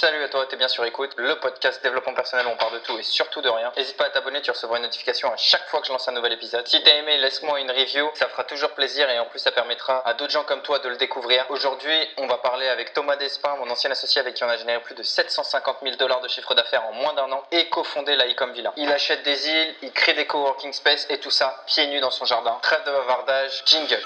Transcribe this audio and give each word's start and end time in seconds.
Salut 0.00 0.22
à 0.22 0.28
toi, 0.28 0.46
t'es 0.46 0.54
bien 0.54 0.68
sur 0.68 0.84
écoute, 0.84 1.10
le 1.16 1.40
podcast 1.40 1.82
développement 1.82 2.14
personnel 2.14 2.46
où 2.46 2.50
on 2.50 2.56
parle 2.56 2.74
de 2.74 2.78
tout 2.78 2.96
et 2.96 3.02
surtout 3.02 3.42
de 3.42 3.48
rien. 3.48 3.72
N'hésite 3.76 3.96
pas 3.96 4.04
à 4.04 4.10
t'abonner, 4.10 4.40
tu 4.40 4.52
recevras 4.52 4.76
une 4.76 4.84
notification 4.84 5.32
à 5.32 5.36
chaque 5.36 5.68
fois 5.68 5.80
que 5.80 5.88
je 5.88 5.92
lance 5.92 6.06
un 6.06 6.12
nouvel 6.12 6.34
épisode. 6.34 6.68
Si 6.68 6.80
t'as 6.84 6.94
aimé, 6.94 7.18
laisse-moi 7.18 7.58
une 7.58 7.72
review, 7.72 8.08
ça 8.14 8.28
fera 8.28 8.44
toujours 8.44 8.70
plaisir 8.70 9.10
et 9.10 9.18
en 9.18 9.24
plus 9.24 9.40
ça 9.40 9.50
permettra 9.50 10.06
à 10.06 10.14
d'autres 10.14 10.30
gens 10.30 10.44
comme 10.44 10.62
toi 10.62 10.78
de 10.78 10.88
le 10.88 10.96
découvrir. 10.98 11.44
Aujourd'hui, 11.48 12.08
on 12.16 12.28
va 12.28 12.38
parler 12.38 12.68
avec 12.68 12.92
Thomas 12.92 13.16
Despin, 13.16 13.56
mon 13.56 13.68
ancien 13.70 13.90
associé 13.90 14.20
avec 14.20 14.34
qui 14.34 14.44
on 14.44 14.48
a 14.48 14.56
généré 14.56 14.80
plus 14.82 14.94
de 14.94 15.02
750 15.02 15.78
000 15.82 15.96
dollars 15.96 16.20
de 16.20 16.28
chiffre 16.28 16.54
d'affaires 16.54 16.86
en 16.86 16.92
moins 16.92 17.14
d'un 17.14 17.32
an 17.32 17.42
et 17.50 17.68
cofondé 17.68 18.14
la 18.14 18.28
Ecom 18.28 18.52
Villa. 18.52 18.72
Il 18.76 18.92
achète 18.92 19.24
des 19.24 19.48
îles, 19.48 19.74
il 19.82 19.90
crée 19.90 20.14
des 20.14 20.28
coworking 20.28 20.72
space 20.72 21.08
et 21.10 21.18
tout 21.18 21.32
ça 21.32 21.64
pieds 21.66 21.88
nus 21.88 21.98
dans 21.98 22.12
son 22.12 22.24
jardin. 22.24 22.56
Trêve 22.62 22.84
de 22.84 22.92
bavardage, 22.92 23.64
jingle. 23.66 24.00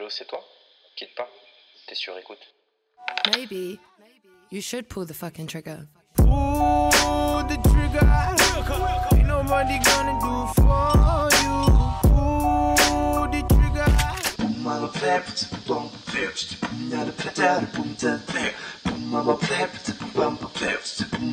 Allô, 0.00 0.08
c'est 0.08 0.24
toi? 0.24 0.42
Quitte 0.96 1.14
pas, 1.14 1.28
t'es 1.86 1.94
sur 1.94 2.16
écoute. 2.16 2.38
Maybe 3.36 3.78
you 4.50 4.62
should 4.62 4.88
pull 4.88 5.04
the 5.04 5.12
fucking 5.12 5.46
trigger. 5.46 5.88
Pull 6.14 7.44
the 7.46 7.58
trigger. 7.68 8.08
Ain't 9.12 9.26
nobody 9.26 9.78
gonna 9.84 10.18
do 10.18 10.46
for 10.56 11.28
you. 11.42 11.68
Pull 12.08 13.28
the 13.28 13.42
trigger. 13.46 13.84
Mama 14.62 14.90
not 16.88 17.06
a 17.06 17.12
pedal, 17.12 17.66
boom. 17.74 17.94
Mama 19.10 19.36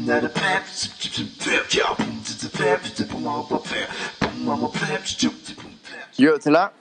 not 0.05 0.23
a 0.25 0.31
yeah, 1.73 1.95
boom 3.09 3.23
mama 4.43 4.69
Yo, 6.17 6.37
t'es 6.37 6.49
là? 6.49 6.73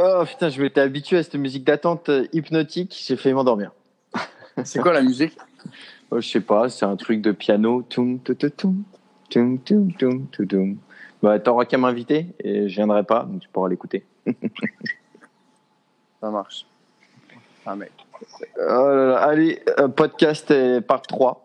Oh 0.00 0.22
putain, 0.26 0.48
je 0.48 0.60
m'étais 0.62 0.80
habitué 0.80 1.18
à 1.18 1.22
cette 1.22 1.34
musique 1.34 1.64
d'attente 1.64 2.08
euh, 2.08 2.26
hypnotique, 2.32 2.96
j'ai 3.06 3.16
failli 3.16 3.34
m'endormir. 3.34 3.72
C'est 4.64 4.80
quoi 4.80 4.92
la 4.92 5.02
musique? 5.02 5.36
Oh, 6.10 6.20
je 6.20 6.28
sais 6.28 6.40
pas, 6.40 6.68
c'est 6.70 6.86
un 6.86 6.96
truc 6.96 7.20
de 7.20 7.32
piano. 7.32 7.82
Toum, 7.82 8.18
tou, 8.20 8.34
tou, 8.34 8.48
toum, 8.48 8.82
toum, 9.28 9.58
toum, 9.58 9.92
toum, 9.92 10.26
tou, 10.28 10.46
toum. 10.46 10.78
Bah, 11.22 11.38
t'auras 11.38 11.64
qu'à 11.66 11.76
m'inviter 11.78 12.26
et 12.42 12.68
je 12.68 12.74
viendrai 12.76 13.02
pas, 13.02 13.24
donc 13.24 13.40
tu 13.40 13.48
pourras 13.48 13.68
l'écouter. 13.68 14.06
Ça 16.20 16.30
marche. 16.30 16.64
Ah 17.66 17.76
mec. 17.76 17.92
Oh 18.56 18.60
là 18.88 19.06
là, 19.06 19.18
allez, 19.18 19.62
euh, 19.78 19.88
podcast 19.88 20.50
et 20.50 20.80
part 20.80 21.02
3. 21.02 21.44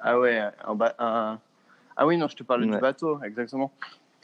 Ah 0.00 0.18
ouais, 0.18 0.38
un 0.66 0.74
ba- 0.74 0.94
un- 0.98 1.38
Ah 1.96 2.06
oui, 2.06 2.16
non, 2.18 2.28
je 2.28 2.36
te 2.36 2.42
Ouais. 2.66 2.66
du 2.76 2.78
bateau, 2.78 3.20
exactement. 3.22 3.72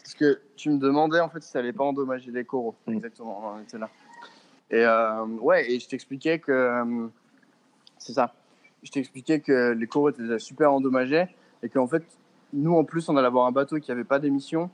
Parce 0.06 0.14
que 0.14 0.38
tu 0.54 0.70
me 0.70 0.78
demandais 0.78 1.18
en 1.18 1.28
fait 1.28 1.42
si 1.42 1.50
ça 1.50 1.58
allait 1.58 1.72
pas 1.72 1.82
endommager 1.82 2.30
les 2.30 2.44
coraux. 2.44 2.76
Mm. 2.86 2.92
Exactement, 2.92 3.40
on 3.42 3.46
en 3.56 3.60
était 3.60 3.76
là. 3.76 3.90
Et 4.70 4.84
euh, 4.84 5.24
ouais, 5.40 5.68
et 5.68 5.80
je 5.80 5.88
t'expliquais 5.88 6.38
que. 6.38 6.52
euh, 6.52 7.08
c'est 7.98 8.12
ça. 8.12 8.32
Je 8.84 8.90
t'expliquais 8.92 9.40
que 9.40 9.72
les 9.72 9.86
coraux 9.88 10.10
étaient 10.10 10.22
déjà 10.22 10.38
super 10.38 10.72
endommagés 10.72 11.26
et 11.60 11.68
qu'en 11.68 11.88
fait, 11.88 12.04
nous 12.52 12.76
en 12.76 12.84
plus, 12.84 13.08
on 13.08 13.16
allait 13.16 13.26
avoir 13.26 13.46
un 13.46 13.50
bateau 13.50 13.80
qui 13.80 13.90
avait 13.90 14.04
pas 14.04 14.20
d'émissions, 14.20 14.70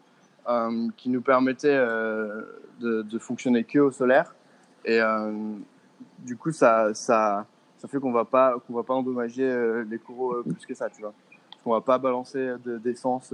euh, 0.51 0.89
qui 0.99 1.09
nous 1.09 1.23
permettait 1.23 1.79
de, 1.79 3.01
de 3.01 3.19
fonctionner 3.19 3.65
que 3.65 3.79
au 3.79 3.91
solaire. 3.91 4.35
Et 4.85 5.01
du 6.19 6.37
coup, 6.37 6.53
ça, 6.53 6.93
ça, 6.93 7.47
ça 7.79 7.89
fait 7.89 7.99
qu'on 8.01 8.13
va 8.13 8.27
pas 8.27 8.59
qu'on 8.67 8.75
va 8.75 8.83
pas 8.83 8.93
endommager 8.93 9.83
les 9.89 9.99
coraux 9.99 10.43
plus 10.43 10.67
que 10.67 10.75
ça, 10.75 10.91
tu 10.91 11.01
vois. 11.01 11.15
On 11.65 11.71
va 11.71 11.81
pas 11.81 11.97
balancer 11.97 12.55
de- 12.63 12.77
d'essence, 12.77 13.33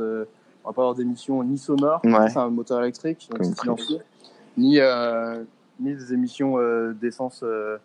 on 0.68 0.70
va 0.70 0.74
pas 0.74 0.82
avoir 0.82 0.94
d'émissions 0.94 1.42
ni 1.42 1.56
sonores, 1.56 2.02
Ouais. 2.04 2.28
c'est 2.28 2.36
un 2.38 2.50
moteur 2.50 2.82
électrique, 2.82 3.26
donc 3.30 3.40
Comme 3.40 3.54
c'est 3.54 3.60
silencieux, 3.62 4.00
ni 4.58 4.78
euh, 4.78 5.42
ni 5.80 5.94
des 5.94 6.12
émissions 6.12 6.58
euh, 6.58 6.92
d'essence 6.92 7.40
euh, 7.42 7.78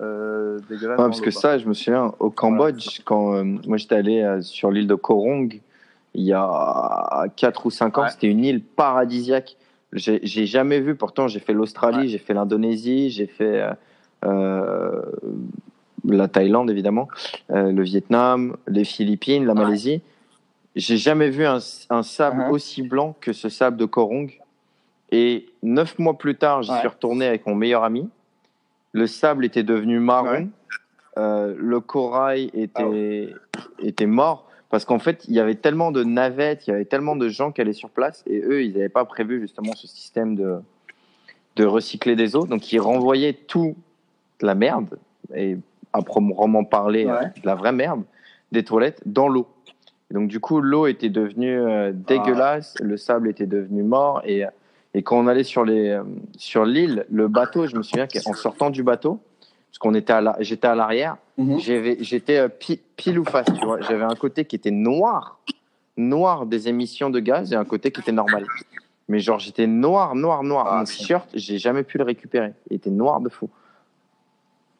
euh. 0.00 0.58
Ouais, 0.70 0.96
parce 0.96 1.20
que 1.20 1.30
ça, 1.30 1.58
je 1.58 1.68
me 1.68 1.74
souviens, 1.74 2.14
au 2.20 2.30
Cambodge, 2.30 3.02
quand 3.04 3.34
euh, 3.34 3.42
moi 3.66 3.76
j'étais 3.76 3.96
allé 3.96 4.38
sur 4.40 4.70
l'île 4.70 4.86
de 4.86 4.94
Korong, 4.94 5.60
il 6.14 6.24
y 6.24 6.32
a 6.32 7.26
4 7.36 7.66
ou 7.66 7.70
5 7.70 7.98
ans, 7.98 8.02
Ouais. 8.04 8.08
c'était 8.10 8.28
une 8.28 8.42
île 8.44 8.62
paradisiaque. 8.62 9.56
J'ai 9.92 10.46
jamais 10.46 10.80
vu, 10.80 10.94
pourtant 10.94 11.28
j'ai 11.28 11.40
fait 11.40 11.52
l'Australie, 11.52 12.08
j'ai 12.08 12.16
fait 12.16 12.32
l'Indonésie, 12.32 13.10
j'ai 13.10 13.26
fait 13.26 13.62
la 14.22 14.68
Thaïlande 16.28 16.70
évidemment, 16.70 17.08
le 17.50 17.82
Vietnam, 17.82 18.56
les 18.68 18.84
Philippines, 18.84 19.44
la. 19.44 19.52
Malaisie. 19.52 20.00
J'ai 20.74 20.96
jamais 20.96 21.28
vu 21.30 21.44
un, 21.44 21.58
un 21.90 22.02
sable 22.02 22.44
Mhm. 22.44 22.50
aussi 22.50 22.82
blanc 22.82 23.14
que 23.20 23.32
ce 23.32 23.48
sable 23.48 23.76
de 23.76 23.84
Korong. 23.84 24.32
Et 25.10 25.46
neuf 25.62 25.98
mois 25.98 26.16
plus 26.16 26.36
tard, 26.36 26.62
j'y 26.62 26.70
Ouais. 26.72 26.78
suis 26.78 26.88
retourné 26.88 27.26
avec 27.26 27.46
mon 27.46 27.54
meilleur 27.54 27.84
ami. 27.84 28.08
Le 28.92 29.06
sable 29.06 29.44
était 29.44 29.62
devenu 29.62 29.98
marron. 29.98 30.28
Ouais. 30.30 30.46
Euh, 31.18 31.54
le 31.58 31.80
corail 31.80 32.50
était, 32.54 33.34
Ah 33.54 33.60
était 33.80 34.06
mort 34.06 34.48
parce 34.70 34.86
qu'en 34.86 34.98
fait, 34.98 35.26
il 35.28 35.34
y 35.34 35.40
avait 35.40 35.56
tellement 35.56 35.92
de 35.92 36.02
navettes, 36.04 36.66
il 36.66 36.70
y 36.70 36.72
avait 36.72 36.86
tellement 36.86 37.16
de 37.16 37.28
gens 37.28 37.52
qui 37.52 37.60
allaient 37.60 37.74
sur 37.74 37.90
place 37.90 38.24
et 38.26 38.40
eux, 38.40 38.64
ils 38.64 38.72
n'avaient 38.72 38.88
pas 38.88 39.04
prévu 39.04 39.38
justement 39.42 39.74
ce 39.74 39.86
système 39.86 40.34
de, 40.34 40.60
de 41.56 41.64
recycler 41.66 42.16
des 42.16 42.34
eaux. 42.34 42.46
Donc, 42.46 42.72
ils 42.72 42.78
renvoyaient 42.80 43.34
tout 43.34 43.76
la 44.40 44.54
merde, 44.54 44.98
et 45.34 45.58
à 45.92 46.00
proprement 46.00 46.64
parler, 46.64 47.04
de 47.04 47.46
la 47.46 47.54
vraie 47.54 47.72
merde, 47.72 48.02
des 48.50 48.64
toilettes 48.64 49.02
dans 49.04 49.28
l'eau. 49.28 49.46
Et 50.12 50.14
Donc, 50.14 50.28
du 50.28 50.40
coup, 50.40 50.60
l'eau 50.60 50.86
était 50.86 51.08
devenue 51.08 51.58
euh, 51.58 51.90
dégueulasse, 51.94 52.74
le 52.82 52.98
sable 52.98 53.30
était 53.30 53.46
devenu 53.46 53.82
mort 53.82 54.20
et, 54.26 54.44
et 54.92 55.02
quand 55.02 55.18
on 55.18 55.26
allait 55.26 55.42
sur 55.42 55.64
les 55.64 55.88
euh, 55.88 56.02
sur 56.36 56.66
l'île, 56.66 57.06
le 57.10 57.28
bateau, 57.28 57.66
je 57.66 57.74
me 57.76 57.82
souviens 57.82 58.06
qu'en 58.06 58.34
sortant 58.34 58.68
du 58.68 58.82
bateau, 58.82 59.20
parce 59.70 59.78
qu'on 59.78 59.94
était 59.94 60.12
à 60.12 60.20
la- 60.20 60.36
j'étais 60.40 60.66
à 60.68 60.74
l'arrière, 60.74 61.16
j'avais- 61.60 61.96
j'étais 62.00 62.36
euh, 62.36 62.48
pi- 62.48 62.82
pile 62.96 63.18
ou 63.18 63.24
face, 63.24 63.46
tu 63.58 63.64
vois. 63.64 63.80
J'avais 63.80 64.04
un 64.04 64.14
côté 64.14 64.44
qui 64.44 64.54
était 64.54 64.70
noir, 64.70 65.40
noir 65.96 66.44
des 66.44 66.68
émissions 66.68 67.08
de 67.08 67.18
gaz 67.18 67.50
et 67.54 67.56
un 67.56 67.64
côté 67.64 67.90
qui 67.90 68.02
était 68.02 68.12
normal. 68.12 68.44
Mais 69.08 69.18
genre, 69.18 69.38
j'étais 69.38 69.66
noir, 69.66 70.14
noir, 70.14 70.42
noir. 70.42 70.66
Ah, 70.68 70.76
Mon 70.80 70.84
t-shirt, 70.84 71.28
j'ai 71.32 71.56
jamais 71.56 71.84
pu 71.84 71.96
le 71.96 72.04
récupérer. 72.04 72.52
Il 72.70 72.76
était 72.76 72.90
noir 72.90 73.18
de 73.20 73.30
fou. 73.30 73.48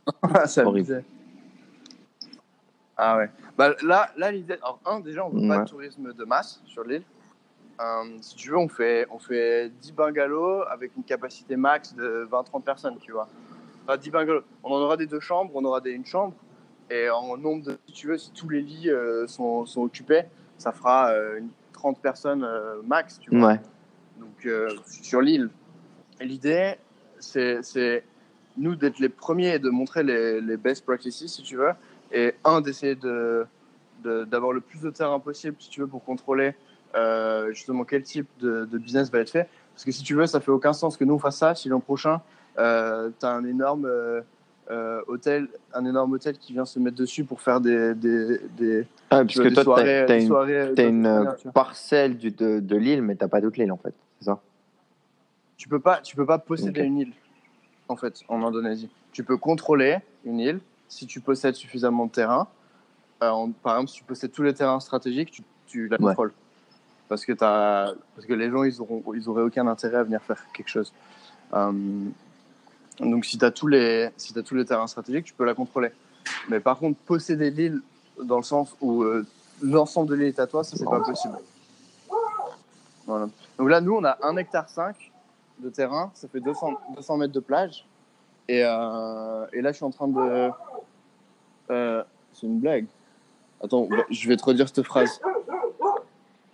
ça 0.45 0.67
Horrible. 0.67 1.03
Ah 2.99 3.17
ouais. 3.17 3.31
Bah, 3.57 3.75
là, 3.83 4.11
là 4.17 4.31
l'idée. 4.33 4.55
Alors, 4.63 4.81
un, 4.87 5.01
déjà, 5.01 5.27
on 5.27 5.31
veut 5.31 5.47
pas 5.47 5.59
de 5.59 5.69
tourisme 5.69 6.13
de 6.13 6.25
masse 6.25 6.61
sur 6.65 6.85
l'île. 6.85 7.03
Euh, 7.81 8.05
si 8.21 8.37
tu 8.37 8.51
veux, 8.51 8.59
on 8.59 8.69
fait, 8.69 9.07
on 9.11 9.19
fait 9.19 9.71
10 9.81 9.93
bungalows 9.93 10.63
avec 10.71 10.93
une 10.97 11.03
capacité 11.03 11.57
max 11.57 11.95
de 11.95 12.29
20-30 12.31 12.63
personnes, 12.63 12.97
tu 13.01 13.13
vois. 13.13 13.29
Enfin, 13.87 13.97
10 13.97 14.11
bungalows. 14.11 14.43
On 14.63 14.71
en 14.73 14.81
aura 14.81 14.97
des 14.97 15.07
deux 15.07 15.21
chambres, 15.21 15.51
on 15.55 15.65
aura 15.65 15.81
des, 15.81 15.91
une 15.91 16.07
chambre. 16.07 16.35
Et 16.91 17.09
en 17.11 17.37
nombre 17.37 17.65
de. 17.65 17.79
Si 17.87 17.93
tu 17.93 18.07
veux, 18.09 18.19
si 18.19 18.31
tous 18.33 18.49
les 18.49 18.61
lits 18.61 18.91
euh, 18.91 19.27
sont, 19.27 19.65
sont 19.67 19.83
occupés, 19.83 20.23
ça 20.59 20.73
fera 20.73 21.11
euh, 21.11 21.39
une 21.39 21.49
30 21.73 22.01
personnes 22.01 22.45
euh, 22.45 22.81
max, 22.87 23.19
tu 23.19 23.37
vois 23.37 23.49
Ouais. 23.49 23.61
donc 24.19 24.49
sur 24.87 25.21
l'île. 25.21 25.51
Et 26.21 26.27
L'idée, 26.27 26.75
c'est 27.19 27.63
c'est 27.63 28.05
nous 28.57 28.77
d'être 28.77 28.99
les 28.99 29.09
premiers 29.09 29.55
et 29.55 29.59
de 29.59 29.71
montrer 29.71 30.03
les, 30.05 30.41
les 30.41 30.57
best 30.57 30.85
practices, 30.85 31.27
si 31.27 31.43
tu 31.43 31.57
veux, 31.57 31.73
et 32.13 32.35
un, 32.45 32.61
d'essayer 32.61 32.95
de 32.95 33.47
d'avoir 34.05 34.53
le 34.53 34.61
plus 34.61 34.81
de 34.81 34.91
terrain 34.91 35.21
possible, 35.21 35.55
si 35.61 35.71
tu 35.71 35.81
veux, 35.81 35.87
pour 35.87 36.05
contrôler 36.05 36.55
euh, 36.97 37.53
justement 37.53 37.85
quel 37.85 38.03
type 38.03 38.27
de, 38.41 38.65
de 38.65 38.79
business 38.79 39.13
va 39.13 39.21
être 39.21 39.31
fait. 39.31 39.49
Parce 39.75 39.85
que 39.85 39.93
si 39.93 40.03
tu 40.03 40.15
veux, 40.15 40.27
ça 40.27 40.41
fait 40.41 40.51
aucun 40.51 40.73
sens 40.73 40.97
que 40.97 41.05
nous 41.05 41.15
on 41.15 41.19
fasse 41.21 41.39
ça. 41.39 41.55
Si 41.55 41.69
l'an 41.69 41.79
prochain, 41.79 42.21
euh, 42.59 43.11
tu 43.19 43.25
as 43.25 43.31
un 43.31 43.45
énorme 43.45 43.87
euh, 43.87 44.21
euh, 44.71 45.01
hôtel, 45.07 45.49
un 45.73 45.85
énorme 45.85 46.13
hôtel 46.13 46.37
qui 46.37 46.53
vient 46.53 46.65
se 46.65 46.79
mettre 46.81 46.97
dessus 46.97 47.25
pour 47.25 47.41
faire 47.41 47.61
des, 47.61 47.95
des, 47.95 48.39
des, 48.57 48.87
Ah, 49.11 49.25
tu 49.25 49.27
parce 49.27 49.37
vois, 49.37 49.45
que 49.45 49.49
des 49.49 49.55
toi, 49.55 49.63
soirées, 49.65 49.85
t'as 49.85 50.07
t'as 50.07 50.15
des 50.17 50.23
une, 50.23 51.05
soirées, 51.05 51.37
tu 51.39 51.49
parcelle 51.51 52.19
du, 52.19 52.31
de, 52.33 52.59
de 52.59 52.77
l'île, 52.77 53.03
mais 53.03 53.15
t'as 53.15 53.29
pas 53.29 53.41
toute 53.41 53.57
l'île 53.57 53.73
en 53.73 53.77
fait. 53.77 53.95
C'est 54.19 54.27
ça. 54.27 54.41
Tu 55.57 55.69
peux 55.69 55.81
pas 55.81 56.01
tu 56.01 56.17
peux 56.17 56.27
pas 56.27 56.39
posséder 56.39 56.83
une 56.83 56.99
île 56.99 57.13
en 57.89 57.97
fait 57.97 58.23
en 58.29 58.43
Indonésie. 58.43 58.91
Tu 59.13 59.23
peux 59.23 59.37
contrôler 59.37 59.99
une 60.25 60.41
île 60.41 60.61
si 60.93 61.07
tu 61.07 61.21
possèdes 61.21 61.55
suffisamment 61.55 62.07
de 62.07 62.13
terrain 62.13 62.47
Euh, 63.23 63.31
en- 63.31 63.51
par 63.53 63.75
exemple 63.77 63.91
si 63.93 63.97
tu 63.99 64.05
possèdes 64.05 64.33
tous 64.33 64.43
les 64.43 64.53
terrains 64.53 64.81
stratégiques 64.81 65.31
tu, 65.31 65.43
tu 65.69 65.87
la 65.89 65.97
Ouais. 65.97 66.07
contrôles 66.09 66.33
parce 67.09 67.25
que 67.25 67.33
t'as 67.33 67.93
parce 68.15 68.27
que 68.27 68.35
les 68.35 68.51
gens 68.51 68.65
ils 68.65 68.81
auront 68.83 69.03
ils 69.15 69.29
auraient 69.29 69.43
aucun 69.49 69.67
intérêt 69.69 69.99
à 69.99 70.03
venir 70.03 70.21
faire 70.23 70.43
quelque 70.55 70.69
chose 70.77 70.93
Euh, 71.55 71.73
donc 73.01 73.25
si 73.25 73.39
tu 73.39 73.45
as 73.45 73.51
tous 73.51 73.69
les 73.69 74.11
si 74.17 74.33
t'as 74.35 74.43
tous 74.43 74.55
les 74.57 74.65
terrains 74.65 74.87
stratégiques 74.89 75.25
tu 75.27 75.35
peux 75.35 75.45
la 75.45 75.55
contrôler 75.55 75.93
mais 76.49 76.59
par 76.61 76.77
contre 76.79 76.99
posséder 77.13 77.51
l'île 77.51 77.81
dans 78.23 78.39
le 78.39 78.43
sens 78.55 78.75
où 78.81 79.03
euh, 79.03 79.25
l'ensemble 79.63 80.09
de 80.11 80.15
l'île 80.17 80.29
est 80.35 80.41
à 80.41 80.47
toi 80.49 80.63
ça 80.65 80.77
c'est 80.77 80.85
pas 80.97 81.01
possible 81.01 81.39
voilà. 83.07 83.27
Donc 83.59 83.69
là, 83.69 83.81
nous, 83.81 83.95
on 83.97 84.05
a 84.05 84.17
1 84.23 84.37
hectare 84.37 84.69
5 84.69 84.95
de 85.59 85.69
terrain, 85.71 86.13
ça 86.15 86.29
fait 86.29 86.39
200, 86.41 86.71
200 86.95 87.17
mètres 87.17 87.33
de 87.33 87.41
plage. 87.41 87.85
Et, 88.49 88.59
et 88.61 88.63
là, 88.63 89.43
je 89.71 89.73
suis 89.73 89.85
en 89.85 89.91
train 89.91 90.07
de. 90.07 90.51
Euh, 91.73 92.03
c'est 92.35 92.47
une 92.47 92.59
blague. 92.59 92.87
Attends, 93.63 93.87
bah, 93.87 94.05
je 94.11 94.29
vais 94.29 94.37
te 94.37 94.45
redire 94.45 94.69
cette 94.69 94.83
phrase. 94.83 95.21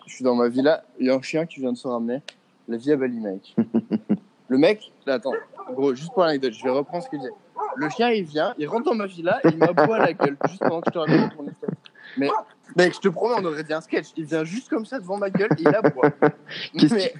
Je 0.06 0.14
suis 0.14 0.24
dans 0.24 0.34
ma 0.34 0.48
villa, 0.48 0.84
il 0.98 1.06
y 1.06 1.10
a 1.10 1.14
un 1.14 1.22
chien 1.22 1.44
qui 1.44 1.60
vient 1.60 1.72
de 1.72 1.76
se 1.76 1.88
ramener. 1.88 2.22
La 2.68 2.76
vie 2.76 2.92
à 2.92 2.96
Bali, 2.96 3.20
mec. 3.20 3.54
Le 4.48 4.56
mec, 4.56 4.92
là, 5.06 5.14
attends, 5.14 5.34
gros, 5.72 5.94
juste 5.94 6.12
pour 6.12 6.22
l'anecdote, 6.22 6.52
je 6.52 6.64
vais 6.64 6.70
reprendre 6.70 7.04
ce 7.04 7.10
qu'il 7.10 7.18
disait. 7.18 7.32
Le 7.76 7.88
chien, 7.90 8.10
il 8.10 8.24
vient, 8.24 8.54
il 8.56 8.66
rentre 8.66 8.86
dans 8.86 8.94
ma 8.94 9.06
villa 9.06 9.40
et 9.44 9.48
il 9.48 9.58
m'aboie 9.58 9.96
à 9.96 10.06
la 10.06 10.12
gueule, 10.14 10.36
juste 10.48 10.60
pendant 10.60 10.80
que 10.80 10.86
je 10.88 10.92
te 10.92 10.98
raconte 10.98 11.36
mon 11.36 11.48
histoire. 11.48 11.72
Mais, 12.16 12.30
mec, 12.76 12.94
je 12.94 13.00
te 13.00 13.08
promets, 13.08 13.34
on 13.38 13.44
aurait 13.44 13.64
dit 13.64 13.74
un 13.74 13.80
sketch. 13.80 14.08
Il 14.16 14.24
vient 14.24 14.44
juste 14.44 14.70
comme 14.70 14.86
ça 14.86 14.98
devant 14.98 15.18
ma 15.18 15.28
gueule 15.28 15.50
et 15.58 15.62
il 15.62 15.68
aboie. 15.68 16.10
Qu'est-ce 16.78 16.94
Mais, 16.94 17.12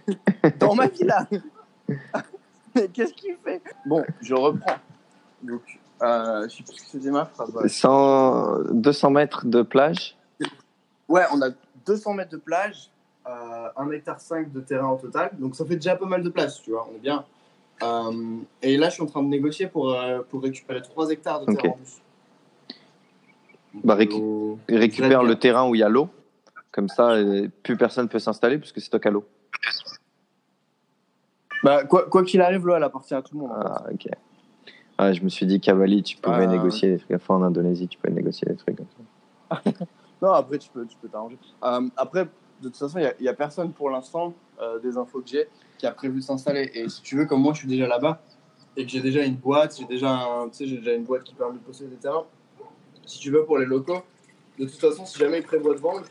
dans 0.59 0.75
ma 0.75 0.87
villa. 0.87 1.27
Mais 2.75 2.89
qu'est-ce 2.89 3.13
qu'il 3.13 3.37
fait? 3.45 3.63
Bon, 3.87 4.05
je 4.21 4.35
reprends. 4.35 4.77
Donc, 5.43 5.63
euh, 6.03 6.49
je 6.49 6.57
sais 6.57 6.63
plus 6.63 6.75
ce 6.77 6.83
que 6.85 6.89
c'était 6.91 7.11
ma 7.11 7.25
phrase. 7.27 7.51
voilà. 7.53 7.69
100, 7.69 8.59
200 8.73 9.11
mètres 9.11 9.47
de 9.47 9.63
plage. 9.63 10.17
Ouais, 11.09 11.23
on 11.33 11.41
a 11.43 11.49
200 11.87 12.15
mètres 12.15 12.31
de 12.33 12.37
plage, 12.37 12.91
euh, 13.27 13.69
1 13.77 13.91
hectare 13.93 14.21
5 14.21 14.53
de 14.53 14.61
terrain 14.61 14.89
au 14.91 14.97
total. 14.97 15.31
Donc 15.39 15.57
ça 15.57 15.65
fait 15.65 15.77
déjà 15.77 15.97
pas 15.97 16.07
mal 16.07 16.23
de 16.23 16.29
place, 16.29 16.61
tu 16.63 16.71
vois, 16.71 16.87
on 16.91 16.95
est 16.97 17.01
bien. 17.01 17.25
Euh, 17.83 18.37
et 18.63 18.77
là, 18.77 18.89
je 18.89 18.95
suis 18.95 19.03
en 19.03 19.07
train 19.07 19.23
de 19.23 19.29
négocier 19.29 19.67
pour, 19.69 19.93
euh, 19.95 20.21
pour 20.29 20.43
récupérer 20.43 20.83
3 20.83 21.11
hectares 21.11 21.41
de 21.47 21.55
terrain 21.55 21.75
en 21.75 21.77
plus. 21.77 22.01
Bah, 23.85 23.95
récu- 23.97 24.21
Euh, 24.21 24.77
récupère 24.77 25.23
le 25.23 25.39
terrain 25.39 25.69
où 25.69 25.75
il 25.75 25.79
y 25.79 25.83
a 25.85 25.89
l'eau. 25.89 26.09
Comme 26.73 26.89
ça, 26.89 27.15
plus 27.63 27.77
personne 27.77 28.09
peut 28.09 28.19
s'installer 28.19 28.59
puisque 28.59 28.81
c'est 28.81 28.91
toi 28.91 29.01
qui 29.01 29.09
l'eau. 29.09 29.25
Bah, 31.63 31.85
quoi 32.07 32.23
qu'il 32.25 32.41
arrive, 32.41 32.67
l'eau, 32.67 32.75
elle 32.77 32.85
appartient 32.85 33.15
à 33.15 33.23
tout 33.23 33.35
le 33.35 33.41
monde. 33.41 33.53
en 33.53 33.63
fait. 33.63 33.69
Ah, 33.69 33.87
ok. 33.93 34.09
Ah, 34.99 35.13
je 35.13 35.23
me 35.23 35.29
suis 35.29 35.47
dit, 35.47 35.61
Cavalli, 35.61 36.03
tu 36.03 36.17
pouvais 36.17 36.43
Ah. 36.43 36.47
négocier 36.47 36.91
des 36.91 36.99
trucs. 36.99 37.13
Enfin, 37.17 37.37
en 37.37 37.43
Indonésie, 37.43 37.87
tu 37.87 37.99
peux 37.99 38.11
négocier 38.11 38.49
des 38.49 38.57
trucs 38.57 38.77
comme 38.77 38.87
ça. 39.51 39.63
Non, 40.21 40.33
après, 40.33 40.59
tu 40.59 40.69
peux 40.71 40.85
tu 40.85 40.97
peux 41.01 41.07
t'arranger. 41.09 41.39
Euh, 41.63 41.89
après, 41.97 42.25
de 42.25 42.29
toute 42.69 42.77
façon, 42.77 42.99
il 42.99 43.15
n'y 43.21 43.29
a, 43.29 43.35
personne 43.35 43.71
pour 43.73 43.89
l'instant, 43.89 44.35
euh, 44.61 44.81
des 44.81 44.97
infos 44.97 45.21
que 45.21 45.29
j'ai, 45.29 45.47
qui 45.79 45.87
a 45.87 45.93
prévu 45.93 46.17
de 46.19 46.25
s'installer. 46.25 46.69
Et 46.75 46.89
si 46.89 47.03
tu 47.03 47.17
veux, 47.17 47.25
comme 47.27 47.41
moi, 47.41 47.53
je 47.53 47.61
suis 47.61 47.69
déjà 47.69 47.87
là-bas 47.87 48.21
et 48.77 48.85
que 48.85 48.91
j'ai 48.91 49.01
déjà 49.01 49.25
une 49.25 49.37
boîte, 49.37 49.77
j'ai 49.79 49.85
déjà, 49.85 50.11
un- 50.11 50.49
déjà 50.49 50.93
une 50.93 51.05
boîte 51.05 51.23
qui 51.23 51.35
permet 51.35 51.55
de 51.55 51.63
posséder 51.63 51.91
des 51.91 51.97
terrains. 51.99 52.25
Si 53.07 53.21
tu 53.21 53.31
veux, 53.31 53.45
pour 53.45 53.59
les 53.59 53.65
locaux, 53.67 54.03
de 54.59 54.65
toute 54.65 54.75
façon, 54.81 55.07
si 55.07 55.17
jamais 55.21 55.39
ils 55.39 55.45
prévoient 55.45 55.75
de 55.77 55.81
vendre, 55.81 56.03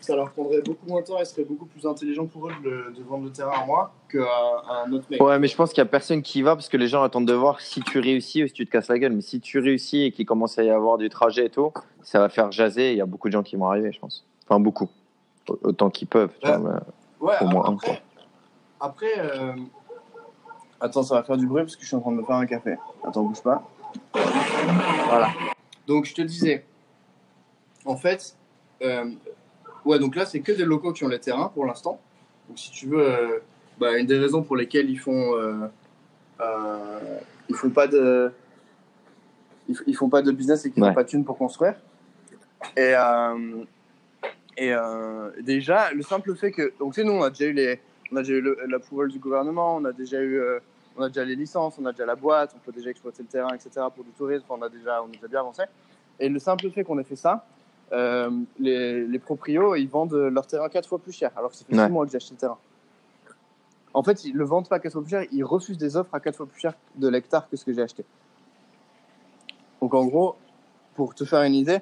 ça 0.00 0.14
leur 0.14 0.30
prendrait 0.30 0.60
beaucoup 0.62 0.86
moins 0.86 1.00
de 1.00 1.06
temps 1.06 1.18
et 1.18 1.24
serait 1.24 1.44
beaucoup 1.44 1.66
plus 1.66 1.86
intelligent 1.86 2.26
pour 2.26 2.48
eux 2.48 2.52
de, 2.62 2.92
de 2.96 3.02
vendre 3.02 3.24
le 3.24 3.30
terrain 3.32 3.62
à 3.62 3.66
moi 3.66 3.92
qu'à 4.10 4.20
à 4.22 4.84
un 4.86 4.92
autre 4.92 5.06
mec. 5.10 5.20
Ouais, 5.22 5.38
mais 5.38 5.48
je 5.48 5.56
pense 5.56 5.70
qu'il 5.70 5.78
y 5.78 5.82
a 5.82 5.86
personne 5.86 6.22
qui 6.22 6.38
y 6.40 6.42
va 6.42 6.54
parce 6.54 6.68
que 6.68 6.76
les 6.76 6.86
gens 6.88 7.02
attendent 7.02 7.26
de 7.26 7.32
voir 7.34 7.60
si 7.60 7.80
tu 7.82 7.98
réussis 7.98 8.44
ou 8.44 8.46
si 8.46 8.52
tu 8.52 8.66
te 8.66 8.70
casses 8.70 8.88
la 8.88 8.98
gueule. 8.98 9.12
Mais 9.12 9.22
si 9.22 9.40
tu 9.40 9.58
réussis 9.58 10.02
et 10.04 10.12
qu'il 10.12 10.26
commence 10.26 10.58
à 10.58 10.64
y 10.64 10.70
avoir 10.70 10.98
du 10.98 11.08
trajet 11.08 11.46
et 11.46 11.50
tout, 11.50 11.72
ça 12.02 12.18
va 12.20 12.28
faire 12.28 12.52
jaser. 12.52 12.92
Il 12.92 12.98
y 12.98 13.00
a 13.00 13.06
beaucoup 13.06 13.28
de 13.28 13.32
gens 13.32 13.42
qui 13.42 13.56
vont 13.56 13.66
arriver, 13.68 13.90
je 13.92 13.98
pense. 13.98 14.24
Enfin, 14.48 14.60
beaucoup. 14.60 14.88
Autant 15.62 15.90
qu'ils 15.90 16.08
peuvent. 16.08 16.30
tu 16.40 16.48
Ouais. 16.48 16.56
vois, 16.56 16.80
Ouais, 17.20 17.34
Au 17.40 17.46
moins 17.46 17.66
un, 17.68 17.72
après, 17.74 18.02
après 18.78 19.18
euh, 19.18 19.54
attends, 20.80 21.02
ça 21.02 21.14
va 21.14 21.22
faire 21.22 21.36
du 21.38 21.46
bruit 21.46 21.62
parce 21.62 21.74
que 21.76 21.82
je 21.82 21.86
suis 21.86 21.96
en 21.96 22.00
train 22.00 22.12
de 22.12 22.16
me 22.16 22.24
faire 22.24 22.36
un 22.36 22.46
café. 22.46 22.76
Attends, 23.04 23.22
bouge 23.22 23.40
pas. 23.42 23.62
Voilà. 24.12 25.30
Donc, 25.86 26.04
je 26.04 26.14
te 26.14 26.22
disais, 26.22 26.64
en 27.84 27.96
fait, 27.96 28.36
euh, 28.82 29.10
ouais, 29.86 29.98
donc 29.98 30.16
là, 30.16 30.26
c'est 30.26 30.40
que 30.40 30.52
des 30.52 30.64
locaux 30.64 30.92
qui 30.92 31.04
ont 31.04 31.08
les 31.08 31.20
terrains 31.20 31.48
pour 31.48 31.64
l'instant. 31.64 32.00
Donc, 32.48 32.58
si 32.58 32.70
tu 32.70 32.86
veux, 32.86 33.08
euh, 33.08 33.38
bah, 33.78 33.96
une 33.96 34.06
des 34.06 34.18
raisons 34.18 34.42
pour 34.42 34.56
lesquelles 34.56 34.90
ils 34.90 34.98
font, 34.98 35.34
euh, 35.36 35.66
euh, 36.40 37.18
ils 37.48 37.54
font 37.54 37.70
pas 37.70 37.86
de, 37.86 38.30
ils, 39.86 39.96
font 39.96 40.08
pas 40.08 40.22
de 40.22 40.32
business 40.32 40.64
et 40.66 40.70
qu'ils 40.70 40.82
Ouais. 40.82 40.90
font 40.90 40.94
pas 40.94 41.04
de 41.04 41.08
thunes 41.08 41.24
pour 41.24 41.38
construire. 41.38 41.74
Et, 42.76 42.94
et 44.58 44.74
déjà, 45.42 45.92
le 45.92 46.02
simple 46.02 46.34
fait 46.34 46.50
que, 46.50 46.72
donc 46.78 46.94
tu 46.94 47.00
sais, 47.00 47.06
nous, 47.06 47.12
on 47.12 47.22
a 47.22 47.30
déjà 47.30 47.46
eu 47.46 47.52
les, 47.52 47.80
on 48.12 48.16
a 48.16 48.22
déjà 48.22 48.34
eu 48.34 48.56
l'approval 48.68 49.08
du 49.08 49.18
gouvernement, 49.18 49.76
on 49.76 49.84
a 49.84 49.92
déjà 49.92 50.20
eu, 50.20 50.40
on 50.96 51.02
a 51.02 51.08
déjà 51.08 51.24
les 51.24 51.36
licences, 51.36 51.76
on 51.78 51.84
a 51.86 51.92
déjà 51.92 52.06
la 52.06 52.16
boîte, 52.16 52.54
on 52.56 52.58
peut 52.58 52.72
déjà 52.72 52.90
exploiter 52.90 53.22
le 53.22 53.28
terrain, 53.28 53.54
etc. 53.54 53.86
pour 53.94 54.04
du 54.04 54.10
tourisme. 54.12 54.44
Enfin, 54.48 54.60
on 54.60 54.64
a 54.64 54.68
déjà, 54.68 55.02
on 55.02 55.06
a 55.08 55.12
déjà 55.12 55.28
bien 55.28 55.40
avancé. 55.40 55.62
Et 56.18 56.28
le 56.28 56.38
simple 56.38 56.70
fait 56.70 56.82
qu'on 56.84 56.98
ait 56.98 57.04
fait 57.04 57.16
ça, 57.16 57.46
euh, 57.92 58.30
les, 58.58 59.06
les 59.06 59.18
proprios, 59.18 59.74
ils 59.76 59.86
vendent 59.88 60.14
leur 60.14 60.46
terrain 60.46 60.68
quatre 60.68 60.88
fois 60.88 60.98
plus 60.98 61.12
cher, 61.12 61.30
alors 61.36 61.50
que 61.50 61.56
ça 61.56 61.64
fait 61.64 61.74
Ouais. 61.76 61.86
six 61.86 61.92
mois 61.92 62.04
que 62.04 62.10
j'ai 62.12 62.16
acheté 62.16 62.34
le 62.34 62.38
terrain. 62.40 62.58
En 63.94 64.02
fait, 64.02 64.24
ils 64.24 64.34
le 64.34 64.44
vendent 64.44 64.68
pas 64.68 64.78
quatre 64.78 64.92
fois 64.92 65.02
plus 65.02 65.10
cher, 65.10 65.24
ils 65.32 65.44
refusent 65.44 65.78
des 65.78 65.96
offres 65.96 66.14
à 66.14 66.20
quatre 66.20 66.36
fois 66.36 66.46
plus 66.46 66.60
cher 66.60 66.74
de 66.96 67.08
l'hectare 67.08 67.48
que 67.48 67.56
ce 67.56 67.64
que 67.64 67.72
j'ai 67.72 67.82
acheté. 67.82 68.04
Donc 69.80 69.94
en 69.94 70.06
gros, 70.06 70.36
pour 70.94 71.14
te 71.14 71.24
faire 71.24 71.42
une 71.42 71.54
idée, 71.54 71.78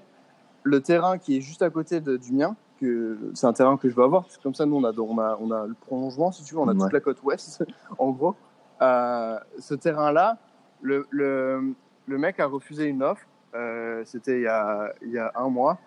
le 0.63 0.81
terrain 0.81 1.19
qui 1.19 1.37
est 1.37 1.41
juste 1.41 1.63
à 1.63 1.71
côté 1.71 2.01
de- 2.01 2.17
du 2.17 2.33
mien, 2.33 2.57
que 2.81 3.19
c'est 3.35 3.47
un 3.47 3.53
terrain 3.53 3.77
que 3.77 3.89
je 3.89 3.95
veux 3.95 4.03
avoir, 4.03 4.27
c'est 4.29 4.43
comme 4.43 4.55
ça 4.55 4.67
nous 4.67 4.77
on 4.77 4.85
a, 4.85 4.93
on 4.93 5.19
a, 5.19 5.39
on 5.41 5.51
a 5.53 5.67
le 5.67 5.75
prolongement 5.75 6.33
si 6.33 6.43
tu 6.45 6.55
veux, 6.55 6.61
on 6.61 6.69
a 6.69 6.73
Ouais. 6.75 6.81
toute 6.81 6.93
la 6.93 7.01
côte 7.01 7.23
ouest 7.23 7.65
en 7.99 8.11
gros. 8.11 8.35
Euh, 8.83 9.39
ce 9.59 9.75
terrain-là, 9.75 10.39
le, 10.83 11.07
le, 11.11 11.73
le 12.07 12.19
mec 12.19 12.41
a 12.41 12.47
refusé 12.47 12.85
une 12.87 13.03
offre, 13.03 13.25
euh, 13.55 14.03
c'était 14.05 14.41
il, 14.41 14.93
il 15.03 15.11
y 15.13 15.19
a 15.19 15.33
un 15.37 15.49
mois, 15.49 15.79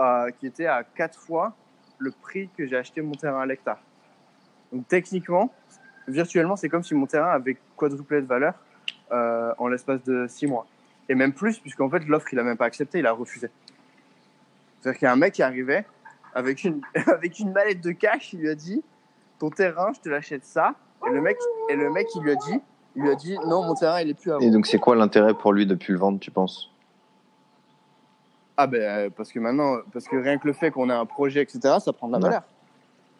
euh, 0.00 0.30
qui 0.38 0.46
était 0.46 0.66
à 0.66 0.84
quatre 0.84 1.18
fois 1.18 1.54
le 1.98 2.10
prix 2.10 2.48
que 2.56 2.66
j'ai 2.66 2.76
acheté 2.76 3.00
mon 3.00 3.12
terrain 3.12 3.40
à 3.40 3.46
l'hectare. 3.46 3.80
Donc 4.72 4.88
techniquement, 4.88 5.52
virtuellement, 6.08 6.56
c'est 6.56 6.68
comme 6.68 6.82
si 6.82 6.94
mon 6.94 7.06
terrain 7.06 7.30
avait 7.30 7.56
quadruplé 7.76 8.20
de 8.20 8.26
valeur 8.26 8.54
euh, 9.12 9.52
en 9.58 9.68
l'espace 9.68 10.02
de 10.04 10.26
six 10.28 10.46
mois. 10.46 10.66
Et 11.08 11.14
même 11.14 11.32
plus, 11.32 11.58
puisqu'en 11.58 11.90
fait, 11.90 12.00
l'offre, 12.06 12.32
il 12.32 12.38
a 12.38 12.42
même 12.42 12.56
pas 12.56 12.64
accepté, 12.64 12.98
il 13.00 13.06
a 13.06 13.12
refusé. 13.12 13.50
C'est-à-dire 14.80 14.98
qu'il 14.98 15.06
y 15.06 15.08
a 15.08 15.12
un 15.12 15.16
mec 15.16 15.34
qui 15.34 15.42
arrivait 15.42 15.84
avec 16.34 16.64
une, 16.64 16.80
avec 17.06 17.38
une 17.38 17.52
mallette 17.52 17.80
de 17.80 17.92
cash, 17.92 18.32
il 18.32 18.40
lui 18.40 18.48
a 18.48 18.54
dit 18.54 18.82
Ton 19.38 19.50
terrain, 19.50 19.92
je 19.94 20.00
te 20.00 20.08
l'achète 20.08 20.44
ça. 20.44 20.74
Et 21.06 21.10
le, 21.10 21.20
mec, 21.20 21.36
et 21.68 21.76
le 21.76 21.90
mec, 21.90 22.06
il 22.14 22.22
lui 22.22 22.30
a 22.30 22.36
dit 22.36 22.60
il 22.94 23.02
lui 23.02 23.10
a 23.10 23.14
dit 23.14 23.36
Non, 23.46 23.64
mon 23.64 23.74
terrain, 23.74 24.00
il 24.00 24.10
est 24.10 24.14
plus 24.14 24.32
à 24.32 24.38
Et 24.40 24.50
donc, 24.50 24.66
c'est 24.66 24.78
quoi 24.78 24.96
l'intérêt 24.96 25.34
pour 25.34 25.52
lui 25.52 25.66
de 25.66 25.74
plus 25.74 25.94
le 25.94 25.98
vendre, 25.98 26.18
tu 26.18 26.30
penses? 26.30 26.71
Ah, 28.56 28.66
ben, 28.66 28.80
euh, 28.82 29.10
parce 29.14 29.32
que 29.32 29.38
maintenant, 29.38 29.78
parce 29.92 30.06
que 30.06 30.16
rien 30.16 30.38
que 30.38 30.46
le 30.46 30.52
fait 30.52 30.70
qu'on 30.70 30.90
ait 30.90 30.94
un 30.94 31.06
projet, 31.06 31.40
etc., 31.42 31.76
ça 31.80 31.92
prend 31.92 32.06
de 32.08 32.12
la 32.12 32.18
Ouais. 32.18 32.24
valeur. 32.24 32.42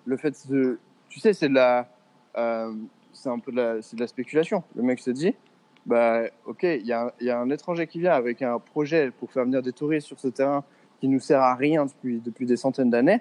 Le 0.04 0.16
fait 0.16 0.34
de. 0.50 0.78
Tu 1.08 1.20
sais, 1.20 1.32
c'est 1.32 1.48
de 1.48 1.54
la. 1.54 1.88
euh, 2.36 2.72
c'est 3.12 3.28
un 3.28 3.38
peu 3.38 3.52
de 3.52 3.56
la, 3.56 3.82
c'est 3.82 3.94
de 3.96 4.00
la 4.00 4.06
spéculation. 4.06 4.62
Le 4.74 4.82
mec 4.82 4.98
se 4.98 5.10
dit 5.10 5.34
bah, 5.84 6.22
ok, 6.46 6.62
il 6.62 6.86
y, 6.86 6.92
a 6.92 7.12
y 7.20 7.28
a 7.30 7.38
un 7.38 7.50
étranger 7.50 7.86
qui 7.86 7.98
vient 8.00 8.12
avec 8.14 8.40
un 8.40 8.58
projet 8.58 9.10
pour 9.10 9.30
faire 9.32 9.44
venir 9.44 9.62
des 9.62 9.72
touristes 9.72 10.06
sur 10.06 10.18
ce 10.18 10.28
terrain 10.28 10.64
qui 11.00 11.08
nous 11.08 11.20
sert 11.20 11.40
à 11.42 11.54
rien 11.54 11.84
depuis, 11.86 12.20
depuis 12.20 12.46
des 12.46 12.56
centaines 12.56 12.88
d'années. 12.90 13.20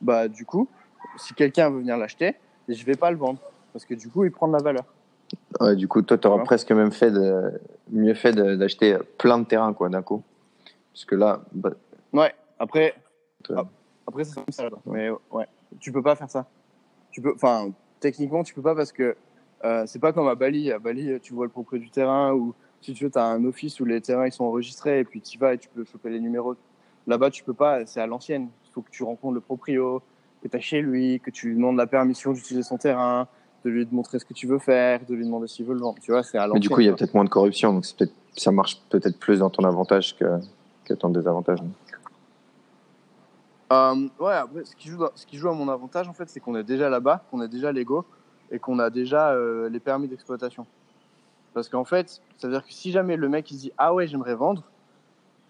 Bah, 0.00 0.28
du 0.28 0.44
coup, 0.44 0.68
si 1.16 1.34
quelqu'un 1.34 1.70
veut 1.70 1.78
venir 1.80 1.96
l'acheter, 1.96 2.36
je 2.68 2.84
vais 2.84 2.94
pas 2.96 3.10
le 3.10 3.16
vendre 3.16 3.40
parce 3.72 3.84
que 3.84 3.94
du 3.94 4.08
coup, 4.08 4.24
il 4.24 4.30
prend 4.30 4.46
de 4.46 4.52
la 4.52 4.62
valeur. 4.62 4.84
Ouais, 5.60 5.74
du 5.74 5.88
coup, 5.88 6.02
toi, 6.02 6.18
tu 6.18 6.26
auras 6.28 6.36
Ouais. 6.38 6.44
presque 6.44 6.70
même 6.72 6.92
fait 6.92 7.10
de, 7.10 7.52
mieux 7.90 8.14
fait 8.14 8.32
d'acheter 8.32 8.96
plein 9.18 9.38
de 9.38 9.44
terrains, 9.44 9.72
quoi, 9.72 9.88
d'un 9.88 10.02
coup. 10.02 10.22
Parce 10.92 11.04
que 11.04 11.14
là, 11.14 11.42
bah, 11.52 11.70
Ouais. 12.12 12.34
Après, 12.58 12.94
ah, 13.56 13.64
après 14.06 14.24
c'est 14.24 14.34
comme 14.34 14.44
ça. 14.50 14.68
Mais 14.86 15.10
ouais, 15.30 15.46
tu 15.80 15.90
peux 15.90 16.02
pas 16.02 16.14
faire 16.14 16.30
ça. 16.30 16.46
Tu 17.10 17.20
peux, 17.20 17.32
enfin, 17.34 17.70
techniquement, 18.00 18.44
tu 18.44 18.54
peux 18.54 18.62
pas 18.62 18.74
parce 18.74 18.92
que 18.92 19.16
euh, 19.64 19.84
c'est 19.86 19.98
pas 19.98 20.12
comme 20.12 20.28
à 20.28 20.34
Bali. 20.34 20.70
À 20.70 20.78
Bali, 20.78 21.18
tu 21.20 21.34
vois 21.34 21.46
le 21.46 21.50
propriétaire 21.50 21.86
du 21.86 21.90
terrain 21.90 22.32
ou 22.32 22.54
si 22.80 22.94
tu 22.94 23.04
veux, 23.04 23.10
tu 23.10 23.18
as 23.18 23.24
un 23.24 23.44
office 23.44 23.80
où 23.80 23.84
les 23.84 24.00
terrains 24.00 24.26
ils 24.26 24.32
sont 24.32 24.44
enregistrés 24.44 25.00
et 25.00 25.04
puis 25.04 25.20
tu 25.20 25.38
vas 25.38 25.54
et 25.54 25.58
tu 25.58 25.68
peux 25.68 25.84
choper 25.84 26.10
les 26.10 26.20
numéros. 26.20 26.56
Là-bas, 27.06 27.30
tu 27.30 27.42
peux 27.42 27.54
pas. 27.54 27.84
C'est 27.86 28.00
à 28.00 28.06
l'ancienne. 28.06 28.48
Il 28.66 28.72
faut 28.72 28.82
que 28.82 28.90
tu 28.90 29.02
rencontres 29.02 29.34
le 29.34 29.40
proprio, 29.40 30.02
que 30.42 30.48
tu 30.48 30.60
chez 30.60 30.80
lui, 30.82 31.20
que 31.20 31.30
tu 31.30 31.48
lui 31.48 31.56
demandes 31.56 31.76
la 31.76 31.86
permission 31.86 32.32
d'utiliser 32.32 32.62
son 32.62 32.78
terrain, 32.78 33.28
de 33.64 33.70
lui 33.70 33.86
montrer 33.90 34.18
ce 34.18 34.24
que 34.24 34.34
tu 34.34 34.46
veux 34.46 34.58
faire, 34.58 35.00
de 35.06 35.14
lui 35.14 35.24
demander 35.24 35.46
s'il 35.46 35.66
veut 35.66 35.74
le 35.74 35.80
vendre. 35.80 35.98
Tu 36.00 36.10
vois, 36.12 36.22
c'est 36.22 36.38
à 36.38 36.46
l'ancienne. 36.46 36.54
mais 36.54 36.60
du 36.60 36.68
coup, 36.68 36.80
il 36.80 36.86
y 36.86 36.88
a 36.88 36.92
peut-être 36.94 37.14
moins 37.14 37.24
de 37.24 37.28
corruption, 37.28 37.72
donc 37.72 37.84
c'est 37.86 37.96
peut-être, 37.96 38.14
ça 38.36 38.50
marche 38.50 38.80
peut-être 38.88 39.18
plus 39.18 39.38
dans 39.40 39.50
ton 39.50 39.64
avantage 39.64 40.16
que, 40.16 40.24
que 40.94 41.00
ton 41.00 41.08
désavantage. 41.10 41.58
Euh, 43.72 44.08
ouais, 44.20 44.34
après, 44.34 44.64
ce 44.64 44.76
qui, 44.76 44.88
joue 44.88 44.98
dans- 44.98 45.10
ce 45.14 45.24
qui 45.26 45.36
joue 45.38 45.48
à 45.48 45.54
mon 45.54 45.68
avantage, 45.68 46.08
en 46.08 46.12
fait, 46.12 46.28
c'est 46.28 46.40
qu'on 46.40 46.54
est 46.56 46.64
déjà 46.64 46.90
là-bas, 46.90 47.24
qu'on 47.30 47.40
est 47.40 47.48
déjà 47.48 47.72
légaux 47.72 48.04
et 48.50 48.58
qu'on 48.58 48.78
a 48.78 48.90
déjà 48.90 49.30
euh, 49.30 49.68
les 49.70 49.80
permis 49.80 50.08
d'exploitation. 50.08 50.66
Parce 51.54 51.68
qu'en 51.68 51.84
fait, 51.84 52.20
ça 52.38 52.48
veut 52.48 52.52
dire 52.54 52.64
que 52.66 52.72
si 52.72 52.90
jamais 52.92 53.16
le 53.16 53.28
mec 53.28 53.50
il 53.50 53.56
dit 53.56 53.72
Ah 53.78 53.94
ouais, 53.94 54.06
j'aimerais 54.06 54.34
vendre, 54.34 54.62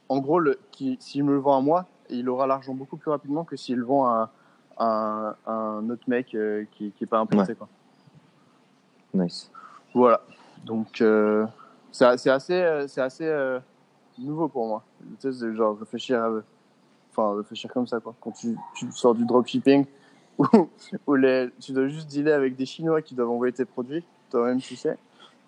en 0.08 0.18
gros, 0.18 0.38
le, 0.38 0.58
qui, 0.70 0.96
s'il 1.00 1.24
me 1.24 1.32
le 1.32 1.38
vend 1.38 1.58
à 1.58 1.60
moi, 1.60 1.86
il 2.10 2.28
aura 2.28 2.46
l'argent 2.46 2.74
beaucoup 2.74 2.96
plus 2.96 3.10
rapidement 3.10 3.44
que 3.44 3.56
s'il 3.56 3.78
le 3.78 3.84
vend 3.84 4.06
à, 4.06 4.30
à 4.76 4.86
un- 4.86 5.36
un 5.52 5.90
autre 5.90 6.04
mec 6.06 6.34
euh, 6.34 6.64
qui 6.72 6.92
n'est 7.00 7.06
pas 7.06 7.18
implanté. 7.18 7.54
Quoi. 7.56 7.68
Nice. 9.14 9.50
Voilà. 9.94 10.20
Donc, 10.64 11.02
c'est 11.90 12.06
assez, 12.06 12.84
c'est 12.86 13.00
assez 13.00 13.58
nouveau 14.18 14.48
pour 14.48 14.66
moi. 14.66 14.82
Tu 15.20 15.32
sais, 15.32 15.32
c'est 15.32 15.54
genre 15.54 15.78
réfléchir, 15.78 16.22
à- 16.22 16.40
enfin 17.10 17.36
réfléchir 17.36 17.72
comme 17.72 17.86
ça 17.86 18.00
quoi. 18.00 18.14
Quand 18.20 18.32
tu, 18.32 18.56
tu 18.74 18.90
sors 18.92 19.14
du 19.14 19.24
dropshipping 19.24 19.84
où, 20.38 20.46
où 21.06 21.14
les, 21.14 21.50
tu 21.60 21.72
dois 21.72 21.88
juste 21.88 22.08
dealer 22.08 22.32
avec 22.32 22.56
des 22.56 22.66
Chinois 22.66 23.02
qui 23.02 23.14
doivent 23.14 23.30
envoyer 23.30 23.52
tes 23.52 23.64
produits, 23.64 24.04
toi-même 24.30 24.60
tu 24.60 24.76
sais, 24.76 24.96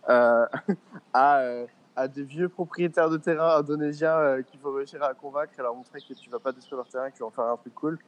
euh, 0.09 0.47
à, 1.12 1.38
euh, 1.38 1.66
à 1.97 2.09
des 2.09 2.23
vieux 2.23 2.49
propriétaires 2.49 3.09
de 3.09 3.16
terrain 3.16 3.56
indonésiens 3.59 4.16
euh, 4.16 4.42
qu'il 4.42 4.61
faut 4.61 4.73
réussir 4.73 5.02
à 5.02 5.14
convaincre 5.14 5.52
et 5.59 5.62
leur 5.62 5.75
montrer 5.75 6.00
que 6.00 6.12
tu 6.14 6.28
vas 6.30 6.38
pas 6.38 6.52
détruire 6.52 6.76
leur 6.76 6.88
terrain, 6.88 7.11
que 7.11 7.16
tu 7.16 7.21
vas 7.23 7.28
en 7.28 7.30
faire 7.30 7.44
un 7.44 7.56
truc 7.56 7.75
cool. 7.75 7.99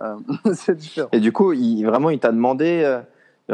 Euh, 0.00 0.16
c'est 0.54 0.74
différent. 0.76 1.08
Et 1.12 1.20
du 1.20 1.32
coup, 1.32 1.52
il, 1.52 1.84
vraiment, 1.84 2.10
il 2.10 2.18
t'a 2.18 2.32
demandé, 2.32 2.82
euh, 2.84 3.00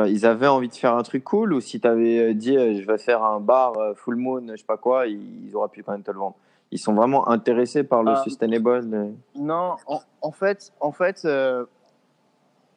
Ils 0.05 0.27
avaient 0.27 0.47
envie 0.47 0.69
de 0.69 0.75
faire 0.75 0.95
un 0.95 1.03
truc 1.03 1.25
cool 1.25 1.55
ou 1.55 1.61
si 1.61 1.81
tu 1.81 1.87
avais 1.87 2.35
dit 2.35 2.57
euh, 2.57 2.79
je 2.81 2.87
vais 2.87 2.99
faire 2.99 3.25
un 3.25 3.41
bar 3.41 3.79
euh, 3.79 3.95
full 3.95 4.17
moon, 4.17 4.43
je 4.51 4.57
sais 4.57 4.65
pas 4.65 4.77
quoi, 4.77 5.07
ils, 5.07 5.51
auraient 5.55 5.69
pu 5.69 5.83
quand 5.83 5.93
même 5.93 6.03
te 6.03 6.11
le 6.11 6.19
vendre. 6.19 6.37
Ils 6.71 6.79
sont 6.79 6.95
vraiment 6.95 7.29
intéressés 7.29 7.85
par 7.85 8.03
le 8.03 8.17
sustainable. 8.17 8.91
euh. 8.93 9.11
Non, 9.37 9.77
en, 9.87 10.01
en 10.21 10.33
fait, 10.33 10.73
en 10.81 10.93
fait 10.93 11.25
euh, 11.25 11.65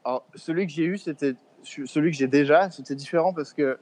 alors, 0.06 0.24
celui 0.36 0.66
que 0.66 0.72
j'ai 0.72 0.86
eu, 0.86 0.98
c'était 0.98 1.36
celui 1.64 2.12
que 2.12 2.18
j'ai 2.18 2.28
déjà, 2.28 2.72
c'était 2.72 2.96
différent 2.96 3.34
parce 3.34 3.54
que 3.54 3.78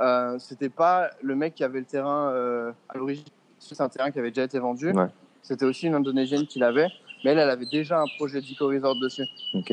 euh, 0.00 0.38
c'était 0.38 0.68
pas 0.68 1.10
le 1.22 1.34
mec 1.36 1.54
qui 1.54 1.64
avait 1.64 1.78
le 1.78 1.84
terrain 1.84 2.30
euh, 2.30 2.72
à 2.88 2.98
l'origine. 2.98 3.24
C'est 3.58 3.80
un 3.80 3.88
terrain 3.88 4.10
qui 4.10 4.18
avait 4.18 4.30
déjà 4.30 4.44
été 4.44 4.58
vendu. 4.58 4.90
Ouais. 4.90 5.06
C'était 5.42 5.66
aussi 5.66 5.86
une 5.86 5.94
Indonésienne 5.94 6.46
qui 6.46 6.58
l'avait, 6.58 6.88
mais 7.24 7.30
elle, 7.30 7.38
elle 7.38 7.50
avait 7.50 7.66
déjà 7.66 8.00
un 8.00 8.06
projet 8.16 8.40
d'Eco 8.40 8.68
Resort 8.68 8.98
dessus. 9.00 9.26
Ok. 9.54 9.72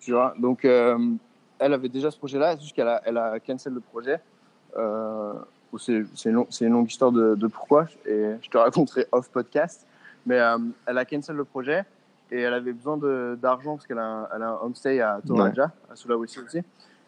Tu 0.00 0.12
vois, 0.12 0.34
donc 0.38 0.64
euh, 0.64 0.98
elle 1.64 1.72
avait 1.74 1.88
déjà 1.88 2.10
ce 2.10 2.18
projet-là, 2.18 2.54
c'est 2.56 2.62
juste 2.62 2.76
qu'elle 2.76 2.88
a, 2.88 3.00
elle 3.04 3.16
a 3.16 3.40
cancel 3.40 3.72
le 3.72 3.80
projet. 3.80 4.20
Euh, 4.76 5.32
c'est 5.78 6.04
c'est 6.14 6.30
une, 6.30 6.44
une 6.60 6.72
longue 6.72 6.88
histoire 6.90 7.10
de, 7.12 7.34
de 7.34 7.46
pourquoi, 7.46 7.86
et 8.06 8.34
je 8.42 8.48
te 8.50 8.58
raconterai 8.58 9.06
off 9.12 9.28
podcast. 9.30 9.86
Mais 10.26 10.38
euh, 10.40 10.58
elle 10.86 10.98
a 10.98 11.04
cancel 11.04 11.36
le 11.36 11.44
projet 11.44 11.84
et 12.30 12.40
elle 12.40 12.54
avait 12.54 12.72
besoin 12.72 12.96
de- 12.96 13.38
d'argent 13.40 13.74
parce 13.76 13.86
qu'elle 13.86 13.98
a, 13.98 14.22
a 14.24 14.36
un 14.36 14.58
homestay 14.62 15.00
à 15.00 15.20
Toraja, 15.26 15.70
à 15.90 15.96
Sulawesi 15.96 16.38
aussi. 16.40 16.60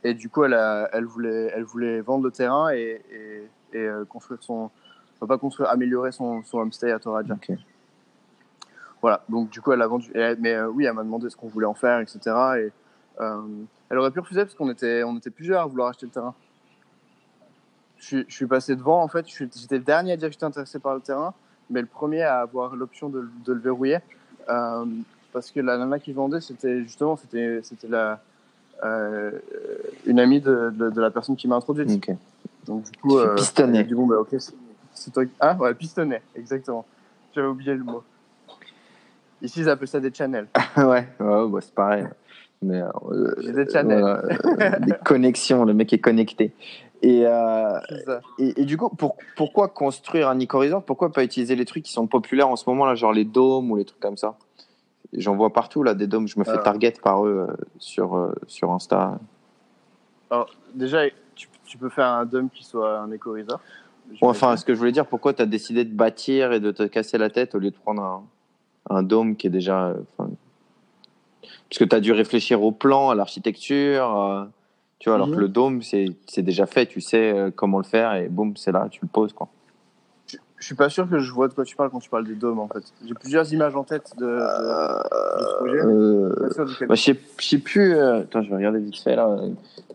Et 0.04 0.14
du 0.14 0.28
coup, 0.28 0.44
elle, 0.44 0.54
a- 0.54 0.88
elle, 0.92 1.04
voulait, 1.06 1.50
elle 1.54 1.64
voulait 1.64 2.00
vendre 2.00 2.24
le 2.24 2.30
terrain 2.30 2.70
et, 2.72 3.02
et, 3.12 3.48
et, 3.72 3.86
euh, 3.86 4.04
construire 4.04 4.42
son. 4.42 4.70
Enfin, 5.16 5.26
pas 5.26 5.38
construire, 5.38 5.70
améliorer 5.70 6.12
son, 6.12 6.42
son 6.44 6.58
homestay 6.58 6.90
à 6.92 6.98
Toraja. 6.98 7.34
Voilà, 9.00 9.22
donc 9.28 9.50
du 9.50 9.60
coup, 9.60 9.72
elle 9.72 9.82
a 9.82 9.86
vendu. 9.86 10.10
elle- 10.14 10.38
mais 10.40 10.54
euh, 10.54 10.68
oui, 10.68 10.84
elle 10.86 10.92
m'a 10.94 11.02
demandé 11.04 11.28
ce 11.30 11.36
qu'on 11.36 11.48
voulait 11.48 11.66
en 11.66 11.74
faire, 11.74 12.00
etc. 12.00 12.18
Et 12.58 12.72
elle 13.90 13.98
aurait 13.98 14.10
pu 14.10 14.20
refuser 14.20 14.42
parce 14.42 14.54
qu'on 14.54 14.70
était, 14.70 15.02
on 15.04 15.16
était 15.16 15.30
plusieurs 15.30 15.62
à 15.62 15.66
vouloir 15.66 15.88
acheter 15.88 16.06
le 16.06 16.12
terrain. 16.12 16.34
Je 17.98 18.04
suis, 18.04 18.24
je 18.28 18.34
suis 18.34 18.46
passé 18.46 18.76
devant, 18.76 19.02
en 19.02 19.08
fait. 19.08 19.26
J'étais 19.28 19.78
le 19.78 19.84
dernier 19.84 20.12
à 20.12 20.16
dire 20.16 20.28
que 20.28 20.32
j'étais 20.34 20.44
intéressé 20.44 20.78
par 20.78 20.94
le 20.94 21.00
terrain, 21.00 21.34
mais 21.70 21.80
le 21.80 21.86
premier 21.86 22.22
à 22.22 22.40
avoir 22.40 22.76
l'option 22.76 23.08
de, 23.08 23.28
de 23.44 23.52
le 23.52 23.60
verrouiller. 23.60 23.98
Euh, 24.48 24.84
parce 25.32 25.50
que 25.50 25.60
la 25.60 25.76
nana 25.76 25.98
qui 25.98 26.12
vendait, 26.12 26.40
c'était 26.40 26.82
justement 26.82 27.16
c'était 27.16 27.60
c'était 27.62 27.88
la, 27.88 28.20
euh, 28.84 29.32
une 30.06 30.20
amie 30.20 30.40
de, 30.40 30.70
de, 30.70 30.90
de 30.90 31.00
la 31.00 31.10
personne 31.10 31.36
qui 31.36 31.48
m'a 31.48 31.56
introduite. 31.56 31.90
Ok. 31.90 32.16
Donc 32.66 32.84
du 32.90 32.98
coup, 32.98 33.18
euh, 33.18 33.34
pistonner. 33.34 33.78
j'ai 33.78 33.84
dit, 33.84 33.94
bon, 33.94 34.06
bah, 34.06 34.16
ok, 34.20 34.36
c'est- 34.38 35.10
toi. 35.12 35.24
Ah, 35.40 35.54
ouais, 35.56 35.74
pistonner, 35.74 36.20
exactement. 36.34 36.84
J'avais 37.34 37.48
oublié 37.48 37.74
le 37.74 37.84
mot. 37.84 38.02
Ici, 39.42 39.60
ils 39.60 39.68
appellent 39.68 39.88
ça 39.88 40.00
des 40.00 40.12
channels. 40.12 40.48
ouais, 40.76 40.84
ouais, 41.20 41.48
bah, 41.48 41.58
c'est 41.60 41.74
pareil. 41.74 42.06
Mais 42.62 42.80
euh, 42.82 43.52
des 43.52 43.68
channels. 43.70 44.00
voilà, 44.00 44.22
euh, 44.74 44.78
des 44.80 44.92
connexions, 45.04 45.64
le 45.64 45.74
mec 45.74 45.92
est 45.92 45.98
connecté. 45.98 46.52
Et, 47.02 47.24
euh, 47.26 47.78
et, 48.38 48.62
et 48.62 48.64
du 48.64 48.76
coup, 48.78 48.88
pour, 48.88 49.16
pourquoi 49.36 49.68
construire 49.68 50.28
un 50.28 50.38
Eco 50.40 50.58
Resort 50.58 50.82
Pourquoi 50.82 51.12
pas 51.12 51.22
utiliser 51.22 51.54
les 51.54 51.64
trucs 51.66 51.84
qui 51.84 51.92
sont 51.92 52.06
populaires 52.06 52.48
en 52.48 52.56
ce 52.56 52.68
moment, 52.68 52.86
là, 52.86 52.94
genre 52.94 53.12
les 53.12 53.24
dômes 53.26 53.70
ou 53.70 53.76
les 53.76 53.84
trucs 53.84 54.00
comme 54.00 54.16
ça? 54.16 54.36
J'en 55.12 55.36
vois 55.36 55.52
partout, 55.52 55.82
là, 55.82 55.94
des 55.94 56.06
dômes. 56.06 56.26
Je 56.26 56.38
me 56.38 56.44
fais 56.44 56.52
Euh. 56.58 56.62
target 56.62 56.94
par 57.02 57.24
eux 57.26 57.46
euh, 57.50 57.54
sur, 57.78 58.16
euh, 58.16 58.34
sur 58.46 58.72
Insta. 58.72 59.18
Alors, 60.30 60.48
déjà, 60.74 61.02
tu, 61.34 61.48
tu 61.66 61.78
peux 61.78 61.88
faire 61.90 62.06
un 62.06 62.24
dôme 62.24 62.48
qui 62.50 62.64
soit 62.64 62.98
un 62.98 63.12
éco-resort. 63.12 63.60
Bon, 64.20 64.28
enfin, 64.30 64.56
ce 64.56 64.64
que 64.64 64.72
je 64.74 64.78
voulais 64.78 64.92
dire, 64.92 65.06
pourquoi 65.06 65.34
tu 65.34 65.42
as 65.42 65.46
décidé 65.46 65.84
de 65.84 65.94
bâtir 65.94 66.52
et 66.52 66.60
de 66.60 66.70
te 66.70 66.84
casser 66.84 67.18
la 67.18 67.28
tête 67.28 67.54
au 67.54 67.58
lieu 67.58 67.70
de 67.70 67.76
prendre 67.76 68.02
un, 68.02 68.22
un 68.88 69.02
dôme 69.02 69.36
qui 69.36 69.46
est 69.48 69.50
déjà. 69.50 69.88
euh, 69.88 69.94
enfin, 70.16 70.30
Parce 71.68 71.78
que 71.78 71.84
tu 71.84 71.94
as 71.96 72.00
dû 72.00 72.12
réfléchir 72.12 72.62
au 72.62 72.72
plan, 72.72 73.10
à 73.10 73.14
l'architecture. 73.14 74.16
euh, 74.20 74.44
tu 74.98 75.08
vois, 75.10 75.16
alors 75.16 75.28
Mhm. 75.28 75.34
que 75.34 75.40
le 75.40 75.48
dôme, 75.48 75.82
c'est 75.82 76.14
déjà 76.38 76.64
fait, 76.66 76.86
tu 76.86 77.00
sais 77.02 77.30
euh, 77.32 77.50
comment 77.54 77.78
le 77.78 77.84
faire 77.84 78.14
et 78.14 78.28
boum, 78.28 78.56
c'est 78.56 78.72
là, 78.72 78.88
tu 78.90 79.00
le 79.02 79.08
poses. 79.08 79.32
Quoi. 79.34 79.48
Je 80.58 80.64
suis 80.64 80.74
pas 80.74 80.88
sûr 80.88 81.08
que 81.08 81.18
je 81.18 81.30
vois 81.32 81.48
de 81.48 81.52
quoi 81.54 81.64
tu 81.66 81.76
parles 81.76 81.90
quand 81.90 81.98
tu 81.98 82.08
parles 82.08 82.26
des 82.26 82.34
dômes, 82.34 82.58
en 82.58 82.66
fait. 82.66 82.82
J'ai 83.06 83.12
plusieurs 83.12 83.52
images 83.52 83.76
en 83.76 83.84
tête 83.84 84.12
de, 84.16 84.24
de, 84.24 84.30
ce 85.44 85.56
projet. 85.58 85.78
Euh, 85.84 86.34
bah, 86.88 86.94
je 86.94 87.02
sais 87.02 87.20
je 87.38 87.46
sais 87.46 87.58
plus. 87.58 87.94
euh, 87.94 88.20
Attends, 88.20 88.40
je 88.42 88.48
vais 88.48 88.56
regarder 88.56 88.78
vite 88.80 88.96
fait 88.96 89.14
là. 89.16 89.36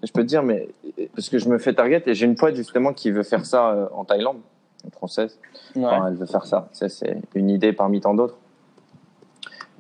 Je 0.04 0.12
peux 0.12 0.22
te 0.22 0.28
dire, 0.28 0.44
mais 0.44 0.70
parce 1.16 1.30
que 1.30 1.40
je 1.40 1.50
me 1.50 1.58
fais 1.58 1.74
target 1.74 2.04
et 2.06 2.14
j'ai 2.14 2.28
une 2.28 2.36
pote 2.36 2.56
justement 2.56 2.94
qui 2.94 3.10
veut 3.10 3.24
faire 3.24 3.44
ça 3.44 3.72
euh, 3.72 3.88
en 3.96 4.06
Thaïlande, 4.06 4.38
une 4.86 4.92
française. 4.92 5.40
Ouais. 5.76 5.84
Enfin, 5.84 6.08
elle 6.10 6.16
veut 6.16 6.28
faire. 6.28 6.46
Ça, 6.46 6.70
c'est 6.72 7.18
une 7.34 7.50
idée 7.50 7.74
parmi 7.74 8.00
tant 8.00 8.14
d'autres. 8.14 8.36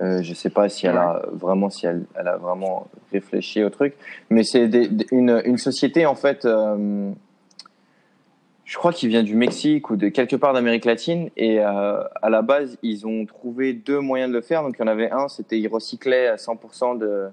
Euh, 0.01 0.22
je 0.24 0.34
sais 0.34 0.50
pas 0.50 0.67
si 0.67 0.88
elle 0.88 0.98
a 0.98 1.22
vraiment, 1.31 1.70
si 1.70 1.86
elle, 1.86 2.05
elle 2.15 2.27
a 2.27 2.38
vraiment 2.38 2.88
réfléchi 3.12 3.63
au 3.63 3.70
truc, 3.70 3.93
mais 4.29 4.43
c'est 4.43 4.70
une, 5.12 5.41
une 5.46 5.58
société 5.58 6.05
en 6.05 6.15
fait. 6.15 6.46
euh, 6.46 7.12
je 8.63 8.77
crois 8.77 8.93
qu'il 8.93 9.10
vient 9.10 9.22
du 9.24 9.36
Mexique 9.36 9.89
ou 9.89 9.98
de 9.98 10.08
quelque 10.08 10.38
part 10.38 10.53
d'Amérique 10.53 10.86
latine 10.86 11.29
et 11.36 11.60
euh, 11.60 12.01
à 12.22 12.29
la 12.29 12.41
base 12.41 12.77
ils 12.84 13.05
ont 13.05 13.25
trouvé 13.25 13.74
deux 13.74 14.00
moyens 14.00 14.31
de 14.31 14.36
le 14.38 14.41
faire. 14.41 14.63
Donc 14.63 14.75
il 14.77 14.81
y 14.81 14.84
en 14.84 14.88
avait 14.88 15.12
un, 15.12 15.27
c'était 15.27 15.60
ils 15.60 15.67
recyclaient 15.67 16.27
à 16.27 16.36
100% 16.38 16.98
de 16.98 17.27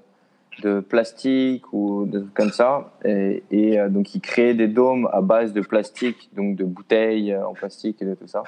de 0.63 0.81
plastique 0.81 1.73
ou 1.73 2.05
de 2.07 2.19
trucs 2.19 2.35
comme 2.35 2.51
ça 2.51 2.91
et, 3.05 3.45
et, 3.53 3.79
euh, 3.79 3.89
donc 3.89 4.13
ils 4.17 4.21
créaient 4.21 4.55
des 4.55 4.67
dômes 4.67 5.09
à 5.13 5.21
base 5.21 5.53
de 5.53 5.61
plastique 5.61 6.29
donc 6.35 6.57
de 6.57 6.65
bouteilles 6.65 7.37
en 7.37 7.53
plastique 7.55 8.03
et 8.03 8.05
de 8.05 8.15
tout 8.15 8.27
ça 8.27 8.43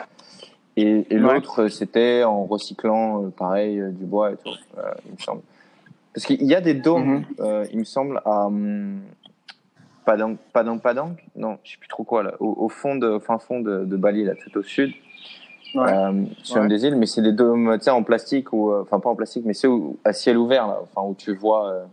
et, 0.83 1.07
et 1.11 1.15
Ouais. 1.15 1.21
l'autre 1.35 1.69
c'était 1.69 2.25
en 2.25 2.45
recyclant 2.45 3.25
euh, 3.25 3.29
pareil 3.31 3.79
euh, 3.81 3.91
du 3.91 4.05
bois 4.05 4.33
et 4.33 4.37
tout 4.37 4.51
euh, 4.79 4.83
il 5.07 5.13
me 5.13 5.19
semble 5.19 5.43
parce 6.15 6.27
qu'il 6.27 6.43
y 6.45 6.55
a 6.55 6.61
des 6.61 6.75
dômes 6.75 7.19
Mhm. 7.19 7.25
euh, 7.41 7.67
il 7.73 7.79
me 7.79 7.85
semble 7.85 8.21
à 8.25 8.47
hum, 8.47 9.01
Padang 10.05 10.37
Padang 10.53 10.79
Padang 10.79 11.17
non 11.37 11.59
je 11.65 11.73
sais 11.73 11.79
plus 11.79 11.89
trop 11.89 12.05
quoi 12.05 12.23
là 12.23 12.35
au, 12.41 12.55
au 12.59 12.69
fond 12.69 12.97
de 12.97 13.19
fin 13.19 13.39
fond 13.39 13.61
de, 13.61 13.85
de 13.85 13.97
Bali 13.97 14.25
là 14.25 14.35
tout 14.35 14.57
au 14.59 14.63
sud 14.63 14.93
Ouais. 15.73 15.83
euh, 15.93 16.25
sur 16.43 16.57
Ouais. 16.57 16.63
une 16.63 16.69
des 16.69 16.85
îles 16.85 16.97
mais 16.97 17.07
c'est 17.07 17.23
des 17.23 17.31
dômes 17.33 17.77
tu 17.79 17.85
sais 17.85 17.91
en 17.91 18.03
plastique 18.03 18.53
ou 18.53 18.75
enfin 18.75 18.99
pas 18.99 19.09
en 19.09 19.15
plastique 19.15 19.45
mais 19.47 19.55
c'est 19.55 19.69
à 20.05 20.13
ciel 20.13 20.37
ouvert 20.37 20.67
là 20.67 20.79
enfin 20.83 21.07
où 21.07 21.15
tu 21.15 21.33
vois 21.35 21.69
euh, 21.71 21.85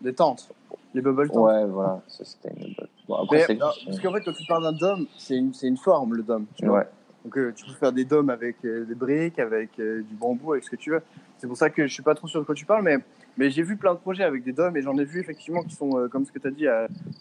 Des 0.00 0.12
tentes. 0.14 0.48
Les 0.94 1.00
bubble 1.00 1.28
tentes. 1.28 1.36
Ouais, 1.44 1.64
voilà, 1.64 2.00
ça 2.08 2.24
c'était 2.24 2.50
une. 2.56 2.74
Bon, 3.08 3.14
après, 3.16 3.44
Mais, 3.48 3.56
alors, 3.56 3.76
parce 3.86 3.98
qu'en 4.00 4.12
fait, 4.12 4.20
quand 4.20 4.32
tu 4.32 4.44
parles 4.46 4.62
d'un 4.62 4.72
dôme, 4.72 5.06
c'est 5.18 5.36
une, 5.36 5.52
une 5.62 5.76
forme, 5.76 6.14
le 6.14 6.22
dôme. 6.22 6.46
tu 6.56 6.66
vois. 6.66 6.84
Donc, 7.24 7.38
euh, 7.38 7.52
tu 7.56 7.64
peux 7.64 7.72
faire 7.72 7.92
des 7.92 8.04
dômes 8.04 8.28
avec 8.28 8.56
euh, 8.64 8.84
des 8.84 8.94
briques, 8.94 9.38
avec 9.38 9.70
euh, 9.78 10.02
du 10.02 10.14
bambou, 10.14 10.52
avec 10.52 10.64
ce 10.64 10.70
que 10.70 10.76
tu 10.76 10.90
veux. 10.90 11.00
C'est 11.38 11.46
pour 11.46 11.56
ça 11.56 11.70
que 11.70 11.86
je 11.86 11.92
suis 11.92 12.02
pas 12.02 12.14
trop 12.14 12.28
sûr 12.28 12.40
de 12.40 12.44
quoi 12.44 12.54
tu 12.54 12.66
parles, 12.66 12.82
mais, 12.82 12.98
mais 13.38 13.50
j'ai 13.50 13.62
vu 13.62 13.76
plein 13.78 13.94
de 13.94 13.98
projets 13.98 14.24
avec 14.24 14.44
des 14.44 14.52
dômes 14.52 14.76
et 14.76 14.82
j'en 14.82 14.96
ai 14.98 15.04
vu 15.04 15.20
effectivement 15.20 15.62
qui 15.62 15.74
sont, 15.74 16.08
comme 16.10 16.26
ce 16.26 16.32
que 16.32 16.38
tu 16.38 16.46
as 16.46 16.50
dit, 16.50 16.66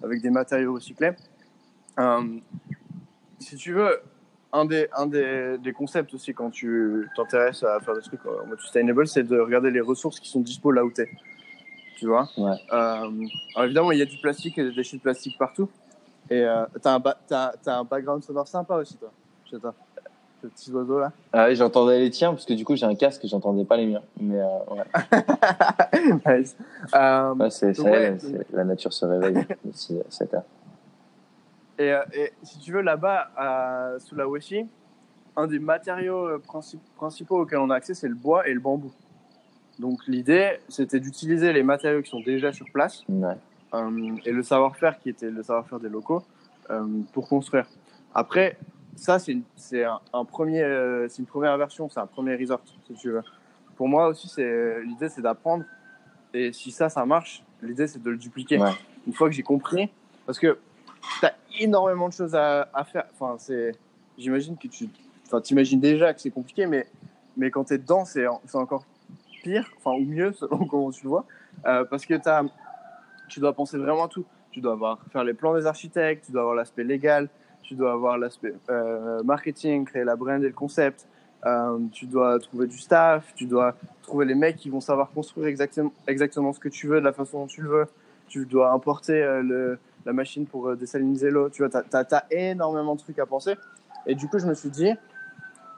avec 0.03 0.21
des 0.21 0.29
matériaux 0.29 0.73
recyclés. 0.73 1.11
Si 3.39 3.55
tu 3.55 3.73
veux, 3.73 4.01
un 4.51 4.65
des, 4.65 4.87
un 4.95 5.07
des, 5.07 5.57
des 5.57 5.71
concepts 5.73 6.13
aussi 6.13 6.33
quand 6.33 6.49
tu 6.49 7.07
t'intéresses 7.15 7.63
à 7.63 7.79
faire 7.79 7.95
des 7.95 8.01
trucs 8.01 8.25
en 8.25 8.45
mode 8.45 8.59
sustainable, 8.59 9.07
c'est 9.07 9.23
de 9.23 9.39
regarder 9.39 9.71
les 9.71 9.81
ressources 9.81 10.19
qui 10.19 10.29
sont 10.29 10.41
dispo 10.41 10.71
là 10.71 10.83
où 10.83 10.91
tu 10.91 11.01
es. 11.01 11.09
Tu 11.97 12.07
vois? 12.07 12.29
Ouais. 12.37 12.57
Alors 12.69 13.11
évidemment, 13.63 13.91
il 13.91 13.99
y 13.99 14.01
a 14.01 14.05
du 14.05 14.17
plastique 14.17 14.57
et 14.57 14.63
des 14.63 14.73
déchets 14.73 14.97
de 14.97 15.01
plastique 15.01 15.37
partout. 15.37 15.69
Et 16.29 16.45
t'as 16.81 16.95
un, 16.95 16.99
ba- 16.99 17.17
t'as- 17.27 17.53
t'as 17.63 17.77
un 17.79 17.83
background 17.83 18.21
sonore 18.23 18.47
sympa 18.47 18.75
aussi, 18.75 18.97
toi. 18.97 19.11
Je 19.51 19.57
sais 20.43 20.47
pas. 20.47 20.57
Ce 20.57 20.63
petit 20.63 20.71
oiseau 20.71 20.99
là. 20.99 21.11
Ah 21.31 21.45
ouais, 21.45 21.55
j'entendais 21.55 21.99
les 21.99 22.09
tiens 22.09 22.31
parce 22.31 22.45
que 22.45 22.53
du 22.53 22.65
coup 22.65 22.75
j'ai 22.75 22.85
un 22.85 22.95
casque 22.95 23.23
et 23.25 23.27
j'entendais 23.27 23.65
pas 23.65 23.77
les 23.77 23.85
miens. 23.87 24.01
Mais 24.19 24.39
euh, 24.39 24.47
ouais, 24.71 24.83
nice. 26.41 26.55
Euh, 26.95 27.33
Ouais, 27.35 27.49
c'est, 27.49 27.79
ouais. 27.81 28.17
la 28.51 28.63
nature 28.63 28.93
se 28.93 29.05
réveille 29.05 29.45
d'ici 29.65 29.99
7 30.09 30.33
heures. 30.35 30.43
et, 31.79 31.91
euh, 31.91 32.01
et 32.13 32.33
si 32.43 32.59
tu 32.59 32.71
veux, 32.71 32.81
là-bas, 32.81 33.29
à 33.37 33.91
Sulawesi, 33.99 34.65
un 35.35 35.47
des 35.47 35.59
matériaux 35.59 36.27
euh, 36.27 36.37
princi- 36.45 36.77
principaux 36.95 37.41
auxquels 37.41 37.59
on 37.59 37.69
a 37.69 37.75
accès, 37.75 37.93
c'est 37.93 38.07
le 38.07 38.15
bois 38.15 38.47
et 38.47 38.53
le 38.53 38.59
bambou. 38.59 38.91
Donc 39.79 39.99
l'idée, 40.07 40.59
c'était 40.69 40.99
d'utiliser 40.99 41.51
les 41.51 41.63
matériaux 41.63 42.01
qui 42.03 42.09
sont 42.11 42.19
déjà 42.21 42.51
sur 42.53 42.67
place 42.71 43.03
Ouais. 43.09 43.35
euh, 43.73 44.15
et 44.25 44.31
le 44.31 44.43
savoir-faire 44.43 44.99
qui 44.99 45.09
était 45.09 45.31
le 45.31 45.41
savoir-faire 45.41 45.79
des 45.79 45.89
locaux 45.89 46.21
euh, 46.69 46.85
pour 47.13 47.27
construire. 47.27 47.65
Après, 48.13 48.57
ça 48.95 49.19
c'est 49.19 49.31
une, 49.33 49.43
un, 49.73 49.99
un 50.13 50.25
premier, 50.25 50.61
euh, 50.61 51.07
c'est 51.09 51.19
une 51.19 51.25
première 51.27 51.57
version, 51.57 51.89
c'est 51.89 51.99
un 51.99 52.07
premier 52.07 52.35
resort 52.35 52.61
si 52.87 52.93
tu 52.93 53.09
veux. 53.11 53.21
Pour 53.75 53.87
moi 53.87 54.07
aussi, 54.07 54.27
c'est 54.27 54.81
l'idée, 54.83 55.09
c'est 55.09 55.21
d'apprendre 55.21 55.65
et 56.33 56.51
si 56.53 56.71
ça, 56.71 56.89
ça 56.89 57.05
marche, 57.05 57.43
l'idée 57.61 57.87
c'est 57.87 58.01
de 58.01 58.09
le 58.09 58.17
dupliquer. 58.17 58.59
Ouais. 58.59 58.69
Une 59.07 59.13
fois 59.13 59.27
que 59.29 59.35
j'ai 59.35 59.43
compris, 59.43 59.91
parce 60.25 60.39
que 60.39 60.57
tu 61.19 61.25
as 61.25 61.33
énormément 61.59 62.07
de 62.07 62.13
choses 62.13 62.35
à, 62.35 62.69
à 62.73 62.83
faire. 62.83 63.05
Enfin, 63.13 63.35
c'est, 63.37 63.73
j'imagine 64.17 64.57
que 64.57 64.67
tu, 64.67 64.87
enfin, 65.25 65.41
t'imagines 65.41 65.79
déjà 65.79 66.13
que 66.13 66.21
c'est 66.21 66.31
compliqué, 66.31 66.65
mais 66.67 66.87
mais 67.35 67.49
quand 67.51 67.63
tu 67.65 67.73
es 67.73 67.77
dedans, 67.79 68.05
c'est 68.05 68.27
en- 68.27 68.41
c'est 68.45 68.57
encore 68.57 68.85
pire, 69.43 69.69
enfin 69.77 69.91
ou 69.97 70.05
mieux 70.05 70.31
selon 70.39 70.65
comment 70.65 70.91
tu 70.91 71.03
le 71.03 71.09
vois, 71.09 71.25
euh, 71.65 71.83
parce 71.85 72.05
que 72.05 72.13
t'as 72.13 72.43
tu 73.27 73.39
dois 73.39 73.53
penser 73.53 73.77
vraiment 73.77 74.05
à 74.05 74.07
tout. 74.07 74.25
Tu 74.51 74.61
dois 74.61 74.73
avoir, 74.73 74.99
faire 75.11 75.23
les 75.23 75.33
plans 75.33 75.55
des 75.55 75.65
architectes, 75.65 76.25
tu 76.27 76.31
dois 76.31 76.41
avoir 76.41 76.55
l'aspect 76.55 76.83
légal, 76.83 77.27
tu 77.73 77.79
dois 77.79 77.93
avoir 77.93 78.19
l'aspect 78.19 78.53
euh, 78.69 79.23
marketing, 79.23 79.85
créer 79.85 80.03
la 80.03 80.15
brand 80.15 80.43
et 80.43 80.47
le 80.47 80.53
concept. 80.53 81.07
Euh, 81.45 81.79
tu 81.91 82.05
dois 82.05 82.39
trouver 82.39 82.67
du 82.67 82.77
staff, 82.77 83.33
tu 83.35 83.45
dois 83.45 83.75
trouver 84.03 84.25
les 84.25 84.35
mecs 84.35 84.57
qui 84.57 84.69
vont 84.69 84.79
savoir 84.79 85.09
construire 85.09 85.47
exactement, 85.47 85.91
exactement 86.07 86.53
ce 86.53 86.59
que 86.59 86.69
tu 86.69 86.87
veux, 86.87 86.99
de 86.99 87.05
la 87.05 87.13
façon 87.13 87.39
dont 87.39 87.47
tu 87.47 87.63
le 87.63 87.69
veux. 87.69 87.85
tu 88.27 88.45
dois 88.45 88.71
importer 88.71 89.23
euh, 89.23 89.41
le, 89.41 89.79
la 90.05 90.13
machine 90.13 90.45
pour 90.45 90.75
désaliniser 90.75 91.31
l'eau. 91.31 91.49
Tu 91.49 91.65
vois, 91.65 91.81
tu 91.81 91.97
as, 91.97 92.25
énormément 92.29 92.93
de 92.93 92.99
trucs 92.99 93.17
à 93.17 93.25
penser. 93.25 93.55
Et 94.05 94.13
du 94.13 94.27
coup, 94.27 94.37
je 94.37 94.45
me 94.45 94.53
suis 94.53 94.69
dit, 94.69 94.91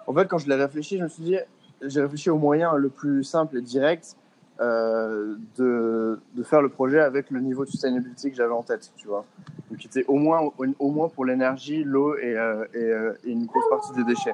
en 0.05 0.13
fait, 0.13 0.27
quand 0.27 0.37
je 0.37 0.49
l'ai 0.49 0.55
réfléchi, 0.55 0.97
je 0.97 1.03
me 1.03 1.07
suis 1.07 1.23
dit, 1.23 1.37
j'ai 1.81 2.01
réfléchi 2.01 2.29
au 2.29 2.37
moyen 2.37 2.75
le 2.75 2.89
plus 2.89 3.23
simple 3.23 3.57
et 3.57 3.61
direct 3.61 4.17
euh, 4.61 5.35
de, 5.57 6.17
de, 6.33 6.43
faire 6.43 6.61
le 6.61 6.69
projet 6.69 7.01
avec 7.01 7.29
le 7.29 7.41
niveau 7.41 7.65
de 7.65 7.69
sustainability 7.69 8.31
que 8.31 8.37
j'avais 8.37 8.53
en 8.53 8.63
tête, 8.63 8.89
tu 8.95 9.05
vois. 9.05 9.25
Donc, 9.69 9.79
qui 9.79 9.87
était 9.87 10.05
au 10.07 10.15
moins, 10.15 10.49
au, 10.79 10.91
moins 10.91 11.09
pour 11.09 11.25
l'énergie, 11.25 11.83
l'eau 11.83 12.15
et, 12.15 12.37
euh, 12.37 12.63
et, 12.73 12.77
euh, 12.77 13.19
et, 13.25 13.31
une 13.31 13.47
grosse 13.47 13.67
partie 13.69 13.91
des 13.91 14.05
déchets. 14.05 14.33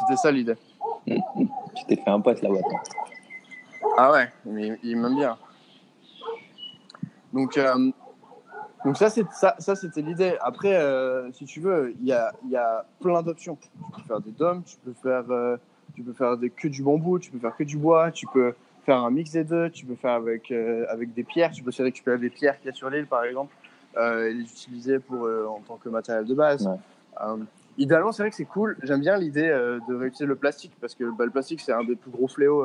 C'était 0.00 0.16
ça 0.16 0.32
l'idée. 0.32 0.56
tu 1.06 1.84
t'es 1.86 1.96
fait 1.96 2.08
un 2.08 2.20
pote 2.20 2.40
là-bas. 2.40 2.56
Ah 3.98 4.12
ouais, 4.12 4.32
mais 4.46 4.78
il 4.82 4.96
m'aime 4.96 5.14
bien. 5.14 5.36
Donc, 7.34 7.60
donc 8.82 8.96
ça, 8.96 9.10
c'est, 9.10 9.30
ça, 9.30 9.56
ça 9.58 9.76
c'était 9.76 10.00
l'idée. 10.00 10.38
Après, 10.40 10.80
si 11.32 11.44
tu 11.44 11.60
veux, 11.60 11.94
il 12.00 12.06
y 12.06 12.12
a, 12.12 12.32
y 12.48 12.56
a 12.56 12.86
plein 12.98 13.22
d'options. 13.22 13.56
Tu 13.56 13.68
peux 13.68 14.08
faire 14.08 14.20
des 14.20 14.30
dômes, 14.30 14.62
tu 14.64 14.78
peux 14.78 14.94
faire, 14.94 15.24
tu 15.94 16.02
peux 16.02 16.14
faire 16.14 16.38
des, 16.38 16.48
que 16.48 16.68
du 16.68 16.82
bambou, 16.82 17.18
tu 17.18 17.30
peux 17.30 17.38
faire 17.38 17.54
que 17.54 17.64
du 17.64 17.76
bois, 17.76 18.10
tu 18.10 18.26
peux 18.26 18.54
faire 18.84 18.98
un 18.98 19.10
mix 19.10 19.32
des 19.32 19.44
deux, 19.44 19.70
tu 19.70 19.86
peux 19.86 19.94
faire 19.96 20.12
avec, 20.12 20.50
euh, 20.50 20.84
avec 20.88 21.14
des 21.14 21.24
pierres, 21.24 21.50
tu 21.50 21.62
peux 21.62 21.68
aussi 21.68 21.82
récupérer 21.82 22.18
des 22.18 22.30
pierres 22.30 22.58
qu'il 22.58 22.66
y 22.66 22.70
a 22.70 22.74
sur 22.74 22.90
l'île, 22.90 23.06
par 23.06 23.24
exemple, 23.24 23.54
euh, 23.96 24.28
et 24.28 24.34
les 24.34 24.42
utiliser 24.42 24.98
pour, 24.98 25.24
euh, 25.24 25.46
en 25.46 25.60
tant 25.66 25.76
que 25.76 25.88
matériel 25.88 26.24
de 26.26 26.34
base. 26.34 26.66
Ouais. 26.66 27.44
idéalement, 27.78 28.12
c'est 28.12 28.22
vrai 28.22 28.30
que 28.30 28.36
c'est 28.36 28.44
cool. 28.44 28.76
J'aime 28.82 29.00
bien 29.00 29.16
l'idée 29.16 29.48
de 29.88 29.94
réutiliser 29.94 30.26
le 30.26 30.36
plastique 30.36 30.72
parce 30.80 30.94
que 30.94 31.04
bah, 31.16 31.24
le 31.24 31.30
plastique, 31.30 31.60
c'est 31.60 31.72
un 31.72 31.84
des 31.84 31.96
plus 31.96 32.10
gros 32.10 32.28
fléaux 32.28 32.64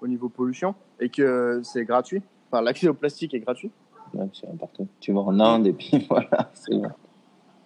au 0.00 0.06
niveau 0.06 0.28
pollution 0.28 0.74
et 1.00 1.08
que 1.08 1.60
c'est 1.62 1.84
gratuit. 1.84 2.22
Enfin, 2.50 2.62
l'accès 2.62 2.88
au 2.88 2.94
plastique 2.94 3.34
est 3.34 3.40
gratuit. 3.40 3.70
Ouais, 4.14 4.26
c'est 4.32 4.46
partout. 4.58 4.86
Tu 5.00 5.12
vas 5.12 5.20
en 5.20 5.38
Inde 5.40 5.66
et 5.66 5.72
puis 5.72 6.06
voilà, 6.10 6.50
c'est 6.54 6.74
bon. 6.74 6.88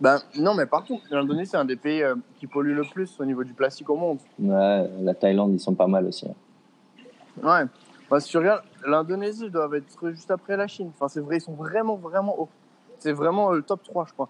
Ben, 0.00 0.18
non, 0.38 0.54
mais 0.54 0.66
partout. 0.66 1.00
L'Indonésie, 1.10 1.50
c'est 1.50 1.56
un 1.58 1.64
des 1.64 1.76
pays 1.76 2.02
qui 2.38 2.46
pollue 2.46 2.74
le 2.74 2.84
plus 2.84 3.14
au 3.20 3.24
niveau 3.24 3.44
du 3.44 3.52
plastique 3.52 3.90
au 3.90 3.96
monde. 3.96 4.18
Ouais, 4.38 4.88
la 5.00 5.14
Thaïlande, 5.14 5.52
ils 5.52 5.60
sont 5.60 5.74
pas 5.74 5.86
mal 5.88 6.06
aussi. 6.06 6.26
hein. 6.28 6.34
Ouais. 7.42 7.64
Bah, 8.10 8.18
si 8.18 8.28
tu 8.28 8.38
regardes, 8.38 8.64
l'Indonésie 8.84 9.50
doit 9.50 9.68
être 9.72 10.10
juste 10.10 10.30
après 10.30 10.56
la 10.56 10.66
Chine. 10.66 10.90
Enfin, 10.94 11.08
c'est 11.08 11.20
vrai, 11.20 11.36
ils 11.36 11.40
sont 11.40 11.54
vraiment, 11.54 11.94
vraiment 11.96 12.38
hauts. 12.40 12.48
C'est 12.98 13.12
vraiment 13.12 13.52
euh, 13.52 13.56
le 13.56 13.62
top 13.62 13.82
3, 13.84 14.06
je 14.06 14.12
crois. 14.12 14.28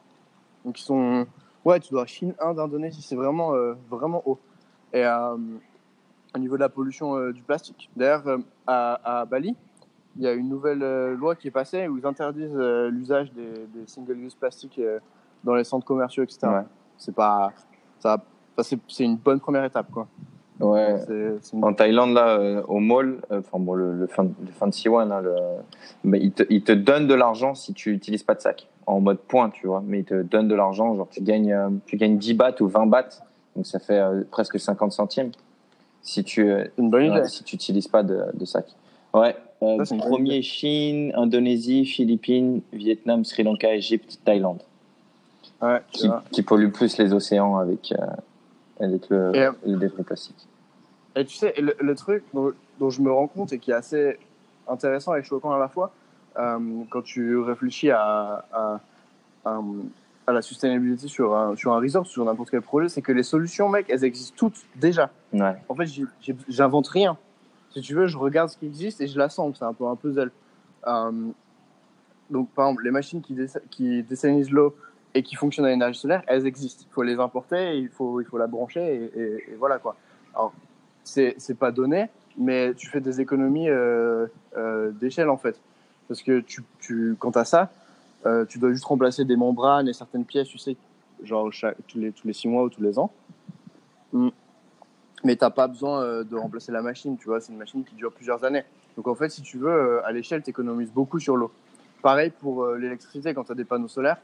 Donc, 0.64 0.78
ils 0.78 0.84
sont. 0.84 1.26
Ouais, 1.64 1.80
tu 1.80 1.90
dois 1.90 2.06
Chine, 2.06 2.34
Inde, 2.40 2.58
Indonésie. 2.58 3.02
C'est 3.02 3.16
vraiment, 3.16 3.54
euh, 3.54 3.74
vraiment 3.88 4.22
haut. 4.26 4.38
Et 4.92 5.04
euh, 5.04 5.36
au 6.34 6.38
niveau 6.38 6.56
de 6.56 6.60
la 6.60 6.68
pollution 6.68 7.16
euh, 7.16 7.32
du 7.32 7.42
plastique. 7.42 7.90
D'ailleurs, 7.96 8.26
euh, 8.28 8.38
à, 8.66 9.20
à 9.20 9.24
Bali, 9.24 9.56
il 10.16 10.22
y 10.22 10.26
a 10.26 10.32
une 10.32 10.48
nouvelle 10.48 10.82
euh, 10.82 11.16
loi 11.16 11.34
qui 11.34 11.48
est 11.48 11.52
passée 11.52 11.88
où 11.88 11.96
ils 11.96 12.06
interdisent 12.06 12.56
euh, 12.56 12.90
l'usage 12.90 13.32
des, 13.32 13.66
des 13.66 13.86
single-use 13.86 14.34
plastiques 14.34 14.78
euh, 14.78 14.98
dans 15.44 15.54
les 15.54 15.64
centres 15.64 15.86
commerciaux, 15.86 16.22
etc. 16.22 16.40
Ouais. 16.44 16.64
C'est 16.98 17.14
pas, 17.14 17.52
ça, 17.98 18.22
c'est 18.58 19.04
une 19.04 19.16
bonne 19.16 19.40
première 19.40 19.64
étape, 19.64 19.90
quoi. 19.90 20.06
Ouais. 20.60 20.96
Une- 21.08 21.64
En 21.64 21.72
Thaïlande, 21.72 22.12
là, 22.14 22.38
euh, 22.38 22.62
au 22.68 22.80
mall, 22.80 23.18
euh, 23.30 23.40
enfin 23.40 23.58
bon, 23.58 23.74
le, 23.74 23.92
le, 23.94 24.06
fan, 24.06 24.32
le 24.40 24.52
Fancy 24.52 24.88
One, 24.88 25.10
hein, 25.10 25.20
le, 25.22 25.34
mais 26.04 26.18
il, 26.20 26.32
te, 26.32 26.42
il 26.50 26.62
te 26.62 26.72
donne 26.72 27.06
de 27.06 27.14
l'argent 27.14 27.54
si 27.54 27.72
tu 27.72 27.92
n'utilises 27.92 28.22
pas 28.22 28.34
de 28.34 28.40
sac, 28.40 28.66
en 28.86 29.00
mode 29.00 29.18
point, 29.18 29.50
tu 29.50 29.66
vois. 29.66 29.82
Mais 29.86 30.00
il 30.00 30.04
te 30.04 30.22
donne 30.22 30.48
de 30.48 30.54
l'argent, 30.54 30.94
genre 30.94 31.08
tu 31.10 31.22
gagnes, 31.22 31.52
euh, 31.52 31.68
tu 31.86 31.96
gagnes 31.96 32.18
10 32.18 32.34
bahts 32.34 32.60
ou 32.60 32.66
20 32.68 32.86
bahts, 32.86 33.22
donc 33.56 33.66
ça 33.66 33.78
fait 33.78 33.98
euh, 33.98 34.22
presque 34.30 34.58
50 34.60 34.92
centimes 34.92 35.30
si 36.02 36.24
tu 36.24 36.46
c'est 36.46 36.70
une 36.78 36.88
bonne 36.90 37.04
idée. 37.06 37.20
ouais, 37.20 37.28
si 37.28 37.44
tu 37.44 37.56
n'utilises 37.56 37.88
pas 37.88 38.02
de, 38.02 38.20
de 38.34 38.44
sac. 38.44 38.66
Ouais. 39.12 39.36
Euh, 39.62 39.84
Ça, 39.84 39.96
premier 39.96 40.40
Chine, 40.40 41.12
Indonésie, 41.14 41.84
Philippines, 41.84 42.62
Vietnam, 42.72 43.24
Sri 43.24 43.42
Lanka, 43.42 43.74
Égypte, 43.74 44.18
Thaïlande, 44.24 44.60
Ouais, 45.62 45.82
qui, 45.92 46.08
qui 46.30 46.42
polluent 46.42 46.70
plus 46.72 46.96
les 46.96 47.12
océans 47.12 47.56
avec 47.58 47.92
euh, 47.92 48.06
avec 48.80 49.08
le, 49.10 49.34
Et, 49.34 49.44
euh, 49.44 49.52
le 49.66 49.76
débris 49.76 50.02
plastique. 50.02 50.48
Et 51.16 51.24
tu 51.24 51.36
sais, 51.36 51.54
le, 51.60 51.74
le 51.80 51.94
truc 51.94 52.24
dont, 52.34 52.52
dont 52.78 52.90
je 52.90 53.02
me 53.02 53.12
rends 53.12 53.26
compte 53.28 53.52
et 53.52 53.58
qui 53.58 53.70
est 53.70 53.74
assez 53.74 54.18
intéressant 54.68 55.14
et 55.14 55.22
choquant 55.22 55.52
à 55.52 55.58
la 55.58 55.68
fois, 55.68 55.92
euh, 56.38 56.58
quand 56.90 57.02
tu 57.02 57.36
réfléchis 57.38 57.90
à, 57.90 58.44
à, 58.52 58.80
à, 59.44 59.60
à 60.26 60.32
la 60.32 60.42
sustainability 60.42 61.08
sur 61.08 61.34
un, 61.36 61.56
sur 61.56 61.72
un 61.72 61.80
resort, 61.80 62.06
sur 62.06 62.24
n'importe 62.24 62.50
quel 62.50 62.62
projet, 62.62 62.88
c'est 62.88 63.02
que 63.02 63.12
les 63.12 63.24
solutions, 63.24 63.68
mec, 63.68 63.86
elles 63.88 64.04
existent 64.04 64.36
toutes 64.36 64.64
déjà. 64.76 65.10
Ouais. 65.32 65.54
En 65.68 65.74
fait, 65.74 65.86
j'invente 66.48 66.88
rien. 66.88 67.16
Si 67.72 67.80
tu 67.80 67.94
veux, 67.94 68.06
je 68.06 68.16
regarde 68.18 68.48
ce 68.50 68.56
qui 68.56 68.66
existe 68.66 69.00
et 69.00 69.06
je 69.08 69.18
l'assemble. 69.18 69.56
C'est 69.56 69.64
un 69.64 69.72
peu 69.72 69.86
un 69.86 69.96
puzzle. 69.96 70.30
Euh, 70.86 71.10
donc, 72.30 72.48
par 72.50 72.68
exemple, 72.68 72.84
les 72.84 72.90
machines 72.92 73.20
qui, 73.20 73.34
dessa- 73.34 73.60
qui 73.70 74.04
l'eau 74.50 74.74
et 75.14 75.22
qui 75.22 75.34
fonctionnent 75.34 75.66
à 75.66 75.70
l'énergie 75.70 75.98
solaire, 75.98 76.22
elles 76.26 76.46
existent. 76.46 76.84
Il 76.88 76.92
faut 76.92 77.02
les 77.02 77.18
importer, 77.18 77.78
il 77.78 77.88
faut, 77.88 78.20
il 78.20 78.26
faut 78.26 78.38
la 78.38 78.46
brancher 78.46 78.80
et, 79.14 79.20
et- 79.20 79.34
et 79.52 79.54
voilà 79.58 79.78
quoi. 79.78 79.96
Alors, 80.34 80.52
c'est 81.02 81.34
c'est 81.38 81.58
pas 81.58 81.72
donné, 81.72 82.08
mais 82.38 82.74
tu 82.74 82.86
fais 82.88 83.00
des 83.00 83.20
économies 83.20 83.68
euh, 83.68 84.26
euh, 84.56 84.90
d'échelle 84.92 85.28
en 85.30 85.36
fait. 85.36 85.58
Parce 86.08 86.22
que 86.22 86.40
tu, 86.40 86.62
tu, 86.80 87.16
quand 87.18 87.32
tu 87.32 87.38
as 87.38 87.44
ça, 87.44 87.70
euh, 88.26 88.44
tu 88.44 88.58
dois 88.58 88.70
juste 88.72 88.84
remplacer 88.84 89.24
des 89.24 89.36
membranes 89.36 89.88
et 89.88 89.92
certaines 89.92 90.24
pièces, 90.24 90.48
tu 90.48 90.58
sais, 90.58 90.76
genre 91.22 91.52
chaque, 91.52 91.76
tous, 91.86 91.98
les, 91.98 92.12
tous 92.12 92.26
les 92.26 92.32
six 92.32 92.48
mois 92.48 92.64
ou 92.64 92.68
tous 92.68 92.82
les 92.82 92.98
ans. 92.98 93.10
Mm. 94.12 94.28
Mais 95.24 95.36
t'as 95.36 95.50
pas 95.50 95.68
besoin 95.68 96.24
de 96.24 96.36
remplacer 96.36 96.72
la 96.72 96.82
machine, 96.82 97.16
tu 97.18 97.26
vois, 97.26 97.40
c'est 97.40 97.52
une 97.52 97.58
machine 97.58 97.84
qui 97.84 97.94
dure 97.94 98.10
plusieurs 98.12 98.42
années. 98.44 98.64
Donc 98.96 99.06
en 99.06 99.14
fait, 99.14 99.28
si 99.28 99.42
tu 99.42 99.58
veux, 99.58 100.04
à 100.04 100.12
l'échelle, 100.12 100.42
tu 100.42 100.50
économises 100.50 100.90
beaucoup 100.92 101.18
sur 101.18 101.36
l'eau. 101.36 101.52
Pareil 102.02 102.30
pour 102.30 102.66
l'électricité 102.68 103.34
quand 103.34 103.44
tu 103.44 103.52
as 103.52 103.54
des 103.54 103.64
panneaux 103.66 103.88
solaires, 103.88 104.16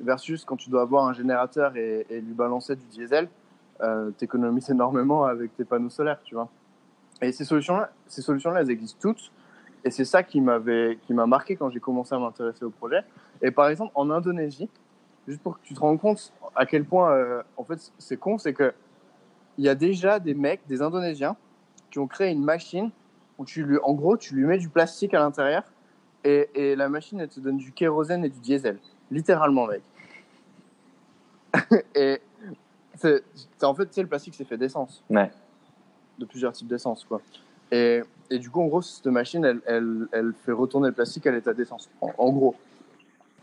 versus 0.00 0.44
quand 0.44 0.56
tu 0.56 0.70
dois 0.70 0.82
avoir 0.82 1.06
un 1.06 1.12
générateur 1.12 1.76
et, 1.76 2.06
lui 2.10 2.34
balancer 2.34 2.76
du 2.76 2.86
diesel, 2.86 3.28
euh, 3.82 4.10
tu 4.18 4.24
économises 4.24 4.70
énormément 4.70 5.24
avec 5.24 5.56
tes 5.56 5.64
panneaux 5.64 5.90
solaires, 5.90 6.20
tu 6.24 6.34
vois. 6.34 6.48
Et 7.22 7.32
ces 7.32 7.44
solutions-là, 7.44 7.90
ces 8.06 8.22
solutions-là, 8.22 8.60
elles 8.60 8.70
existent 8.70 8.98
toutes. 9.00 9.32
Et 9.84 9.90
c'est 9.90 10.04
ça 10.04 10.22
qui 10.22 10.40
m'avait, 10.40 10.98
qui 11.02 11.12
m'a 11.12 11.26
marqué 11.26 11.56
quand 11.56 11.70
j'ai 11.70 11.80
commencé 11.80 12.14
à 12.14 12.18
m'intéresser 12.18 12.64
au 12.64 12.70
projet. 12.70 13.02
Et 13.42 13.50
par 13.50 13.68
exemple, 13.68 13.92
en 13.94 14.10
Indonésie, 14.10 14.68
juste 15.28 15.42
pour 15.42 15.58
que 15.58 15.64
tu 15.64 15.74
te 15.74 15.80
rendes 15.80 16.00
compte 16.00 16.32
à 16.54 16.66
quel 16.66 16.84
point, 16.84 17.12
euh, 17.12 17.42
en 17.56 17.64
fait, 17.64 17.92
c'est 17.98 18.16
con, 18.16 18.38
c'est 18.38 18.54
que 18.54 18.72
il 19.58 19.64
y 19.64 19.68
a 19.68 19.74
déjà 19.74 20.18
des 20.18 20.34
mecs, 20.34 20.66
des 20.66 20.82
Indonésiens, 20.82 21.36
qui 21.90 21.98
ont 21.98 22.06
créé 22.06 22.32
une 22.32 22.42
machine 22.42 22.90
où 23.38 23.44
tu 23.44 23.62
lui, 23.64 23.78
en 23.82 23.94
gros, 23.94 24.16
tu 24.16 24.34
lui 24.34 24.44
mets 24.44 24.58
du 24.58 24.68
plastique 24.68 25.14
à 25.14 25.20
l'intérieur 25.20 25.62
et, 26.24 26.74
la 26.74 26.88
machine, 26.88 27.26
te 27.28 27.38
donne 27.38 27.58
du 27.58 27.72
kérosène 27.72 28.24
et 28.24 28.30
du 28.30 28.40
diesel. 28.40 28.78
Littéralement, 29.14 29.66
mec. 29.68 29.82
et 31.94 32.20
c'est- 32.96 33.22
en 33.62 33.74
fait, 33.74 33.86
tu 33.86 33.92
sais, 33.94 34.02
le 34.02 34.08
plastique, 34.08 34.34
c'est 34.36 34.44
fait 34.44 34.56
d'essence. 34.56 35.02
Ouais. 35.08 35.30
De 36.18 36.24
plusieurs 36.24 36.52
types 36.52 36.66
d'essence, 36.66 37.04
quoi. 37.04 37.20
Et, 37.70 38.02
et 38.30 38.38
du 38.38 38.50
coup, 38.50 38.60
en 38.60 38.66
gros, 38.66 38.82
cette 38.82 39.06
machine, 39.06 39.44
elle, 39.44 39.60
elle, 39.66 40.08
elle 40.12 40.32
fait 40.44 40.52
retourner 40.52 40.88
le 40.88 40.94
plastique 40.94 41.26
à 41.26 41.30
l'état 41.30 41.54
d'essence. 41.54 41.88
En, 42.00 42.12
en 42.18 42.30
gros. 42.32 42.56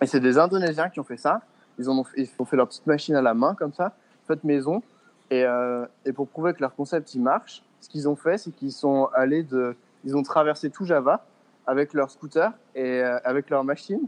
Et 0.02 0.08
c'est 0.08 0.20
des 0.20 0.38
Indonésiens 0.38 0.90
qui 0.90 1.00
ont 1.00 1.04
fait 1.06 1.18
ça. 1.18 1.42
Ils, 1.80 1.90
en 1.90 1.98
ont, 2.00 2.04
fait- 2.04 2.22
ils 2.22 2.30
ont 2.40 2.46
fait 2.46 2.58
leur 2.58 2.68
petite 2.68 2.86
machine 2.88 3.16
à 3.16 3.22
la 3.22 3.34
main, 3.34 3.56
comme 3.56 3.74
ça, 3.74 3.96
faite 4.28 4.44
maison. 4.44 4.84
Et, 5.30 5.46
euh, 5.46 5.86
et 6.06 6.12
pour 6.12 6.28
prouver 6.28 6.54
que 6.54 6.60
leur 6.60 6.76
concept, 6.76 7.16
il 7.16 7.22
marche, 7.22 7.64
ce 7.80 7.88
qu'ils 7.88 8.10
ont 8.10 8.18
fait, 8.18 8.38
c'est 8.38 8.52
qu'ils 8.52 8.74
sont 8.74 9.10
allés 9.14 9.44
de... 9.44 9.76
Ils 10.04 10.18
ont 10.18 10.24
traversé 10.24 10.70
tout 10.70 10.84
Java 10.84 11.26
avec 11.66 11.94
leur 11.94 12.10
scooter 12.12 12.52
et 12.76 13.02
euh, 13.02 13.20
avec 13.24 13.50
leur 13.50 13.64
machine, 13.64 14.02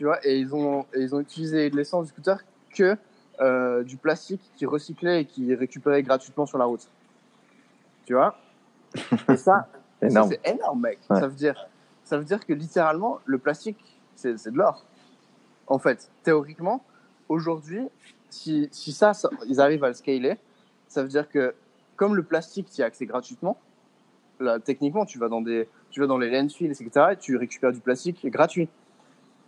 tu 0.00 0.06
vois, 0.06 0.18
et 0.26 0.38
ils 0.38 0.54
ont, 0.54 0.86
et 0.94 1.02
ils 1.02 1.14
ont 1.14 1.20
utilisé 1.20 1.68
de 1.68 1.76
l'essence 1.76 2.06
du 2.06 2.12
scooter 2.12 2.42
que 2.74 2.96
euh, 3.42 3.82
du 3.82 3.98
plastique 3.98 4.40
qui 4.56 4.64
recyclait 4.64 5.20
et 5.20 5.24
qui 5.26 5.54
récupérait 5.54 6.02
gratuitement 6.02 6.46
sur 6.46 6.56
la 6.56 6.64
route. 6.64 6.88
Tu 8.06 8.14
vois? 8.14 8.34
Et 9.28 9.36
ça, 9.36 9.68
c'est 10.00 10.40
énorme, 10.48 10.80
mec. 10.80 11.00
Ouais. 11.10 11.20
Ça, 11.20 11.28
veut 11.28 11.34
dire, 11.34 11.68
ça 12.02 12.16
veut 12.16 12.24
dire 12.24 12.46
que 12.46 12.54
littéralement, 12.54 13.18
le 13.26 13.36
plastique, 13.36 14.00
c'est 14.16 14.38
c'est 14.38 14.50
de 14.50 14.56
l'or. 14.56 14.86
En 15.66 15.78
fait, 15.78 16.10
théoriquement, 16.22 16.82
aujourd'hui, 17.28 17.86
si, 18.30 18.70
si 18.72 18.92
ça, 18.92 19.12
ça- 19.12 19.28
ils 19.48 19.60
arrivent 19.60 19.84
à 19.84 19.88
le 19.88 19.94
scaler, 19.94 20.38
ça 20.88 21.02
veut 21.02 21.10
dire 21.10 21.28
que 21.28 21.54
comme 21.96 22.16
le 22.16 22.22
plastique, 22.22 22.70
tu 22.70 22.80
y 22.80 22.82
as 22.82 22.86
accès 22.86 23.04
gratuitement, 23.04 23.58
là, 24.38 24.60
techniquement, 24.60 25.04
tu 25.04 25.18
vas 25.18 25.28
dans 25.28 25.42
des, 25.42 25.68
tu 25.90 26.00
vas 26.00 26.06
dans 26.06 26.16
les 26.16 26.30
landfills, 26.30 26.68
etc., 26.70 27.08
et 27.12 27.16
tu 27.16 27.36
récupères 27.36 27.72
du 27.72 27.80
plastique 27.80 28.26
gratuit. 28.30 28.70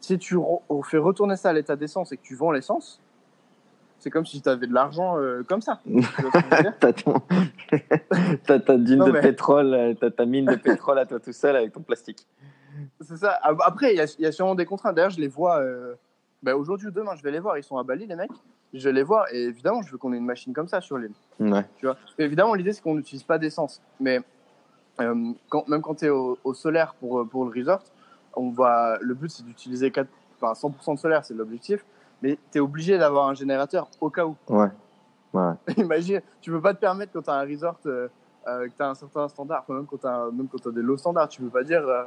Si 0.03 0.19
tu 0.19 0.37
fais 0.85 0.99
retourner 0.99 1.37
ça 1.37 1.51
à 1.51 1.53
l'état 1.53 1.77
d'essence 1.77 2.13
et 2.13 2.17
que 2.17 2.23
tu 2.23 2.35
vends 2.35 2.51
l'essence, 2.51 3.01
c'est 4.01 4.11
comme 4.11 4.27
si 4.27 4.43
tu 4.43 4.49
avais 4.49 4.67
de 4.67 4.75
l'argent 4.75 5.17
euh, 5.17 5.45
comme 5.45 5.61
ça. 5.63 5.81
T'as 6.81 6.93
ton... 6.93 7.23
ta 8.59 8.59
dune 8.77 8.99
Non, 8.99 9.07
de 9.07 9.13
mais- 9.13 9.21
pétrole, 9.21 9.73
euh, 9.73 9.95
t'as 9.95 10.11
ta 10.11 10.27
mine 10.27 10.45
de 10.47 10.57
pétrole 10.57 10.99
à 10.99 11.07
toi 11.07 11.21
tout 11.21 11.33
seul 11.33 11.55
avec 11.55 11.73
ton 11.73 11.83
plastique. 11.83 12.27
C'est 13.01 13.17
ça. 13.17 13.39
Après, 13.43 13.93
il 13.95 13.99
y 13.99 14.01
a, 14.01 14.13
il 14.19 14.23
y 14.23 14.27
a 14.27 14.33
sûrement 14.33 14.57
des 14.57 14.65
contraintes. 14.67 14.97
D'ailleurs, 14.97 15.11
je 15.13 15.21
les 15.21 15.29
vois 15.29 15.59
euh, 15.61 15.95
ben, 16.43 16.55
aujourd'hui 16.55 16.89
ou 16.89 16.91
demain. 16.91 17.15
Je 17.15 17.23
vais 17.23 17.31
les 17.31 17.39
voir. 17.39 17.57
Ils 17.59 17.63
sont 17.63 17.77
à 17.79 17.85
Bali, 17.85 18.07
les 18.07 18.17
mecs. 18.17 18.31
Je 18.75 18.83
vais 18.89 18.93
les 18.93 19.05
voir. 19.05 19.27
Et 19.33 19.45
évidemment, 19.45 19.83
je 19.83 19.93
veux 19.93 19.99
qu'on 19.99 20.13
ait 20.13 20.17
une 20.19 20.25
machine 20.25 20.53
comme 20.53 20.67
ça 20.69 20.81
sur 20.81 20.99
l'île. 20.99 21.13
Ouais. 21.39 21.65
Tu 21.77 21.87
vois? 21.87 21.97
Et 22.19 22.25
évidemment, 22.25 22.55
l'idée, 22.55 22.73
c'est 22.73 22.83
qu'on 22.83 22.97
n'utilise 22.97 23.23
pas 23.23 23.39
d'essence. 23.39 23.81
Mais 24.01 24.19
euh, 25.01 25.33
quand, 25.49 25.69
même 25.69 25.81
quand 25.83 25.95
tu 25.97 26.07
es 26.07 26.09
au, 26.09 26.39
au 26.43 26.55
solaire 26.55 26.95
pour, 26.99 27.29
pour 27.29 27.45
le 27.45 27.53
resort, 27.57 27.85
on 28.35 28.51
va, 28.51 28.99
le 29.01 29.15
but 29.15 29.31
c'est 29.31 29.45
d'utiliser 29.45 29.91
4 29.91 30.09
enfin, 30.41 30.69
100% 30.69 30.95
de 30.95 30.99
solaire, 30.99 31.25
c'est 31.25 31.35
l'objectif, 31.35 31.85
mais 32.23 32.39
tu 32.51 32.59
es 32.59 32.61
obligé 32.61 32.99
d'avoir 32.99 33.29
un 33.29 33.35
générateur 33.35 33.89
au 34.01 34.11
cas 34.11 34.25
où. 34.25 34.37
Ouais. 34.49 34.69
Ouais. 35.33 35.53
Imagine, 35.77 36.21
tu 36.41 36.51
peux 36.51 36.61
pas 36.61 36.75
te 36.75 36.81
permettre 36.81 37.13
quand 37.13 37.23
tu 37.23 37.31
as 37.31 37.35
un 37.35 37.45
resort, 37.45 37.79
euh, 37.87 38.09
euh, 38.47 38.67
que 38.67 38.73
tu 38.77 38.83
as 38.83 38.91
un 38.91 38.95
certain 38.95 39.29
standard, 39.29 39.63
enfin, 39.63 39.75
même 39.75 39.87
quand 39.87 39.99
tu 39.99 40.07
as, 40.07 40.29
t'as 40.63 40.71
des 40.71 40.83
low 40.83 40.97
standards, 40.97 41.29
tu 41.29 41.43
peux 41.43 41.49
pas 41.49 41.65
dire 41.65 41.87
euh, 41.87 42.05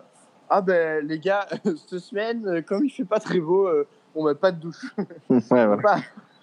Ah 0.50 0.62
ben 0.62 1.06
les 1.06 1.20
gars, 1.20 1.48
cette 1.64 2.00
semaine, 2.00 2.48
euh, 2.48 2.62
comme 2.62 2.84
il 2.84 2.90
fait 2.90 3.06
pas 3.06 3.20
très 3.20 3.40
beau, 3.40 3.68
euh, 3.68 3.88
on 4.14 4.26
met 4.26 4.36
pas 4.36 4.52
de 4.52 4.60
douche. 4.60 4.86
ouais, 5.30 5.42
on, 5.52 5.68
va 5.68 5.78
pas, 5.78 5.98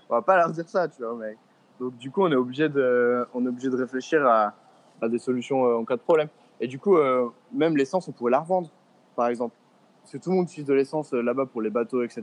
on 0.09 0.15
va 0.15 0.23
pas 0.23 0.37
leur 0.37 0.51
dire 0.51 0.69
ça, 0.69 0.89
tu 0.89 1.03
vois, 1.03 1.15
mec. 1.15 1.39
Donc 1.79 1.97
du 1.97 2.11
coup, 2.11 2.23
on 2.23 2.33
est 2.33 2.37
obligé 2.37 2.69
de, 2.69 3.27
on 3.35 3.45
est 3.45 3.49
obligé 3.49 3.69
de 3.69 3.77
réfléchir 3.77 4.27
à, 4.27 4.55
à 5.01 5.09
des 5.09 5.19
solutions 5.19 5.63
en 5.63 5.85
cas 5.85 5.97
de 5.97 6.01
problème. 6.01 6.29
Et 6.63 6.69
du 6.69 6.79
coup, 6.79 6.97
euh, 6.97 7.29
même 7.53 7.77
l'essence, 7.77 8.07
on 8.07 8.13
pourrait 8.13 8.31
la 8.31 8.39
revendre, 8.39 8.71
par 9.17 9.27
exemple. 9.27 9.55
Parce 10.03 10.13
que 10.13 10.19
tout 10.19 10.31
le 10.31 10.37
monde 10.37 10.47
utilise 10.47 10.67
de 10.67 10.75
l'essence 10.75 11.15
euh, 11.15 11.23
là-bas 11.23 11.47
pour 11.47 11.63
les 11.63 11.71
bateaux, 11.71 12.03
etc. 12.03 12.23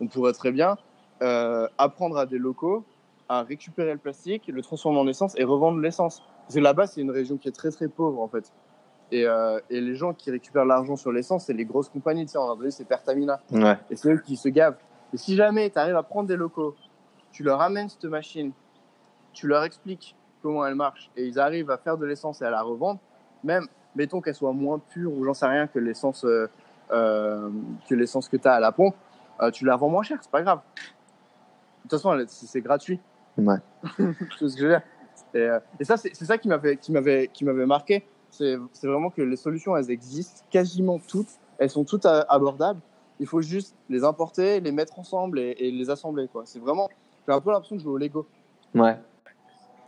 On 0.00 0.06
pourrait 0.06 0.32
très 0.32 0.52
bien 0.52 0.76
euh, 1.22 1.68
apprendre 1.78 2.16
à 2.16 2.26
des 2.26 2.38
locaux 2.38 2.84
à 3.28 3.42
récupérer 3.42 3.92
le 3.92 3.98
plastique, 3.98 4.48
le 4.48 4.60
transformer 4.60 4.98
en 4.98 5.06
essence 5.06 5.34
et 5.38 5.44
revendre 5.44 5.78
l'essence. 5.78 6.22
Parce 6.42 6.56
que 6.56 6.60
là-bas, 6.60 6.86
c'est 6.86 7.00
une 7.00 7.10
région 7.10 7.38
qui 7.38 7.48
est 7.48 7.52
très 7.52 7.70
très 7.70 7.88
pauvre 7.88 8.20
en 8.20 8.28
fait. 8.28 8.52
Et, 9.10 9.26
euh, 9.26 9.60
et 9.70 9.80
les 9.80 9.94
gens 9.94 10.12
qui 10.12 10.30
récupèrent 10.30 10.64
l'argent 10.64 10.96
sur 10.96 11.12
l'essence, 11.12 11.46
c'est 11.46 11.52
les 11.52 11.64
grosses 11.64 11.88
compagnies. 11.88 12.26
Tu 12.26 12.32
sais, 12.32 12.38
en 12.38 12.50
Indonésie, 12.50 12.78
c'est 12.78 12.88
Pertamina. 12.88 13.40
Ouais. 13.50 13.78
Et 13.90 13.96
c'est 13.96 14.12
eux 14.12 14.18
qui 14.18 14.36
se 14.36 14.48
gavent. 14.48 14.76
Et 15.14 15.16
si 15.16 15.36
jamais 15.36 15.70
tu 15.70 15.78
arrives 15.78 15.96
à 15.96 16.02
prendre 16.02 16.28
des 16.28 16.36
locaux, 16.36 16.74
tu 17.30 17.42
leur 17.42 17.60
amènes 17.60 17.88
cette 17.88 18.04
machine, 18.04 18.52
tu 19.32 19.46
leur 19.46 19.64
expliques 19.64 20.16
comment 20.42 20.66
elle 20.66 20.74
marche, 20.74 21.10
et 21.16 21.24
ils 21.26 21.38
arrivent 21.38 21.70
à 21.70 21.78
faire 21.78 21.96
de 21.96 22.04
l'essence 22.04 22.42
et 22.42 22.44
à 22.44 22.50
la 22.50 22.62
revendre, 22.62 23.00
même, 23.44 23.66
mettons 23.94 24.20
qu'elle 24.20 24.34
soit 24.34 24.52
moins 24.52 24.78
pure 24.78 25.12
ou 25.12 25.24
j'en 25.24 25.34
sais 25.34 25.46
rien 25.46 25.66
que 25.66 25.78
l'essence 25.78 26.24
euh, 26.24 26.48
euh, 26.92 27.50
que 27.88 27.94
l'essence 27.94 28.28
que 28.28 28.36
tu 28.36 28.48
as 28.48 28.54
à 28.54 28.60
la 28.60 28.72
pompe, 28.72 28.94
euh, 29.40 29.50
tu 29.50 29.64
la 29.64 29.74
revends 29.74 29.88
moins 29.88 30.02
cher, 30.02 30.18
c'est 30.20 30.30
pas 30.30 30.42
grave. 30.42 30.60
De 30.76 31.82
toute 31.82 31.92
façon, 31.92 32.16
c'est 32.28 32.46
c'est 32.46 32.60
gratuit. 32.60 33.00
Ouais. 33.38 33.56
Vois 33.98 34.14
ce 34.30 34.38
que 34.38 34.60
je 34.60 34.62
veux 34.62 34.68
dire 34.70 34.82
et, 35.34 35.38
euh, 35.38 35.58
et 35.80 35.84
ça, 35.84 35.96
c'est 35.96 36.14
c'est 36.14 36.24
ça 36.24 36.38
qui 36.38 36.48
m'avait 36.48 36.76
qui 36.76 36.92
m'avait 36.92 37.28
qui 37.28 37.44
m'avait 37.44 37.66
marqué. 37.66 38.04
C'est 38.30 38.56
c'est 38.72 38.86
vraiment 38.86 39.10
que 39.10 39.22
les 39.22 39.36
solutions, 39.36 39.76
elles 39.76 39.90
existent 39.90 40.44
quasiment 40.50 40.98
toutes. 40.98 41.28
Elles 41.58 41.70
sont 41.70 41.84
toutes 41.84 42.06
abordables. 42.06 42.80
Il 43.20 43.26
faut 43.26 43.42
juste 43.42 43.76
les 43.88 44.04
importer, 44.04 44.60
les 44.60 44.72
mettre 44.72 44.98
ensemble 44.98 45.38
et, 45.38 45.54
et 45.58 45.70
les 45.70 45.90
assembler. 45.90 46.28
C'est 46.44 46.58
vraiment. 46.58 46.88
J'ai 47.26 47.32
un 47.32 47.40
peu 47.40 47.50
l'impression 47.50 47.76
de 47.76 47.80
jouer 47.80 47.92
au 47.92 47.98
Lego. 47.98 48.26
Ouais. 48.74 48.98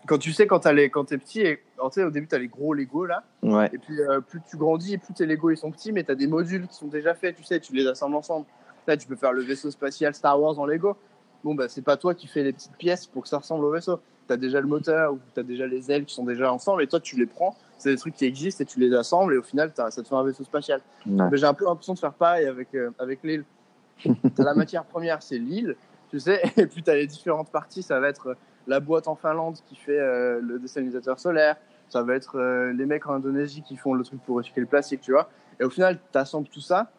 Quand 0.06 0.18
tu 0.18 0.32
sais, 0.32 0.46
quand 0.46 0.60
t'as 0.60 0.74
t'es 0.74 1.18
petit, 1.18 1.40
et, 1.40 1.62
alors, 1.78 1.90
tu 1.90 2.00
sais, 2.00 2.04
au 2.04 2.10
début, 2.10 2.26
tu 2.26 2.34
as 2.34 2.38
les 2.38 2.48
gros 2.48 2.74
Lego 2.74 3.06
là. 3.06 3.24
Ouais. 3.42 3.70
Et 3.72 3.78
puis, 3.78 4.00
euh, 4.00 4.20
plus 4.20 4.40
tu 4.48 4.56
grandis, 4.56 4.98
plus 4.98 5.14
tes 5.14 5.24
Lego 5.26 5.50
ils 5.50 5.56
sont 5.56 5.70
petits, 5.70 5.92
mais 5.92 6.04
tu 6.04 6.10
as 6.12 6.14
des 6.14 6.26
modules 6.26 6.66
qui 6.68 6.74
sont 6.74 6.88
déjà 6.88 7.14
faits, 7.14 7.36
tu 7.36 7.44
sais, 7.44 7.60
tu 7.60 7.72
les 7.74 7.86
assembles 7.86 8.16
ensemble. 8.16 8.46
Là, 8.86 8.96
tu 8.96 9.06
peux 9.06 9.16
faire 9.16 9.32
le 9.32 9.42
vaisseau 9.42 9.70
spatial 9.70 10.14
Star 10.14 10.40
Wars 10.40 10.58
en 10.58 10.66
Lego. 10.66 10.96
Bon, 11.42 11.54
bah, 11.54 11.68
c'est 11.68 11.82
pas 11.82 11.96
toi 11.96 12.14
qui 12.14 12.26
fais 12.26 12.42
les 12.42 12.52
petites 12.52 12.76
pièces 12.76 13.06
pour 13.06 13.22
que 13.22 13.28
ça 13.28 13.38
ressemble 13.38 13.64
au 13.64 13.70
vaisseau. 13.70 14.00
Tu 14.26 14.32
as 14.32 14.36
déjà 14.36 14.60
le 14.60 14.66
moteur 14.66 15.12
ou 15.14 15.18
tu 15.34 15.40
as 15.40 15.42
déjà 15.42 15.66
les 15.66 15.90
ailes 15.90 16.04
qui 16.04 16.14
sont 16.14 16.24
déjà 16.24 16.52
ensemble 16.52 16.82
et 16.82 16.86
toi, 16.86 17.00
tu 17.00 17.16
les 17.16 17.26
prends. 17.26 17.54
C'est 17.78 17.90
des 17.90 17.98
trucs 17.98 18.14
qui 18.14 18.24
existent 18.24 18.62
et 18.62 18.66
tu 18.66 18.80
les 18.80 18.94
assembles 18.94 19.34
et 19.34 19.38
au 19.38 19.42
final, 19.42 19.72
t'as- 19.74 19.90
ça 19.90 20.02
te 20.02 20.08
fait 20.08 20.14
un 20.14 20.22
vaisseau 20.22 20.44
spatial. 20.44 20.80
Ouais. 21.06 21.28
Mais 21.30 21.36
j'ai 21.36 21.44
un 21.44 21.52
peu 21.54 21.64
l'impression 21.66 21.92
de 21.94 21.98
faire 21.98 22.14
pareil 22.14 22.46
avec, 22.46 22.74
euh, 22.74 22.90
avec 22.98 23.20
l'île. 23.22 23.44
tu 23.98 24.10
as 24.38 24.44
la 24.44 24.54
matière 24.54 24.84
première, 24.84 25.22
c'est 25.22 25.38
l'île, 25.38 25.76
tu 26.10 26.18
sais, 26.18 26.40
et 26.56 26.66
puis 26.66 26.82
tu 26.82 26.90
as 26.90 26.94
les 26.94 27.06
différentes 27.06 27.50
parties. 27.50 27.82
Ça 27.82 28.00
va 28.00 28.08
être 28.08 28.28
euh, 28.28 28.34
la 28.66 28.80
boîte 28.80 29.08
en 29.08 29.14
Finlande 29.14 29.58
qui 29.66 29.76
fait 29.76 29.98
euh, 29.98 30.40
le 30.40 30.58
désalinisateur 30.58 31.18
solaire. 31.18 31.56
Ça 31.88 32.02
va 32.02 32.14
être 32.14 32.38
euh, 32.38 32.72
les 32.72 32.86
mecs 32.86 33.06
en 33.06 33.14
Indonésie 33.14 33.62
qui 33.62 33.76
font 33.76 33.94
le 33.94 34.04
truc 34.04 34.22
pour 34.22 34.36
recycler 34.36 34.62
le 34.62 34.66
plastique, 34.66 35.00
tu 35.00 35.12
vois. 35.12 35.28
Et 35.60 35.64
au 35.64 35.70
final, 35.70 35.98
tu 36.12 36.18
assembles 36.18 36.48
tout 36.48 36.60
ça 36.60 36.90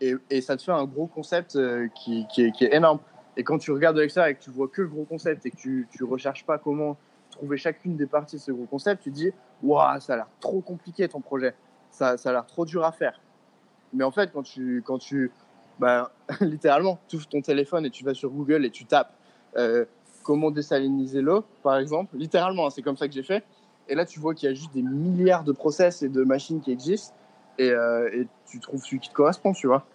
et, 0.00 0.40
ça 0.40 0.56
te 0.56 0.62
fait 0.62 0.72
un 0.72 0.84
gros 0.84 1.06
concept 1.06 1.56
euh, 1.56 1.88
qui, 1.88 2.26
est, 2.38 2.62
énorme. 2.72 3.00
Et 3.36 3.42
quand 3.42 3.58
tu 3.58 3.72
regardes 3.72 3.96
de 3.96 4.00
l'extérieur 4.00 4.30
et 4.30 4.34
que 4.36 4.42
tu 4.42 4.50
vois 4.50 4.68
que 4.68 4.82
le 4.82 4.88
gros 4.88 5.04
concept 5.04 5.44
et 5.46 5.50
que 5.50 5.56
tu, 5.56 5.88
tu 5.90 6.04
recherches 6.04 6.46
pas 6.46 6.58
comment 6.58 6.96
trouver 7.30 7.56
chacune 7.56 7.96
des 7.96 8.06
parties 8.06 8.36
de 8.36 8.40
ce 8.40 8.52
gros 8.52 8.66
concept, 8.66 9.02
tu 9.02 9.10
te 9.10 9.14
dis, 9.14 9.32
waouh, 9.62 10.00
ça 10.00 10.14
a 10.14 10.16
l'air 10.16 10.28
trop 10.40 10.60
compliqué 10.60 11.08
ton 11.08 11.20
projet. 11.20 11.54
Ça, 11.90 12.16
ça 12.16 12.30
a 12.30 12.32
l'air 12.32 12.46
trop 12.46 12.64
dur 12.64 12.84
à 12.84 12.92
faire. 12.92 13.20
Mais 13.92 14.04
en 14.04 14.10
fait, 14.10 14.30
quand 14.32 14.42
tu, 14.42 14.82
quand 14.84 14.98
tu, 14.98 15.32
bah, 15.78 16.12
littéralement, 16.40 16.98
tu 17.08 17.16
ouvres 17.16 17.28
ton 17.28 17.40
téléphone 17.40 17.84
et 17.84 17.90
tu 17.90 18.04
vas 18.04 18.14
sur 18.14 18.30
Google 18.30 18.64
et 18.64 18.70
tu 18.70 18.84
tapes 18.84 19.12
euh, 19.56 19.84
comment 20.28 20.50
désaliniser 20.50 21.22
l'eau, 21.22 21.42
par 21.62 21.78
exemple, 21.78 22.14
littéralement, 22.18 22.66
hein, 22.66 22.70
c'est 22.70 22.82
comme 22.82 22.98
ça 22.98 23.08
que 23.08 23.14
j'ai 23.14 23.22
fait. 23.22 23.44
Et 23.88 23.94
là, 23.94 24.04
tu 24.04 24.20
vois 24.20 24.34
qu'il 24.34 24.46
y 24.46 24.52
a 24.52 24.54
juste 24.54 24.74
des 24.74 24.82
milliards 24.82 25.42
de 25.42 25.52
process 25.52 26.02
et 26.02 26.10
de 26.10 26.22
machines 26.22 26.60
qui 26.60 26.70
existent 26.70 27.14
et, 27.56 27.70
euh, 27.70 28.10
et 28.12 28.28
tu 28.46 28.60
trouves 28.60 28.84
celui 28.84 29.00
qui 29.00 29.08
te 29.08 29.14
correspond, 29.14 29.54
tu 29.54 29.68
vois. 29.68 29.86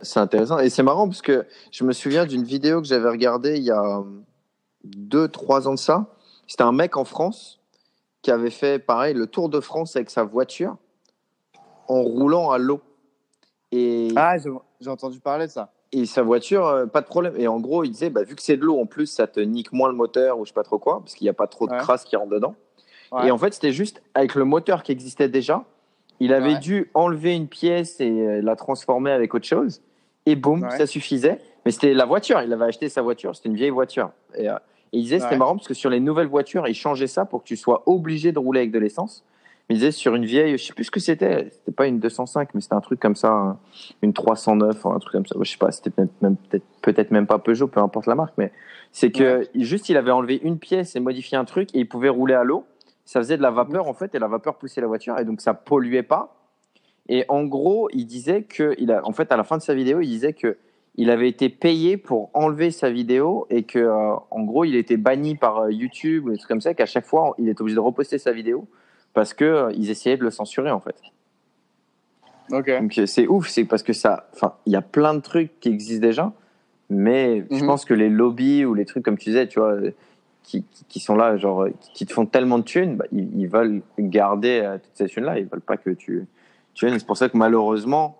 C'est 0.00 0.20
intéressant. 0.20 0.60
Et 0.60 0.70
c'est 0.70 0.84
marrant 0.84 1.08
parce 1.08 1.22
que 1.22 1.44
je 1.72 1.82
me 1.82 1.92
souviens 1.92 2.24
d'une 2.24 2.44
vidéo 2.44 2.80
que 2.80 2.86
j'avais 2.86 3.08
regardée 3.08 3.56
il 3.56 3.64
y 3.64 3.72
a 3.72 4.04
deux, 4.84 5.26
trois 5.26 5.66
ans 5.66 5.74
de 5.74 5.78
ça. 5.78 6.06
C'était 6.46 6.62
un 6.62 6.70
mec 6.70 6.96
en 6.96 7.04
France 7.04 7.58
qui 8.22 8.30
avait 8.30 8.50
fait 8.50 8.78
pareil 8.78 9.12
le 9.12 9.26
tour 9.26 9.48
de 9.48 9.58
France 9.58 9.96
avec 9.96 10.08
sa 10.08 10.22
voiture 10.22 10.76
en 11.88 12.00
roulant 12.00 12.52
à 12.52 12.58
l'eau. 12.58 12.80
Et, 13.72 14.12
Ah, 14.14 14.36
j'ai 14.38 14.88
entendu 14.88 15.18
parler 15.18 15.48
de 15.48 15.50
ça. 15.50 15.72
Et 15.92 16.04
sa 16.06 16.22
voiture, 16.22 16.66
euh, 16.66 16.86
pas 16.86 17.00
de 17.00 17.06
problème. 17.06 17.34
Et 17.38 17.48
en 17.48 17.60
gros, 17.60 17.84
il 17.84 17.90
disait, 17.90 18.10
bah, 18.10 18.22
vu 18.22 18.34
que 18.34 18.42
c'est 18.42 18.56
de 18.56 18.62
l'eau, 18.64 18.78
en 18.80 18.86
plus, 18.86 19.06
ça 19.06 19.26
te 19.26 19.40
nique 19.40 19.72
moins 19.72 19.88
le 19.88 19.94
moteur 19.94 20.38
ou 20.38 20.44
je 20.44 20.50
sais 20.50 20.54
pas 20.54 20.62
trop 20.62 20.78
quoi, 20.78 21.00
parce 21.00 21.14
qu'il 21.14 21.24
n'y 21.24 21.30
a 21.30 21.34
pas 21.34 21.46
trop 21.46 21.66
de 21.66 21.72
Ouais. 21.72 21.78
crasse 21.78 22.04
qui 22.04 22.16
rentre 22.16 22.30
dedans. 22.30 22.54
Ouais. 23.12 23.28
Et 23.28 23.30
en 23.30 23.38
fait, 23.38 23.54
c'était 23.54 23.72
juste 23.72 24.02
avec 24.14 24.34
le 24.34 24.44
moteur 24.44 24.82
qui 24.82 24.92
existait 24.92 25.28
déjà. 25.28 25.64
Il 26.20 26.32
avait 26.34 26.54
Ouais. 26.54 26.58
dû 26.58 26.90
enlever 26.94 27.34
une 27.34 27.46
pièce 27.48 28.00
et 28.00 28.10
euh, 28.10 28.40
la 28.42 28.56
transformer 28.56 29.12
avec 29.12 29.34
autre 29.34 29.46
chose. 29.46 29.80
Et 30.26 30.36
boum, 30.36 30.68
ça 30.76 30.86
suffisait. 30.86 31.38
Mais 31.64 31.70
c'était 31.70 31.94
la 31.94 32.04
voiture. 32.04 32.42
Il 32.42 32.52
avait 32.52 32.66
acheté 32.66 32.88
sa 32.88 33.00
voiture. 33.02 33.34
C'était 33.34 33.48
une 33.48 33.54
vieille 33.54 33.70
voiture. 33.70 34.10
Et, 34.34 34.48
euh, 34.48 34.54
et 34.92 34.98
il 34.98 35.02
disait, 35.02 35.20
c'était 35.20 35.36
marrant 35.38 35.54
parce 35.56 35.68
que 35.68 35.74
sur 35.74 35.88
les 35.90 36.00
nouvelles 36.00 36.26
voitures, 36.26 36.66
ils 36.68 36.74
changeaient 36.74 37.06
ça 37.06 37.24
pour 37.24 37.42
que 37.42 37.46
tu 37.48 37.56
sois 37.56 37.82
obligé 37.86 38.32
de 38.32 38.38
rouler 38.38 38.60
avec 38.60 38.72
de 38.72 38.78
l'essence. 38.78 39.24
Disait, 39.70 39.90
sur 39.90 40.14
une 40.14 40.24
vieille, 40.24 40.56
je 40.56 40.64
sais 40.64 40.72
plus 40.72 40.84
ce 40.84 40.90
que 40.90 40.98
c'était. 41.00 41.48
C'était 41.50 41.72
pas 41.72 41.86
une 41.86 41.98
205, 41.98 42.54
mais 42.54 42.60
c'était 42.62 42.74
un 42.74 42.80
truc 42.80 42.98
comme 43.00 43.14
ça, 43.16 43.30
un- 43.30 43.58
une 44.00 44.14
309, 44.14 44.86
un 44.86 44.98
truc 44.98 45.12
comme 45.12 45.26
ça. 45.26 45.36
Je 45.42 45.50
sais 45.50 45.58
pas, 45.58 45.70
c'était 45.70 45.90
peut-être 45.90 46.22
même, 46.22 46.36
peut-être, 46.36 46.64
peut-être 46.80 47.10
même 47.10 47.26
pas 47.26 47.38
Peugeot, 47.38 47.66
peu 47.68 47.80
importe 47.80 48.06
la 48.06 48.14
marque. 48.14 48.32
Mais 48.38 48.50
c'est 48.92 49.10
que 49.10 49.46
juste, 49.54 49.90
il 49.90 49.98
avait 49.98 50.10
enlevé 50.10 50.40
une 50.42 50.58
pièce 50.58 50.96
et 50.96 51.00
modifié 51.00 51.36
un 51.36 51.44
truc 51.44 51.68
et 51.74 51.80
il 51.80 51.88
pouvait 51.88 52.08
rouler 52.08 52.32
à 52.34 52.44
l'eau. 52.44 52.64
Ça 53.04 53.20
faisait 53.20 53.36
de 53.36 53.42
la 53.42 53.50
vapeur, 53.50 53.88
en 53.88 53.92
fait, 53.94 54.14
et 54.14 54.18
la 54.18 54.26
vapeur 54.28 54.56
poussait 54.56 54.80
la 54.80 54.86
voiture. 54.86 55.18
Et 55.18 55.24
donc, 55.26 55.40
ça 55.42 55.52
polluait 55.52 56.02
pas. 56.02 56.34
Et 57.10 57.26
en 57.28 57.44
gros, 57.44 57.88
il 57.92 58.06
disait 58.06 58.42
que, 58.44 58.74
il 58.78 58.90
a, 58.90 59.06
en 59.06 59.12
fait, 59.12 59.30
à 59.32 59.36
la 59.36 59.44
fin 59.44 59.56
de 59.58 59.62
sa 59.62 59.74
vidéo, 59.74 60.00
il 60.00 60.08
disait 60.08 60.32
que 60.32 60.56
il 60.96 61.10
avait 61.10 61.28
été 61.28 61.48
payé 61.48 61.96
pour 61.96 62.30
enlever 62.34 62.70
sa 62.70 62.90
vidéo 62.90 63.46
et 63.50 63.62
que, 63.64 63.78
euh, 63.78 64.14
en 64.30 64.42
gros, 64.42 64.64
il 64.64 64.74
était 64.76 64.96
banni 64.96 65.36
par 65.36 65.58
euh, 65.60 65.70
YouTube 65.72 66.24
ou 66.26 66.30
des 66.30 66.38
trucs 66.38 66.48
comme 66.48 66.60
ça, 66.60 66.74
qu'à 66.74 66.86
chaque 66.86 67.06
fois, 67.06 67.34
il 67.38 67.48
est 67.48 67.60
obligé 67.60 67.76
de 67.76 67.80
reposter 67.80 68.18
sa 68.18 68.32
vidéo 68.32 68.66
parce 69.14 69.34
que 69.34 69.44
euh, 69.44 69.72
ils 69.74 69.90
essayaient 69.90 70.16
de 70.16 70.24
le 70.24 70.30
censurer, 70.30 70.70
en 70.70 70.80
fait. 70.80 70.96
Donc, 72.80 72.96
euh, 72.98 73.06
c'est 73.06 73.26
ouf, 73.26 73.48
c'est 73.48 73.64
parce 73.64 73.82
que 73.82 73.92
ça, 73.92 74.28
enfin, 74.34 74.54
il 74.66 74.72
y 74.72 74.76
a 74.76 74.82
plein 74.82 75.14
de 75.14 75.20
trucs 75.20 75.58
qui 75.60 75.68
existent 75.68 76.06
déjà, 76.06 76.32
mais 76.88 77.44
je 77.50 77.56
Mhm. 77.60 77.66
pense 77.66 77.84
que 77.84 77.94
les 77.94 78.08
lobbies 78.08 78.64
ou 78.64 78.72
les 78.74 78.84
trucs, 78.86 79.04
comme 79.04 79.18
tu 79.18 79.30
disais, 79.30 79.46
tu 79.48 79.58
vois, 79.58 79.72
euh, 79.72 79.90
qui, 80.42 80.62
qui- 80.64 80.84
qui 80.88 81.00
sont 81.00 81.14
là, 81.14 81.36
genre, 81.36 81.66
qui 81.92 82.06
te 82.06 82.12
font 82.12 82.24
tellement 82.24 82.58
de 82.58 82.64
thunes, 82.64 82.96
bah, 82.96 83.04
ils, 83.12 83.28
ils 83.38 83.48
veulent 83.48 83.82
garder 83.98 84.60
euh, 84.64 84.78
toutes 84.78 84.92
ces 84.94 85.06
thunes-là, 85.06 85.38
ils 85.38 85.46
veulent 85.46 85.60
pas 85.60 85.76
que 85.76 85.90
tu, 85.90 86.26
tu 86.72 86.86
viennes. 86.86 86.98
C'est 86.98 87.06
pour 87.06 87.18
ça 87.18 87.28
que 87.28 87.36
malheureusement, 87.36 88.16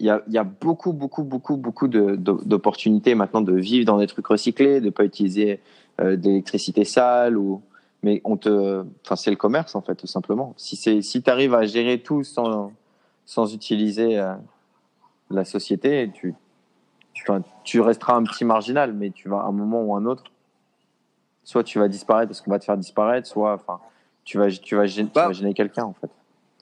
il 0.00 0.06
y 0.06 0.10
a, 0.10 0.22
y 0.28 0.38
a 0.38 0.44
beaucoup, 0.44 0.92
beaucoup, 0.92 1.22
beaucoup, 1.22 1.56
beaucoup 1.56 1.86
d'opportunités 1.88 3.14
maintenant 3.14 3.40
de 3.42 3.54
vivre 3.54 3.84
dans 3.86 3.98
des 3.98 4.06
trucs 4.08 4.26
recyclés, 4.26 4.80
de 4.80 4.90
pas 4.90 5.04
utiliser 5.04 5.60
euh, 6.00 6.16
de 6.16 6.24
l'électricité 6.28 6.84
sale 6.84 7.36
ou, 7.36 7.62
mais 8.02 8.20
on 8.24 8.36
te, 8.36 8.84
enfin, 9.04 9.16
c'est 9.16 9.30
le 9.30 9.36
commerce 9.36 9.74
en 9.74 9.80
fait, 9.82 9.94
tout 9.96 10.06
simplement. 10.06 10.54
Si 10.56 10.76
c'est, 10.76 11.02
si 11.02 11.22
tu 11.22 11.30
arrives 11.30 11.54
à 11.54 11.64
gérer 11.66 12.00
tout 12.00 12.22
sans, 12.24 12.72
sans 13.24 13.52
utiliser 13.54 14.18
euh, 14.18 14.34
la 15.30 15.44
société, 15.44 16.10
tu, 16.14 16.34
tu, 17.12 17.24
enfin, 17.28 17.42
tu 17.64 17.80
resteras 17.80 18.14
un 18.14 18.22
petit 18.24 18.44
marginal, 18.44 18.92
mais 18.92 19.10
tu 19.10 19.28
vas 19.28 19.38
à 19.40 19.44
un 19.46 19.52
moment 19.52 19.82
ou 19.82 19.94
un 19.96 20.04
autre, 20.06 20.24
soit 21.44 21.64
tu 21.64 21.78
vas 21.78 21.88
disparaître 21.88 22.28
parce 22.28 22.40
qu'on 22.40 22.50
va 22.50 22.58
te 22.58 22.64
faire 22.64 22.76
disparaître, 22.76 23.26
soit, 23.26 23.54
enfin, 23.54 23.80
tu 24.24 24.38
vas, 24.38 24.48
tu 24.50 24.76
vas 24.76 24.86
gêner, 24.86 25.10
Bah. 25.14 25.32
gêner 25.32 25.54
quelqu'un 25.54 25.84
en 25.84 25.94
fait, 25.94 26.10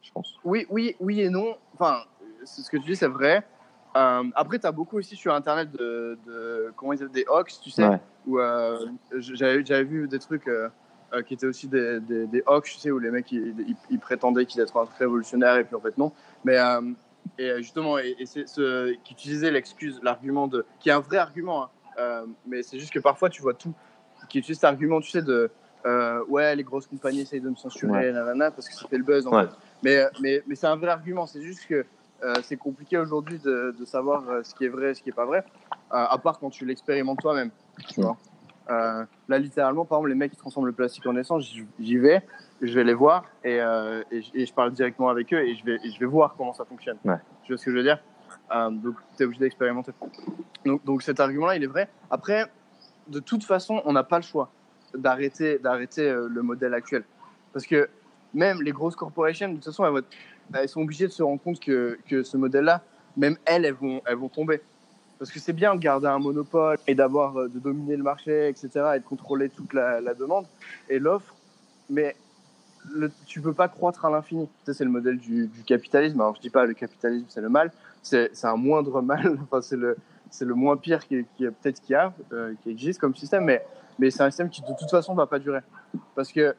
je 0.03 0.11
pense. 0.13 0.37
Oui, 0.45 0.67
oui, 0.71 0.97
oui 1.01 1.21
et 1.21 1.29
non. 1.31 1.57
Enfin, 1.75 1.99
c'est 2.45 2.63
ce 2.63 2.71
que 2.71 2.77
tu 2.79 2.85
dis, 2.91 2.97
c'est 2.97 3.09
vrai. 3.09 3.45
Euh, 3.97 4.23
après, 4.35 4.59
tu 4.59 4.67
as 4.67 4.73
beaucoup 4.73 4.99
aussi 4.99 5.17
sur 5.17 5.35
Internet 5.35 5.73
de, 5.73 6.19
de 6.27 6.73
comment 6.77 6.93
ils 6.93 6.97
appellent 7.03 7.11
des 7.13 7.25
hoax, 7.29 7.61
tu 7.61 7.71
sais, 7.71 7.87
Ouais. 7.89 8.01
où 8.27 8.39
euh, 8.39 8.79
j'avais 9.19 9.65
j'avais 9.65 9.85
vu 9.85 10.07
des 10.07 10.19
trucs 10.19 10.47
euh, 11.17 11.23
qui 11.23 11.35
étaient 11.35 11.47
aussi 11.47 11.67
des, 11.67 11.99
des, 12.01 12.27
des 12.27 12.43
hoax, 12.47 12.73
tu 12.75 12.79
sais, 12.79 12.91
où 12.91 12.99
les 12.99 13.11
mecs 13.11 13.31
ils, 13.33 13.55
ils- 13.67 13.77
ils 13.91 13.99
prétendaient 13.99 14.45
qu'ils 14.47 14.61
étaient 14.61 14.71
un 14.77 14.85
truc 14.85 14.99
révolutionnaire 14.99 15.57
et 15.57 15.65
puis 15.65 15.75
en 15.75 15.81
fait 15.81 15.97
non. 15.99 16.13
Mais 16.45 16.59
euh, 16.59 16.81
et 17.39 17.51
euh, 17.51 17.57
justement, 17.59 17.99
et, 17.99 18.15
et 18.19 18.27
c'est 18.27 18.47
ce 18.47 18.93
qui 19.03 19.15
utilisait 19.15 19.51
l'excuse, 19.51 19.99
l'argument 20.03 20.47
de, 20.47 20.65
qui 20.79 20.91
est 20.91 20.93
un 20.93 21.01
vrai 21.01 21.17
argument, 21.17 21.65
hein, 21.65 21.71
euh, 21.99 22.27
mais 22.47 22.63
c'est 22.63 22.79
juste 22.79 22.93
que 22.93 22.99
parfois 22.99 23.31
tu 23.31 23.43
vois 23.43 23.55
tout, 23.55 23.75
qui 24.29 24.39
utilise 24.39 24.59
cet 24.59 24.65
argument, 24.65 25.01
tu 25.01 25.11
sais, 25.11 25.23
de 25.23 25.51
ouais, 26.29 26.57
les 26.57 26.65
grosses 26.65 26.87
compagnies 26.89 27.21
essayent 27.21 27.41
de 27.41 27.49
me 27.49 27.55
censurer, 27.55 27.93
Ouais. 27.93 28.13
nanana, 28.13 28.51
parce 28.51 28.69
que 28.69 28.75
ça 28.75 28.89
fait 28.89 28.99
le 28.99 29.05
buzz 29.05 29.25
en 29.29 29.33
Ouais. 29.37 29.45
fait. 29.45 29.51
Mais, 29.85 30.05
mais, 30.21 30.43
mais 30.49 30.55
c'est 30.57 30.67
un 30.67 30.75
vrai 30.75 30.89
argument, 30.89 31.27
c'est 31.27 31.43
juste 31.43 31.65
que 31.69 31.87
c'est 32.43 32.57
compliqué 32.57 32.99
aujourd'hui 32.99 33.39
de, 33.39 33.73
de 33.79 33.85
savoir 33.85 34.45
ce 34.45 34.53
qui 34.55 34.65
est 34.65 34.69
vrai 34.69 34.91
et 34.91 34.95
ce 34.95 35.03
qui 35.03 35.11
est 35.11 35.13
pas 35.13 35.27
vrai, 35.27 35.45
à 35.91 36.19
part 36.19 36.41
quand 36.41 36.51
tu 36.51 36.65
l'expérimentes 36.67 37.21
toi-même. 37.21 37.51
Tu 37.89 38.01
vois. 38.01 38.17
Euh, 38.69 39.05
là, 39.29 39.39
littéralement, 39.39 39.85
par 39.85 39.99
exemple, 39.99 40.09
les 40.11 40.15
mecs 40.17 40.33
qui 40.33 40.37
transforment 40.37 40.67
le 40.67 40.73
plastique 40.73 41.07
en 41.07 41.17
essence, 41.17 41.49
j'y 41.79 41.97
vais, 41.99 42.23
je 42.61 42.73
vais 42.75 42.85
les 42.85 42.95
voir 42.95 43.25
et, 43.45 43.61
euh, 43.61 44.03
et, 44.11 44.23
je- 44.23 44.31
et 44.35 44.47
je 44.47 44.53
parle 44.53 44.73
directement 44.73 45.09
avec 45.09 45.33
eux 45.33 45.39
et 45.41 45.55
je 45.55 45.65
vais, 45.65 45.77
et 45.85 45.91
je 45.91 46.01
vais 46.01 46.07
voir 46.07 46.35
comment 46.37 46.53
ça 46.53 46.65
fonctionne. 46.65 46.97
Ouais. 47.05 47.17
Tu 47.45 47.53
vois 47.53 47.59
ce 47.59 47.65
que 47.65 47.71
je 47.71 47.77
veux 47.77 47.83
dire? 47.85 48.03
Euh, 48.55 48.71
Donc, 48.71 48.97
tu 49.17 49.23
es 49.23 49.27
obligé 49.27 49.41
d'expérimenter. 49.41 49.93
Donc, 50.65 50.85
donc, 50.85 51.03
cet 51.03 51.21
argument-là, 51.21 51.57
il 51.57 51.63
est 51.63 51.69
vrai. 51.69 51.89
Après, 52.11 52.47
de 53.09 53.21
toute 53.21 53.45
façon, 53.45 53.81
on 53.85 53.93
n'a 53.93 54.03
pas 54.05 54.17
le 54.17 54.25
choix 54.25 54.51
d'arrêter 54.95 55.59
d'arrêter 55.59 56.13
le 56.29 56.43
modèle 56.43 56.75
actuel. 56.75 57.05
Parce 57.53 57.67
que 57.67 57.89
même 58.35 58.63
les 58.63 58.73
grosses 58.73 58.97
corporations, 58.97 59.49
de 59.49 59.55
toute 59.55 59.65
façon, 59.67 60.03
elles 60.55 60.69
sont 60.69 60.81
obligées 60.83 61.07
de 61.07 61.13
se 61.13 61.23
rendre 61.23 61.41
compte 61.41 61.61
que, 61.61 61.99
que 62.09 62.23
ce 62.23 62.37
modèle-là, 62.37 62.83
même 63.17 63.37
elles, 63.45 63.65
elles 63.65 63.75
vont, 63.75 64.01
elles 64.07 64.17
vont 64.17 64.29
tomber. 64.29 64.61
Parce 65.19 65.31
que 65.31 65.39
c'est 65.39 65.53
bien 65.53 65.75
de 65.75 65.81
garder 65.81 66.09
un 66.09 66.19
monopole 66.19 66.79
et 66.87 66.95
d'avoir 66.95 67.37
euh, 67.37 67.49
de 67.49 67.59
dominer 67.59 67.97
le 67.97 68.03
marché, 68.03 68.49
etc., 68.49 68.69
et 68.97 68.99
de 68.99 69.05
contrôler 69.05 69.49
toute 69.49 69.73
la, 69.73 70.01
la 70.01 70.15
demande 70.15 70.47
et 70.89 70.99
l'offre, 70.99 71.35
mais 71.89 72.17
le, 72.93 73.11
tu 73.27 73.41
peux 73.41 73.55
pas 73.55 73.69
croître 73.69 74.05
à 74.05 74.11
l'infini. 74.11 74.49
C'est 74.65 74.85
le 74.85 74.91
modèle 74.91 75.19
du, 75.19 75.47
du 75.47 75.63
capitalisme. 75.63 76.21
Alors, 76.21 76.37
je 76.37 76.41
dis 76.41 76.51
pas 76.51 76.67
le 76.67 76.75
capitalisme, 76.75 77.27
c'est 77.29 77.41
le 77.41 77.49
mal, 77.49 77.73
c'est 78.03 78.31
un 78.45 78.57
moindre 78.57 79.01
mal, 79.03 79.39
enfin, 79.43 79.63
c'est 79.63 79.77
le, 79.77 79.97
c'est 80.31 80.45
le 80.45 80.55
moins 80.55 80.77
pire 80.77 81.07
qui, 81.07 81.25
qui 81.37 81.45
peut-être 81.45 81.81
qu'il 81.81 81.93
y 81.93 81.97
a, 81.97 82.13
euh, 82.33 82.55
qui 82.63 82.71
existe 82.71 83.01
comme 83.01 83.15
système, 83.15 83.45
mais, 83.45 83.65
mais 83.99 84.11
c'est 84.11 84.23
un 84.23 84.31
système 84.31 84.51
qui 84.51 84.63
de 84.63 84.75
toute 84.79 84.91
façon 84.91 85.15
va 85.15 85.27
pas 85.27 85.39
durer. 85.39 85.61
Parce 86.15 86.33
que, 86.33 86.55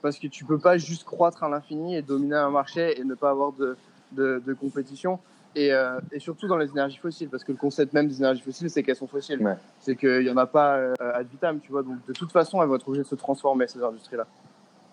parce 0.00 0.18
que 0.18 0.26
tu 0.26 0.44
peux 0.44 0.58
pas 0.58 0.78
juste 0.78 1.04
croître 1.04 1.42
à 1.44 1.48
l'infini 1.48 1.96
et 1.96 2.02
dominer 2.02 2.36
un 2.36 2.50
marché 2.50 2.98
et 2.98 3.04
ne 3.04 3.14
pas 3.14 3.30
avoir 3.30 3.52
de, 3.52 3.76
de, 4.12 4.42
de 4.44 4.54
compétition. 4.54 5.18
Et, 5.54 5.72
euh, 5.72 6.00
et 6.10 6.18
surtout 6.18 6.46
dans 6.48 6.56
les 6.56 6.70
énergies 6.70 6.96
fossiles, 6.96 7.28
parce 7.28 7.44
que 7.44 7.52
le 7.52 7.58
concept 7.58 7.92
même 7.92 8.08
des 8.08 8.18
énergies 8.18 8.40
fossiles, 8.40 8.70
c'est 8.70 8.82
qu'elles 8.82 8.96
sont 8.96 9.06
fossiles. 9.06 9.42
Ouais. 9.42 9.56
C'est 9.78 9.96
qu'il 9.96 10.22
y 10.22 10.30
en 10.30 10.36
a 10.38 10.46
pas 10.46 10.76
euh, 10.76 10.94
ad 10.98 11.26
vitam, 11.28 11.60
tu 11.60 11.72
vois. 11.72 11.82
Donc 11.82 12.04
de 12.06 12.12
toute 12.12 12.32
façon, 12.32 12.62
elles 12.62 12.68
vont 12.68 12.76
être 12.76 12.88
obligées 12.88 13.02
de 13.04 13.08
se 13.08 13.14
transformer, 13.14 13.66
ces 13.66 13.82
industries-là. 13.82 14.26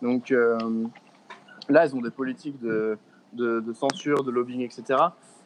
Donc 0.01 0.31
euh, 0.31 0.57
là, 1.69 1.85
elles 1.85 1.95
ont 1.95 2.01
des 2.01 2.11
politiques 2.11 2.59
de, 2.61 2.97
de, 3.33 3.61
de 3.61 3.73
censure, 3.73 4.23
de 4.23 4.31
lobbying, 4.31 4.61
etc. 4.61 4.99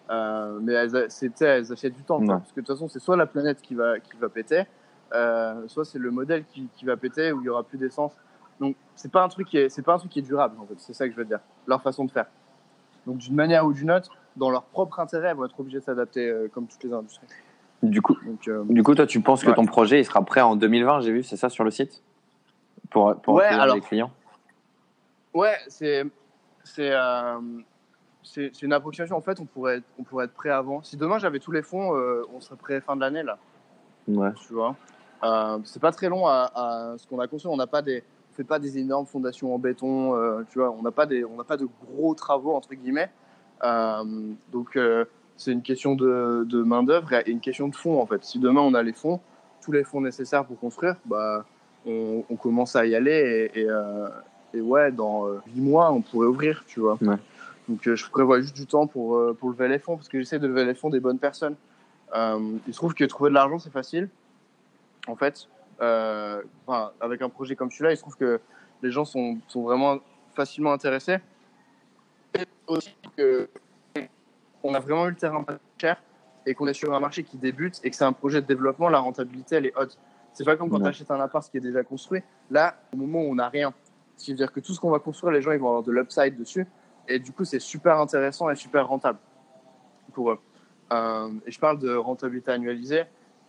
Euh, 0.10 0.60
mais 0.62 0.73
elles, 0.73 1.08
elles 1.41 1.71
achètent 1.71 1.95
du 1.95 2.04
temps. 2.04 2.19
Ouais. 2.19 2.28
Parce 2.28 2.52
que 2.52 2.62
de 2.62 2.65
toute 2.65 2.76
façon, 2.76 2.88
c'est 2.88 2.99
soit 2.99 3.17
la 3.17 3.26
planète 3.26 3.62
qui 3.62 3.76
va, 3.76 3.99
qui 3.99 4.17
va 4.17 4.30
péter, 4.30 4.63
euh, 5.13 5.67
soit 5.67 5.86
c'est 5.86 5.99
le 5.99 6.12
modèle 6.12 6.43
qui, 6.45 6.67
qui 6.76 6.86
va 6.86 6.97
péter 6.97 7.32
où 7.32 7.41
il 7.41 7.45
y 7.45 7.49
aura 7.49 7.63
plus 7.63 7.78
d'essence. 7.78 8.13
Donc 8.60 8.76
c'est 8.95 9.12
pas 9.12 9.23
un 9.23 9.30
truc 9.30 9.47
qui 9.47 9.58
est, 9.58 9.69
c'est 9.69 9.82
pas 9.82 9.93
un 9.93 9.97
truc 9.97 10.12
qui 10.12 10.19
est 10.19 10.23
durable 10.23 10.58
en 10.60 10.65
fait. 10.65 10.76
C'est 10.78 10.93
ça 10.93 11.08
que 11.08 11.13
je 11.13 11.17
veux 11.17 11.26
dire. 11.26 11.39
Leur 11.67 11.82
façon 11.82 12.06
de 12.06 12.12
faire. 12.12 12.26
Donc 13.06 13.17
d'une 13.17 13.36
manière 13.36 13.65
ou 13.65 13.73
d'une 13.73 13.91
autre, 13.91 14.12
dans 14.36 14.50
leur 14.50 14.63
propre 14.63 15.00
intérêt, 15.00 15.30
elles 15.30 15.36
vont 15.38 15.46
être 15.46 15.60
obligées 15.60 15.80
de 15.80 15.84
s'adapter 15.84 16.28
euh, 16.30 16.48
comme 16.54 16.67
toutes 16.67 16.84
les 16.84 16.93
industries. 16.93 17.28
Du 17.82 18.02
coup, 18.02 18.15
Donc 18.26 18.48
euh, 18.48 18.63
du 18.69 18.82
coup, 18.82 18.96
toi, 18.96 19.06
tu 19.06 19.19
penses 19.22 19.43
que 19.43 19.52
ton 19.52 19.65
projet 19.65 20.00
il 20.00 20.06
sera 20.06 20.24
prêt 20.24 20.41
en 20.41 20.56
2020, 20.56 21.02
j'ai 21.02 21.12
vu, 21.12 21.24
c'est 21.24 21.36
ça 21.38 21.50
sur 21.50 21.63
le 21.63 21.72
site? 21.72 22.02
Pour, 22.89 23.15
pour 23.22 23.36
Ouais, 23.36 23.46
alors- 23.46 23.76
les 23.76 23.82
clients? 23.82 24.12
Ouais, 25.34 25.56
c'est 25.67 26.06
c'est 26.63 26.91
euh, 26.91 27.39
une 28.62 28.72
approximation. 28.74 29.17
En 29.17 29.22
fait, 29.22 29.39
on 29.39 29.46
pourrait 29.46 29.78
être, 29.78 29.86
on 30.00 30.04
pourrait 30.04 30.26
être 30.26 30.34
prêt 30.34 30.50
avant. 30.50 30.82
Si 30.84 30.96
demain 30.96 31.17
j'avais 31.17 31.39
tous 31.39 31.52
les 31.52 31.62
fonds, 31.63 31.91
on 32.34 32.39
serait 32.39 32.56
prêt 32.56 32.80
fin 32.82 32.96
de 32.96 33.02
l'année 33.02 33.24
là. 33.24 33.38
Ouais. 34.08 34.30
Tu 34.48 34.54
vois? 34.54 34.76
Euh, 35.24 35.58
c'est 35.65 35.82
pas 35.82 35.91
très 35.91 36.08
long 36.10 36.28
à, 36.28 36.52
à 36.54 36.93
ce 36.98 37.08
qu'on 37.08 37.19
a 37.19 37.28
construit. 37.28 37.52
On 37.52 37.58
n'a 37.58 37.67
pas 37.67 37.82
des 37.82 38.04
on 38.32 38.36
fait 38.36 38.43
pas 38.43 38.60
des 38.60 38.78
énormes 38.78 39.06
fondations 39.06 39.54
en 39.54 39.60
béton. 39.60 40.15
euh, 40.15 40.43
tu 40.52 40.60
vois, 40.60 40.72
on 40.72 40.82
n'a 40.82 40.91
pas 40.91 41.06
des 41.06 41.24
on 41.26 41.36
n'a 41.36 41.43
pas 41.43 41.58
de 41.58 41.67
gros 41.86 42.13
travaux 42.15 42.54
entre 42.56 42.74
guillemets. 42.76 43.10
Euh, 43.63 44.04
donc 44.52 44.76
euh, 44.76 45.06
c'est 45.38 45.52
une 45.52 45.62
question 45.62 45.95
de, 45.95 46.45
de 46.47 46.62
main 46.63 46.84
d'œuvre 46.84 47.13
et 47.13 47.30
une 47.30 47.39
question 47.39 47.67
de 47.67 47.76
fonds 47.76 48.02
en 48.02 48.06
fait. 48.06 48.23
Si 48.23 48.39
demain 48.39 48.62
on 48.62 48.73
a 48.73 48.84
les 48.84 48.93
fonds, 48.93 49.19
tous 49.62 49.71
les 49.71 49.84
fonds 49.84 50.02
nécessaires 50.02 50.45
pour 50.45 50.60
construire, 50.60 50.95
bah 51.06 51.45
on, 51.86 52.23
on 52.30 52.36
commence 52.36 52.76
à 52.76 52.86
y 52.86 52.95
aller 52.95 53.52
et, 53.56 53.62
et, 53.62 53.65
euh, 53.69 54.08
et 54.54 54.62
ouais, 54.62 54.91
dans 54.91 55.28
euh, 55.28 55.41
8 55.56 55.62
mois, 55.62 55.91
on 55.91 56.02
pourrait 56.02 56.28
ouvrir, 56.28 56.63
tu 56.67 56.80
vois. 56.80 56.97
Ouais. 57.02 57.15
Donc, 57.67 57.88
euh, 57.88 57.95
je 57.95 58.10
prévois 58.10 58.41
juste 58.41 58.56
du 58.56 58.67
temps 58.67 58.88
pour, 58.88 59.36
pour 59.38 59.49
lever 59.49 59.67
les 59.67 59.80
fonds, 59.80 59.95
parce 59.95 60.10
que 60.10 60.19
j'essaie 60.19 60.39
de 60.39 60.47
lever 60.47 60.65
les 60.65 60.76
fonds 60.76 60.89
des 60.89 60.99
bonnes 60.99 61.19
personnes. 61.19 61.56
Il 62.15 62.73
se 62.73 62.78
trouve 62.78 62.93
que 62.93 63.04
trouver 63.06 63.32
de 63.32 63.36
l'argent, 63.36 63.58
c'est 63.58 63.71
facile. 63.71 64.10
En 65.08 65.15
fait, 65.15 65.47
enfin, 65.80 66.91
avec 67.02 67.21
un 67.21 67.30
projet 67.30 67.56
comme 67.56 67.71
celui-là, 67.71 67.91
il 67.91 67.97
se 67.97 68.02
trouve 68.02 68.15
que 68.15 68.39
les 68.84 68.91
gens 68.91 69.06
sont, 69.06 69.39
sont 69.47 69.63
vraiment 69.63 69.97
facilement 70.36 70.73
intéressés. 70.73 71.17
Et 72.36 72.45
aussi 72.67 72.93
que 73.15 73.49
on 74.63 74.73
a 74.73 74.80
vraiment 74.80 75.08
eu 75.08 75.10
le 75.10 75.15
terrain 75.15 75.43
pas 75.43 75.58
cher 75.78 76.02
et 76.45 76.54
qu'on 76.56 76.67
est 76.67 76.73
sur 76.73 76.93
un 76.93 76.99
marché 76.99 77.23
qui 77.23 77.38
débute 77.38 77.80
et 77.84 77.89
que 77.89 77.95
c'est 77.95 78.04
un 78.04 78.13
projet 78.13 78.41
de 78.41 78.47
développement, 78.47 78.89
la 78.89 78.99
rentabilité, 78.99 79.58
elle 79.58 79.65
est 79.65 79.78
haute. 79.78 79.97
C'est 80.34 80.43
pas 80.43 80.56
comme 80.56 80.69
quand 80.69 80.80
tu 80.80 80.88
achètes 80.88 81.12
un 81.12 81.19
appart 81.19 81.49
qui 81.49 81.58
est 81.58 81.62
déjà 81.62 81.84
construit. 81.84 82.21
Là, 82.49 82.76
au 82.93 82.97
moment 82.97 83.21
où 83.21 83.32
on 83.32 83.36
n'a 83.36 83.49
rien, 83.49 83.73
ce 84.17 84.26
qui 84.26 84.32
veut 84.32 84.38
dire 84.38 84.52
que 84.52 84.60
tout 84.60 84.73
ce 84.73 84.80
qu'on 84.80 84.89
va 84.89 84.99
construire, 84.99 85.32
les 85.32 85.41
gens 85.41 85.52
ils 85.52 85.60
vont 85.60 85.67
avoir 85.67 85.84
de 85.84 85.91
l'upside 85.91 86.38
dessus. 86.38 86.65
Et 87.08 87.19
du 87.19 87.32
coup, 87.32 87.45
c'est 87.45 87.60
super 87.60 87.99
intéressant 87.99 88.49
et 88.49 88.56
super 88.56 88.88
rentable 88.88 89.19
pour 90.13 90.32
eux. 90.32 90.39
Euh, 90.91 91.30
et 91.45 91.52
je 91.52 91.60
parle 91.60 91.80
de 91.80 91.93
rentabilité 91.93 92.52
annualisée. 92.52 93.04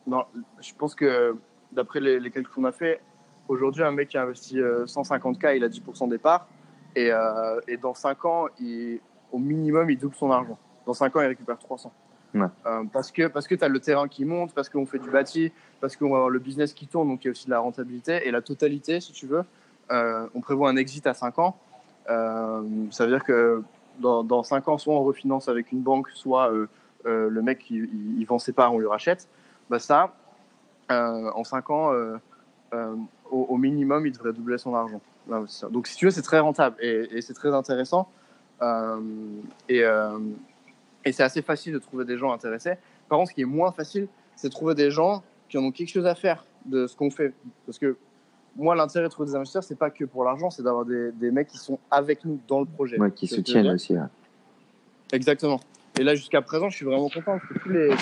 Non, 0.07 0.25
je 0.61 0.75
pense 0.75 0.95
que 0.95 1.37
d'après 1.73 2.01
les, 2.01 2.21
les 2.21 2.31
calculs 2.31 2.53
qu'on 2.53 2.65
a 2.65 2.73
fait, 2.73 3.01
aujourd'hui, 3.49 3.83
un 3.83 3.93
mec 3.93 4.09
qui 4.09 4.19
a 4.19 4.23
investi 4.23 4.61
euh, 4.61 4.85
150K, 4.87 5.57
il 5.57 5.65
a 5.65 5.69
10% 5.69 6.09
départ. 6.09 6.49
Et, 6.97 7.11
euh, 7.13 7.61
et 7.67 7.77
dans 7.77 7.95
5 7.95 8.25
ans, 8.25 8.47
il, 8.61 9.01
au 9.35 9.39
minimum, 9.39 9.91
il 9.91 9.99
double 9.99 10.15
son 10.15 10.31
argent. 10.31 10.57
Dans 10.87 10.95
5 10.95 11.17
ans, 11.17 11.21
il 11.23 11.27
récupère 11.27 11.59
300. 11.59 11.93
Ouais. 12.35 12.47
Euh, 12.67 12.83
parce 12.93 13.11
que, 13.13 13.27
parce 13.29 13.47
que 13.47 13.55
tu 13.55 13.65
as 13.65 13.69
le 13.69 13.79
terrain 13.81 14.09
qui 14.09 14.25
monte, 14.25 14.53
parce 14.55 14.69
qu'on 14.69 14.87
fait 14.87 14.99
du 14.99 15.11
bâti, 15.11 15.53
parce 15.81 15.97
qu'on 15.97 16.11
va 16.11 16.17
avoir 16.17 16.31
le 16.31 16.39
business 16.39 16.73
qui 16.73 16.87
tourne, 16.87 17.09
donc 17.09 17.25
il 17.25 17.27
y 17.27 17.29
a 17.29 17.33
aussi 17.33 17.47
de 17.47 17.51
la 17.51 17.61
rentabilité. 17.61 18.27
Et 18.27 18.31
la 18.31 18.43
totalité, 18.43 19.01
si 19.01 19.13
tu 19.13 19.27
veux, 19.27 19.45
euh, 19.93 20.27
on 20.35 20.41
prévoit 20.41 20.69
un 20.71 20.77
exit 20.77 21.07
à 21.07 21.15
5 21.15 21.39
ans. 21.39 21.57
Euh, 22.11 22.63
ça 22.91 23.07
veut 23.07 23.13
dire 23.13 23.25
que 23.25 23.63
dans, 23.99 24.25
dans 24.25 24.43
5 24.43 24.69
ans, 24.69 24.79
soit 24.79 24.95
on 24.95 25.03
refinance 25.05 25.49
avec 25.49 25.71
une 25.73 25.81
banque, 25.81 26.09
soit 26.11 26.51
le 27.05 27.43
mec 27.43 27.71
il, 27.71 27.85
il- 27.85 28.19
il 28.21 28.25
vend 28.27 28.39
ses 28.39 28.53
parts, 28.53 28.73
on 28.75 28.79
lui 28.79 28.87
rachète. 28.87 29.29
Bah 29.71 29.79
ça, 29.79 30.13
en 30.91 31.45
5 31.45 31.71
ans, 31.71 31.93
au, 32.73 32.99
au 33.31 33.57
minimum, 33.57 34.07
il 34.07 34.13
devrait 34.13 34.33
doubler 34.33 34.59
son 34.59 34.75
argent. 34.75 35.01
Donc 35.71 35.87
si 35.87 35.97
tu 35.97 36.05
veux, 36.07 36.11
c'est 36.11 36.23
très 36.23 36.41
rentable 36.41 36.77
et, 36.81 37.09
et 37.17 37.23
c'est 37.23 37.33
très 37.35 37.53
intéressant. 37.55 38.09
Euh, 38.63 39.01
et 39.69 39.83
euh, 39.83 40.19
et 41.05 41.13
c'est 41.13 41.23
assez 41.23 41.43
facile 41.43 41.75
de 41.75 41.79
trouver 41.79 42.05
des 42.05 42.17
gens 42.17 42.33
intéressés. 42.33 42.75
Par 43.09 43.19
contre, 43.19 43.31
ce 43.31 43.35
qui 43.35 43.43
est 43.43 43.47
moins 43.47 43.73
facile, 43.73 44.09
c'est 44.37 44.49
de 44.49 44.53
trouver 44.55 44.75
des 44.75 44.91
gens 44.91 45.23
qui 45.49 45.59
en 45.59 45.65
ont 45.65 45.73
quelque 45.73 45.91
chose 45.91 46.07
à 46.07 46.15
faire 46.15 46.45
de 46.65 46.87
ce 46.87 46.97
qu'on 46.97 47.11
fait. 47.11 47.35
Parce 47.67 47.79
que 47.79 47.97
moi, 48.57 48.75
l'intérêt 48.75 49.07
de 49.07 49.11
trouver 49.11 49.29
des 49.29 49.35
investisseurs, 49.35 49.65
c'est 49.65 49.79
pas 49.79 49.91
que 49.91 50.05
pour 50.05 50.25
l'argent, 50.25 50.49
c'est 50.49 50.63
d'avoir 50.63 50.85
des, 50.85 51.13
des 51.13 51.31
mecs 51.31 51.49
qui 51.49 51.59
sont 51.59 51.79
avec 51.91 52.25
nous 52.25 52.41
dans 52.49 52.61
le 52.61 52.67
projet. 52.67 52.99
Ouais, 52.99 53.11
qui 53.11 53.27
soutiennent 53.27 53.69
aussi. 53.69 53.97
Exactement. 55.13 55.61
Et 55.99 56.03
là, 56.03 56.15
jusqu'à 56.15 56.41
présent, 56.41 56.71
je 56.71 56.77
suis 56.77 56.87
vraiment 56.87 57.09
content 57.09 57.39
parce 57.39 57.49
que 57.49 57.59
tous 57.59 57.69
les, 57.69 57.95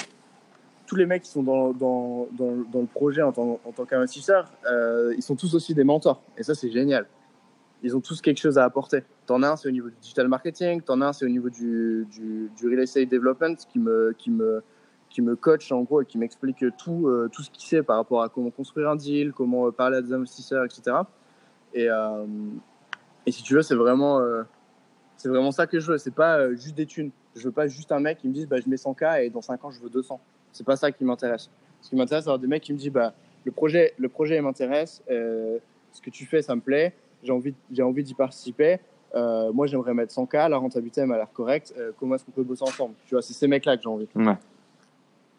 tous 0.86 0.96
les 0.96 1.06
mecs 1.06 1.22
qui 1.22 1.30
sont 1.30 1.42
dans, 1.42 1.72
dans, 1.72 2.28
dans, 2.32 2.56
dans 2.72 2.80
le 2.80 2.86
projet 2.86 3.22
en 3.22 3.32
tant, 3.32 3.58
en 3.64 3.72
tant 3.72 3.84
qu'investisseurs, 3.84 4.50
euh, 4.70 5.12
ils 5.16 5.22
sont 5.22 5.34
tous 5.34 5.54
aussi 5.54 5.74
des 5.74 5.84
mentors. 5.84 6.22
Et 6.38 6.42
ça, 6.42 6.54
c'est 6.54 6.70
génial. 6.70 7.06
Ils 7.82 7.96
ont 7.96 8.00
tous 8.00 8.20
quelque 8.20 8.38
chose 8.38 8.58
à 8.58 8.64
apporter. 8.64 9.02
T'en 9.26 9.42
as 9.42 9.50
un, 9.50 9.56
c'est 9.56 9.68
au 9.68 9.72
niveau 9.72 9.88
du 9.88 9.96
digital 10.00 10.28
marketing. 10.28 10.82
T'en 10.82 11.00
as 11.00 11.06
un, 11.08 11.12
c'est 11.12 11.24
au 11.24 11.28
niveau 11.28 11.50
du, 11.50 12.06
du, 12.10 12.68
real 12.68 12.80
estate 12.80 13.08
development 13.08 13.56
qui 13.68 13.80
me, 13.80 14.14
qui 14.16 14.30
me, 14.30 14.62
qui 15.10 15.20
me 15.20 15.34
coach 15.34 15.72
en 15.72 15.82
gros 15.82 16.02
et 16.02 16.06
qui 16.06 16.16
m'explique 16.16 16.64
tout, 16.78 17.08
euh, 17.08 17.28
tout 17.32 17.42
ce 17.42 17.50
qu'il 17.50 17.64
sait 17.64 17.82
par 17.82 17.96
rapport 17.96 18.22
à 18.22 18.28
comment 18.28 18.50
construire 18.50 18.88
un 18.88 18.96
deal, 18.96 19.32
comment 19.32 19.66
euh, 19.66 19.72
parler 19.72 19.96
à 19.96 20.02
des 20.02 20.12
investisseurs, 20.12 20.64
etc. 20.64 20.96
Et, 21.74 21.88
euh, 21.90 22.24
et 23.26 23.32
si 23.32 23.42
tu 23.42 23.54
veux, 23.54 23.62
c'est 23.62 23.74
vraiment, 23.74 24.20
vraiment 25.24 25.50
ça 25.50 25.66
que 25.66 25.80
je 25.80 25.92
veux. 25.92 25.98
C'est 25.98 26.14
pas 26.14 26.52
juste 26.54 26.76
des 26.76 26.86
thunes. 26.86 27.10
Je 27.34 27.44
veux 27.44 27.52
pas 27.52 27.66
juste 27.66 27.90
un 27.90 28.00
mec 28.00 28.18
qui 28.18 28.28
me 28.28 28.32
dise 28.32 28.46
bah, 28.46 28.58
je 28.60 28.68
mets 28.68 28.76
100K 28.76 29.24
et 29.24 29.30
dans 29.30 29.42
5 29.42 29.64
ans 29.64 29.70
je 29.70 29.80
veux 29.80 29.90
200. 29.90 30.20
C'est 30.52 30.66
pas 30.66 30.76
ça 30.76 30.92
qui 30.92 31.04
m'intéresse. 31.04 31.50
Ce 31.80 31.88
qui 31.88 31.96
m'intéresse, 31.96 32.24
c'est 32.24 32.28
avoir 32.28 32.38
des 32.38 32.46
mecs 32.46 32.62
qui 32.62 32.72
me 32.72 32.78
disent 32.78 32.92
bah, 32.92 33.12
le 33.44 33.50
projet, 33.50 33.94
le 33.98 34.08
projet 34.08 34.40
m'intéresse, 34.40 35.02
ce 35.08 36.00
que 36.00 36.10
tu 36.10 36.26
fais 36.26 36.42
ça 36.42 36.54
me 36.54 36.60
plaît, 36.60 36.94
j'ai 37.22 37.32
envie, 37.32 37.54
j'ai 37.70 37.82
envie 37.82 38.02
d'y 38.02 38.14
participer. 38.14 38.78
Euh, 39.14 39.52
moi 39.52 39.66
j'aimerais 39.66 39.92
mettre 39.94 40.12
100K, 40.14 40.48
la 40.48 40.56
rentabilité 40.56 41.02
elle 41.02 41.06
m'a 41.06 41.16
l'air 41.16 41.30
correcte. 41.32 41.74
Euh, 41.78 41.92
comment 41.98 42.14
est-ce 42.14 42.24
qu'on 42.24 42.32
peut 42.32 42.42
bosser 42.42 42.62
ensemble? 42.62 42.94
Tu 43.06 43.14
vois, 43.14 43.22
c'est 43.22 43.34
ces 43.34 43.46
mecs-là 43.46 43.76
que 43.76 43.82
j'ai 43.82 43.88
envie. 43.88 44.08
Ouais. 44.14 44.36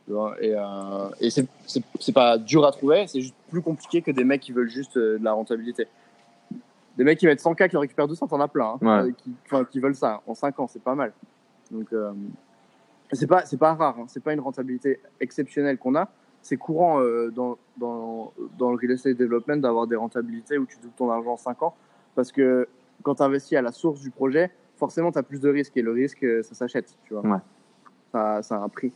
Tu 0.05 0.11
vois, 0.11 0.35
et 0.41 0.53
euh, 0.55 1.09
et 1.19 1.29
c'est, 1.29 1.47
c'est, 1.65 1.81
c'est 1.99 2.11
pas 2.13 2.37
dur 2.37 2.65
à 2.65 2.71
trouver, 2.71 3.07
c'est 3.07 3.21
juste 3.21 3.35
plus 3.49 3.61
compliqué 3.61 4.01
que 4.01 4.11
des 4.11 4.23
mecs 4.23 4.41
qui 4.41 4.51
veulent 4.51 4.69
juste 4.69 4.97
euh, 4.97 5.17
de 5.17 5.23
la 5.23 5.33
rentabilité. 5.33 5.87
Des 6.97 7.03
mecs 7.03 7.17
qui 7.17 7.25
mettent 7.25 7.41
100K 7.41 7.69
qui 7.69 7.77
en 7.77 7.79
récupèrent 7.79 8.07
200, 8.07 8.27
t'en 8.27 8.39
as 8.39 8.47
plein. 8.47 8.77
hein, 8.81 9.05
Ouais. 9.05 9.65
qui, 9.71 9.79
veulent 9.79 9.95
ça 9.95 10.21
en 10.27 10.35
5 10.35 10.59
ans, 10.59 10.67
c'est 10.67 10.83
pas 10.83 10.93
mal. 10.93 11.11
Donc, 11.71 11.87
c'est 13.13 13.25
pas, 13.25 13.45
c'est 13.45 13.57
pas 13.57 13.73
rare, 13.73 13.97
hein, 13.99 14.05
c'est 14.07 14.21
pas 14.21 14.31
une 14.33 14.39
rentabilité 14.41 14.99
exceptionnelle 15.19 15.79
qu'on 15.79 15.95
a. 15.95 16.07
C'est 16.43 16.57
courant 16.57 16.99
euh, 17.01 17.31
dans, 17.31 17.57
dans, 17.77 18.33
dans 18.59 18.69
le 18.71 18.77
real 18.77 18.91
estate 18.91 19.17
development 19.17 19.57
d'avoir 19.61 19.87
des 19.87 19.95
rentabilités 19.95 20.57
où 20.57 20.65
tu 20.65 20.77
doubles 20.77 20.93
ton 20.95 21.09
argent 21.09 21.31
en 21.33 21.37
5 21.37 21.63
ans. 21.63 21.73
Parce 22.15 22.31
que 22.31 22.67
quand 23.01 23.15
tu 23.15 23.23
investis 23.23 23.57
à 23.57 23.61
la 23.61 23.71
source 23.71 24.01
du 24.01 24.11
projet, 24.11 24.51
forcément, 24.77 25.11
tu 25.11 25.17
as 25.17 25.23
plus 25.23 25.39
de 25.39 25.49
risques 25.49 25.75
et 25.77 25.81
le 25.81 25.91
risque, 25.91 26.23
euh, 26.23 26.43
ça 26.43 26.53
s'achète. 26.53 26.95
Tu 27.05 27.13
vois. 27.13 27.23
Ouais. 27.25 27.39
ça, 28.11 28.43
ça 28.43 28.55
a 28.57 28.59
un 28.59 28.69
prix. 28.69 28.91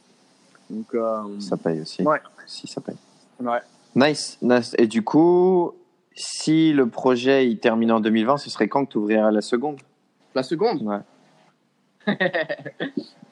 Donc, 0.69 0.93
euh, 0.93 1.39
Ça 1.39 1.55
paye 1.57 1.79
aussi. 1.81 2.03
Ouais. 2.03 2.19
Si, 2.45 2.67
ça 2.67 2.81
paye. 2.81 2.97
ouais. 3.39 3.59
Nice, 3.95 4.37
nice. 4.41 4.75
Et 4.77 4.85
du 4.85 5.01
coup, 5.01 5.71
si 6.13 6.73
le 6.73 6.87
projet 6.89 7.47
il 7.49 7.59
termine 7.59 7.91
en 7.93 7.99
2020, 8.01 8.37
ce 8.37 8.49
serait 8.49 8.67
quand 8.67 8.85
que 8.85 8.91
tu 8.91 8.97
ouvriras 8.97 9.31
la 9.31 9.41
seconde? 9.41 9.79
La 10.35 10.43
seconde, 10.43 10.81
Ouais. 10.83 10.99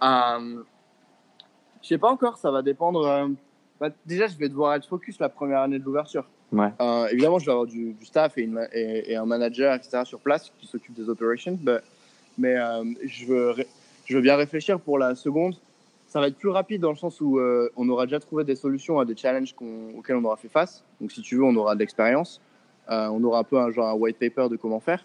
euh, 0.04 0.64
je 1.82 1.88
sais 1.88 1.98
pas 1.98 2.10
encore, 2.10 2.38
ça 2.38 2.52
va 2.52 2.62
dépendre. 2.62 3.30
Bah, 3.80 3.90
déjà, 4.06 4.28
je 4.28 4.38
vais 4.38 4.50
devoir 4.50 4.74
être 4.76 4.88
focus 4.88 5.20
la 5.20 5.30
première 5.30 5.60
année 5.62 5.80
de 5.80 5.84
l'ouverture. 5.84 6.26
Ouais. 6.52 6.70
Euh, 6.82 7.08
évidemment, 7.08 7.40
je 7.40 7.46
vais 7.46 7.52
avoir 7.52 7.66
du, 7.66 7.94
du 7.94 8.06
staff 8.06 8.38
et, 8.38 8.42
une 8.44 8.52
ma- 8.54 8.68
et- 8.74 9.12
et 9.12 9.16
un 9.16 9.26
manager, 9.26 9.74
etc., 9.76 10.02
sur 10.06 10.20
place 10.20 10.52
qui 10.60 10.68
s'occupe 10.68 10.94
des 10.94 11.10
operations. 11.10 11.58
mais 12.38 12.56
euh, 12.58 12.84
je, 13.04 13.26
veux, 13.26 13.50
ré- 13.52 13.68
je 14.06 14.16
veux 14.16 14.22
bien 14.22 14.36
réfléchir 14.36 14.80
pour 14.80 14.98
la 14.98 15.16
seconde. 15.16 15.56
Ça 16.08 16.20
va 16.22 16.28
être 16.28 16.38
plus 16.38 16.50
rapide 16.50 16.82
dans 16.82 16.92
le 16.92 16.96
sens 16.98 17.20
où 17.20 17.40
euh, 17.40 17.70
on 17.76 17.90
aura 17.90 18.06
déjà 18.06 18.20
trouvé 18.20 18.44
des 18.46 18.56
solutions 18.56 19.00
à 19.00 19.06
des 19.06 19.16
challenges 19.18 19.54
auxquels 19.98 20.16
on 20.16 20.24
aura 20.24 20.38
fait 20.38 20.48
face. 20.48 20.84
Donc, 21.02 21.12
si 21.12 21.22
tu 21.22 21.36
veux, 21.36 21.44
on 21.44 21.56
aura 21.56 21.74
de 21.76 21.80
l'expérience. 21.80 22.40
On 22.88 23.24
aura 23.24 23.40
un 23.40 23.44
peu 23.44 23.58
un 23.58 23.72
genre 23.72 23.88
un 23.88 23.94
white 23.96 24.20
paper 24.20 24.48
de 24.48 24.56
comment 24.58 24.80
faire. 24.80 25.04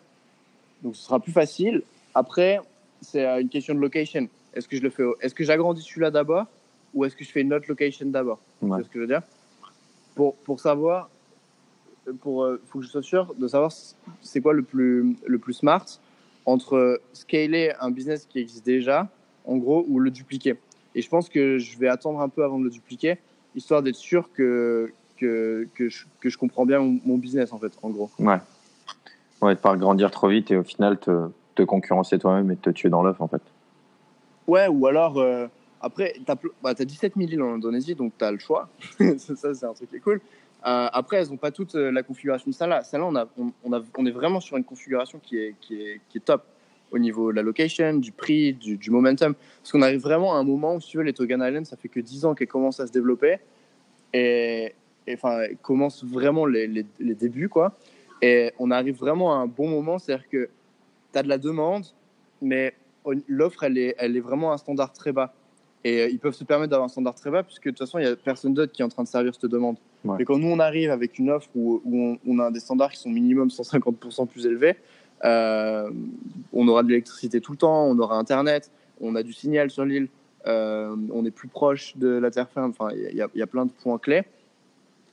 Donc, 0.82 0.94
ce 0.94 1.02
sera 1.02 1.18
plus 1.18 1.32
facile. 1.32 1.82
Après, 2.14 2.60
c'est 3.00 3.24
une 3.40 3.48
question 3.48 3.74
de 3.74 3.80
location. 3.80 4.28
Est-ce 4.52 4.68
que 4.68 4.76
je 4.76 4.82
le 4.82 4.90
fais 4.90 5.02
Est-ce 5.22 5.34
que 5.34 5.44
j'agrandis 5.44 5.82
celui-là 5.82 6.10
d'abord? 6.10 6.44
Ou 6.94 7.04
est-ce 7.04 7.16
que 7.16 7.24
je 7.24 7.30
fais 7.30 7.42
une 7.42 7.52
autre 7.52 7.66
location 7.68 8.06
d'abord? 8.06 8.38
Ouais. 8.62 8.78
C'est 8.78 8.84
ce 8.84 8.88
que 8.88 8.94
je 8.94 9.00
veux 9.00 9.06
dire? 9.06 9.22
Pour, 10.14 10.34
pour 10.36 10.60
savoir, 10.60 11.08
pour 12.20 12.44
euh, 12.44 12.60
faut 12.68 12.80
que 12.80 12.84
je 12.84 12.90
sois 12.90 13.02
sûr 13.02 13.34
de 13.38 13.48
savoir 13.48 13.72
c'est 14.20 14.40
quoi 14.40 14.52
le 14.52 14.62
plus 14.62 15.16
le 15.26 15.38
plus 15.38 15.54
smart 15.54 15.86
entre 16.46 17.00
scaler 17.12 17.72
un 17.80 17.90
business 17.90 18.26
qui 18.26 18.38
existe 18.38 18.64
déjà, 18.64 19.08
en 19.44 19.56
gros, 19.56 19.84
ou 19.88 20.00
le 20.00 20.10
dupliquer. 20.10 20.56
Et 20.94 21.02
je 21.02 21.08
pense 21.08 21.28
que 21.28 21.58
je 21.58 21.78
vais 21.78 21.88
attendre 21.88 22.20
un 22.20 22.28
peu 22.28 22.42
avant 22.42 22.58
de 22.58 22.64
le 22.64 22.70
dupliquer, 22.70 23.18
histoire 23.54 23.82
d'être 23.82 23.96
sûr 23.96 24.32
que 24.32 24.92
que, 25.16 25.68
que, 25.74 25.88
je, 25.90 26.06
que 26.20 26.30
je 26.30 26.38
comprends 26.38 26.64
bien 26.64 26.80
mon, 26.80 26.98
mon 27.04 27.18
business 27.18 27.52
en 27.52 27.58
fait, 27.58 27.72
en 27.82 27.90
gros. 27.90 28.10
Ouais. 28.18 28.38
Ouais, 29.42 29.54
de 29.54 29.60
pas 29.60 29.76
grandir 29.76 30.10
trop 30.10 30.28
vite 30.28 30.50
et 30.50 30.56
au 30.56 30.64
final 30.64 30.98
te, 30.98 31.28
te 31.54 31.62
concurrencer 31.62 32.18
toi-même 32.18 32.50
et 32.50 32.56
te 32.56 32.70
tuer 32.70 32.88
dans 32.90 33.02
l'œuf 33.02 33.20
en 33.20 33.28
fait. 33.28 33.42
Ouais, 34.46 34.66
ou 34.68 34.86
alors, 34.86 35.18
euh, 35.18 35.46
après, 35.80 36.14
tu 36.14 36.30
as, 36.30 36.36
bah, 36.62 36.74
t'as 36.74 36.84
17 36.84 37.14
000 37.16 37.30
îles 37.30 37.42
en 37.42 37.54
Indonésie, 37.54 37.94
donc 37.94 38.12
tu 38.18 38.24
as 38.24 38.32
le 38.32 38.38
choix. 38.38 38.68
ça, 39.18 39.54
c'est 39.54 39.64
un 39.66 39.72
truc 39.72 39.90
qui 39.90 39.96
est 39.96 40.00
cool. 40.00 40.20
Euh, 40.66 40.88
après, 40.92 41.16
elles 41.16 41.28
n'ont 41.28 41.36
pas 41.36 41.50
toutes 41.50 41.74
euh, 41.74 41.90
la 41.90 42.02
configuration 42.02 42.50
de 42.50 42.54
celle-là. 42.54 42.82
Celle-là, 42.82 43.28
on, 43.64 44.06
est 44.06 44.10
vraiment 44.10 44.40
sur 44.40 44.56
une 44.56 44.64
configuration 44.64 45.18
qui 45.22 45.38
est, 45.38 45.54
top 46.24 46.44
au 46.90 46.98
niveau 46.98 47.30
de 47.30 47.36
la 47.36 47.42
location, 47.42 47.94
du 47.94 48.12
prix, 48.12 48.52
du, 48.52 48.90
momentum. 48.90 49.34
Parce 49.34 49.72
qu'on 49.72 49.82
arrive 49.82 50.00
vraiment 50.00 50.34
à 50.34 50.38
un 50.38 50.44
moment 50.44 50.74
où, 50.74 50.80
si 50.80 50.90
tu 50.90 50.96
veux, 50.98 51.04
les 51.04 51.14
Togan 51.14 51.40
Islands, 51.42 51.64
ça 51.64 51.76
fait 51.76 51.88
que 51.88 52.00
10 52.00 52.24
ans 52.26 52.34
qu'elles 52.34 52.48
commencent 52.48 52.80
à 52.80 52.86
se 52.86 52.92
développer. 52.92 53.38
Et, 54.12 54.74
enfin, 55.12 55.46
commencent 55.62 56.04
vraiment 56.04 56.46
les 56.46 56.84
débuts, 56.98 57.48
quoi. 57.48 57.74
Et 58.22 58.52
on 58.58 58.70
arrive 58.70 58.96
vraiment 58.96 59.34
à 59.34 59.38
un 59.38 59.46
bon 59.46 59.68
moment, 59.68 59.98
c'est-à-dire 59.98 60.28
que 60.28 60.50
tu 61.12 61.18
as 61.18 61.22
de 61.22 61.28
la 61.28 61.38
demande, 61.38 61.86
mais 62.42 62.74
l'offre, 63.28 63.64
elle 63.64 63.78
est, 63.78 63.94
elle 63.98 64.16
est 64.16 64.20
vraiment 64.20 64.50
à 64.50 64.54
un 64.54 64.58
standard 64.58 64.92
très 64.92 65.12
bas. 65.12 65.34
Et 65.84 66.02
euh, 66.02 66.08
ils 66.08 66.18
peuvent 66.18 66.34
se 66.34 66.44
permettre 66.44 66.70
d'avoir 66.70 66.86
un 66.86 66.88
standard 66.88 67.14
très 67.14 67.30
bas, 67.30 67.42
puisque 67.42 67.64
de 67.64 67.70
toute 67.70 67.78
façon, 67.78 67.98
il 67.98 68.04
n'y 68.04 68.10
a 68.10 68.16
personne 68.16 68.52
d'autre 68.54 68.72
qui 68.72 68.82
est 68.82 68.84
en 68.84 68.88
train 68.88 69.02
de 69.02 69.08
servir 69.08 69.34
cette 69.34 69.50
demande. 69.50 69.76
Ouais. 70.04 70.16
Mais 70.18 70.24
quand 70.24 70.38
nous, 70.38 70.48
on 70.48 70.58
arrive 70.58 70.90
avec 70.90 71.18
une 71.18 71.30
offre 71.30 71.48
où, 71.54 71.80
où 71.84 71.98
on, 71.98 72.18
on, 72.26 72.38
a 72.38 72.50
des 72.50 72.60
standards 72.60 72.92
qui 72.92 72.98
sont 72.98 73.10
minimum 73.10 73.48
150% 73.48 74.26
plus 74.26 74.46
élevés, 74.46 74.76
euh, 75.24 75.90
on 76.52 76.68
aura 76.68 76.82
de 76.82 76.88
l'électricité 76.88 77.40
tout 77.40 77.52
le 77.52 77.58
temps, 77.58 77.86
on 77.86 77.98
aura 77.98 78.16
Internet, 78.16 78.70
on 79.00 79.14
a 79.14 79.22
du 79.22 79.32
signal 79.32 79.70
sur 79.70 79.84
l'île, 79.84 80.08
euh, 80.46 80.94
on 81.12 81.24
est 81.24 81.30
plus 81.30 81.48
proche 81.48 81.96
de 81.96 82.08
la 82.08 82.30
terre 82.30 82.48
ferme. 82.50 82.70
Enfin, 82.70 82.94
il 82.94 83.14
y, 83.14 83.38
y, 83.38 83.42
a 83.42 83.46
plein 83.46 83.66
de 83.66 83.72
points 83.72 83.98
clés. 83.98 84.22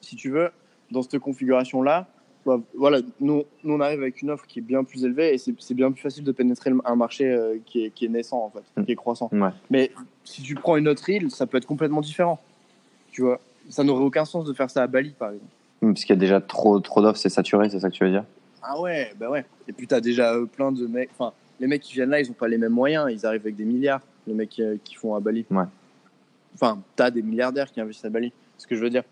Si 0.02 0.16
tu 0.16 0.30
veux, 0.30 0.50
dans 0.92 1.02
cette 1.02 1.20
configuration-là, 1.20 2.08
bah, 2.48 2.62
voilà, 2.76 3.00
nous, 3.20 3.44
nous, 3.66 3.74
on 3.74 3.82
arrive 3.82 4.02
avec 4.02 4.22
une 4.22 4.30
offre 4.30 4.48
qui 4.48 4.60
est 4.60 4.62
bien 4.62 4.86
plus 4.86 5.04
élevée 5.04 5.34
et 5.34 5.38
c'est 5.38 5.74
bien 5.74 5.92
plus 5.92 6.02
facile 6.02 6.24
de 6.24 6.32
pénétrer 6.32 6.72
un 6.86 6.96
marché 6.96 7.30
euh, 7.30 7.58
qui, 7.66 7.84
est, 7.84 7.90
qui, 7.90 8.06
est, 8.06 8.08
naissant, 8.08 8.46
en 8.46 8.50
fait, 8.50 8.86
qui 8.86 8.94
est 8.94 8.96
croissant. 8.96 9.30
Ouais. 9.34 9.50
Mais 9.70 9.92
si 10.24 10.42
tu 10.42 10.56
prends 10.56 10.78
une 10.78 10.88
autre 10.88 11.10
île, 11.10 11.30
ça 11.30 11.46
peut 11.46 11.58
être 11.58 11.66
complètement 11.66 12.00
différent. 12.00 12.40
Tu 13.12 13.22
vois, 13.22 13.42
ça 13.68 13.84
n'aurait 13.84 14.06
aucun 14.06 14.24
sens 14.24 14.46
de 14.46 14.54
faire 14.54 14.70
ça 14.70 14.84
à 14.84 14.88
Bali, 14.88 15.10
par 15.10 15.32
exemple. 15.32 15.52
Parce 15.82 16.06
qu'il 16.06 16.16
y 16.16 16.18
a 16.18 16.22
déjà 16.22 16.40
trop, 16.40 16.80
trop 16.80 17.02
d'offres, 17.02 17.20
c'est 17.20 17.28
saturé, 17.28 17.70
c'est 17.70 17.82
ça 17.82 17.90
que 17.90 17.96
tu 17.96 18.06
veux 18.06 18.12
dire? 18.12 18.24
Ah 18.64 18.80
ouais, 18.80 19.12
bah 19.20 19.30
ouais. 19.30 19.44
Et 19.68 19.74
puis, 19.74 19.86
tu 19.86 19.94
as 19.94 20.00
déjà 20.00 20.34
euh, 20.34 20.46
plein 20.46 20.72
de 20.72 20.88
mecs. 20.88 21.10
Enfin, 21.20 21.34
les 21.60 21.68
mecs 21.68 21.82
qui 21.82 21.96
viennent 21.96 22.12
là, 22.12 22.22
ils 22.22 22.28
n'ont 22.30 22.34
pas 22.34 22.48
les 22.48 22.58
mêmes 22.58 22.72
moyens. 22.72 23.12
Ils 23.12 23.26
arrivent 23.26 23.42
avec 23.42 23.58
des 23.58 23.66
milliards, 23.66 24.02
les 24.26 24.34
mecs 24.34 24.52
qui, 24.52 24.64
qui 24.86 24.96
font 24.96 25.16
à 25.16 25.20
Bali. 25.20 25.46
Ouais. 25.52 25.66
Enfin, 26.56 26.80
tu 26.96 27.04
as 27.04 27.12
des 27.12 27.22
milliardaires 27.22 27.70
qui 27.70 27.82
investissent 27.82 28.06
à 28.06 28.10
Bali. 28.10 28.32
Ce 28.58 28.66
que 28.66 28.76
je 28.78 28.82
veux 28.82 28.90
dire, 28.90 29.04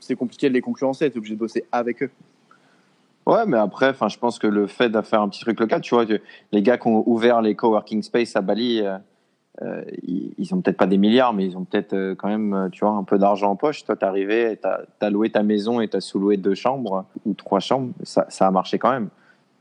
c'est 0.00 0.16
compliqué 0.16 0.48
de 0.48 0.54
les 0.54 0.62
concurrencer. 0.62 1.10
Tu 1.10 1.16
es 1.16 1.18
obligé 1.18 1.34
de 1.34 1.40
bosser 1.40 1.66
avec 1.70 2.02
eux. 2.02 2.10
Ouais, 3.28 3.44
mais 3.46 3.58
après, 3.58 3.90
enfin, 3.90 4.08
je 4.08 4.18
pense 4.18 4.38
que 4.38 4.46
le 4.46 4.66
fait 4.66 4.88
de 4.88 5.02
faire 5.02 5.20
un 5.20 5.28
petit 5.28 5.40
truc 5.40 5.60
local, 5.60 5.82
tu 5.82 5.94
vois, 5.94 6.06
que 6.06 6.18
les 6.50 6.62
gars 6.62 6.78
qui 6.78 6.88
ont 6.88 7.06
ouvert 7.06 7.42
les 7.42 7.54
coworking 7.54 8.02
space 8.02 8.34
à 8.36 8.40
Bali, 8.40 8.80
euh, 8.80 8.96
euh, 9.60 9.84
ils, 10.02 10.54
ont 10.54 10.62
peut-être 10.62 10.78
pas 10.78 10.86
des 10.86 10.96
milliards, 10.96 11.34
mais 11.34 11.44
ils 11.44 11.54
ont 11.58 11.64
peut-être 11.64 11.92
euh, 11.92 12.14
quand 12.14 12.28
même, 12.28 12.70
tu 12.72 12.86
vois, 12.86 12.94
un 12.94 13.04
peu 13.04 13.18
d'argent 13.18 13.50
en 13.50 13.56
poche. 13.56 13.84
Toi, 13.84 13.96
t'es 13.96 14.06
arrivé, 14.06 14.58
t'as 14.62 14.78
as 15.02 15.10
loué 15.10 15.28
ta 15.28 15.42
maison 15.42 15.82
et 15.82 15.88
t'as 15.88 16.00
sous-loué 16.00 16.38
deux 16.38 16.54
chambres 16.54 17.04
ou 17.26 17.34
trois 17.34 17.60
chambres, 17.60 17.92
ça, 18.02 18.24
ça 18.30 18.46
a 18.46 18.50
marché 18.50 18.78
quand 18.78 18.92
même. 18.92 19.10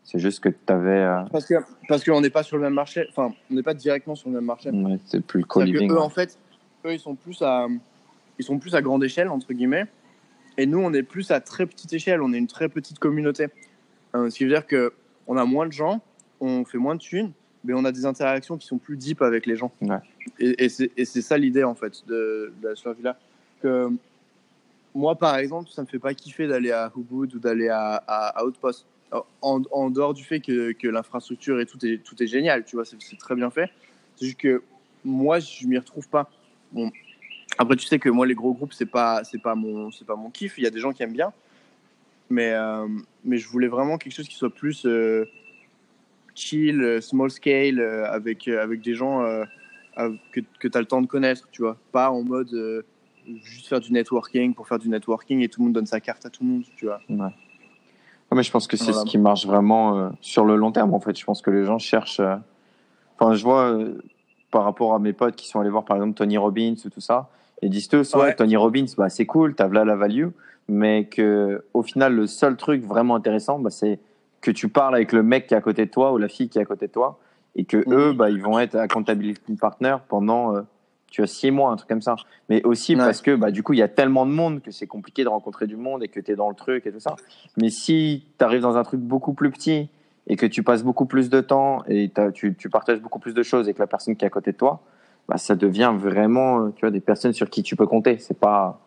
C'est 0.06 0.20
juste 0.20 0.40
que 0.40 0.48
tu 0.48 0.56
avais. 0.70 1.02
Euh... 1.02 1.24
Parce 1.30 1.46
que 1.46 1.56
parce 1.90 2.06
qu'on 2.06 2.22
n'est 2.22 2.30
pas 2.30 2.44
sur 2.44 2.56
le 2.56 2.64
même 2.64 2.74
marché. 2.74 3.06
Enfin, 3.10 3.34
on 3.52 3.54
n'est 3.54 3.64
pas 3.64 3.74
directement 3.74 4.16
sur 4.16 4.30
le 4.30 4.36
même 4.36 4.46
marché. 4.46 4.70
Ouais, 4.70 4.98
c'est 5.04 5.20
plus 5.20 5.42
le 5.42 5.46
co-living. 5.46 5.92
Eux, 5.92 5.96
ouais. 5.96 6.02
en 6.02 6.10
fait, 6.10 6.40
eux, 6.86 6.94
ils 6.94 7.00
sont 7.00 7.16
plus 7.16 7.42
à 7.42 7.68
ils 8.40 8.46
sont 8.46 8.60
plus 8.60 8.76
à 8.76 8.82
grande 8.82 9.04
échelle 9.04 9.28
entre 9.28 9.52
guillemets, 9.52 9.88
et 10.58 10.66
nous, 10.66 10.80
on 10.80 10.94
est 10.94 11.04
plus 11.04 11.32
à 11.32 11.40
très 11.40 11.66
petite 11.66 11.94
échelle. 11.94 12.22
On 12.22 12.34
est 12.34 12.38
une 12.38 12.48
très 12.48 12.70
petite 12.70 13.00
communauté. 13.00 13.48
Euh, 14.16 14.30
ce 14.30 14.38
qui 14.38 14.44
veut 14.44 14.50
dire 14.50 14.66
que 14.66 14.94
on 15.28 15.38
a 15.38 15.46
moins 15.46 15.68
de 15.68 15.72
gens, 15.72 16.02
on 16.40 16.66
fait 16.66 16.78
moins 16.78 16.96
de 16.96 17.02
thunes, 17.02 17.32
mais 17.64 17.74
on 17.74 17.86
a 17.86 17.92
des 17.92 18.06
interactions 18.06 18.58
qui 18.58 18.66
sont 18.66 18.78
plus 18.78 18.98
deep 18.98 19.22
avec 19.22 19.46
les 19.46 19.56
gens. 19.56 19.72
Ouais. 19.82 19.98
Et, 20.40 20.66
et 20.66 21.06
c'est 21.06 21.22
ça 21.22 21.38
l'idée 21.38 21.64
en 21.64 21.76
fait 21.76 22.08
de, 22.08 22.54
de 22.62 22.68
la 22.70 22.76
survie 22.76 23.04
là. 23.04 23.18
Que 23.62 23.90
moi, 24.96 25.16
par 25.16 25.38
exemple, 25.38 25.70
ça 25.70 25.82
me 25.82 25.88
fait 25.88 26.00
pas 26.00 26.14
kiffer 26.14 26.48
d'aller 26.48 26.72
à 26.72 26.92
Ubud 26.96 27.36
ou 27.36 27.40
d'aller 27.40 27.70
à, 27.70 27.96
à, 28.08 28.40
à 28.40 28.46
Outpost. 28.46 28.86
En, 29.42 29.62
en, 29.72 29.90
dehors 29.90 30.14
du 30.14 30.24
fait 30.24 30.42
que, 30.42 30.74
que 30.74 30.88
l'infrastructure 30.88 31.62
et 31.62 31.66
tout 31.66 31.84
est, 31.86 32.04
tout 32.04 32.22
est 32.22 32.28
génial, 32.28 32.66
tu 32.66 32.76
vois, 32.76 32.84
c'est 32.84 32.98
très 33.18 33.36
bien 33.36 33.50
fait. 33.50 33.70
C'est 34.16 34.26
juste 34.26 34.40
que 34.40 34.62
moi, 35.06 35.40
je 35.40 35.66
m'y 35.66 35.78
retrouve 35.78 36.10
pas. 36.10 36.30
Bon. 36.74 36.92
Après, 37.58 37.76
tu 37.76 37.88
sais 37.88 38.00
que 38.00 38.10
moi, 38.10 38.26
les 38.26 38.36
gros 38.36 38.54
groupes, 38.54 38.74
c'est 38.74 38.86
pas, 38.86 39.24
c'est 39.24 39.42
pas 39.42 39.56
mon, 39.56 39.92
c'est 39.92 40.06
pas 40.06 40.16
mon 40.16 40.30
kiff. 40.30 40.58
Il 40.58 40.64
y 40.64 40.68
a 40.68 40.70
des 40.70 40.80
gens 40.80 40.92
qui 40.94 41.04
aiment 41.04 41.14
bien, 41.14 41.34
mais, 42.30 42.52
euh, 42.54 42.88
mais 43.24 43.38
je 43.38 43.48
voulais 43.50 43.68
vraiment 43.68 43.98
quelque 43.98 44.14
chose 44.14 44.28
qui 44.28 44.36
soit 44.36 44.50
plus 44.54 44.86
euh, 44.86 45.26
chill, 46.36 46.82
euh, 46.82 47.02
small 47.02 47.32
scale, 47.32 47.80
avec, 47.80 48.48
avec 48.48 48.82
des 48.82 48.94
gens 48.94 49.24
euh, 49.24 49.44
que, 50.32 50.42
que 50.60 50.68
tu 50.68 50.78
as 50.78 50.82
le 50.82 50.86
temps 50.88 51.02
de 51.02 51.08
connaître, 51.08 51.48
tu 51.52 51.64
vois. 51.64 51.78
Pas 51.92 52.12
en 52.12 52.24
mode 52.24 52.86
juste 53.44 53.68
faire 53.68 53.80
du 53.80 53.92
networking 53.92 54.54
pour 54.54 54.68
faire 54.68 54.80
du 54.80 54.88
networking 54.90 55.42
et 55.42 55.50
tout 55.50 55.60
le 55.60 55.66
monde 55.66 55.74
donne 55.74 55.86
sa 55.86 56.00
carte 56.00 56.26
à 56.26 56.30
tout 56.30 56.44
le 56.44 56.50
monde, 56.50 56.64
tu 56.76 56.86
vois. 56.86 57.02
Ouais. 57.10 57.18
Ouais, 58.30 58.36
mais 58.36 58.44
je 58.44 58.52
pense 58.52 58.68
que 58.68 58.78
c'est 58.78 58.92
Voilà. 58.92 59.00
ce 59.02 59.06
qui 59.06 59.18
marche 59.18 59.46
vraiment 59.46 60.12
sur 60.22 60.46
le 60.46 60.56
long 60.56 60.72
terme. 60.72 60.94
En 60.94 61.00
fait, 61.00 61.18
je 61.18 61.26
pense 61.26 61.42
que 61.42 61.50
les 61.50 61.66
gens 61.66 61.80
cherchent. 61.80 62.22
Enfin, 63.18 63.34
je 63.34 63.44
vois 63.44 63.78
par 64.52 64.64
rapport 64.64 64.94
à 64.94 65.00
mes 65.00 65.14
potes 65.14 65.36
qui 65.36 65.48
sont 65.48 65.60
allés 65.60 65.70
voir 65.70 65.86
par 65.86 65.98
exemple 65.98 66.16
Tony 66.16 66.38
Robbins 66.38 66.76
ou 66.86 66.90
tout 66.90 67.02
ça, 67.02 67.30
et 67.62 67.70
disent 67.70 67.88
tous 67.88 68.14
ouais, 68.16 68.22
Ouais. 68.22 68.36
Tony 68.36 68.56
Robbins, 68.56 68.86
bah, 68.98 69.10
c'est 69.10 69.26
cool, 69.26 69.56
t'as 69.56 69.68
là 69.68 69.84
la 69.84 69.96
value, 69.96 70.28
mais 70.68 71.06
que 71.06 71.64
au 71.74 71.82
final 71.84 72.14
le 72.14 72.28
seul 72.28 72.56
truc 72.56 72.84
vraiment 72.84 73.16
intéressant, 73.16 73.60
bah, 73.60 73.70
c'est 73.70 74.00
que 74.42 74.52
tu 74.52 74.70
parles 74.70 74.96
avec 74.96 75.12
le 75.12 75.24
mec 75.24 75.48
qui 75.48 75.54
est 75.54 75.58
à 75.58 75.62
côté 75.62 75.86
de 75.86 75.92
toi 75.92 76.14
ou 76.14 76.18
la 76.18 76.28
fille 76.28 76.50
qui 76.50 76.60
est 76.60 76.62
à 76.62 76.66
côté 76.66 76.88
de 76.88 76.92
toi, 76.92 77.20
et 77.56 77.66
que 77.66 77.78
Mhm. 77.78 77.94
eux, 77.94 78.14
bah, 78.14 78.30
ils 78.30 78.42
vont 78.42 78.60
être 78.60 78.76
accountability 78.76 79.56
partner 79.56 79.96
pendant 80.08 80.56
euh, 80.56 80.62
tu 81.10 81.24
as 81.24 81.28
six 81.28 81.52
mois, 81.52 81.72
un 81.72 81.76
truc 81.78 81.90
comme 81.90 82.02
ça. 82.02 82.16
Mais 82.50 82.62
aussi 82.64 82.94
Ouais. 82.96 83.04
parce 83.04 83.22
que 83.22 83.34
bah, 83.36 83.50
du 83.50 83.64
coup, 83.64 83.74
il 83.74 83.80
y 83.80 83.82
a 83.82 83.88
tellement 83.88 84.26
de 84.26 84.32
monde 84.32 84.62
que 84.62 84.72
c'est 84.72 84.88
compliqué 84.88 85.24
de 85.24 85.30
rencontrer 85.30 85.66
du 85.66 85.76
monde 85.78 86.04
et 86.04 86.08
que 86.10 86.20
tu 86.20 86.32
es 86.32 86.36
dans 86.36 86.50
le 86.50 86.56
truc 86.56 86.86
et 86.86 86.92
tout 86.92 87.00
ça. 87.00 87.16
Mais 87.58 87.70
si 87.70 88.26
tu 88.38 88.44
arrives 88.46 88.62
dans 88.62 88.78
un 88.78 88.84
truc 88.84 89.00
beaucoup 89.00 89.34
plus 89.34 89.50
petit 89.50 89.90
et 90.28 90.36
que 90.36 90.46
tu 90.46 90.62
passes 90.64 90.84
beaucoup 90.84 91.06
plus 91.06 91.30
de 91.30 91.42
temps 91.42 91.84
et 91.88 92.12
tu, 92.34 92.56
tu 92.56 92.70
partages 92.70 93.02
beaucoup 93.02 93.20
plus 93.20 93.34
de 93.34 93.44
choses 93.44 93.66
avec 93.66 93.80
la 93.80 93.88
personne 93.88 94.16
qui 94.16 94.26
est 94.26 94.28
à 94.28 94.32
côté 94.32 94.52
de 94.52 94.58
toi, 94.58 94.82
bah, 95.28 95.38
ça 95.38 95.56
devient 95.56 95.94
vraiment 95.98 96.66
euh, 96.66 96.70
tu 96.76 96.82
vois, 96.82 96.92
des 96.92 97.00
personnes 97.00 97.34
sur 97.34 97.50
qui 97.50 97.64
tu 97.64 97.76
peux 97.76 97.88
compter. 97.88 98.18
C'est 98.20 98.38
pas, 98.38 98.80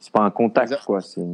c'est 0.00 0.12
pas 0.12 0.22
un 0.22 0.30
contact, 0.30 0.84
quoi. 0.84 1.00
C'est... 1.00 1.26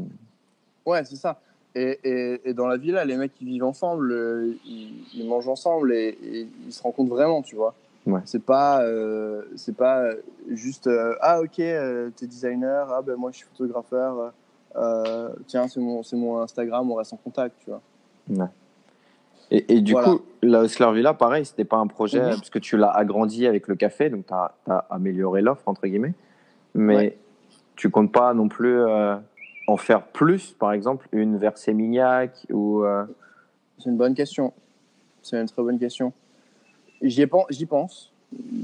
Ouais, 0.84 1.04
c'est 1.04 1.16
ça. 1.16 1.40
Et, 1.74 1.98
et, 2.02 2.50
et 2.50 2.54
dans 2.54 2.66
la 2.66 2.76
villa, 2.76 3.04
les 3.04 3.16
mecs 3.16 3.34
qui 3.34 3.44
vivent 3.44 3.64
ensemble, 3.64 4.10
euh, 4.10 4.54
ils, 4.64 5.04
ils 5.14 5.28
mangent 5.28 5.48
ensemble 5.48 5.92
et, 5.92 6.18
et 6.22 6.48
ils 6.66 6.72
se 6.72 6.82
rencontrent 6.82 7.10
vraiment, 7.10 7.42
tu 7.42 7.56
vois. 7.56 7.74
Ouais. 8.06 8.20
C'est 8.24 8.42
pas, 8.42 8.82
euh, 8.82 9.42
c'est 9.56 9.76
pas 9.76 10.04
juste 10.50 10.86
euh, 10.86 11.14
ah 11.20 11.40
ok, 11.42 11.56
t'es 11.56 12.26
designer, 12.26 12.90
ah 12.90 13.02
ben 13.02 13.16
moi 13.16 13.30
je 13.32 13.38
suis 13.38 13.46
photographeur, 13.46 14.32
tiens 15.46 15.68
c'est 15.68 15.78
mon, 15.78 16.00
mon 16.12 16.38
Instagram, 16.40 16.90
on 16.90 16.94
reste 16.94 17.12
en 17.12 17.16
contact, 17.16 17.56
tu 17.62 17.70
vois. 17.70 17.82
Ouais. 18.30 18.50
Et, 19.50 19.76
et 19.76 19.80
du 19.80 19.92
Voilà. 19.92 20.08
coup, 20.08 20.20
la 20.42 20.64
Hustler 20.64 20.92
Villa, 20.92 21.14
pareil, 21.14 21.44
c'était 21.44 21.64
pas 21.64 21.78
un 21.78 21.86
projet 21.86 22.20
parce 22.20 22.50
que 22.50 22.58
tu 22.58 22.76
l'as 22.76 22.90
agrandi 22.90 23.46
avec 23.46 23.66
le 23.68 23.74
café, 23.76 24.10
donc 24.10 24.26
tu 24.26 24.34
as, 24.34 24.54
amélioré 24.90 25.40
l'offre, 25.42 25.62
entre 25.66 25.86
guillemets. 25.86 26.12
Mais 26.74 26.96
Ouais. 26.96 27.18
tu 27.76 27.88
comptes 27.90 28.12
pas 28.12 28.34
non 28.34 28.48
plus 28.48 28.78
euh, 28.80 29.16
en 29.66 29.76
faire 29.76 30.02
plus, 30.02 30.52
par 30.58 30.72
exemple, 30.72 31.08
une 31.12 31.36
vers 31.38 31.56
Sémignac 31.56 32.46
ou. 32.50 32.84
euh, 32.84 33.04
C'est 33.78 33.88
une 33.90 33.96
bonne 33.96 34.14
question. 34.14 34.52
C'est 35.22 35.40
une 35.40 35.48
très 35.48 35.62
bonne 35.62 35.78
question. 35.78 36.12
J'y 37.00 37.26
pense. 37.26 38.12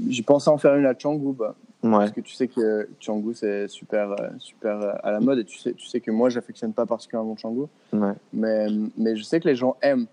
J'y 0.09 0.21
pensais 0.21 0.49
en 0.49 0.57
faire 0.57 0.75
une 0.75 0.85
à 0.85 0.93
Canggu, 0.93 1.33
bah, 1.33 1.55
Ouais, 1.83 1.91
parce 1.91 2.11
que 2.11 2.21
tu 2.21 2.33
sais 2.33 2.47
que 2.47 2.87
Canggu 3.03 3.33
c'est 3.35 3.67
super, 3.67 4.11
euh, 4.11 4.29
super 4.39 4.97
à 5.03 5.11
la 5.11 5.19
mode 5.19 5.39
et 5.39 5.43
tu 5.45 5.57
sais, 5.57 5.73
tu 5.73 5.85
sais 5.85 5.99
que 5.99 6.09
moi 6.11 6.29
j'affectionne 6.29 6.73
pas 6.73 6.85
particulièrement 6.85 7.35
Canggu, 7.39 7.65
ouais. 7.93 8.13
mais, 8.33 8.67
mais 8.97 9.15
je 9.15 9.23
sais 9.23 9.39
que 9.39 9.47
les 9.47 9.55
gens 9.55 9.75
aiment. 9.81 10.05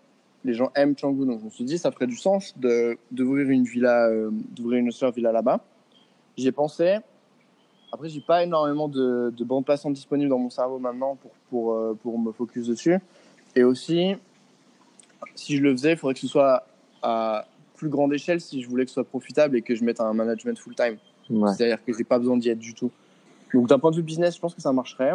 Les 0.44 0.54
gens 0.54 0.72
aiment 0.74 0.96
Canggu, 0.96 1.24
donc 1.24 1.40
je 1.40 1.44
me 1.44 1.50
suis 1.50 1.64
dit 1.64 1.78
ça 1.78 1.92
ferait 1.92 2.06
du 2.06 2.16
sens 2.16 2.58
de 2.58 2.98
d'ouvrir 3.10 3.48
une 3.48 3.64
villa, 3.64 4.08
euh, 4.08 4.30
d'ouvrir 4.32 4.80
une 4.80 4.88
autre 4.88 5.10
villa 5.10 5.30
là-bas. 5.30 5.60
J'y 6.36 6.48
ai 6.48 6.52
pensé. 6.52 6.98
Après, 7.92 8.08
j'ai 8.08 8.20
pas 8.20 8.42
énormément 8.42 8.88
de, 8.88 9.32
de 9.36 9.44
bandes 9.44 9.66
passantes 9.66 9.92
disponibles 9.92 10.30
dans 10.30 10.38
mon 10.38 10.48
cerveau 10.48 10.78
maintenant 10.78 11.16
pour, 11.16 11.30
pour, 11.50 11.72
euh, 11.74 11.98
pour 12.02 12.18
me 12.18 12.32
focus 12.32 12.66
dessus. 12.66 12.98
Et 13.54 13.64
aussi, 13.64 14.16
si 15.34 15.56
je 15.56 15.62
le 15.62 15.72
faisais, 15.72 15.92
il 15.92 15.96
faudrait 15.98 16.14
que 16.14 16.20
ce 16.20 16.26
soit 16.26 16.66
à 17.02 17.46
plus 17.76 17.90
grande 17.90 18.14
échelle 18.14 18.40
si 18.40 18.62
je 18.62 18.68
voulais 18.68 18.84
que 18.84 18.90
ce 18.90 18.94
soit 18.94 19.04
profitable 19.04 19.56
et 19.56 19.62
que 19.62 19.74
je 19.74 19.84
mette 19.84 20.00
un 20.00 20.14
management 20.14 20.58
full-time. 20.58 20.96
ouais. 21.30 21.52
C'est-à-dire 21.52 21.84
que 21.84 21.92
j'ai 21.92 22.04
pas 22.04 22.18
besoin 22.18 22.36
d'y 22.38 22.48
être 22.48 22.58
du 22.58 22.74
tout. 22.74 22.90
Donc 23.52 23.68
d'un 23.68 23.78
point 23.78 23.90
de 23.90 23.96
vue 23.96 24.02
business, 24.02 24.36
je 24.36 24.40
pense 24.40 24.54
que 24.54 24.62
ça 24.62 24.72
marcherait. 24.72 25.12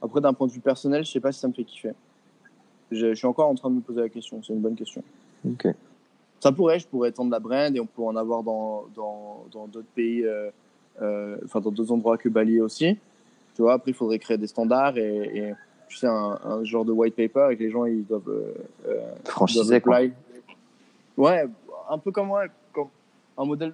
Après, 0.00 0.20
d'un 0.20 0.32
point 0.32 0.46
de 0.46 0.52
vue 0.52 0.60
personnel, 0.60 1.04
je 1.04 1.10
sais 1.10 1.20
pas 1.20 1.32
si 1.32 1.40
ça 1.40 1.48
me 1.48 1.52
fait 1.52 1.64
kiffer. 1.64 1.92
Je, 2.90 3.08
je 3.08 3.14
suis 3.14 3.26
encore 3.26 3.48
en 3.48 3.54
train 3.54 3.70
de 3.70 3.76
me 3.76 3.80
poser 3.80 4.00
la 4.00 4.08
question. 4.08 4.42
C'est 4.42 4.52
une 4.52 4.60
bonne 4.60 4.76
question. 4.76 5.02
Ok. 5.46 5.66
Ça 6.40 6.52
pourrait, 6.52 6.78
je 6.78 6.86
pourrais 6.86 7.08
étendre 7.08 7.30
la 7.30 7.40
brand 7.40 7.74
et 7.74 7.80
on 7.80 7.86
pourrait 7.86 8.08
en 8.08 8.16
avoir 8.16 8.42
dans 8.42 8.84
dans 8.94 9.44
dans 9.50 9.66
d'autres 9.66 9.88
pays, 9.94 10.24
euh, 10.24 10.50
euh, 11.00 11.38
enfin 11.44 11.60
dans 11.60 11.70
d'autres 11.70 11.92
endroits 11.92 12.18
que 12.18 12.28
Bali 12.28 12.60
aussi. 12.60 12.98
Tu 13.54 13.62
vois, 13.62 13.74
après 13.74 13.92
il 13.92 13.94
faudrait 13.94 14.18
créer 14.18 14.36
des 14.36 14.46
standards 14.46 14.98
et, 14.98 15.38
et 15.38 15.54
tu 15.88 15.96
sais 15.96 16.06
un, 16.06 16.38
un 16.44 16.64
genre 16.64 16.84
de 16.84 16.92
white 16.92 17.16
paper 17.16 17.48
et 17.50 17.56
que 17.56 17.62
les 17.62 17.70
gens 17.70 17.86
ils 17.86 18.04
doivent 18.04 18.28
euh, 18.28 18.52
doivent 18.84 19.80
quoi. 19.80 20.00
Ouais, 21.16 21.46
un 21.88 21.98
peu 21.98 22.10
comme 22.10 22.30
ouais, 22.30 22.50
comme 22.72 22.88
un 23.38 23.44
modèle 23.44 23.72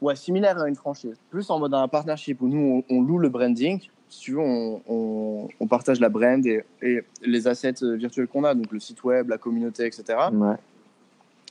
ouais 0.00 0.16
similaire 0.16 0.58
à 0.58 0.68
une 0.68 0.76
franchise, 0.76 1.16
plus 1.28 1.50
en 1.50 1.58
mode 1.58 1.74
un 1.74 1.88
partnership 1.88 2.40
où 2.40 2.48
nous 2.48 2.84
on, 2.88 2.94
on 2.96 3.02
loue 3.02 3.18
le 3.18 3.28
branding. 3.28 3.80
Si 4.14 4.20
tu 4.20 4.32
veux, 4.34 4.38
on, 4.38 4.80
on, 4.86 5.48
on 5.58 5.66
partage 5.66 5.98
la 5.98 6.08
brand 6.08 6.46
et, 6.46 6.62
et 6.82 7.02
les 7.22 7.48
assets 7.48 7.82
euh, 7.82 7.96
virtuels 7.96 8.28
qu'on 8.28 8.44
a, 8.44 8.54
donc 8.54 8.70
le 8.70 8.78
site 8.78 9.02
web, 9.02 9.28
la 9.28 9.38
communauté, 9.38 9.84
etc 9.86 10.04
Ouais, 10.32 10.54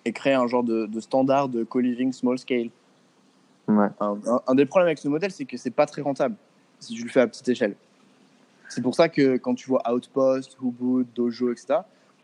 et 0.05 0.14
créer 0.14 0.34
un 0.34 0.47
genre 0.47 0.64
de, 0.64 0.86
de 0.86 0.99
standard 1.01 1.49
de 1.49 1.66
co-living 1.66 2.14
small 2.14 2.39
scale. 2.39 2.70
ouais. 3.68 3.88
Un, 3.99 4.18
un- 4.28 4.41
un 4.47 4.55
des 4.55 4.66
problèmes 4.66 4.88
avec 4.88 4.97
ce 4.99 5.09
modèle, 5.09 5.32
c'est 5.32 5.43
que 5.43 5.57
c'est 5.57 5.72
pas 5.72 5.86
très 5.86 6.01
rentable 6.01 6.36
si 6.80 6.93
tu 6.93 7.03
le 7.03 7.09
fais 7.09 7.20
à 7.20 7.28
petite 7.28 7.49
échelle. 7.49 7.76
C'est 8.70 8.82
pour 8.82 8.95
ça 8.95 9.09
que 9.09 9.36
quand 9.38 9.55
tu 9.55 9.68
vois 9.68 9.82
Outpost, 9.91 10.55
Ubud, 10.64 11.07
Dojo, 11.14 11.51
etc., 11.51 11.80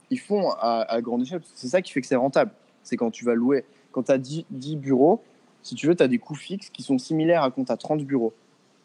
ils 0.09 0.19
font 0.19 0.51
à, 0.51 0.85
à 0.87 1.01
grande 1.01 1.21
échelle. 1.23 1.41
C'est 1.53 1.67
ça 1.67 1.81
qui 1.81 1.91
fait 1.91 1.99
que 2.01 2.07
c'est 2.07 2.15
rentable. 2.15 2.51
C'est 2.81 2.95
quand 2.95 3.11
tu 3.11 3.25
vas 3.25 3.35
louer. 3.35 3.65
Quand 3.91 4.03
tu 4.03 4.11
as 4.13 4.17
10, 4.17 4.45
10 4.49 4.77
bureaux, 4.77 5.21
si 5.63 5.75
tu 5.75 5.85
veux, 5.87 5.95
tu 5.95 6.01
as 6.01 6.07
des 6.07 6.17
coûts 6.17 6.33
fixes 6.35 6.69
qui 6.69 6.81
sont 6.81 6.97
similaires 6.97 7.43
à 7.43 7.51
quand 7.51 7.65
tu 7.65 7.71
as 7.73 7.77
30 7.77 8.03
bureaux 8.05 8.33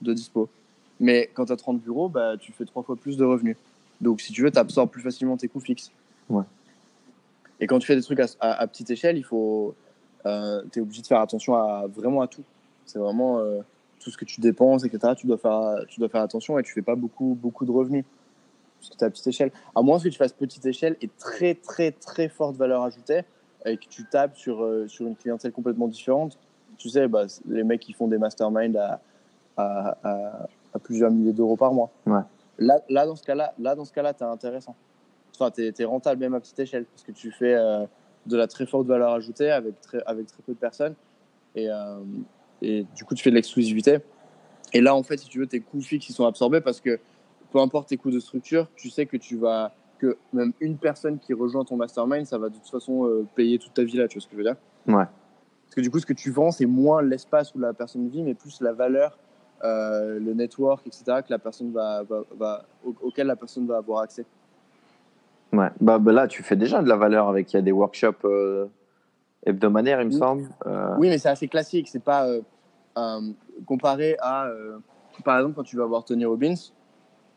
de 0.02 0.12
dispo. 0.12 0.48
Mais 1.01 1.30
quand 1.34 1.47
tu 1.47 1.53
as 1.53 1.57
30 1.57 1.80
bureaux, 1.80 2.09
bah, 2.09 2.36
tu 2.38 2.53
fais 2.53 2.64
trois 2.64 2.82
fois 2.82 2.97
plus 2.97 3.16
de 3.16 3.24
revenus. 3.24 3.57
Donc, 4.01 4.20
si 4.20 4.32
tu 4.32 4.42
veux, 4.42 4.51
tu 4.51 4.59
absorbes 4.59 4.90
plus 4.90 5.03
facilement 5.03 5.36
tes 5.36 5.49
coûts 5.49 5.61
fixes. 5.61 5.90
Ouais. 6.28 6.45
Et 7.61 7.66
quand 7.66 7.78
tu 7.78 7.86
fais 7.86 7.97
des 7.97 8.03
trucs 8.03 8.20
à, 8.20 8.26
à- 8.40 8.53
à 8.62 8.66
petite 8.66 8.90
échelle, 8.90 9.16
il 9.16 9.22
faut, 9.24 9.74
euh, 10.26 10.62
tu 10.72 10.78
es 10.78 10.82
obligé 10.82 11.03
de 11.03 11.07
faire 11.07 11.20
attention 11.20 11.55
à 11.55 11.86
vraiment 11.86 12.20
à 12.22 12.26
tout. 12.28 12.42
C'est 12.86 12.99
vraiment 12.99 13.38
euh, 13.38 13.61
tout 14.01 14.11
ce 14.11 14.16
que 14.18 14.24
tu 14.24 14.40
dépenses, 14.40 14.84
etc. 14.84 15.14
Tu 15.16 15.26
dois 15.26 15.38
faire, 15.38 15.84
tu 15.88 16.01
dois 16.01 16.09
faire 16.09 16.22
attention 16.22 16.59
et 16.59 16.62
tu 16.62 16.72
fais 16.72 16.82
pas 16.82 16.95
beaucoup, 16.97 17.36
beaucoup 17.40 17.64
de 17.64 17.70
revenus. 17.70 18.05
Parce 18.80 18.90
que 18.90 18.97
tu 18.99 19.05
à 19.05 19.11
petite 19.11 19.26
échelle. 19.28 19.51
À 19.74 19.82
moins 19.82 19.99
que 19.99 20.09
tu 20.09 20.18
fasses 20.18 20.32
petite 20.32 20.66
échelle 20.66 20.97
et 21.01 21.09
très, 21.18 21.55
très, 21.55 21.90
très 21.92 22.28
forte 22.28 22.57
valeur 22.57 22.82
ajoutée 22.82 23.22
et 23.64 23.76
que 23.78 23.86
tu 23.88 24.05
tapes 24.05 24.36
sur, 24.36 24.62
euh, 24.62 24.86
sur 24.88 25.07
une 25.07 25.16
clientèle 25.16 25.53
complètement 25.53 25.88
différente. 25.88 26.36
Tu 26.76 26.90
sais, 26.90 27.09
bah, 27.09 27.24
les 27.49 27.64
mecs 27.64 27.80
qui 27.80 27.92
font 27.95 28.09
des 28.09 28.18
masterminds 28.18 28.76
à, 28.76 29.01
à, 29.57 29.97
à, 30.03 30.49
à 30.75 30.79
plusieurs 30.79 31.11
milliers 31.11 31.33
d'euros 31.33 31.57
par 31.57 31.72
mois. 31.72 31.91
Ouais. 32.07 32.20
Là, 32.59 32.81
là, 32.89 33.07
dans 33.07 33.16
ce 33.16 33.22
cas-là, 33.22 33.55
là, 33.59 33.75
dans 33.75 33.85
ce 33.85 33.93
cas-là, 33.93 34.12
t'es 34.12 34.25
intéressant. 34.25 34.75
Enfin, 35.35 35.51
t'es, 35.51 35.72
t'es 35.72 35.85
rentable 35.85 36.20
même 36.20 36.35
à 36.35 36.41
petite 36.41 36.59
échelle 36.59 36.85
parce 36.85 37.03
que 37.03 37.12
tu 37.12 37.31
fais 37.33 37.55
euh, 37.55 37.85
de 38.27 38.37
la 38.37 38.47
très 38.47 38.66
forte 38.66 38.87
valeur 38.87 39.12
ajoutée 39.12 39.51
avec 39.51 39.81
très, 39.81 40.03
avec 40.07 40.27
très 40.27 40.43
peu 40.43 40.53
de 40.53 40.59
personnes 40.59 40.95
et, 41.55 41.68
euh, 41.70 41.99
et 42.62 42.87
du 42.95 43.05
coup, 43.05 43.14
tu 43.14 43.22
fais 43.22 43.31
de 43.31 43.35
l'exclusivité. 43.35 43.99
Et 44.72 44.81
là, 44.81 44.95
en 44.95 45.03
fait, 45.03 45.18
si 45.18 45.29
tu 45.29 45.39
veux, 45.39 45.47
tes 45.47 45.61
coûts 45.61 45.81
fixes 45.81 46.09
ils 46.09 46.12
sont 46.12 46.27
absorbés 46.27 46.61
parce 46.61 46.81
que 46.81 46.99
peu 47.53 47.59
importe 47.59 47.89
tes 47.89 47.97
coûts 47.97 48.11
de 48.11 48.20
structure, 48.20 48.68
tu 48.77 48.91
sais 48.91 49.07
que 49.07 49.16
tu 49.16 49.37
vas 49.37 49.72
que 49.99 50.16
même 50.33 50.53
une 50.61 50.77
personne 50.77 51.18
qui 51.18 51.33
rejoint 51.33 51.64
ton 51.64 51.77
mastermind, 51.77 52.27
ça 52.27 52.39
va 52.39 52.49
de 52.49 52.55
toute 52.55 52.68
façon 52.68 53.07
euh, 53.07 53.27
payer 53.35 53.59
toute 53.59 53.75
ta 53.75 53.85
vie 53.85 53.97
là. 53.97 54.09
Tu 54.09 54.18
vois 54.18 54.22
ce 54.22 54.27
que 54.27 54.33
je 54.33 54.39
veux 54.39 54.45
dire? 54.45 54.57
Ouais. 54.87 55.05
Parce 55.64 55.77
que 55.77 55.81
du 55.81 55.91
coup, 55.91 55.99
ce 55.99 56.07
que 56.07 56.12
tu 56.12 56.31
vends, 56.31 56.51
c'est 56.51 56.66
moins 56.66 57.03
l'espace 57.03 57.55
où 57.55 57.59
la 57.59 57.72
personne 57.72 58.09
vit, 58.09 58.22
mais 58.22 58.35
plus 58.35 58.61
la 58.61 58.72
valeur, 58.72 59.18
euh, 59.65 60.19
le 60.21 60.35
network, 60.35 60.87
etc., 60.87 61.05
que 61.27 61.31
la 61.31 61.39
personne 61.39 61.73
va, 61.73 62.03
va, 62.03 62.21
va- 62.37 62.65
au- 62.85 62.95
auquel 63.03 63.27
la 63.27 63.37
personne 63.37 63.67
va 63.67 63.79
avoir 63.79 64.01
accès. 64.03 64.25
Ouais. 65.53 65.69
Bah, 65.81 65.99
bah 65.99 66.12
là, 66.12 66.29
tu 66.29 66.43
fais 66.43 66.57
déjà 66.57 66.83
de 66.83 66.89
la 66.89 66.97
valeur 66.97 67.29
avec. 67.29 67.53
Il 67.53 67.57
y 67.57 67.59
a 67.59 67.62
des 67.62 67.73
workshops 67.73 68.25
euh, 68.25 68.67
hebdomadaires, 69.47 70.01
il 70.03 70.09
me 70.09 70.12
Oui. 70.12 70.19
semble. 70.19 70.49
Euh, 70.67 70.95
Oui, 70.99 71.09
mais 71.09 71.19
c'est 71.19 71.29
assez 71.29 71.49
classique. 71.49 71.89
C'est 71.89 72.03
pas 72.03 72.27
comparé 73.67 74.17
à, 74.21 74.49
par 75.25 75.39
exemple, 75.39 75.57
quand 75.57 75.62
tu 75.65 75.77
vas 75.77 75.87
voir 75.87 76.05
Tony 76.05 76.25
Robbins. 76.25 76.55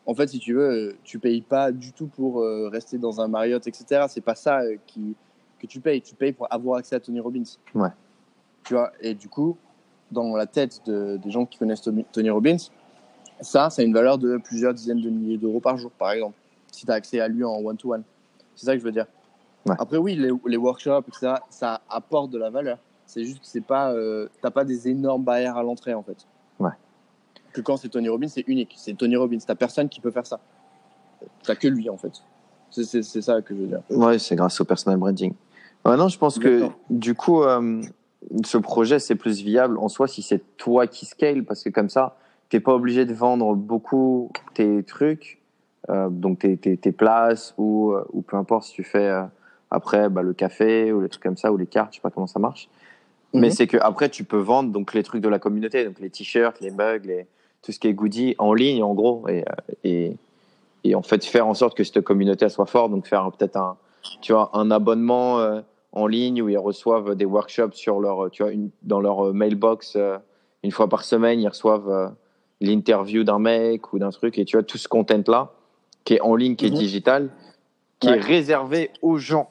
En 0.06 0.14
fait, 0.16 0.28
si 0.28 0.40
tu 0.40 0.54
veux, 0.54 0.96
tu 1.04 1.20
payes 1.20 1.42
pas 1.42 1.72
du 1.72 1.92
tout 1.94 2.08
pour 2.08 2.42
rester 2.72 2.98
dans 2.98 3.20
un 3.22 3.28
Marriott, 3.28 3.66
etc. 3.68 4.06
C'est 4.08 4.22
pas 4.22 4.36
ça 4.36 4.62
qui, 4.86 5.16
que 5.60 5.68
tu 5.68 5.80
payes. 5.80 6.02
Tu 6.02 6.16
payes 6.16 6.32
pour 6.34 6.48
avoir 6.52 6.78
accès 6.80 6.96
à 6.96 7.00
Tony 7.00 7.20
Robbins. 7.20 7.44
Ouais. 7.76 7.90
Tu 8.64 8.74
vois? 8.74 8.92
Et 9.02 9.14
du 9.16 9.28
coup, 9.30 9.58
dans 10.12 10.36
la 10.36 10.46
tête 10.46 10.82
de- 10.86 11.18
des 11.18 11.32
gens 11.32 11.46
qui 11.46 11.58
connaissent 11.58 11.82
Tony, 12.12 12.30
Robbins, 12.30 12.58
ça, 13.42 13.70
ça 13.70 13.82
a 13.82 13.86
une 13.86 13.94
valeur 13.94 14.18
de 14.18 14.38
plusieurs 14.38 14.74
dizaines 14.74 15.02
de 15.02 15.10
milliers 15.10 15.38
d'euros 15.38 15.60
par 15.60 15.78
jour, 15.78 15.92
par 15.92 16.12
exemple, 16.12 16.36
si 16.72 16.86
tu 16.86 16.92
as 16.92 16.96
accès 16.96 17.20
à 17.20 17.28
lui 17.28 17.44
en 17.44 17.58
one-to-one. 17.58 18.04
C'est 18.56 18.66
ça 18.66 18.74
que 18.74 18.80
je 18.80 18.84
veux 18.84 18.92
dire. 18.92 19.06
Ouais. 19.66 19.76
Après, 19.78 19.98
oui, 19.98 20.16
les, 20.16 20.32
les 20.46 20.58
workshops, 20.58 21.04
etc., 21.08 21.34
ça 21.50 21.82
apporte 21.90 22.32
de 22.32 22.38
la 22.38 22.50
valeur. 22.50 22.78
C'est 23.06 23.24
juste 23.24 23.40
que 23.40 23.46
c'est 23.48 23.62
pas, 23.62 23.92
euh, 23.94 24.28
t'as 24.42 24.52
pas 24.52 24.66
des 24.66 24.88
énormes 24.88 25.24
barrières 25.24 25.56
à 25.58 25.64
l'entrée 25.64 25.94
en 25.94 26.04
fait. 26.04 26.26
Ouais. 26.60 26.72
Que 27.54 27.62
quand 27.62 27.78
c'est 27.78 27.90
Tony 27.90 28.10
Robbins, 28.10 28.28
c'est 28.28 28.44
unique. 28.48 28.74
C'est 28.78 28.96
Tony 28.98 29.16
Robbins. 29.16 29.38
T'as 29.46 29.56
personne 29.56 29.88
qui 29.90 30.00
peut 30.02 30.12
faire 30.12 30.26
ça. 30.26 30.40
T'as 31.44 31.56
que 31.56 31.68
lui 31.68 31.90
en 31.90 31.98
fait. 31.98 32.12
C'est- 32.70 33.02
ça 33.22 33.42
que 33.42 33.56
je 33.56 33.62
veux 33.62 33.68
dire. 33.68 33.82
Ouais, 33.90 34.20
c'est 34.20 34.36
grâce 34.36 34.60
au 34.60 34.66
personal 34.66 34.98
branding. 35.00 35.34
Ouais, 35.86 35.96
non, 35.96 36.10
je 36.10 36.18
pense 36.18 36.38
que 36.38 36.68
du 36.90 37.16
coup, 37.16 37.44
euh, 37.44 37.82
ce 38.44 38.58
projet, 38.58 39.00
c'est 39.00 39.16
plus 39.16 39.42
viable 39.42 39.78
en 39.78 39.88
soi 39.88 40.08
si 40.08 40.22
c'est 40.22 40.42
toi 40.58 40.88
qui 40.88 41.06
scale, 41.06 41.44
parce 41.44 41.64
que 41.64 41.70
comme 41.70 41.90
ça, 41.90 42.18
t'es 42.50 42.60
pas 42.60 42.74
obligé 42.74 43.06
de 43.06 43.14
vendre 43.14 43.56
beaucoup 43.56 44.32
tes 44.54 44.84
trucs, 44.84 45.42
euh, 45.90 46.10
donc 46.10 46.40
tes, 46.40 46.58
tes, 46.58 46.78
tes 46.78 46.92
places 46.92 47.54
ou, 47.58 47.92
euh, 47.92 48.06
ou 48.12 48.22
peu 48.22 48.38
importe 48.38 48.66
si 48.66 48.74
tu 48.74 48.84
fais 48.84 49.08
euh, 49.08 49.24
après 49.72 50.10
bah, 50.10 50.22
le 50.22 50.34
café 50.34 50.92
ou 50.92 51.02
les 51.02 51.10
trucs 51.10 51.24
comme 51.24 51.38
ça 51.38 51.52
ou 51.52 51.58
les 51.58 51.66
cartes, 51.66 51.94
je 51.94 51.98
sais 51.98 52.02
pas 52.02 52.10
comment 52.10 52.28
ça 52.28 52.40
marche. 52.40 52.70
Mais 53.34 53.48
Mhm. 53.48 53.52
c'est 53.54 53.68
que 53.68 53.78
après 53.78 54.10
tu 54.10 54.24
peux 54.24 54.40
vendre 54.40 54.72
donc 54.72 54.94
les 54.94 55.04
trucs 55.04 55.22
de 55.22 55.30
la 55.30 55.40
communauté, 55.40 55.86
donc 55.86 56.00
les 56.00 56.10
t-shirts, 56.10 56.60
les 56.62 56.72
mugs, 56.72 57.06
les, 57.06 57.28
tout 57.62 57.72
ce 57.72 57.80
qui 57.80 57.88
est 57.88 57.94
goodie 57.94 58.36
en 58.38 58.54
ligne 58.54 58.82
en 58.84 58.94
gros 58.94 59.28
et, 59.28 59.44
et, 59.84 60.16
et 60.84 60.96
en 60.96 61.02
fait 61.02 61.26
faire 61.26 61.48
en 61.48 61.54
sorte 61.54 61.76
que 61.76 61.84
cette 61.84 62.02
communauté 62.02 62.46
elle 62.46 62.52
soit 62.52 62.66
forte, 62.66 62.92
donc 62.92 63.06
faire 63.06 63.30
peut-être 63.32 63.58
un 63.58 63.78
tu 64.22 64.32
vois 64.32 64.50
un 64.54 64.72
abonnement 64.72 65.40
euh, 65.40 65.60
en 65.94 66.08
ligne 66.08 66.42
où 66.42 66.50
ils 66.50 66.58
reçoivent 66.58 67.16
des 67.16 67.26
workshops 67.26 67.74
sur 67.74 68.00
leur 68.00 68.30
tu 68.32 68.44
vois 68.44 68.52
une, 68.52 68.70
dans 68.84 69.00
leur 69.00 69.28
euh, 69.28 69.34
mailbox 69.34 69.96
euh, 69.96 70.18
une 70.64 70.72
fois 70.72 70.88
par 70.90 71.04
semaine 71.04 71.40
ils 71.40 71.48
reçoivent 71.48 71.90
euh, 71.90 72.08
l'interview 72.62 73.24
d'un 73.24 73.40
mec 73.40 73.94
ou 73.94 74.00
d'un 74.00 74.10
truc 74.10 74.38
et 74.38 74.46
tu 74.46 74.58
vois 74.58 74.64
tout 74.64 74.78
ce 74.78 74.88
content 74.88 75.24
là 75.28 75.52
qui 76.04 76.16
est 76.16 76.22
en 76.22 76.36
ligne 76.36 76.56
qui 76.56 76.66
est 76.68 76.72
Mhm. 76.72 76.76
digital 76.78 77.30
qui 78.00 78.10
Ouais. 78.10 78.18
est 78.18 78.22
réservé 78.22 78.92
aux 79.02 79.18
gens 79.18 79.50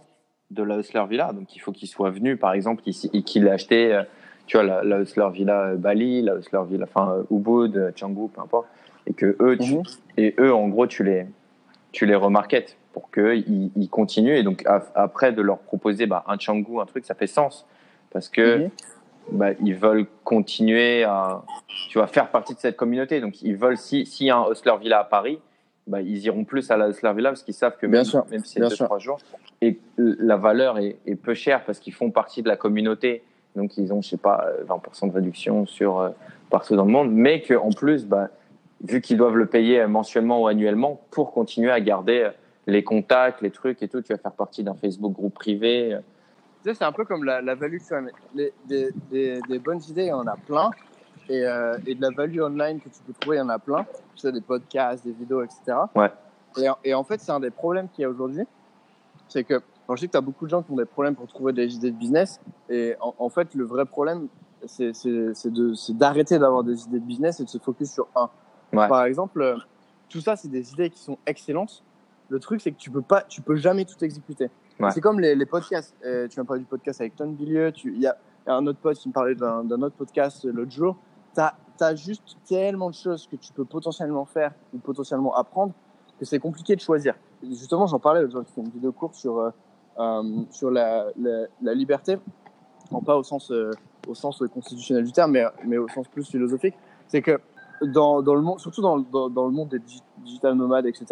de 0.51 0.63
la 0.63 0.79
Hustler 0.79 1.05
Villa 1.09 1.33
donc 1.33 1.55
il 1.57 1.59
faut 1.59 1.73
qu'ils 1.73 1.89
soient 1.89 2.11
venus 2.11 2.39
par 2.39 2.53
exemple 2.53 2.83
ici 2.87 3.11
et 3.13 3.23
qu'ils 3.23 3.47
aient 3.47 3.51
acheté 3.51 4.03
tu 4.47 4.57
vois 4.57 4.65
la, 4.67 4.85
la 4.85 5.01
Hustler 5.01 5.29
Villa 5.33 5.75
Bali 5.75 6.23
la 6.23 6.37
Hustler 6.37 6.61
Villa 6.69 6.85
enfin 6.89 7.25
Ubud 7.31 7.93
Canggu 7.99 8.29
peu 8.29 8.41
importe 8.41 8.67
et 9.09 9.13
que 9.13 9.37
eux 9.41 9.57
tu, 9.59 9.75
Mhm. 9.75 9.83
et 10.19 10.35
eux 10.39 10.53
en 10.55 10.69
gros 10.69 10.87
tu 10.87 11.03
les 11.03 11.27
tu 11.93 12.05
les 12.07 12.15
remarketes 12.15 12.77
pour 12.97 13.11
qu'ils 13.11 13.71
ils 13.77 13.91
continuent 13.91 14.37
et 14.39 14.43
donc 14.43 14.65
après 14.95 15.31
de 15.31 15.43
leur 15.43 15.59
proposer 15.59 16.07
bah, 16.07 16.25
un 16.29 16.39
Canggu 16.39 16.81
un 16.81 16.87
truc 16.87 17.05
ça 17.05 17.15
fait 17.15 17.27
sens 17.27 17.67
parce 18.11 18.31
que 18.31 18.57
Mhm. 18.61 18.71
bah, 19.33 19.49
ils 19.63 19.75
veulent 19.75 20.07
continuer 20.25 21.05
à 21.05 21.43
tu 21.91 21.99
vois, 21.99 22.07
faire 22.07 22.31
partie 22.31 22.55
de 22.55 22.59
cette 22.59 22.77
communauté. 22.77 23.21
Donc, 23.21 23.43
ils 23.43 23.55
veulent, 23.57 23.77
si- 23.77 24.07
s'il 24.07 24.27
y 24.29 24.31
a 24.31 24.37
un 24.39 24.51
Hustler 24.51 24.73
Villa 24.81 25.01
à 25.01 25.05
Paris, 25.05 25.39
bah, 25.87 26.01
ils 26.01 26.25
iront 26.25 26.45
plus 26.45 26.71
à 26.71 26.77
la 26.79 26.89
Hustler 26.89 27.13
Villa 27.15 27.29
parce 27.31 27.43
qu'ils 27.43 27.55
savent 27.55 27.77
que 27.77 27.87
même, 27.87 28.03
si 28.05 28.17
c'est 28.45 28.61
bien 28.61 28.69
deux, 28.71 28.75
sûr. 28.77 28.87
trois 28.87 28.99
jours, 28.99 29.19
et 29.61 29.79
la 29.99 30.37
valeur 30.37 30.79
est, 30.79 30.97
est 31.07 31.17
peu 31.17 31.35
chère 31.35 31.65
parce 31.65 31.79
qu'ils 31.81 31.93
font 31.93 32.11
partie 32.11 32.43
de 32.43 32.49
la 32.49 32.57
communauté. 32.57 33.23
Donc, 33.57 33.77
ils 33.77 33.93
ont, 33.93 34.01
je 34.01 34.09
sais 34.09 34.17
pas, 34.17 34.47
euh, 34.47 34.65
20% 34.65 35.09
de 35.09 35.13
réduction 35.13 35.67
sur 35.67 36.01
euh, 36.01 36.09
partout 36.51 36.77
dans 36.77 36.85
le 36.87 36.91
monde, 36.93 37.11
mais 37.13 37.43
qu'en 37.43 37.71
plus, 37.71 38.07
bah, 38.07 38.31
vu 38.83 39.01
qu'ils 39.03 39.17
doivent 39.19 39.37
le 39.37 39.47
payer 39.47 39.87
mensuellement 39.87 40.41
ou 40.43 40.47
annuellement 40.47 41.01
pour 41.11 41.33
continuer 41.33 41.71
à 41.71 41.81
garder 41.81 42.21
euh, 42.25 42.31
les 42.67 42.83
contacts, 42.85 43.41
les 43.43 43.51
trucs 43.51 43.83
et 43.83 43.89
tout, 43.89 44.03
tu 44.03 44.13
vas 44.13 44.19
faire 44.19 44.33
partie 44.33 44.65
d'un 44.65 44.75
Facebook 44.75 45.13
groupe 45.13 45.35
privé. 45.35 45.97
Tu 46.63 46.71
sais, 46.71 46.75
c'est 46.75 46.85
un 46.85 46.93
peu 46.93 47.05
comme 47.05 47.25
la, 47.25 47.41
la 47.41 47.55
value 47.55 47.79
sur 47.79 47.97
les, 48.35 48.53
des, 48.67 48.91
des, 49.11 49.41
des 49.49 49.59
bonnes 49.59 49.81
idées, 49.89 50.05
il 50.05 50.09
y 50.09 50.13
en 50.13 50.27
a 50.27 50.37
plein. 50.37 50.71
Et, 51.29 51.45
euh, 51.45 51.77
et 51.87 51.95
de 51.95 52.03
la 52.03 52.11
value 52.11 52.41
online 52.41 52.79
que 52.81 52.89
tu 52.89 53.01
peux 53.05 53.13
trouver, 53.13 53.37
il 53.37 53.41
y 53.41 53.43
en 53.43 53.49
a 53.49 53.59
plein. 53.59 53.85
Tu 54.15 54.23
sais, 54.23 54.33
des 54.33 54.41
podcasts, 54.41 55.05
des 55.05 55.13
vidéos, 55.13 55.43
etc. 55.43 55.77
Ouais. 55.95 56.11
Et, 56.59 56.69
en- 56.69 56.79
et 56.85 56.95
en 56.95 57.03
fait, 57.05 57.21
c'est 57.21 57.33
un 57.33 57.41
des 57.41 57.51
problèmes 57.51 57.89
qu'il 57.89 58.03
y 58.03 58.05
a 58.05 58.11
aujourd'hui. 58.11 58.45
C'est 59.29 59.43
que, 59.45 59.55
alors 59.55 59.97
je 59.97 60.03
sais 60.03 60.07
que 60.07 60.13
tu 60.13 60.19
as 60.19 60.21
beaucoup 60.21 60.45
de 60.45 60.51
gens 60.51 60.63
qui 60.63 60.71
ont 60.73 60.77
des 60.77 60.85
problèmes 60.85 61.15
pour 61.17 61.27
trouver 61.27 61.53
des 61.53 61.75
idées 61.75 61.91
de 61.91 61.97
business. 61.97 62.41
Et 62.69 62.95
en, 63.01 63.15
en 63.19 63.29
fait, 63.29 63.55
le 63.55 63.65
vrai 63.65 63.87
problème, 63.87 64.29
de- 64.63 65.73
c'est 65.75 65.97
d'arrêter 65.97 66.39
d'avoir 66.39 66.63
des 66.65 66.85
idées 66.85 67.01
de 67.01 67.05
business 67.05 67.41
et 67.41 67.45
de 67.45 67.49
se 67.49 67.59
focus 67.59 67.93
sur 67.93 68.09
un. 68.15 68.31
Ouais. 68.73 68.89
Par 68.89 69.05
exemple, 69.05 69.41
euh, 69.43 69.57
tout 70.09 70.21
ça, 70.21 70.37
c'est 70.37 70.49
des 70.49 70.73
idées 70.73 70.91
qui 70.91 70.99
sont 71.01 71.19
excellentes. 71.27 71.83
Le 72.29 72.41
truc, 72.41 72.61
c'est 72.61 72.73
que 72.73 72.79
tu 72.79 72.91
peux 72.91 73.03
pas, 73.03 73.23
tu 73.23 73.41
peux 73.41 73.57
jamais 73.57 73.85
tout 73.85 74.03
exécuter. 74.05 74.51
Ouais. 74.81 74.91
C'est 74.91 75.01
comme 75.01 75.21
les, 75.21 75.35
les 75.35 75.47
podcasts. 75.47 75.95
Euh, 76.05 76.29
tu 76.29 76.41
m'as 76.41 76.47
parlé 76.47 76.61
du 76.61 76.67
podcast 76.67 77.01
avec 77.01 77.17
Ton 77.17 77.29
Bilieu. 77.29 77.73
Il 77.85 78.01
y 78.01 78.07
a 78.07 78.17
il 78.47 78.51
y 78.51 78.53
a 78.53 78.57
un 78.57 78.67
autre 78.69 78.79
pote 78.79 78.97
qui 78.97 79.09
me 79.09 79.13
parlait 79.13 79.35
d'un 79.35 79.83
autre 79.83 79.97
podcast 79.97 80.45
l'autre 80.45 80.71
jour. 80.71 80.97
Tu 81.35 81.41
as, 81.41 81.95
juste 81.97 82.37
tellement 82.49 82.91
de 82.91 82.95
choses 82.95 83.27
que 83.27 83.35
tu 83.35 83.53
peux 83.53 83.65
potentiellement 83.65 84.25
faire 84.25 84.53
ou 84.73 84.79
potentiellement 84.79 85.35
apprendre 85.35 85.73
que 86.19 86.25
c'est 86.25 86.39
compliqué 86.39 86.77
de 86.77 86.81
choisir. 86.81 87.17
Justement, 87.43 87.89
j'en 87.89 87.99
parlais 87.99 88.23
l'autre 88.23 88.35
jour. 88.35 88.45
J'ai 88.47 88.55
fait 88.55 88.61
une 88.61 88.71
vidéo 88.71 88.93
courte 88.93 89.15
sur, 89.15 89.39
euh, 89.39 89.51
euh, 89.99 90.23
sur 90.51 90.71
la, 90.71 91.07
la, 91.19 91.47
la 91.61 91.75
liberté. 91.75 92.19
Non 92.93 93.01
pas 93.01 93.17
au 93.17 93.25
sens, 93.25 93.51
euh, 93.51 93.73
au 94.07 94.15
sens 94.15 94.43
constitutionnel 94.55 95.05
du 95.05 95.11
terme, 95.11 95.33
mais, 95.33 95.45
mais 95.65 95.77
au 95.77 95.89
sens 95.89 96.07
plus 96.07 96.25
philosophique. 96.25 96.77
C'est 97.09 97.23
que 97.23 97.41
dans, 97.83 98.23
dans 98.23 98.37
le 98.37 98.43
monde, 98.43 98.61
surtout 98.61 98.81
dans, 98.81 99.01
dans, 99.01 99.29
dans 99.29 99.47
le 99.47 99.53
monde 99.53 99.71
des 99.71 99.81
digi- 99.81 100.05
digital 100.19 100.55
nomades, 100.55 100.87
etc., 100.87 101.07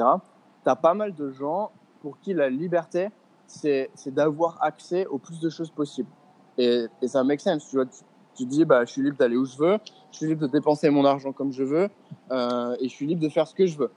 as 0.69 0.77
pas 0.77 0.95
mal 0.95 1.15
de 1.15 1.31
gens 1.31 1.71
pour 2.01 2.19
qui 2.21 2.35
la 2.35 2.51
liberté, 2.51 3.09
c'est 3.47 3.91
d'avoir 4.07 4.62
accès 4.62 5.07
au 5.07 5.19
plus 5.19 5.41
de 5.41 5.49
choses 5.49 5.71
possibles. 5.71 6.11
Et, 6.59 6.87
et 7.03 7.09
ça 7.09 7.25
make 7.25 7.41
sense, 7.41 7.69
tu 7.69 7.77
vois. 7.77 7.87
Tu, 7.87 8.03
tu 8.35 8.45
dis, 8.47 8.65
bah, 8.65 8.85
je 8.85 8.91
suis 8.91 9.03
libre 9.03 9.17
d'aller 9.17 9.37
où 9.37 9.45
je 9.45 9.57
veux, 9.57 9.79
je 10.11 10.17
suis 10.17 10.27
libre 10.27 10.43
de 10.43 10.47
dépenser 10.49 10.91
mon 10.91 11.05
argent 11.05 11.33
comme 11.33 11.53
je 11.53 11.62
veux, 11.62 11.89
euh, 12.33 12.77
et 12.81 12.89
je 12.89 12.95
suis 12.95 13.07
libre 13.07 13.23
de 13.23 13.29
faire 13.29 13.47
ce 13.47 13.55
que 13.55 13.67
je 13.67 13.79
veux. 13.79 13.91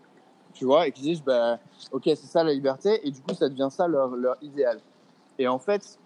Tu 0.53 0.65
vois, 0.65 0.88
et 0.88 0.91
qui 0.91 1.01
disent, 1.01 1.24
bah, 1.24 1.59
ok, 1.91 2.03
c'est 2.05 2.18
ça 2.18 2.43
la 2.43 2.53
liberté, 2.53 3.05
et 3.07 3.11
du 3.11 3.22
coup, 3.22 3.34
ça 3.34 3.49
devient 3.49 3.70
ça 3.72 3.88
leur, 3.88 4.09
leur 4.09 4.38
idéal. 4.41 4.80
Et 5.39 5.47
en 5.47 5.59
fait, 5.59 5.99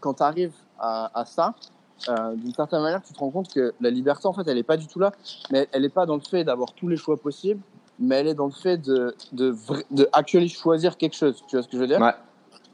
quand 0.00 0.14
tu 0.14 0.22
arrives 0.22 0.54
à, 0.78 1.10
à 1.18 1.24
ça, 1.24 1.54
euh, 2.08 2.34
d'une 2.34 2.52
certaine 2.52 2.82
manière, 2.82 3.02
tu 3.02 3.12
te 3.12 3.18
rends 3.18 3.30
compte 3.30 3.52
que 3.52 3.72
la 3.80 3.90
liberté, 3.90 4.26
en 4.26 4.32
fait, 4.32 4.46
elle 4.46 4.56
n'est 4.56 4.62
pas 4.62 4.76
du 4.76 4.86
tout 4.86 4.98
là, 4.98 5.12
mais 5.50 5.68
elle 5.72 5.82
n'est 5.82 5.88
pas 5.88 6.06
dans 6.06 6.14
le 6.16 6.20
fait 6.20 6.44
d'avoir 6.44 6.72
tous 6.72 6.88
les 6.88 6.96
choix 6.96 7.16
possibles, 7.16 7.60
mais 7.98 8.16
elle 8.16 8.28
est 8.28 8.34
dans 8.34 8.46
le 8.46 8.52
fait 8.52 8.78
de, 8.78 9.14
de, 9.32 9.54
de 9.90 10.08
actually 10.12 10.48
choisir 10.48 10.96
quelque 10.96 11.14
chose. 11.14 11.42
Tu 11.48 11.56
vois 11.56 11.62
ce 11.62 11.68
que 11.68 11.76
je 11.76 11.80
veux 11.82 11.86
dire? 11.86 12.00
Ouais. 12.00 12.14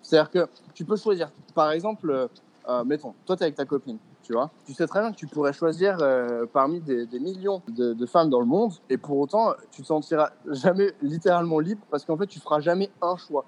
C'est-à-dire 0.03 0.31
que 0.31 0.49
tu 0.75 0.85
peux 0.85 0.97
choisir. 0.97 1.31
Par 1.55 1.71
exemple, 1.73 2.11
euh, 2.11 2.29
euh, 2.68 2.85
mettons, 2.85 3.14
toi, 3.27 3.37
tu 3.37 3.43
es 3.43 3.45
avec 3.45 3.55
ta 3.57 3.64
copine, 3.64 3.99
tu 4.23 4.33
vois? 4.33 4.51
Tu 4.64 4.75
sais 4.75 4.87
très 4.87 5.01
bien 5.01 5.12
que 5.12 5.16
tu 5.16 5.27
pourrais 5.27 5.53
choisir 5.53 5.99
euh, 6.01 6.47
parmi 6.53 6.81
des, 6.81 7.07
des 7.07 7.21
millions 7.21 7.62
de, 7.68 7.93
de 7.93 8.07
femmes 8.07 8.31
dans 8.31 8.41
le 8.41 8.47
monde, 8.47 8.73
et 8.89 8.97
pour 8.97 9.18
autant, 9.18 9.55
tu 9.71 9.83
te 9.83 9.87
sentiras 9.87 10.31
jamais 10.51 10.93
littéralement 11.03 11.59
libre 11.59 11.83
parce 11.91 12.05
qu'en 12.05 12.16
fait, 12.16 12.27
tu 12.27 12.41
feras 12.41 12.61
jamais 12.61 12.91
un 13.03 13.16
choix. 13.16 13.45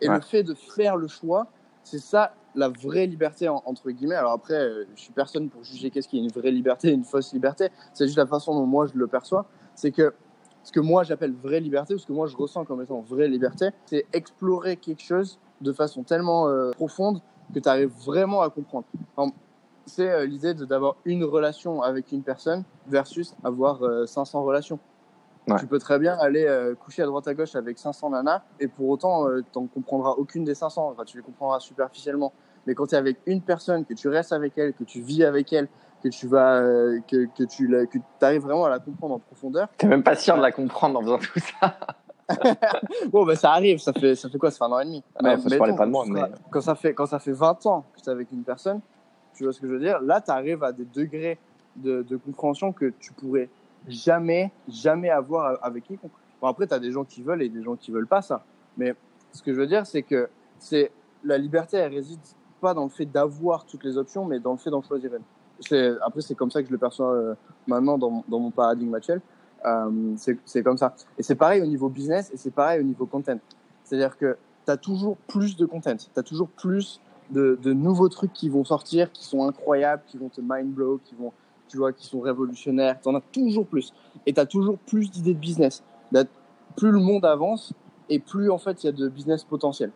Et 0.00 0.08
Ouais. 0.08 0.16
le 0.16 0.20
fait 0.20 0.42
de 0.42 0.54
faire 0.54 0.96
le 0.96 1.08
choix, 1.08 1.46
c'est 1.84 2.00
ça 2.00 2.34
la 2.54 2.68
vraie 2.68 3.06
liberté 3.06 3.48
en- 3.48 3.62
entre 3.64 3.90
guillemets. 3.90 4.14
Alors 4.14 4.32
après, 4.32 4.54
euh, 4.54 4.84
je 4.94 5.00
suis 5.02 5.12
personne 5.12 5.48
pour 5.48 5.64
juger 5.64 5.90
qu'est-ce 5.90 6.08
qui 6.08 6.18
est 6.18 6.20
une 6.20 6.30
vraie 6.30 6.50
liberté 6.50 6.90
une 6.90 7.04
fausse 7.04 7.32
liberté. 7.32 7.68
C'est 7.92 8.06
juste 8.06 8.18
la 8.18 8.26
façon 8.26 8.54
dont 8.54 8.66
moi 8.66 8.86
je 8.86 8.96
le 8.96 9.06
perçois. 9.06 9.46
C'est 9.74 9.90
que 9.90 10.14
ce 10.64 10.72
que 10.72 10.80
moi 10.80 11.04
j'appelle 11.04 11.32
vraie 11.32 11.60
liberté, 11.60 11.94
ou 11.94 11.98
ce 11.98 12.06
que 12.06 12.12
moi 12.12 12.26
je 12.26 12.36
ressens 12.36 12.64
comme 12.64 12.82
étant 12.82 13.00
vraie 13.00 13.28
liberté, 13.28 13.70
c'est 13.86 14.06
explorer 14.12 14.76
quelque 14.76 15.02
chose 15.02 15.38
de 15.60 15.72
façon 15.72 16.02
tellement 16.02 16.48
euh, 16.48 16.70
profonde 16.72 17.20
que 17.54 17.60
tu 17.60 17.68
arrives 17.68 17.92
vraiment 18.04 18.40
à 18.40 18.50
comprendre. 18.50 18.84
C'est 19.86 20.10
euh, 20.10 20.26
l'idée 20.26 20.54
d'avoir 20.54 20.96
une 21.04 21.24
relation 21.24 21.82
avec 21.82 22.10
une 22.10 22.22
personne 22.22 22.64
versus 22.88 23.34
avoir 23.44 23.82
euh, 23.84 24.06
500 24.06 24.42
relations. 24.42 24.80
Ouais. 25.46 25.58
Tu 25.58 25.66
peux 25.66 25.78
très 25.78 25.98
bien 25.98 26.16
aller 26.18 26.46
euh, 26.46 26.74
coucher 26.74 27.02
à 27.02 27.06
droite 27.06 27.28
à 27.28 27.34
gauche 27.34 27.54
avec 27.54 27.78
500 27.78 28.10
nanas 28.10 28.42
et 28.60 28.68
pour 28.68 28.88
autant, 28.88 29.28
euh, 29.28 29.42
tu 29.52 29.58
n'en 29.58 29.66
comprendras 29.66 30.12
aucune 30.12 30.44
des 30.44 30.54
500. 30.54 30.90
Enfin, 30.92 31.04
tu 31.04 31.18
les 31.18 31.22
comprendras 31.22 31.60
superficiellement. 31.60 32.32
Mais 32.66 32.74
quand 32.74 32.86
tu 32.86 32.94
es 32.94 32.98
avec 32.98 33.18
une 33.26 33.42
personne, 33.42 33.84
que 33.84 33.92
tu 33.92 34.08
restes 34.08 34.32
avec 34.32 34.56
elle, 34.56 34.72
que 34.72 34.84
tu 34.84 35.02
vis 35.02 35.22
avec 35.22 35.52
elle, 35.52 35.68
que 36.04 36.08
tu 36.10 36.26
vas, 36.28 36.58
euh, 36.60 37.00
que, 37.08 37.26
que 37.36 37.44
tu 37.44 37.66
la- 37.66 37.86
que 37.86 37.98
arrives 38.20 38.42
vraiment 38.42 38.66
à 38.66 38.68
la 38.68 38.78
comprendre 38.78 39.14
en 39.14 39.18
profondeur, 39.18 39.68
T'es 39.78 39.86
même 39.86 40.02
pas 40.02 40.14
sûr 40.16 40.36
de 40.36 40.42
la 40.42 40.52
comprendre 40.52 40.98
en 40.98 41.02
faisant 41.02 41.18
tout 41.18 41.40
ça. 41.40 41.78
Bon, 43.12 43.26
bah, 43.26 43.36
ça 43.36 43.52
arrive, 43.52 43.78
ça 43.78 43.92
fait, 43.92 44.14
ça 44.14 44.28
fait 44.30 44.38
quoi? 44.38 44.50
Ça 44.50 44.56
fait 44.58 44.64
un 44.64 44.72
an 44.72 44.80
et 44.80 44.84
demi. 44.86 44.96
Ouais, 45.20 45.28
Alors, 45.28 45.42
faut 45.42 45.48
se 45.50 45.56
parler 45.56 45.72
mettons, 45.72 45.78
pas 45.78 45.86
de 45.86 45.90
moi, 45.90 46.04
quand 46.50 46.58
mais- 46.58 46.60
ça, 46.62 46.74
fait, 46.74 46.94
quand 46.94 47.04
ça 47.06 47.18
fait 47.18 47.32
20 47.32 47.64
ans 47.66 47.84
que 47.94 48.00
tu 48.00 48.08
es 48.08 48.12
avec 48.12 48.32
une 48.32 48.42
personne, 48.44 48.80
tu 49.34 49.44
vois 49.44 49.52
ce 49.52 49.60
que 49.60 49.66
je 49.66 49.72
veux 49.74 49.78
dire? 49.80 50.00
Là, 50.00 50.20
tu 50.22 50.30
arrives 50.30 50.62
à 50.64 50.72
des 50.72 50.86
degrés 50.86 51.38
de, 51.76 52.02
de 52.02 52.16
compréhension 52.16 52.72
que 52.72 52.92
tu 52.98 53.12
pourrais 53.12 53.50
jamais, 53.88 54.52
jamais 54.68 55.10
avoir 55.10 55.58
avec 55.62 55.84
quiconque. 55.84 56.12
Bon, 56.40 56.48
après, 56.48 56.66
tu 56.66 56.72
as 56.74 56.78
des 56.78 56.92
gens 56.92 57.04
qui 57.04 57.22
veulent 57.22 57.42
et 57.42 57.48
des 57.50 57.62
gens 57.62 57.76
qui 57.76 57.90
veulent 57.90 58.06
pas 58.06 58.22
ça. 58.22 58.42
Mais 58.78 58.94
ce 59.32 59.42
que 59.42 59.52
je 59.52 59.58
veux 59.60 59.66
dire, 59.66 59.84
c'est 59.86 60.02
que 60.02 60.28
c'est 60.58 60.92
la 61.24 61.36
liberté, 61.36 61.76
elle 61.76 61.92
réside 61.92 62.20
pas 62.60 62.72
dans 62.74 62.84
le 62.84 62.90
fait 62.90 63.06
d'avoir 63.06 63.66
toutes 63.66 63.84
les 63.84 63.98
options, 63.98 64.24
mais 64.24 64.38
dans 64.40 64.52
le 64.52 64.58
fait 64.58 64.70
d'en 64.70 64.82
choisir 64.82 65.14
une. 65.14 65.22
Après, 66.04 66.20
c'est 66.20 66.34
comme 66.34 66.50
ça 66.50 66.60
que 66.62 66.68
je 66.68 66.72
le 66.72 66.78
perçois 66.78 67.12
euh, 67.12 67.34
maintenant 67.66 67.98
dans, 67.98 68.24
dans 68.28 68.38
mon 68.38 68.50
paradigme 68.50 68.94
actuel. 68.94 69.20
Euh, 69.64 70.14
c'est 70.44 70.62
comme 70.62 70.76
ça. 70.76 70.94
Et 71.16 71.22
c'est 71.22 71.36
pareil 71.36 71.62
au 71.62 71.66
niveau 71.66 71.88
business 71.88 72.30
et 72.32 72.36
c'est 72.36 72.50
pareil 72.50 72.80
au 72.80 72.84
niveau 72.84 73.06
content. 73.06 73.38
C'est-à-dire 73.82 74.16
que 74.18 74.36
tu 74.66 74.70
as 74.70 74.76
toujours 74.76 75.16
plus 75.28 75.56
de 75.56 75.64
content, 75.66 75.96
tu 75.96 76.06
as 76.16 76.22
toujours 76.22 76.48
plus 76.48 77.00
de, 77.30 77.58
de 77.62 77.72
nouveaux 77.72 78.08
trucs 78.10 78.32
qui 78.32 78.48
vont 78.50 78.64
sortir, 78.64 79.10
qui 79.10 79.24
sont 79.24 79.46
incroyables, 79.48 80.02
qui 80.06 80.18
vont 80.18 80.28
te 80.28 80.40
mind 80.42 80.70
blow, 80.72 81.00
qui 81.04 81.14
vont, 81.14 81.32
tu 81.68 81.78
vois, 81.78 81.92
qui 81.92 82.06
sont 82.06 82.20
révolutionnaires. 82.20 83.00
Tu 83.00 83.08
en 83.08 83.14
as 83.14 83.22
toujours 83.32 83.66
plus. 83.66 83.94
Et 84.26 84.34
tu 84.34 84.40
as 84.40 84.46
toujours 84.46 84.76
plus 84.78 85.10
d'idées 85.10 85.32
de 85.34 85.38
business. 85.38 85.82
Là, 86.12 86.24
plus 86.76 86.90
le 86.90 86.98
monde 86.98 87.24
avance 87.24 87.72
et 88.10 88.18
plus 88.18 88.50
en 88.50 88.58
fait 88.58 88.82
il 88.84 88.86
y 88.86 88.88
a 88.90 88.92
de 88.92 89.08
business 89.08 89.44
potentiel. 89.44 89.90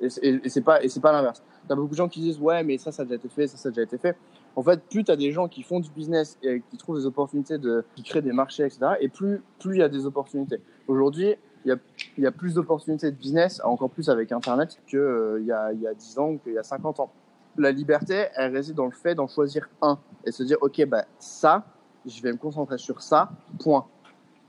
Et 0.00 0.06
et- 0.22 0.48
c'est 0.48 0.60
pas, 0.60 0.82
et 0.84 0.88
c'est 0.88 1.00
pas 1.00 1.10
l'inverse. 1.12 1.42
Tu 1.66 1.72
as 1.72 1.76
beaucoup 1.76 1.90
de 1.90 1.96
gens 1.96 2.08
qui 2.08 2.20
disent 2.20 2.38
ouais, 2.38 2.62
mais 2.62 2.78
ça, 2.78 2.92
ça 2.92 3.02
a 3.02 3.04
déjà 3.04 3.16
été 3.16 3.28
fait, 3.28 3.46
ça, 3.48 3.56
ça 3.56 3.68
a 3.68 3.72
déjà 3.72 3.82
été 3.82 3.98
fait. 3.98 4.16
En 4.56 4.62
fait, 4.62 4.82
plus 4.90 5.04
tu 5.04 5.10
as 5.10 5.16
des 5.16 5.32
gens 5.32 5.48
qui 5.48 5.62
font 5.62 5.80
du 5.80 5.90
business 5.90 6.38
et 6.42 6.62
qui 6.70 6.76
trouvent 6.76 6.98
des 6.98 7.06
opportunités, 7.06 7.56
de, 7.58 7.84
qui 7.94 8.02
créent 8.02 8.22
des 8.22 8.32
marchés, 8.32 8.64
etc., 8.64 8.80
et 9.00 9.08
plus 9.08 9.42
plus 9.58 9.76
il 9.76 9.80
y 9.80 9.82
a 9.82 9.88
des 9.88 10.06
opportunités. 10.06 10.60
Aujourd'hui, 10.88 11.34
il 11.64 11.76
y 12.18 12.20
y 12.22 12.26
a 12.26 12.32
plus 12.32 12.54
d'opportunités 12.54 13.10
de 13.10 13.16
business, 13.16 13.60
encore 13.64 13.90
plus 13.90 14.08
avec 14.10 14.32
Internet, 14.32 14.80
qu'il 14.86 14.98
il 15.40 15.46
y, 15.46 15.52
a, 15.52 15.72
y 15.72 15.86
a 15.86 15.94
10 15.94 16.18
ans 16.18 16.30
ou 16.30 16.38
qu'il 16.38 16.52
y 16.54 16.58
a 16.58 16.62
50 16.62 17.00
ans. 17.00 17.10
La 17.56 17.70
liberté, 17.72 18.26
elle 18.36 18.52
réside 18.54 18.74
dans 18.76 18.86
le 18.86 18.90
fait 18.92 19.14
d'en 19.14 19.26
choisir 19.28 19.68
un 19.82 19.98
et 20.24 20.32
se 20.32 20.42
dire, 20.42 20.56
OK, 20.62 20.84
bah, 20.86 21.04
ça, 21.18 21.64
je 22.06 22.22
vais 22.22 22.32
me 22.32 22.38
concentrer 22.38 22.78
sur 22.78 23.02
ça, 23.02 23.30
point. 23.62 23.86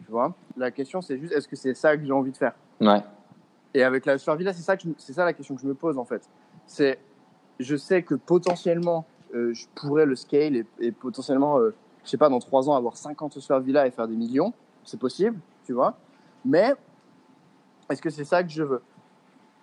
Tu 0.06 0.12
vois? 0.12 0.34
La 0.58 0.72
question, 0.72 1.02
c'est 1.02 1.18
juste, 1.18 1.34
est-ce 1.34 1.48
que 1.48 1.56
c'est 1.56 1.74
ça 1.74 1.98
que 1.98 2.04
j'ai 2.06 2.12
envie 2.12 2.32
de 2.32 2.38
faire? 2.38 2.54
Ouais. 2.80 3.02
et 3.74 3.84
avec 3.84 4.06
la 4.06 4.18
survie 4.18 4.44
là, 4.44 4.52
c'est 4.54 4.64
ça 4.64 4.76
que 4.76 4.84
je- 4.84 4.90
c'est 4.98 5.14
ça 5.14 5.24
la 5.26 5.34
question 5.34 5.56
que 5.56 5.62
je 5.62 5.68
me 5.68 5.74
pose 5.76 5.98
en 5.98 6.06
fait. 6.06 6.28
C'est, 6.66 6.98
je 7.60 7.76
sais 7.76 8.02
que 8.04 8.16
potentiellement, 8.16 9.06
euh, 9.36 9.54
je 9.54 9.66
pourrais 9.76 10.06
le 10.06 10.16
scale 10.16 10.56
et, 10.56 10.66
et 10.80 10.92
potentiellement, 10.92 11.60
euh, 11.60 11.74
je 12.04 12.10
sais 12.10 12.18
pas, 12.18 12.30
dans 12.30 12.40
trois 12.40 12.70
ans 12.70 12.76
avoir 12.76 12.98
50 12.98 13.40
survie 13.40 13.72
là 13.72 13.88
et 13.88 13.92
faire 13.92 14.08
des 14.08 14.16
millions. 14.16 14.54
C'est 14.84 15.00
possible, 15.00 15.40
tu 15.66 15.74
vois. 15.74 15.96
Mais 16.44 16.74
est-ce 17.90 18.02
que 18.02 18.10
c'est 18.10 18.26
ça 18.26 18.44
que 18.44 18.50
je 18.50 18.64
veux? 18.64 18.82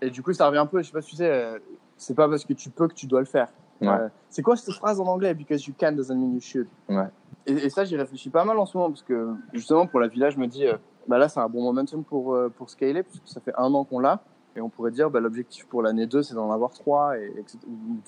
Et 0.01 0.11
du 0.11 0.23
coup, 0.23 0.33
ça 0.33 0.47
revient 0.47 0.59
un 0.59 0.67
peu. 0.67 0.81
Je 0.81 0.87
sais 0.87 0.93
pas 0.93 1.03
si 1.03 1.11
tu 1.11 1.17
sais, 1.17 1.31
euh, 1.31 1.59
c'est 1.97 2.15
pas 2.15 2.29
parce 2.29 2.45
que 2.45 2.53
tu 2.53 2.71
peux 2.71 2.87
que 2.89 2.95
tu 2.95 3.07
dois 3.07 3.21
le 3.21 3.27
faire. 3.27 3.49
Ouais. 3.81 3.89
Euh, 3.89 4.09
c'est 4.29 4.43
quoi 4.43 4.57
cette 4.57 4.75
phrase 4.75 5.01
en 5.01 5.07
anglais? 5.07 5.35
Because 5.35 5.67
you 5.67 5.75
can 5.79 5.93
doesn't 5.93 6.17
mean 6.17 6.35
you 6.35 6.41
should. 6.41 6.69
Ouais. 6.89 7.09
Et, 7.47 7.53
et 7.53 7.71
ça, 7.71 7.85
j'y 7.85 7.97
réfléchis 7.97 8.31
pas 8.31 8.45
mal 8.45 8.59
en 8.59 8.67
ce 8.67 8.77
moment 8.77 8.91
parce 8.91 9.03
que 9.03 9.35
justement 9.53 9.87
pour 9.87 10.01
la 10.01 10.09
villa, 10.09 10.31
je 10.31 10.39
me 10.39 10.47
dis, 10.47 10.67
euh, 10.67 10.77
bah 11.07 11.19
là, 11.19 11.29
c'est 11.29 11.41
un 11.41 11.49
bon 11.49 11.63
momentum 11.63 12.05
pour 12.05 12.37
pour 12.57 12.71
scaler 12.71 13.03
parce 13.03 13.19
que 13.19 13.29
ça 13.29 13.41
fait 13.41 13.55
un 13.57 13.73
an 13.75 13.85
qu'on 13.85 13.99
l'a 13.99 14.23
et 14.59 14.61
on 14.61 14.69
pourrait 14.69 14.91
dire, 14.91 15.09
bah, 15.09 15.21
l'objectif 15.21 15.67
pour 15.67 15.83
l'année 15.83 16.07
2, 16.07 16.25
c'est 16.25 16.35
d'en 16.35 16.51
avoir 16.51 16.73
trois 16.73 17.17
et, 17.17 17.33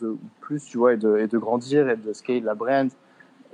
de, 0.01 0.16
plus, 0.40 0.64
tu 0.64 0.78
vois, 0.78 0.94
et 0.94 0.96
de, 0.96 1.16
et 1.16 1.28
de 1.28 1.38
grandir 1.38 1.88
et 1.88 1.96
de 1.96 2.12
scale 2.12 2.42
la 2.42 2.57
brand 2.57 2.90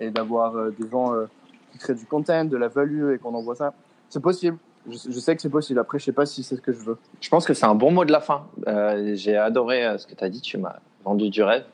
et 0.01 0.11
d'avoir 0.11 0.57
euh, 0.57 0.71
des 0.71 0.89
gens 0.89 1.15
euh, 1.15 1.27
qui 1.73 1.79
créent 1.79 1.95
du 1.95 2.07
content, 2.07 2.47
de 2.47 2.57
la 2.57 2.69
value 2.69 3.13
et 3.13 3.19
qu'on 3.19 3.35
envoie 3.35 3.55
ça. 3.55 3.75
C'est 4.09 4.23
possible. 4.23 4.57
Je, 4.89 4.97
je 5.11 5.19
sais 5.19 5.37
que 5.37 5.43
c'est 5.43 5.51
possible. 5.51 5.79
Après, 5.79 5.99
je 5.99 6.05
sais 6.05 6.13
pas 6.13 6.25
si 6.25 6.43
c'est 6.43 6.57
ce 6.57 6.63
que 6.63 6.73
je 6.73 6.79
veux. 6.79 6.97
Je 7.21 7.29
pense 7.29 7.45
que 7.45 7.53
c'est 7.53 7.67
un 7.67 7.75
bon 7.75 7.91
mot 7.91 8.07
de 8.07 8.13
la 8.13 8.21
fin. 8.21 8.47
Euh, 8.67 9.15
J'ai 9.15 9.37
adoré 9.37 9.99
ce 9.99 10.07
que 10.07 10.15
tu 10.15 10.25
as 10.25 10.31
dit. 10.31 10.41
Tu 10.41 10.57
m'as 10.57 10.77
vendu 11.05 11.29
du 11.29 11.43
rêve. 11.43 11.65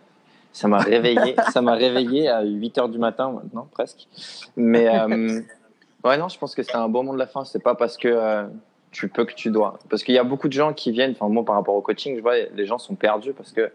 Ça 0.53 0.67
m'a 0.67 0.79
réveillé. 0.79 1.37
ça 1.53 1.63
m'a 1.63 1.75
réveillé 1.75 2.29
à 2.29 2.43
8 2.43 2.79
heures 2.79 2.89
du 2.89 2.99
matin 2.99 3.31
maintenant, 3.31 3.69
presque. 3.71 4.09
Mais 4.57 4.89
ouais, 6.05 6.19
non, 6.19 6.29
je 6.29 6.39
pense 6.39 6.57
que 6.57 6.65
c'est 6.65 6.75
un 6.75 6.89
bon 6.89 7.05
mot 7.05 7.13
de 7.13 7.19
la 7.19 7.29
fin. 7.29 7.45
C'est 7.45 7.63
pas 7.63 7.77
parce 7.77 7.97
que 7.97 8.49
tu 8.93 9.09
peux 9.09 9.25
que 9.25 9.35
tu 9.35 9.51
dois. 9.51 9.79
Parce 9.91 10.05
qu'il 10.05 10.15
y 10.15 10.19
a 10.19 10.25
beaucoup 10.25 10.49
de 10.49 10.53
gens 10.53 10.73
qui 10.73 10.93
viennent, 10.93 11.13
enfin 11.13 11.29
moi 11.29 11.45
par 11.45 11.57
rapport 11.57 11.75
au 11.75 11.81
coaching, 11.81 12.15
je 12.17 12.21
vois 12.23 12.37
les 12.55 12.67
gens 12.67 12.79
sont 12.79 12.95
perdus 12.95 13.33
parce 13.33 13.51
que 13.53 13.73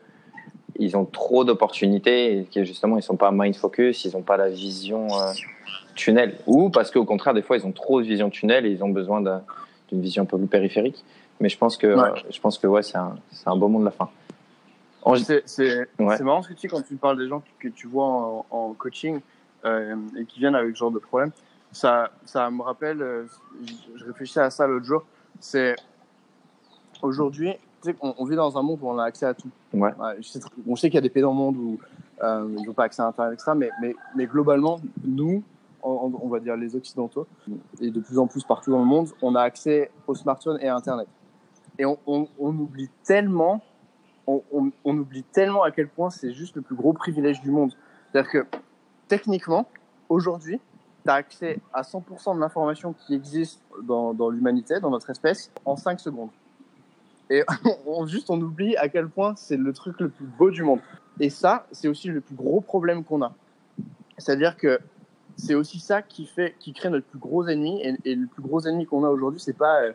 ils 0.79 0.95
ont 0.95 1.05
trop 1.05 1.43
d'opportunités 1.43 2.37
et 2.39 2.43
que 2.45 2.63
justement 2.63 2.97
ils 2.97 3.03
sont 3.03 3.17
pas 3.17 3.31
mind 3.33 3.55
focus, 3.55 4.05
ils 4.05 4.15
ont 4.15 4.21
pas 4.21 4.37
la 4.37 4.47
vision 4.49 5.07
euh, 5.19 5.31
tunnel. 5.95 6.37
Ou 6.45 6.69
parce 6.69 6.91
qu'au 6.91 7.03
contraire 7.03 7.33
des 7.33 7.41
fois 7.41 7.57
ils 7.57 7.65
ont 7.65 7.71
trop 7.71 7.99
de 8.01 8.05
vision 8.07 8.29
tunnel 8.29 8.65
et 8.65 8.69
ils 8.69 8.83
ont 8.83 8.89
besoin 8.89 9.19
d'un- 9.21 9.43
d'une 9.89 10.01
vision 10.01 10.23
un 10.23 10.25
peu 10.27 10.37
plus 10.37 10.47
périphérique. 10.47 11.03
Mais 11.39 11.49
je 11.49 11.57
pense 11.57 11.77
que 11.77 11.87
Ouais. 11.87 12.09
euh, 12.09 12.15
je 12.29 12.39
pense 12.39 12.57
que 12.59 12.67
ouais 12.67 12.83
c'est 12.83 12.97
un 12.97 13.15
un 13.47 13.55
beau 13.55 13.67
monde 13.67 13.81
de 13.81 13.85
la 13.85 13.91
fin. 13.91 14.09
C'est 15.15 15.87
Ouais. 15.99 16.19
marrant 16.21 16.41
ce 16.43 16.49
que 16.49 16.53
tu 16.53 16.61
dis 16.61 16.67
quand 16.67 16.81
tu 16.85 16.95
parles 16.95 17.17
des 17.17 17.27
gens 17.27 17.39
que, 17.59 17.67
que 17.69 17.73
tu 17.73 17.87
vois 17.87 18.05
en, 18.05 18.45
en 18.51 18.73
coaching 18.73 19.19
euh, 19.65 19.95
et 20.19 20.25
qui 20.25 20.39
viennent 20.39 20.55
avec 20.55 20.75
ce 20.75 20.79
genre 20.79 20.91
de 20.91 20.99
problème. 20.99 21.31
Ça, 21.71 22.11
ça 22.25 22.49
me 22.49 22.61
rappelle, 22.61 23.01
euh, 23.01 23.25
je, 23.95 24.05
réfléchissais 24.05 24.39
à 24.39 24.49
ça 24.49 24.67
l'autre 24.67 24.85
jour, 24.85 25.05
c'est 25.39 25.75
aujourd'hui, 27.01 27.53
on 28.01 28.25
vit 28.25 28.35
dans 28.35 28.57
un 28.57 28.61
monde 28.61 28.79
où 28.81 28.89
on 28.89 28.97
a 28.97 29.03
accès 29.03 29.25
à 29.25 29.33
tout. 29.33 29.49
Ouais. 29.73 29.91
je 30.19 30.27
sais 30.27 30.39
tr- 30.39 30.49
on 30.67 30.75
sait 30.75 30.89
qu'il 30.89 30.95
y 30.95 30.97
a 30.97 31.01
des 31.01 31.09
pays 31.09 31.21
dans 31.21 31.31
le 31.31 31.37
monde 31.37 31.57
où 31.57 31.79
euh, 32.23 32.55
ils 32.57 32.65
n'ont 32.65 32.73
pas 32.73 32.85
accès 32.85 33.01
à 33.01 33.07
Internet, 33.07 33.33
etc. 33.33 33.51
Mais, 33.55 33.69
mais, 33.81 33.95
mais 34.15 34.25
globalement, 34.25 34.79
nous, 35.05 35.43
on, 35.83 36.11
on 36.21 36.27
va 36.29 36.39
dire 36.39 36.55
les 36.57 36.75
Occidentaux, 36.75 37.27
et 37.79 37.91
de 37.91 37.99
plus 37.99 38.17
en 38.17 38.27
plus 38.27 38.43
partout 38.43 38.71
dans 38.71 38.79
le 38.79 38.85
monde, 38.85 39.09
on 39.21 39.35
a 39.35 39.41
accès 39.41 39.91
au 40.07 40.15
smartphone 40.15 40.57
et 40.61 40.67
à 40.67 40.75
Internet. 40.75 41.07
Et 41.77 41.85
on, 41.85 41.99
on, 42.07 42.27
on 42.39 42.49
oublie 42.57 42.89
tellement 43.03 43.61
on 44.27 44.97
oublie 44.97 45.23
tellement 45.23 45.63
à 45.63 45.71
quel 45.71 45.87
point 45.87 46.09
c'est 46.09 46.33
juste 46.33 46.55
le 46.55 46.61
plus 46.61 46.75
gros 46.75 46.93
privilège 46.93 47.41
du 47.41 47.51
monde. 47.51 47.73
C'est-à-dire 48.11 48.31
que 48.31 48.45
techniquement, 49.07 49.67
aujourd'hui, 50.09 50.59
tu 51.07 51.11
accès 51.11 51.59
à 51.73 51.81
100% 51.81 52.35
de 52.35 52.39
l'information 52.39 52.93
qui 52.93 53.13
existe 53.13 53.61
dans, 53.83 54.29
l'humanité, 54.29 54.79
dans 54.79 54.89
notre 54.89 55.09
espèce, 55.09 55.51
en 55.65 55.75
5 55.75 55.99
secondes. 55.99 56.29
Et 57.29 57.43
on, 57.85 58.05
juste 58.05 58.29
on 58.29 58.39
oublie 58.41 58.75
à 58.77 58.89
quel 58.89 59.07
point 59.07 59.33
c'est 59.35 59.57
le 59.57 59.73
truc 59.73 59.99
le 59.99 60.09
plus 60.09 60.25
beau 60.25 60.51
du 60.51 60.63
monde. 60.63 60.79
Et 61.19 61.29
ça, 61.29 61.65
c'est 61.71 61.87
aussi 61.87 62.09
le 62.09 62.21
plus 62.21 62.35
gros 62.35 62.61
problème 62.61 63.03
qu'on 63.03 63.21
a. 63.21 63.33
C'est-à-dire 64.17 64.55
que 64.57 64.79
c'est 65.35 65.55
aussi 65.55 65.79
ça 65.79 66.01
qui 66.01 66.25
fait, 66.25 66.55
qui 66.59 66.73
crée 66.73 66.89
notre 66.89 67.05
plus 67.05 67.19
gros 67.19 67.47
ennemi. 67.47 67.81
Et, 68.03 68.15
le 68.15 68.27
plus 68.27 68.41
gros 68.41 68.61
ennemi 68.61 68.85
qu'on 68.85 69.03
a 69.03 69.09
aujourd'hui, 69.09 69.39
c'est 69.39 69.57
pas 69.57 69.81
euh, 69.81 69.93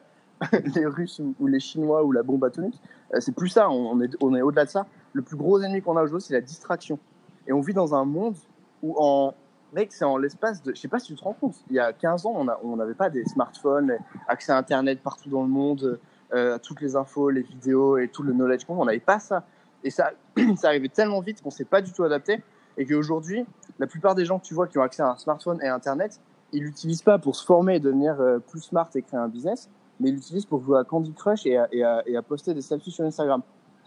les 0.74 0.86
Russes 0.86 1.20
ou, 1.38 1.46
les 1.46 1.60
Chinois 1.60 2.04
ou 2.04 2.12
la 2.12 2.22
bombe 2.22 2.44
atomique. 2.44 2.78
Euh, 3.14 3.20
c'est 3.20 3.34
plus 3.34 3.48
ça. 3.48 3.70
On 3.70 4.00
est, 4.00 4.16
on 4.20 4.34
est 4.34 4.42
au-delà 4.42 4.64
de 4.64 4.70
ça. 4.70 4.86
Le 5.12 5.22
plus 5.22 5.36
gros 5.36 5.60
ennemi 5.60 5.82
qu'on 5.82 5.96
a 5.96 6.02
aujourd'hui, 6.02 6.26
c'est 6.26 6.34
la 6.34 6.40
distraction. 6.40 6.98
Et 7.46 7.52
on 7.52 7.60
vit 7.60 7.74
dans 7.74 7.94
un 7.94 8.04
monde 8.04 8.36
où 8.82 8.94
en 8.98 9.34
mec, 9.72 9.92
c'est 9.92 10.04
en 10.04 10.16
l'espace 10.16 10.62
de, 10.62 10.74
je 10.74 10.80
sais 10.80 10.88
pas 10.88 10.98
si 10.98 11.08
tu 11.08 11.14
te 11.14 11.24
rends 11.24 11.32
compte, 11.32 11.54
il 11.70 11.76
y 11.76 11.78
a 11.78 11.92
15 11.92 12.26
ans, 12.26 12.46
on 12.62 12.76
n'avait 12.76 12.94
pas 12.94 13.10
des 13.10 13.24
smartphones, 13.24 13.96
accès 14.28 14.52
à 14.52 14.56
Internet 14.56 15.00
partout 15.02 15.30
dans 15.30 15.42
le 15.42 15.48
monde, 15.48 15.98
euh, 16.34 16.58
toutes 16.62 16.80
les 16.80 16.96
infos, 16.96 17.30
les 17.30 17.42
vidéos 17.42 17.98
et 17.98 18.08
tout 18.08 18.22
le 18.22 18.32
knowledge 18.32 18.64
qu'on 18.64 18.78
on 18.78 18.84
n'avait 18.84 19.00
pas 19.00 19.18
ça. 19.18 19.44
Et 19.84 19.90
ça, 19.90 20.12
ça 20.56 20.68
arrivait 20.68 20.88
tellement 20.88 21.20
vite 21.20 21.42
qu'on 21.42 21.50
s'est 21.50 21.64
pas 21.64 21.82
du 21.82 21.92
tout 21.92 22.04
adapté 22.04 22.42
et 22.76 22.86
qu'aujourd'hui, 22.86 23.44
la 23.78 23.86
plupart 23.86 24.14
des 24.14 24.24
gens 24.24 24.38
que 24.38 24.44
tu 24.44 24.54
vois 24.54 24.66
qui 24.66 24.78
ont 24.78 24.82
accès 24.82 25.02
à 25.02 25.10
un 25.10 25.16
smartphone 25.16 25.60
et 25.62 25.68
Internet, 25.68 26.20
ils 26.52 26.62
l'utilisent 26.62 27.02
pas 27.02 27.18
pour 27.18 27.36
se 27.36 27.44
former 27.44 27.76
et 27.76 27.80
devenir 27.80 28.20
euh, 28.20 28.38
plus 28.38 28.60
smart 28.60 28.88
et 28.94 29.02
créer 29.02 29.20
un 29.20 29.28
business, 29.28 29.68
mais 30.00 30.10
ils 30.10 30.14
l'utilisent 30.14 30.46
pour 30.46 30.62
jouer 30.62 30.78
à 30.78 30.84
Candy 30.84 31.12
Crush 31.12 31.46
et 31.46 31.56
à 31.56 32.22
poster 32.26 32.54
des 32.54 32.62
selfies 32.62 32.90
sur 32.90 33.04
Instagram. 33.04 33.42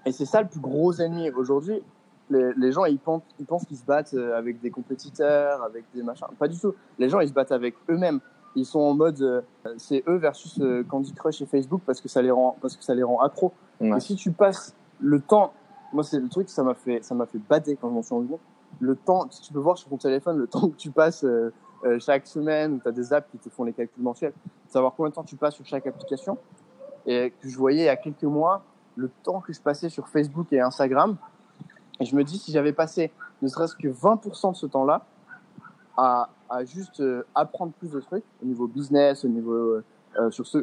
Et 0.06 0.12
c'est 0.12 0.26
ça 0.26 0.42
le 0.42 0.48
plus 0.48 0.60
gros 0.60 0.94
ennemi 0.94 1.30
aujourd'hui. 1.32 1.82
Les, 2.30 2.54
les 2.58 2.72
gens, 2.72 2.86
ils 2.86 2.98
pensent, 2.98 3.24
ils 3.40 3.46
pensent 3.46 3.66
qu'ils 3.66 3.78
se 3.78 3.86
battent 3.86 4.14
euh, 4.14 4.38
avec 4.38 4.60
des 4.60 4.72
compétiteurs, 4.72 5.62
avec 5.64 5.86
des 5.94 6.02
machins. 6.02 6.28
Pas 6.40 6.48
du 6.48 6.58
tout. 6.60 6.74
Les 6.98 7.10
gens, 7.10 7.20
ils 7.20 7.30
se 7.30 7.34
battent 7.34 7.52
avec 7.52 7.76
eux-mêmes. 7.90 8.20
Ils 8.56 8.66
sont 8.66 8.80
en 8.80 8.94
mode, 8.94 9.22
euh, 9.22 9.42
c'est 9.78 10.04
eux 10.08 10.16
versus 10.16 10.60
euh, 10.62 10.84
Candy 10.84 11.14
Crush 11.14 11.42
et 11.42 11.46
Facebook 11.46 11.82
parce 11.86 12.00
que 12.00 12.08
ça 12.08 12.22
les 12.22 12.32
rend, 12.32 12.58
parce 12.62 12.78
que 12.78 12.84
ça 12.84 12.96
les 12.96 13.04
rend 13.04 13.20
accros. 13.20 13.52
Ouais. 13.82 13.98
Et 13.98 14.00
si 14.00 14.16
tu 14.16 14.32
passes 14.32 14.74
le 15.00 15.20
temps, 15.20 15.54
moi 15.94 16.04
c'est 16.04 16.20
le 16.20 16.30
truc, 16.30 16.50
ça 16.50 16.64
m'a 16.64 16.74
fait, 16.74 17.04
ça 17.04 17.16
m'a 17.16 17.26
fait 17.26 17.38
bader 17.38 17.76
quand 17.76 17.90
je 17.90 17.94
m'en 17.94 18.02
suis 18.02 18.16
rendu 18.16 18.28
compte. 18.28 18.40
Le 18.80 18.96
temps, 18.96 19.28
si 19.30 19.42
tu 19.42 19.54
peux 19.54 19.60
voir 19.60 19.78
sur 19.78 19.90
ton 19.90 19.98
téléphone, 19.98 20.38
le 20.38 20.48
temps 20.48 20.70
que 20.70 20.76
tu 20.76 20.92
passes 20.92 21.24
euh, 21.24 21.54
euh, 21.84 22.00
chaque 22.00 22.28
semaine, 22.28 22.80
tu 22.82 22.88
as 22.88 22.92
des 22.92 23.14
apps 23.14 23.30
qui 23.32 23.38
te 23.38 23.50
font 23.50 23.64
les 23.64 23.74
calculs 23.74 24.04
mensuels, 24.04 24.34
savoir 24.68 24.94
combien 24.96 25.10
de 25.10 25.16
temps 25.16 25.24
tu 25.24 25.36
passes 25.36 25.56
sur 25.56 25.66
chaque 25.66 25.88
application. 25.88 26.38
Et 27.06 27.32
que 27.40 27.48
je 27.48 27.58
voyais 27.58 27.84
il 27.84 27.86
y 27.86 27.90
a 27.90 27.98
quelques 27.98 28.24
mois 28.24 28.64
le 28.96 29.10
temps 29.24 29.40
que 29.40 29.54
je 29.54 29.62
passais 29.62 29.90
sur 29.90 30.08
Facebook 30.08 30.52
et 30.52 30.60
Instagram. 30.60 31.18
Et 32.00 32.06
je 32.06 32.16
me 32.16 32.24
dis, 32.24 32.38
si 32.38 32.52
j'avais 32.52 32.74
passé 32.74 33.12
ne 33.42 33.48
serait-ce 33.48 33.76
que 33.76 33.88
20% 33.88 34.52
de 34.52 34.56
ce 34.56 34.66
temps-là 34.66 35.06
à, 35.98 36.30
à 36.50 36.66
juste 36.66 37.00
euh, 37.00 37.24
apprendre 37.36 37.74
plus 37.74 37.92
de 37.92 38.00
trucs 38.00 38.24
au 38.42 38.46
niveau 38.46 38.68
business, 38.68 39.24
au 39.24 39.30
niveau 39.30 39.54
euh, 39.54 39.84
euh, 40.18 40.32
sur 40.32 40.48
ce, 40.48 40.60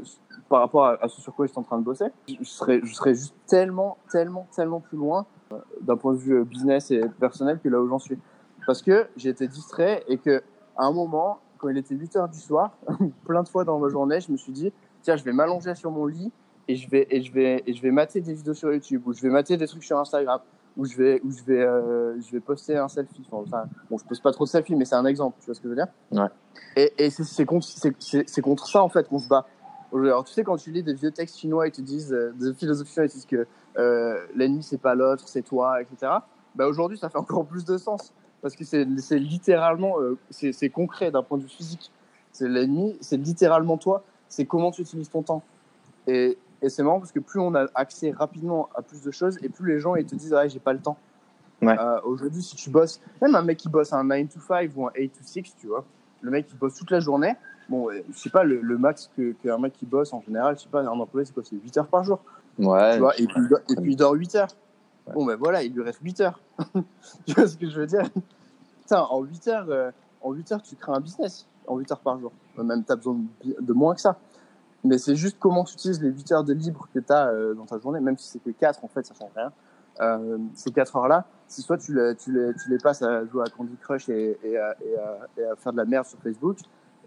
par 0.48 0.60
rapport 0.60 0.86
à, 0.86 1.08
ce 1.08 1.20
sur 1.20 1.34
quoi 1.34 1.46
j'étais 1.46 1.58
en 1.58 1.62
train 1.62 1.78
de 1.78 1.84
bosser, 1.84 2.06
je 2.26 2.34
je 2.40 2.44
serais, 2.44 2.80
je 2.82 2.94
serais 2.94 3.14
juste 3.14 3.34
tellement, 3.46 3.98
tellement, 4.10 4.46
tellement 4.54 4.80
plus 4.80 4.96
loin 4.96 5.26
euh, 5.52 5.58
d'un 5.82 5.96
point 5.96 6.14
de 6.14 6.18
vue 6.18 6.36
euh, 6.36 6.44
business 6.44 6.90
et 6.90 7.02
personnel 7.20 7.58
que 7.62 7.68
là 7.68 7.80
où 7.80 7.88
j'en 7.88 7.98
suis. 7.98 8.18
Parce 8.66 8.80
que 8.80 9.08
j'ai 9.16 9.28
été 9.28 9.48
distrait 9.48 10.04
et 10.08 10.16
que 10.16 10.42
à 10.76 10.86
un 10.86 10.92
moment, 10.92 11.40
quand 11.58 11.68
il 11.68 11.76
était 11.76 11.94
8 11.94 12.16
heures 12.16 12.28
du 12.28 12.38
soir, 12.38 12.70
plein 13.26 13.42
de 13.42 13.48
fois 13.48 13.64
dans 13.64 13.78
ma 13.78 13.88
journée, 13.88 14.20
je 14.20 14.32
me 14.32 14.38
suis 14.38 14.52
dit, 14.52 14.72
tiens, 15.02 15.16
je 15.16 15.24
vais 15.24 15.32
m'allonger 15.32 15.74
sur 15.74 15.90
mon 15.90 16.06
lit 16.06 16.32
et 16.68 16.76
je 16.76 16.88
vais, 16.88 17.06
et 17.10 17.20
je 17.20 17.30
vais, 17.32 17.62
et 17.66 17.74
je 17.74 17.82
vais 17.82 17.90
mater 17.90 18.22
des 18.22 18.32
vidéos 18.32 18.54
sur 18.54 18.72
YouTube 18.72 19.02
ou 19.06 19.12
je 19.12 19.20
vais 19.20 19.28
mater 19.30 19.58
des 19.58 19.66
trucs 19.66 19.84
sur 19.84 19.98
Instagram 19.98 20.40
où 20.76 20.84
je 20.84 20.96
vais, 20.96 21.20
où 21.22 21.30
je 21.30 21.42
vais, 21.44 21.62
euh, 21.62 22.20
je 22.20 22.32
vais 22.32 22.40
poster 22.40 22.76
un 22.76 22.88
selfie. 22.88 23.26
Enfin, 23.30 23.64
bon, 23.90 23.98
je 23.98 24.04
poste 24.04 24.22
pas 24.22 24.32
trop 24.32 24.44
de 24.44 24.50
selfies, 24.50 24.74
mais 24.74 24.84
c'est 24.84 24.94
un 24.94 25.04
exemple. 25.04 25.36
Tu 25.40 25.46
vois 25.46 25.54
ce 25.54 25.60
que 25.60 25.68
je 25.68 25.70
veux 25.70 25.76
dire? 25.76 25.88
Ouais. 26.10 26.28
Et, 26.76 26.92
et 26.98 27.10
c'est, 27.10 27.44
contre, 27.44 27.66
c'est, 27.66 27.94
ça 28.66 28.82
en 28.82 28.88
fait 28.88 29.08
qu'on 29.08 29.18
se 29.18 29.28
bat. 29.28 29.46
Alors 29.94 30.24
tu 30.24 30.32
sais 30.32 30.42
quand 30.42 30.56
tu 30.56 30.70
lis 30.70 30.82
des 30.82 30.94
vieux 30.94 31.10
textes 31.10 31.36
chinois, 31.36 31.68
ils 31.68 31.72
te 31.72 31.82
disent 31.82 32.14
euh, 32.14 32.32
des 32.32 32.54
philosophies 32.54 32.92
chinoises, 32.94 33.12
ils 33.12 33.16
disent 33.16 33.26
que 33.26 33.46
euh, 33.76 34.26
l'ennemi 34.34 34.62
c'est 34.62 34.80
pas 34.80 34.94
l'autre, 34.94 35.28
c'est 35.28 35.42
toi, 35.42 35.82
etc. 35.82 36.12
Bah 36.54 36.66
aujourd'hui 36.66 36.96
ça 36.96 37.10
fait 37.10 37.18
encore 37.18 37.44
plus 37.44 37.66
de 37.66 37.76
sens 37.76 38.14
parce 38.42 38.56
que 38.56 38.64
c'est, 38.64 38.84
littéralement, 39.18 40.00
euh, 40.00 40.18
c'est 40.30 40.68
concret 40.68 41.12
d'un 41.12 41.22
point 41.22 41.38
de 41.38 41.44
vue 41.44 41.48
physique. 41.48 41.92
C'est 42.32 42.48
l'ennemi, 42.48 42.98
c'est 43.00 43.16
littéralement 43.16 43.78
toi. 43.78 44.02
C'est 44.28 44.46
comment 44.46 44.72
tu 44.72 44.82
utilises 44.82 45.08
ton 45.08 45.22
temps. 45.22 45.42
Et, 46.08 46.36
et 46.62 46.68
c'est 46.70 46.82
marrant 46.82 47.00
parce 47.00 47.12
que 47.12 47.20
plus 47.20 47.40
on 47.40 47.54
a 47.54 47.66
accès 47.74 48.12
rapidement 48.12 48.68
à 48.74 48.82
plus 48.82 49.02
de 49.02 49.10
choses 49.10 49.38
et 49.42 49.48
plus 49.48 49.72
les 49.74 49.80
gens 49.80 49.94
ils 49.96 50.06
te 50.06 50.14
disent 50.14 50.32
ah 50.32 50.46
j'ai 50.48 50.58
pas 50.60 50.72
le 50.72 50.78
temps. 50.80 50.96
Ouais. 51.60 51.76
Euh, 51.78 52.00
Aujourd'hui 52.04 52.42
si 52.42 52.56
tu 52.56 52.70
bosses, 52.70 53.00
même 53.20 53.34
un 53.34 53.42
mec 53.42 53.58
qui 53.58 53.68
bosse 53.68 53.92
un 53.92 54.02
9 54.04 54.28
to 54.32 54.40
5 54.40 54.70
ou 54.76 54.86
un 54.86 54.90
8 54.96 55.08
to 55.10 55.18
6, 55.22 55.54
tu 55.60 55.66
vois, 55.68 55.84
le 56.22 56.30
mec 56.30 56.46
qui 56.46 56.54
bosse 56.56 56.74
toute 56.76 56.90
la 56.90 57.00
journée, 57.00 57.34
bon 57.68 57.88
je 57.90 58.18
sais 58.18 58.30
pas 58.30 58.42
le, 58.44 58.60
le 58.60 58.78
max 58.78 59.10
que 59.16 59.32
qu'un 59.32 59.58
mec 59.58 59.72
qui 59.74 59.86
bosse 59.86 60.12
en 60.12 60.22
général, 60.22 60.56
je 60.56 60.62
sais 60.62 60.68
pas 60.68 60.80
un 60.82 60.86
employé 60.88 61.24
c'est 61.26 61.32
quoi 61.34 61.42
c'est 61.44 61.56
8 61.56 61.76
heures 61.78 61.86
par 61.88 62.02
jour, 62.04 62.18
Ouais. 62.58 62.94
tu 62.94 62.98
vois, 63.00 63.14
et 63.20 63.26
puis, 63.26 63.36
il 63.42 63.48
dort- 63.48 63.60
et 63.70 63.74
puis 63.76 63.92
il 63.92 63.96
dort 63.96 64.12
8 64.14 64.34
heures. 64.36 64.48
Bon 65.14 65.24
ben 65.26 65.36
voilà, 65.36 65.62
il 65.64 65.72
lui 65.72 65.82
reste 65.82 66.00
8 66.02 66.20
heures. 66.20 66.40
tu 67.26 67.32
vois 67.34 67.46
ce 67.48 67.56
que 67.56 67.68
je 67.68 67.80
veux 67.80 67.86
dire? 67.86 68.08
Putain, 68.82 69.00
en 69.02 69.22
8 69.22 69.48
heures, 69.48 69.66
euh, 69.68 69.90
en 70.20 70.32
8 70.32 70.52
heures 70.52 70.62
tu 70.62 70.76
crées 70.76 70.92
un 70.92 71.00
business 71.00 71.46
en 71.66 71.76
8 71.78 71.90
heures 71.92 72.00
par 72.00 72.18
jour. 72.20 72.30
Même 72.58 72.84
t'as 72.84 72.96
besoin 72.96 73.16
de, 73.44 73.56
de 73.60 73.72
moins 73.72 73.94
que 73.94 74.00
ça. 74.00 74.16
Mais 74.84 74.98
c'est 74.98 75.14
juste 75.14 75.36
comment 75.38 75.64
tu 75.64 75.74
utilises 75.74 76.02
les 76.02 76.10
8 76.10 76.32
heures 76.32 76.44
de 76.44 76.52
libre 76.52 76.88
que 76.92 76.98
tu 76.98 77.12
as 77.12 77.32
dans 77.54 77.66
ta 77.66 77.78
journée, 77.78 78.00
même 78.00 78.18
si 78.18 78.28
c'est 78.28 78.40
que 78.40 78.50
4, 78.50 78.84
en 78.84 78.88
fait, 78.88 79.06
ça 79.06 79.14
change 79.14 79.30
rien. 79.36 79.52
Euh, 80.00 80.38
ces 80.54 80.72
4 80.72 80.96
heures-là, 80.96 81.26
si 81.46 81.62
soit 81.62 81.78
tu 81.78 81.94
les, 81.94 82.16
tu, 82.16 82.32
les, 82.32 82.54
tu 82.54 82.70
les 82.70 82.78
passes 82.78 83.02
à 83.02 83.24
jouer 83.26 83.44
à 83.46 83.50
Candy 83.50 83.76
Crush 83.76 84.08
et, 84.08 84.38
et, 84.42 84.56
à, 84.56 84.74
et, 84.80 84.96
à, 84.96 85.18
et 85.36 85.44
à 85.44 85.56
faire 85.56 85.72
de 85.72 85.76
la 85.76 85.84
merde 85.84 86.06
sur 86.06 86.18
Facebook, 86.18 86.58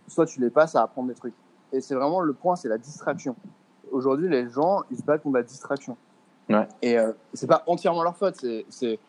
soit 0.07 0.25
tu 0.25 0.39
les 0.39 0.49
passes 0.49 0.75
à 0.75 0.83
apprendre 0.83 1.07
des 1.09 1.15
trucs. 1.15 1.33
Et 1.73 1.81
c'est 1.81 1.95
vraiment 1.95 2.21
le 2.21 2.33
point, 2.33 2.55
c'est 2.55 2.69
la 2.69 2.77
distraction. 2.77 3.35
Aujourd'hui, 3.91 4.29
les 4.29 4.49
gens, 4.49 4.83
ils 4.91 4.97
se 4.97 5.03
battent 5.03 5.23
contre 5.23 5.37
la 5.37 5.43
distraction. 5.43 5.97
Ouais. 6.49 6.67
Et 6.81 6.97
euh, 6.97 7.11
c'est 7.33 7.47
pas 7.47 7.63
entièrement 7.65 8.03
leur 8.03 8.15
faute, 8.15 8.35
c'est, 8.35 8.65
c'est, 8.69 8.99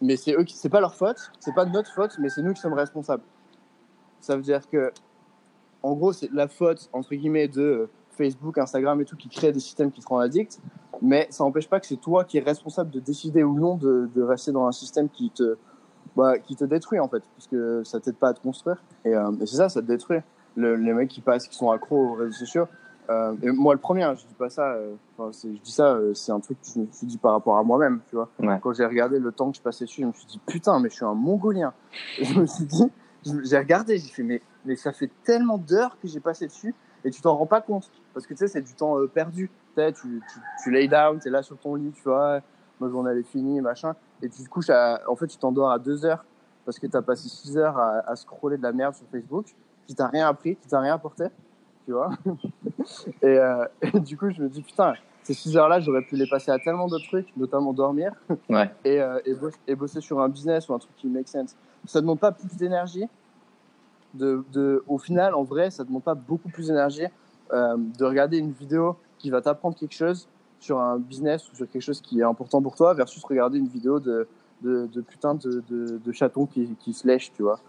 mais 0.00 0.16
c'est 0.16 0.32
eux 0.32 0.44
qui, 0.44 0.56
c'est 0.56 0.70
pas 0.70 0.80
leur 0.80 0.94
faute, 0.94 1.30
c'est 1.38 1.54
pas 1.54 1.66
de 1.66 1.70
notre 1.70 1.92
faute, 1.92 2.16
mais 2.18 2.30
c'est 2.30 2.42
nous 2.42 2.54
qui 2.54 2.60
sommes 2.60 2.72
responsables. 2.72 3.22
Ça 4.20 4.36
veut 4.36 4.42
dire 4.42 4.68
que, 4.68 4.90
en 5.82 5.92
gros, 5.92 6.12
c'est 6.12 6.30
la 6.32 6.48
faute, 6.48 6.88
entre 6.92 7.14
guillemets, 7.14 7.48
de 7.48 7.62
euh, 7.62 7.90
Facebook, 8.18 8.58
Instagram 8.58 9.00
et 9.00 9.04
tout 9.04 9.16
qui 9.16 9.28
créent 9.28 9.52
des 9.52 9.60
systèmes 9.60 9.90
qui 9.90 10.00
te 10.02 10.08
rendent 10.08 10.22
addict, 10.22 10.58
mais 11.00 11.26
ça 11.30 11.44
n'empêche 11.44 11.68
pas 11.68 11.78
que 11.80 11.86
c'est 11.86 11.96
toi 11.96 12.24
qui 12.24 12.36
es 12.38 12.40
responsable 12.40 12.90
de 12.90 13.00
décider 13.00 13.42
ou 13.44 13.54
non 13.58 13.76
de, 13.76 14.10
de 14.14 14.22
rester 14.22 14.52
dans 14.52 14.66
un 14.66 14.72
système 14.72 15.08
qui 15.08 15.30
te, 15.30 15.56
bah, 16.16 16.38
qui 16.38 16.56
te 16.56 16.64
détruit 16.64 16.98
en 17.00 17.08
fait, 17.08 17.22
parce 17.36 17.46
que 17.46 17.82
ça 17.84 18.00
t'aide 18.00 18.16
pas 18.16 18.28
à 18.28 18.34
te 18.34 18.40
construire. 18.40 18.82
Et, 19.04 19.14
euh, 19.14 19.30
et 19.40 19.46
c'est 19.46 19.56
ça, 19.56 19.68
ça 19.68 19.80
te 19.80 19.86
détruit. 19.86 20.18
Le- 20.56 20.74
les 20.76 20.92
mecs 20.92 21.08
qui 21.08 21.20
passent, 21.20 21.46
qui 21.48 21.56
sont 21.56 21.70
accros 21.70 21.96
aux 21.96 22.14
réseaux 22.14 22.32
sociaux. 22.32 22.66
Euh, 23.10 23.34
et 23.42 23.50
moi, 23.52 23.72
le 23.72 23.80
premier, 23.80 24.02
hein, 24.02 24.14
je 24.16 24.26
dis 24.26 24.34
pas 24.34 24.50
ça. 24.50 24.72
euh, 24.72 24.94
je 25.18 25.48
dis 25.62 25.70
ça, 25.72 25.94
euh, 25.94 26.12
c'est 26.14 26.32
un 26.32 26.40
truc 26.40 26.60
que 26.60 26.66
je 26.74 26.80
me 26.80 26.86
suis 26.92 27.06
dit 27.06 27.16
par 27.16 27.32
rapport 27.32 27.56
à 27.56 27.62
moi-même, 27.62 28.00
tu 28.10 28.16
vois. 28.16 28.28
Ouais. 28.40 28.58
Quand 28.60 28.74
j'ai 28.74 28.84
regardé 28.84 29.18
le 29.18 29.32
temps 29.32 29.50
que 29.50 29.56
je 29.56 29.62
passais 29.62 29.84
dessus, 29.86 30.02
je 30.02 30.06
me 30.08 30.12
suis 30.12 30.26
dit 30.26 30.40
putain, 30.44 30.78
mais 30.80 30.90
je 30.90 30.96
suis 30.96 31.04
un 31.06 31.14
Mongolien. 31.14 31.72
Et 32.18 32.24
je 32.24 32.38
me 32.38 32.44
suis 32.46 32.66
dit, 32.66 32.84
j'ai 33.44 33.56
regardé, 33.58 33.96
j'ai 33.98 34.08
fait 34.08 34.22
mais 34.24 34.42
mais 34.66 34.76
ça 34.76 34.92
fait 34.92 35.10
tellement 35.24 35.56
d'heures 35.56 35.96
que 36.02 36.08
j'ai 36.08 36.20
passé 36.20 36.46
dessus 36.48 36.74
et 37.08 37.10
tu 37.10 37.20
t'en 37.22 37.34
rends 37.36 37.46
pas 37.46 37.60
compte 37.60 37.90
parce 38.14 38.26
que 38.26 38.34
tu 38.34 38.38
sais 38.38 38.48
c'est 38.48 38.62
du 38.62 38.74
temps 38.74 38.98
euh, 38.98 39.06
perdu. 39.08 39.50
Tu, 39.76 39.92
tu, 39.92 40.22
tu, 40.32 40.38
tu 40.64 40.70
lay 40.72 40.88
down, 40.88 41.18
t'es 41.20 41.30
là 41.30 41.42
sur 41.42 41.56
ton 41.56 41.76
lit, 41.76 41.92
tu 41.92 42.02
vois, 42.02 42.40
ma 42.80 42.88
journée 42.88 43.10
elle 43.12 43.18
est 43.18 43.22
finie, 43.22 43.60
machin, 43.60 43.94
et 44.22 44.28
tu 44.28 44.42
te 44.42 44.48
couches 44.48 44.70
à, 44.70 45.00
en 45.08 45.14
fait 45.14 45.28
tu 45.28 45.38
t'endors 45.38 45.70
à 45.70 45.78
deux 45.78 46.04
heures 46.04 46.24
parce 46.64 46.78
que 46.80 46.86
t'as 46.88 47.00
passé 47.00 47.28
six 47.28 47.56
heures 47.56 47.78
à, 47.78 48.00
à 48.10 48.16
scroller 48.16 48.56
de 48.56 48.62
la 48.62 48.72
merde 48.72 48.94
sur 48.94 49.06
Facebook, 49.10 49.46
qui 49.86 49.94
t'a 49.94 50.08
rien 50.08 50.26
appris, 50.28 50.56
qui 50.56 50.66
t'a 50.68 50.80
rien 50.80 50.94
apporté, 50.94 51.26
tu 51.86 51.92
vois. 51.92 52.10
et, 53.22 53.26
euh, 53.38 53.64
et 53.80 54.00
du 54.00 54.16
coup, 54.18 54.30
je 54.30 54.42
me 54.42 54.48
dis, 54.48 54.62
putain, 54.62 54.94
ces 55.22 55.32
6 55.34 55.56
heures-là, 55.56 55.80
j'aurais 55.80 56.02
pu 56.02 56.16
les 56.16 56.26
passer 56.28 56.50
à 56.50 56.58
tellement 56.58 56.86
d'autres 56.88 57.06
trucs, 57.06 57.34
notamment 57.36 57.72
dormir 57.72 58.12
Ouais. 58.48 58.70
et, 58.84 59.00
euh, 59.00 59.20
et, 59.24 59.34
bos- 59.34 59.50
et 59.66 59.74
bosser 59.74 60.00
sur 60.00 60.20
un 60.20 60.28
business 60.28 60.68
ou 60.68 60.74
un 60.74 60.78
truc 60.78 60.94
qui 60.96 61.06
make 61.06 61.28
sense. 61.28 61.54
Ça 61.86 62.00
demande 62.00 62.18
pas 62.18 62.32
plus 62.32 62.54
d'énergie. 62.56 63.06
De, 64.18 64.44
de, 64.52 64.82
au 64.88 64.98
final, 64.98 65.34
en 65.34 65.44
vrai, 65.44 65.70
ça 65.70 65.84
demande 65.84 66.02
pas 66.02 66.14
beaucoup 66.14 66.48
plus 66.48 66.68
d'énergie 66.68 67.06
euh, 67.52 67.76
de 67.98 68.04
regarder 68.04 68.38
une 68.38 68.52
vidéo 68.52 68.96
qui 69.18 69.30
va 69.30 69.40
t'apprendre 69.40 69.76
quelque 69.76 69.94
chose 69.94 70.28
sur 70.60 70.78
un 70.78 70.98
business 70.98 71.50
ou 71.50 71.56
sur 71.56 71.70
quelque 71.70 71.82
chose 71.82 72.00
qui 72.00 72.20
est 72.20 72.24
important 72.24 72.60
pour 72.60 72.74
toi 72.74 72.94
versus 72.94 73.22
regarder 73.24 73.58
une 73.58 73.68
vidéo 73.68 74.00
de, 74.00 74.26
de, 74.62 74.88
de 74.92 75.00
putain 75.00 75.34
de, 75.34 75.62
de, 75.68 76.12
chatons 76.12 76.46
qui, 76.46 76.68
qui 76.80 76.92
se 76.92 77.06
lèchent, 77.06 77.32
tu 77.32 77.42
vois. 77.42 77.60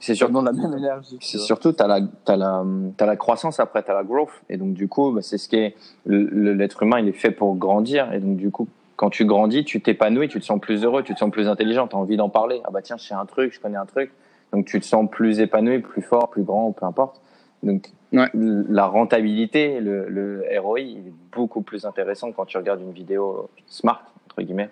C'est 0.00 0.18
demande 0.18 0.46
la 0.46 0.52
même 0.52 0.72
énergie. 0.76 1.18
C'est 1.20 1.38
surtout, 1.38 1.72
tu 1.72 1.82
as, 1.82 1.86
la, 1.86 3.16
croissance 3.16 3.60
après, 3.60 3.82
tu 3.82 3.90
as 3.90 3.94
la 3.94 4.02
growth. 4.02 4.30
Et 4.48 4.56
donc, 4.56 4.72
du 4.72 4.88
coup, 4.88 5.12
bah, 5.12 5.22
c'est 5.22 5.38
ce 5.38 5.48
qui 5.48 5.56
est. 5.56 5.76
L'être 6.06 6.82
humain, 6.82 6.98
il 6.98 7.08
est 7.08 7.12
fait 7.12 7.30
pour 7.30 7.54
grandir. 7.54 8.12
Et 8.12 8.18
donc, 8.18 8.36
du 8.36 8.50
coup, 8.50 8.66
quand 8.96 9.10
tu 9.10 9.24
grandis, 9.24 9.64
tu 9.64 9.80
t'épanouis, 9.80 10.28
tu 10.28 10.40
te 10.40 10.44
sens 10.44 10.60
plus 10.60 10.84
heureux, 10.84 11.02
tu 11.02 11.14
te 11.14 11.18
sens 11.18 11.30
plus 11.30 11.48
intelligent, 11.48 11.86
tu 11.86 11.94
as 11.94 11.98
envie 11.98 12.16
d'en 12.16 12.30
parler. 12.30 12.62
Ah 12.64 12.70
bah 12.72 12.82
tiens, 12.82 12.96
je 12.96 13.04
sais 13.06 13.14
un 13.14 13.26
truc, 13.26 13.52
je 13.52 13.60
connais 13.60 13.76
un 13.76 13.86
truc. 13.86 14.12
Donc, 14.52 14.66
tu 14.66 14.78
te 14.80 14.84
sens 14.84 15.08
plus 15.10 15.40
épanoui, 15.40 15.78
plus 15.80 16.02
fort, 16.02 16.28
plus 16.30 16.42
grand, 16.42 16.72
peu 16.72 16.84
importe. 16.86 17.20
Donc, 17.62 17.90
Ouais. 18.12 18.28
la 18.34 18.86
rentabilité, 18.86 19.80
le, 19.80 20.06
le 20.08 20.44
ROI, 20.60 20.80
il 20.80 20.98
est 21.08 21.12
beaucoup 21.34 21.62
plus 21.62 21.86
intéressant 21.86 22.30
quand 22.30 22.44
tu 22.44 22.58
regardes 22.58 22.82
une 22.82 22.92
vidéo 22.92 23.48
smart, 23.66 24.02
entre 24.26 24.42
guillemets, 24.42 24.68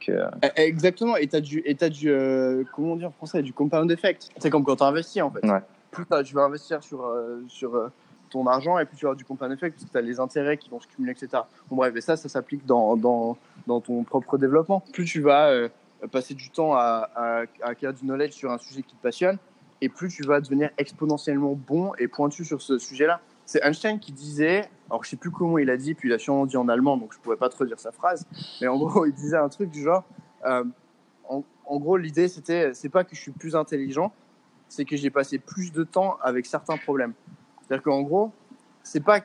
que. 0.00 0.12
Eh, 0.56 0.62
Exactement, 0.62 1.16
et 1.16 1.26
t'as 1.26 1.40
du, 1.40 1.62
et 1.66 1.74
t'as 1.74 1.90
du 1.90 2.10
euh, 2.10 2.64
comment 2.74 2.96
dire 2.96 3.08
en 3.08 3.12
français, 3.12 3.42
du 3.42 3.52
compound 3.52 3.90
effect. 3.90 4.30
C'est 4.38 4.48
comme 4.48 4.64
quand 4.64 4.76
tu 4.76 4.84
investis 4.84 5.20
en 5.20 5.30
fait. 5.30 5.46
Ouais. 5.46 5.60
Plus 5.90 6.06
tu 6.24 6.34
vas 6.34 6.44
investir 6.44 6.82
sur, 6.82 7.04
euh, 7.04 7.42
sur 7.48 7.74
euh, 7.74 7.88
ton 8.30 8.46
argent 8.46 8.78
et 8.78 8.86
plus 8.86 8.96
tu 8.96 9.04
vas 9.04 9.08
avoir 9.08 9.16
du 9.16 9.24
compound 9.26 9.52
effect 9.52 9.74
parce 9.74 9.84
que 9.84 9.92
tu 9.92 9.98
as 9.98 10.00
les 10.00 10.18
intérêts 10.18 10.56
qui 10.56 10.70
vont 10.70 10.80
se 10.80 10.86
cumuler, 10.86 11.12
etc. 11.12 11.42
Bon, 11.68 11.76
bref, 11.76 11.94
et 11.94 12.00
ça, 12.00 12.16
ça 12.16 12.30
s'applique 12.30 12.64
dans, 12.64 12.96
dans, 12.96 13.36
dans 13.66 13.82
ton 13.82 14.02
propre 14.02 14.38
développement. 14.38 14.82
Plus 14.94 15.04
tu 15.04 15.20
vas 15.20 15.68
passer 16.06 16.34
du 16.34 16.50
temps 16.50 16.74
à, 16.74 17.44
acquérir 17.62 17.94
du 17.94 18.04
knowledge 18.04 18.32
sur 18.32 18.50
un 18.50 18.58
sujet 18.58 18.82
qui 18.82 18.94
te 18.94 19.02
passionne, 19.02 19.38
et 19.80 19.88
plus 19.88 20.08
tu 20.08 20.22
vas 20.24 20.40
devenir 20.40 20.70
exponentiellement 20.78 21.54
bon 21.54 21.92
et 21.98 22.08
pointu 22.08 22.44
sur 22.44 22.62
ce 22.62 22.78
sujet-là. 22.78 23.20
C'est 23.46 23.64
Einstein 23.64 23.98
qui 23.98 24.12
disait, 24.12 24.68
alors 24.90 25.04
je 25.04 25.10
sais 25.10 25.16
plus 25.16 25.30
comment 25.30 25.58
il 25.58 25.70
a 25.70 25.76
dit, 25.76 25.94
puis 25.94 26.08
il 26.08 26.12
a 26.12 26.18
sûrement 26.18 26.46
dit 26.46 26.56
en 26.56 26.68
allemand, 26.68 26.96
donc 26.96 27.14
je 27.14 27.18
pourrais 27.18 27.36
pas 27.36 27.48
trop 27.48 27.64
dire 27.64 27.80
sa 27.80 27.92
phrase, 27.92 28.26
mais 28.60 28.68
en 28.68 28.76
gros, 28.76 29.06
il 29.06 29.12
disait 29.12 29.36
un 29.36 29.48
truc 29.48 29.70
du 29.70 29.82
genre, 29.82 30.04
euh, 30.44 30.64
en, 31.28 31.78
gros, 31.78 31.96
l'idée, 31.96 32.28
c'était, 32.28 32.72
c'est 32.72 32.88
pas 32.88 33.04
que 33.04 33.14
je 33.14 33.20
suis 33.20 33.30
plus 33.30 33.54
intelligent, 33.54 34.12
c'est 34.68 34.84
que 34.84 34.96
j'ai 34.96 35.10
passé 35.10 35.38
plus 35.38 35.72
de 35.72 35.84
temps 35.84 36.16
avec 36.22 36.46
certains 36.46 36.78
problèmes. 36.78 37.12
C'est-à-dire 37.60 37.82
qu'en 37.82 38.02
gros, 38.02 38.32
c'est 38.82 39.04
pas, 39.04 39.20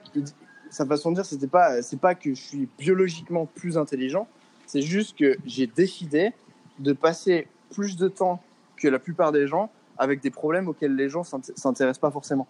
sa 0.69 0.85
façon 0.85 1.11
de 1.11 1.15
dire, 1.15 1.25
c'était 1.25 1.47
pas, 1.47 1.81
c'est 1.81 1.99
pas 1.99 2.15
que 2.15 2.33
je 2.33 2.41
suis 2.41 2.67
biologiquement 2.77 3.45
plus 3.45 3.77
intelligent, 3.77 4.27
c'est 4.65 4.81
juste 4.81 5.17
que 5.17 5.37
j'ai 5.45 5.67
décidé 5.67 6.33
de 6.79 6.93
passer 6.93 7.47
plus 7.73 7.97
de 7.97 8.07
temps 8.07 8.41
que 8.77 8.87
la 8.87 8.99
plupart 8.99 9.31
des 9.31 9.47
gens 9.47 9.69
avec 9.97 10.21
des 10.21 10.31
problèmes 10.31 10.67
auxquels 10.67 10.95
les 10.95 11.09
gens 11.09 11.23
s'int- 11.23 11.41
s'intéressent 11.55 11.99
pas 12.01 12.11
forcément. 12.11 12.47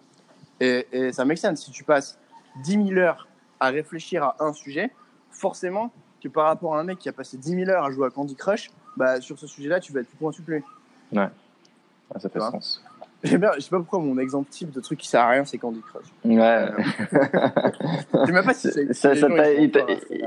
Et, 0.60 0.86
et 0.92 1.12
ça 1.12 1.24
make 1.24 1.38
sense. 1.38 1.64
Si 1.64 1.70
tu 1.70 1.84
passes 1.84 2.18
10 2.64 2.72
000 2.88 2.98
heures 2.98 3.28
à 3.60 3.68
réfléchir 3.68 4.22
à 4.24 4.36
un 4.40 4.52
sujet, 4.52 4.90
forcément 5.30 5.92
que 6.22 6.28
par 6.28 6.46
rapport 6.46 6.74
à 6.76 6.80
un 6.80 6.84
mec 6.84 6.98
qui 6.98 7.08
a 7.08 7.12
passé 7.12 7.36
10 7.36 7.50
000 7.64 7.70
heures 7.70 7.84
à 7.84 7.90
jouer 7.90 8.06
à 8.06 8.10
Candy 8.10 8.34
Crush, 8.34 8.70
bah, 8.96 9.20
sur 9.20 9.38
ce 9.38 9.46
sujet-là, 9.46 9.80
tu 9.80 9.92
vas 9.92 10.00
être 10.00 10.08
plus 10.08 10.16
pointu 10.16 10.42
que 10.42 10.52
lui. 10.52 10.62
Ah, 11.16 11.30
ça 12.18 12.28
fait 12.28 12.40
Ouais. 12.40 12.50
sens. 12.50 12.82
Je 13.24 13.30
sais 13.30 13.70
pas 13.70 13.78
pourquoi 13.78 13.98
mon 14.00 14.18
exemple 14.18 14.48
type 14.50 14.70
de 14.70 14.80
truc 14.80 14.98
qui 15.00 15.08
sert 15.08 15.22
à 15.22 15.28
rien, 15.30 15.44
c'est 15.44 15.56
Candy 15.58 15.80
Crush. 15.80 16.04
Ouais. 16.24 16.66
Je 18.20 18.26
sais 18.26 18.32
même 18.32 18.44
pas 18.44 18.54
si 18.54 18.68
ça, 18.92 19.14
ça 19.16 19.28
t'a- 19.28 19.52
il 19.54 19.70
t'a- 19.70 19.86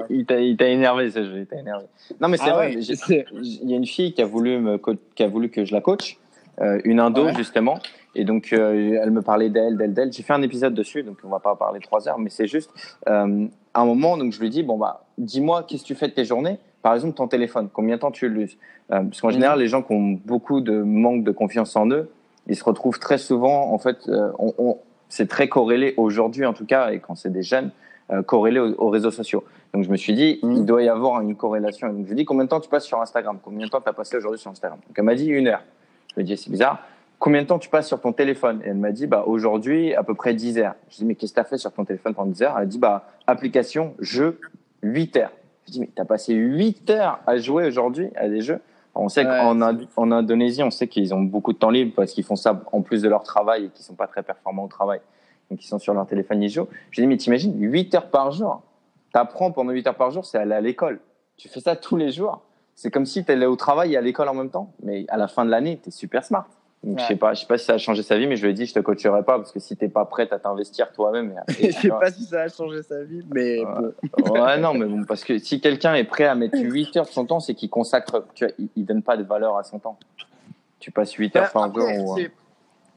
il 0.10 0.26
il 0.30 0.62
énervé 0.64 1.12
ce 1.12 1.24
jeu, 1.24 1.38
il 1.39 1.45
t'a 1.45 1.58
énervé. 1.58 1.86
Non 2.20 2.28
mais 2.28 2.38
c'est 2.38 2.50
Ah 2.50 2.54
vrai, 2.56 2.76
ouais, 2.76 2.82
il 2.82 3.70
y 3.70 3.74
a 3.74 3.78
une 3.78 3.86
fille 3.86 4.14
qui 4.14 4.22
a 4.22 4.26
voulu 4.26 4.58
me 4.60 4.78
co- 4.78 4.95
qui 5.16 5.24
a 5.24 5.28
voulu 5.28 5.50
que 5.50 5.64
je 5.64 5.74
la 5.74 5.82
coach, 5.82 6.18
euh, 6.62 6.80
une 6.86 7.00
indo 7.00 7.26
Ouais. 7.26 7.36
justement, 7.36 7.80
et 8.16 8.26
donc 8.26 8.50
euh, 8.54 9.00
elle 9.02 9.12
me 9.12 9.22
parlait 9.22 9.50
d'elle, 9.50 9.78
d'elle, 9.78 9.93
d'elle. 9.93 10.12
J'ai 10.12 10.24
fait 10.24 10.34
un 10.34 10.41
épisode 10.41 10.74
dessus, 10.74 11.04
donc 11.04 11.18
on 11.24 11.30
va 11.30 11.39
pas 11.39 11.56
parler 11.56 11.80
trois 11.80 12.08
heures, 12.10 12.18
mais 12.20 12.30
c'est 12.32 12.48
juste 12.48 12.72
euh, 13.08 13.45
à 13.74 13.82
un 13.82 13.86
moment 13.86 14.18
donc 14.18 14.32
je 14.34 14.39
lui 14.39 14.50
dis 14.50 14.64
bon 14.64 14.78
bah 14.78 15.06
dis-moi 15.20 15.64
qu'est-ce 15.68 15.84
que 15.84 15.88
tu 15.88 15.95
fais 15.95 16.08
de 16.08 16.14
tes 16.14 16.26
journées? 16.26 16.58
Par 16.82 16.95
exemple 16.95 17.14
ton 17.16 17.28
téléphone, 17.28 17.70
combien 17.72 17.95
de 17.95 18.02
temps 18.02 18.12
tu 18.12 18.28
l'uses? 18.30 18.58
Euh, 18.91 19.02
Parce 19.04 19.22
qu'en 19.22 19.28
Mhm. 19.28 19.34
général 19.34 19.60
les 19.60 19.68
gens 19.68 19.84
qui 19.84 19.93
ont 19.93 20.20
beaucoup 20.26 20.62
de 20.62 20.82
manque 20.82 21.24
de 21.24 21.32
confiance 21.32 21.76
en 21.76 21.88
eux, 21.91 22.10
ils 22.48 22.56
se 22.56 22.64
retrouvent 22.64 23.00
très 23.00 23.18
souvent 23.18 23.72
en 23.74 23.78
fait, 23.78 23.98
euh, 24.08 24.32
on, 24.39 24.54
on- 24.58 24.78
c'est 25.10 25.28
très 25.30 25.48
corrélé 25.48 25.93
aujourd'hui 25.98 26.45
en 26.45 26.54
tout 26.54 26.66
cas, 26.66 26.91
et 26.91 27.00
quand 27.00 27.16
c'est 27.16 27.32
des 27.32 27.43
jeunes 27.43 27.72
euh, 28.12 28.22
corrélé 28.24 28.60
aux, 28.60 28.74
aux 28.78 28.89
réseaux 28.89 29.12
sociaux. 29.12 29.43
Donc 29.74 29.84
je 29.84 29.89
me 29.89 29.98
suis 29.98 30.14
dit, 30.14 30.39
il 30.43 30.66
doit 30.66 30.82
y 30.84 30.89
avoir 30.89 31.20
une 31.22 31.36
corrélation. 31.36 31.88
Donc 31.89 32.04
je 32.04 32.08
lui 32.08 32.12
ai 32.14 32.16
dit, 32.16 32.26
combien 32.26 32.45
de 32.45 32.50
temps 32.50 32.60
tu 32.62 32.70
passes 32.70 32.86
sur 32.86 33.02
Instagram? 33.02 33.38
Combien 33.43 33.66
de 33.66 33.72
temps 33.72 33.82
tu 33.82 33.89
as 33.89 33.93
passé 33.93 34.16
aujourd'hui 34.18 34.39
sur 34.39 34.50
Instagram? 34.52 34.80
Donc 34.88 34.98
elle 34.98 35.04
m'a 35.04 35.16
dit 35.16 35.28
une 35.28 35.48
heure. 35.48 35.62
Je 36.12 36.16
lui 36.16 36.22
ai 36.22 36.26
dit, 36.26 36.38
c'est 36.38 36.50
bizarre. 36.50 36.80
Combien 37.20 37.41
de 37.41 37.48
temps 37.48 37.60
tu 37.60 37.68
passes 37.70 37.88
sur 37.88 38.00
ton 38.00 38.14
téléphone? 38.14 38.62
Et 38.64 38.70
elle 38.70 38.76
m'a 38.78 38.91
dit, 38.91 39.08
bah, 39.08 39.24
aujourd'hui, 39.28 39.93
à 39.95 40.04
peu 40.04 40.14
près 40.14 40.34
10 40.34 40.58
heures. 40.60 40.76
Je 40.89 40.95
lui 40.95 40.95
ai 40.95 41.00
dit, 41.00 41.06
mais 41.06 41.16
qu'est-ce 41.16 41.32
que 41.34 41.36
tu 41.36 41.41
as 41.41 41.45
fait 41.45 41.58
sur 41.58 41.72
ton 41.72 41.84
téléphone 41.84 42.14
pendant 42.14 42.30
10 42.32 42.43
heures? 42.43 42.54
Elle 42.58 42.64
a 42.64 42.66
dit, 42.66 42.78
bah, 42.80 43.10
application, 43.28 43.93
jeu, 44.00 44.39
8 44.84 45.18
heures. 45.18 45.32
Je 45.68 45.72
lui 45.72 45.72
ai 45.72 45.72
dit, 45.72 45.80
mais 45.82 45.89
tu 45.95 46.02
as 46.02 46.06
passé 46.06 46.34
8 46.34 46.89
heures 46.91 47.20
à 47.28 47.38
jouer 47.38 47.66
aujourd'hui 47.68 48.10
à 48.16 48.30
des 48.30 48.41
jeux? 48.41 48.60
On 49.00 49.10
sait 49.10 49.26
Ouais, 49.26 49.38
qu'en 49.38 49.54
c'est- 49.58 49.64
Ind- 49.66 49.88
en 49.95 50.12
Indonésie, 50.12 50.64
on 50.64 50.72
sait 50.72 50.88
qu'ils 50.88 51.14
ont 51.14 51.22
beaucoup 51.22 51.54
de 51.54 51.58
temps 51.58 51.70
libre 51.70 51.93
parce 51.95 52.12
qu'ils 52.14 52.24
font 52.24 52.36
ça 52.36 52.62
en 52.72 52.82
plus 52.82 53.02
de 53.02 53.10
leur 53.10 53.24
travail 53.24 53.66
et 53.66 53.70
qu'ils 53.70 53.86
sont 53.86 53.95
pas 53.95 54.08
très 54.08 54.24
performants 54.24 54.66
au 54.66 54.68
travail. 54.70 55.00
Donc, 55.50 55.64
ils 55.64 55.68
sont 55.68 55.80
sur 55.80 55.93
leur 55.93 56.06
téléphone, 56.06 56.41
ils 56.43 56.50
jouent. 56.50 56.68
Je 56.91 57.02
dis, 57.02 57.08
mais 57.08 57.18
t'imagines, 57.18 57.54
8 57.58 57.95
heures 57.95 58.10
par 58.10 58.32
jour. 58.32 58.62
T'apprends 59.14 59.52
pendant 59.52 59.72
8 59.72 59.88
heures 59.88 59.95
par 59.95 60.12
jour, 60.12 60.26
c'est 60.26 60.38
aller 60.38 60.54
à 60.56 60.62
l'école. 60.62 61.00
Tu 61.38 61.48
fais 61.48 61.60
ça 61.62 61.76
tous 61.76 61.95
les 61.95 62.12
jours. 62.12 62.41
C'est 62.76 62.91
comme 62.91 63.06
si 63.06 63.24
tu 63.24 63.32
allais 63.32 63.45
au 63.45 63.56
travail 63.56 63.93
et 63.93 63.98
à 63.98 64.02
l'école 64.02 64.28
en 64.30 64.34
même 64.34 64.50
temps. 64.50 64.72
Mais 64.84 65.06
à 65.10 65.18
la 65.18 65.28
fin 65.28 65.45
de 65.45 65.50
l'année, 65.50 65.80
tu 65.82 65.89
es 65.89 65.91
super 65.91 66.24
smart. 66.24 66.45
Donc, 66.84 67.00
je 67.00 67.06
sais 67.06 67.16
pas, 67.16 67.34
je 67.34 67.42
sais 67.42 67.48
pas 67.48 67.58
si 67.58 67.66
ça 67.66 67.74
a 67.74 67.78
changé 67.78 68.04
sa 68.04 68.18
vie, 68.18 68.28
mais 68.28 68.36
je 68.36 68.46
lui 68.46 68.52
ai 68.52 68.54
dit, 68.54 68.66
je 68.66 68.74
te 68.74 68.80
coacherai 68.80 69.24
pas 69.24 69.38
parce 69.38 69.52
que 69.52 69.60
si 69.60 69.76
t'es 69.76 69.90
pas 69.90 70.06
prête 70.06 70.32
à 70.32 70.40
t'investir 70.40 70.92
toi-même. 70.92 71.34
Je 71.60 71.72
sais 71.72 71.90
pas 71.90 72.12
si 72.12 72.24
ça 72.24 72.42
a 72.44 72.50
changé 72.50 72.84
sa 72.84 73.04
vie, 73.04 73.26
mais 73.30 73.66
Ouais. 73.66 73.66
bon. 74.16 74.42
Ouais, 74.42 74.58
non, 74.60 74.74
mais 74.74 74.86
bon, 74.86 75.04
parce 75.04 75.24
que 75.24 75.38
si 75.40 75.60
quelqu'un 75.60 75.96
est 75.96 76.04
prêt 76.04 76.26
à 76.26 76.36
mettre 76.36 76.58
8 76.60 76.96
heures 76.98 77.06
de 77.06 77.10
son 77.12 77.26
temps, 77.26 77.40
c'est 77.40 77.56
qu'il 77.56 77.70
consacre, 77.70 78.26
tu 78.36 78.46
vois, 78.46 78.54
il, 78.60 78.70
il 78.76 78.86
donne 78.86 79.02
pas 79.02 79.18
de 79.18 79.24
valeur 79.24 79.58
à 79.58 79.64
son 79.64 79.80
temps. 79.80 79.98
Tu 80.80 80.92
passes 80.92 81.14
8 81.14 81.36
heures 81.36 81.52
par 81.52 81.64
Après, 81.64 81.82
jour. 82.00 82.14
ou- 82.14 82.18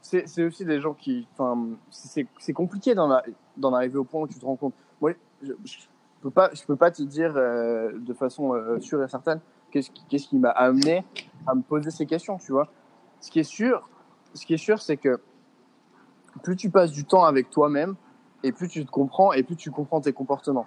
c'est- 0.01 0.43
aussi 0.43 0.63
des 0.65 0.79
gens 0.79 0.93
qui. 0.93 1.27
Enfin, 1.33 1.57
c'est 1.89 2.53
compliqué 2.53 2.93
d'en 2.95 3.73
arriver 3.73 3.97
au 3.97 4.03
point 4.03 4.21
où 4.21 4.27
tu 4.27 4.37
te 4.39 4.45
rends 4.45 4.55
compte. 4.55 4.73
Moi, 5.01 5.13
je, 5.41 5.53
je 5.65 5.77
peux 6.21 6.29
pas, 6.31 6.49
je 6.53 6.63
peux 6.63 6.75
pas 6.75 6.91
te 6.91 7.01
dire 7.01 7.33
euh, 7.35 7.91
de 7.95 8.13
façon 8.13 8.53
euh, 8.53 8.79
sûre 8.79 9.03
et 9.03 9.07
certaine 9.07 9.39
qu'est-ce 9.71 9.89
qui, 9.89 10.03
qu'est-ce 10.09 10.27
qui 10.27 10.37
m'a 10.37 10.49
amené 10.51 11.03
à 11.47 11.55
me 11.55 11.61
poser 11.61 11.89
ces 11.91 12.05
questions, 12.05 12.37
tu 12.37 12.51
vois. 12.51 12.67
Ce 13.21 13.31
qui 13.31 13.39
est 13.39 13.43
sûr, 13.43 13.87
ce 14.33 14.45
qui 14.45 14.53
est 14.53 14.57
sûr, 14.57 14.81
c'est 14.81 14.97
que 14.97 15.21
plus 16.43 16.55
tu 16.55 16.69
passes 16.69 16.91
du 16.91 17.05
temps 17.05 17.23
avec 17.23 17.49
toi-même 17.49 17.95
et 18.43 18.51
plus 18.51 18.67
tu 18.67 18.85
te 18.85 18.91
comprends 18.91 19.31
et 19.33 19.43
plus 19.43 19.55
tu 19.55 19.71
comprends 19.71 20.01
tes 20.01 20.13
comportements. 20.13 20.65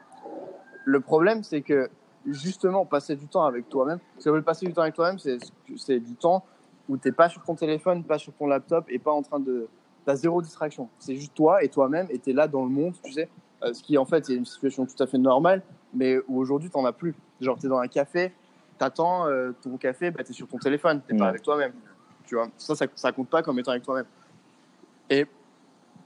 Le 0.84 1.00
problème, 1.00 1.42
c'est 1.42 1.62
que 1.62 1.90
justement, 2.26 2.86
passer 2.86 3.16
du 3.16 3.26
temps 3.26 3.44
avec 3.44 3.68
toi-même, 3.68 3.98
ce 4.18 4.24
que 4.24 4.30
veut 4.30 4.42
passer 4.42 4.66
du 4.66 4.72
temps 4.72 4.82
avec 4.82 4.94
toi-même, 4.94 5.18
c'est 5.18 6.00
du 6.00 6.14
temps 6.14 6.44
où 6.88 6.96
tu 6.96 7.08
n'es 7.08 7.12
pas 7.12 7.28
sur 7.28 7.42
ton 7.42 7.54
téléphone, 7.54 8.04
pas 8.04 8.18
sur 8.18 8.32
ton 8.34 8.46
laptop 8.46 8.84
et 8.88 8.98
pas 8.98 9.12
en 9.12 9.22
train 9.22 9.40
de. 9.40 9.68
Tu 10.04 10.10
as 10.10 10.16
zéro 10.16 10.42
distraction. 10.42 10.88
C'est 10.98 11.16
juste 11.16 11.34
toi 11.34 11.64
et 11.64 11.68
toi-même 11.68 12.06
et 12.10 12.18
tu 12.18 12.30
es 12.30 12.32
là 12.34 12.46
dans 12.46 12.62
le 12.62 12.70
monde, 12.70 12.94
tu 13.02 13.12
sais. 13.12 13.28
Euh, 13.62 13.72
ce 13.72 13.82
qui 13.82 13.96
en 13.96 14.04
fait 14.04 14.28
est 14.28 14.34
une 14.34 14.44
situation 14.44 14.84
tout 14.84 15.02
à 15.02 15.06
fait 15.06 15.16
normale, 15.16 15.62
mais 15.94 16.18
où 16.28 16.38
aujourd'hui 16.38 16.68
tu 16.68 16.76
n'en 16.76 16.84
as 16.84 16.92
plus. 16.92 17.14
Genre, 17.40 17.58
tu 17.58 17.66
es 17.66 17.68
dans 17.70 17.78
un 17.78 17.88
café, 17.88 18.32
tu 18.78 18.84
attends 18.84 19.26
ton 19.62 19.76
café, 19.78 20.10
bah, 20.10 20.22
tu 20.22 20.30
es 20.30 20.34
sur 20.34 20.46
ton 20.46 20.58
téléphone, 20.58 21.00
tu 21.08 21.14
Ouais. 21.14 21.18
pas 21.18 21.28
avec 21.28 21.42
toi-même. 21.42 21.72
Tu 22.26 22.34
vois, 22.34 22.48
ça, 22.56 22.74
ça, 22.74 22.86
ça 22.94 23.12
compte 23.12 23.28
pas 23.28 23.42
comme 23.42 23.58
étant 23.58 23.72
avec 23.72 23.82
toi-même. 23.82 24.06
Et 25.10 25.26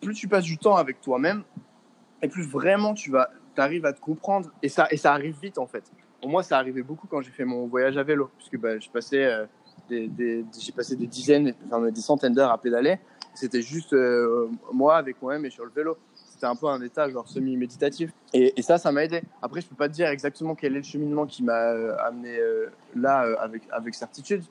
plus 0.00 0.14
tu 0.14 0.28
passes 0.28 0.44
du 0.44 0.58
temps 0.58 0.76
avec 0.76 1.00
toi-même, 1.00 1.42
et 2.22 2.28
plus 2.28 2.46
vraiment 2.46 2.94
tu 2.94 3.10
vas, 3.10 3.30
arrives 3.56 3.86
à 3.86 3.92
te 3.92 4.00
comprendre, 4.00 4.50
et 4.62 4.68
ça, 4.68 4.86
et 4.90 4.96
ça 4.96 5.12
arrive 5.12 5.36
vite 5.40 5.58
en 5.58 5.66
fait. 5.66 5.84
Pour 6.20 6.30
moi, 6.30 6.42
ça 6.42 6.58
arrivait 6.58 6.82
beaucoup 6.82 7.06
quand 7.06 7.20
j'ai 7.22 7.30
fait 7.30 7.44
mon 7.44 7.66
voyage 7.66 7.96
à 7.96 8.02
vélo, 8.02 8.30
puisque 8.36 8.58
bah, 8.58 8.78
je 8.78 8.88
passais, 8.88 9.24
euh, 9.24 9.46
des, 9.88 10.44
j'ai 10.58 10.72
passé 10.72 10.96
des 10.96 11.06
dizaines, 11.06 11.54
enfin 11.66 11.90
des 11.90 12.00
centaines 12.00 12.34
d'heures 12.34 12.50
à 12.50 12.58
pédaler. 12.58 12.98
C'était 13.34 13.62
juste 13.62 13.92
euh, 13.92 14.48
moi 14.72 14.96
avec 14.96 15.22
moi-même 15.22 15.44
et 15.44 15.50
sur 15.50 15.64
le 15.64 15.70
vélo. 15.70 15.96
C'était 16.14 16.46
un 16.46 16.56
peu 16.56 16.66
un 16.66 16.80
état 16.82 17.08
genre 17.08 17.28
semi-méditatif. 17.28 18.10
Et, 18.32 18.58
et 18.58 18.62
ça, 18.62 18.78
ça 18.78 18.90
m'a 18.90 19.04
aidé. 19.04 19.22
Après, 19.42 19.60
je 19.60 19.68
peux 19.68 19.76
pas 19.76 19.88
te 19.88 19.94
dire 19.94 20.08
exactement 20.08 20.56
quel 20.56 20.72
est 20.74 20.78
le 20.78 20.82
cheminement 20.82 21.26
qui 21.26 21.44
m'a 21.44 21.72
euh, 21.72 21.96
amené 22.00 22.36
là 22.96 23.18
avec, 23.40 23.62
avec 23.70 23.94
certitude. 23.94 24.42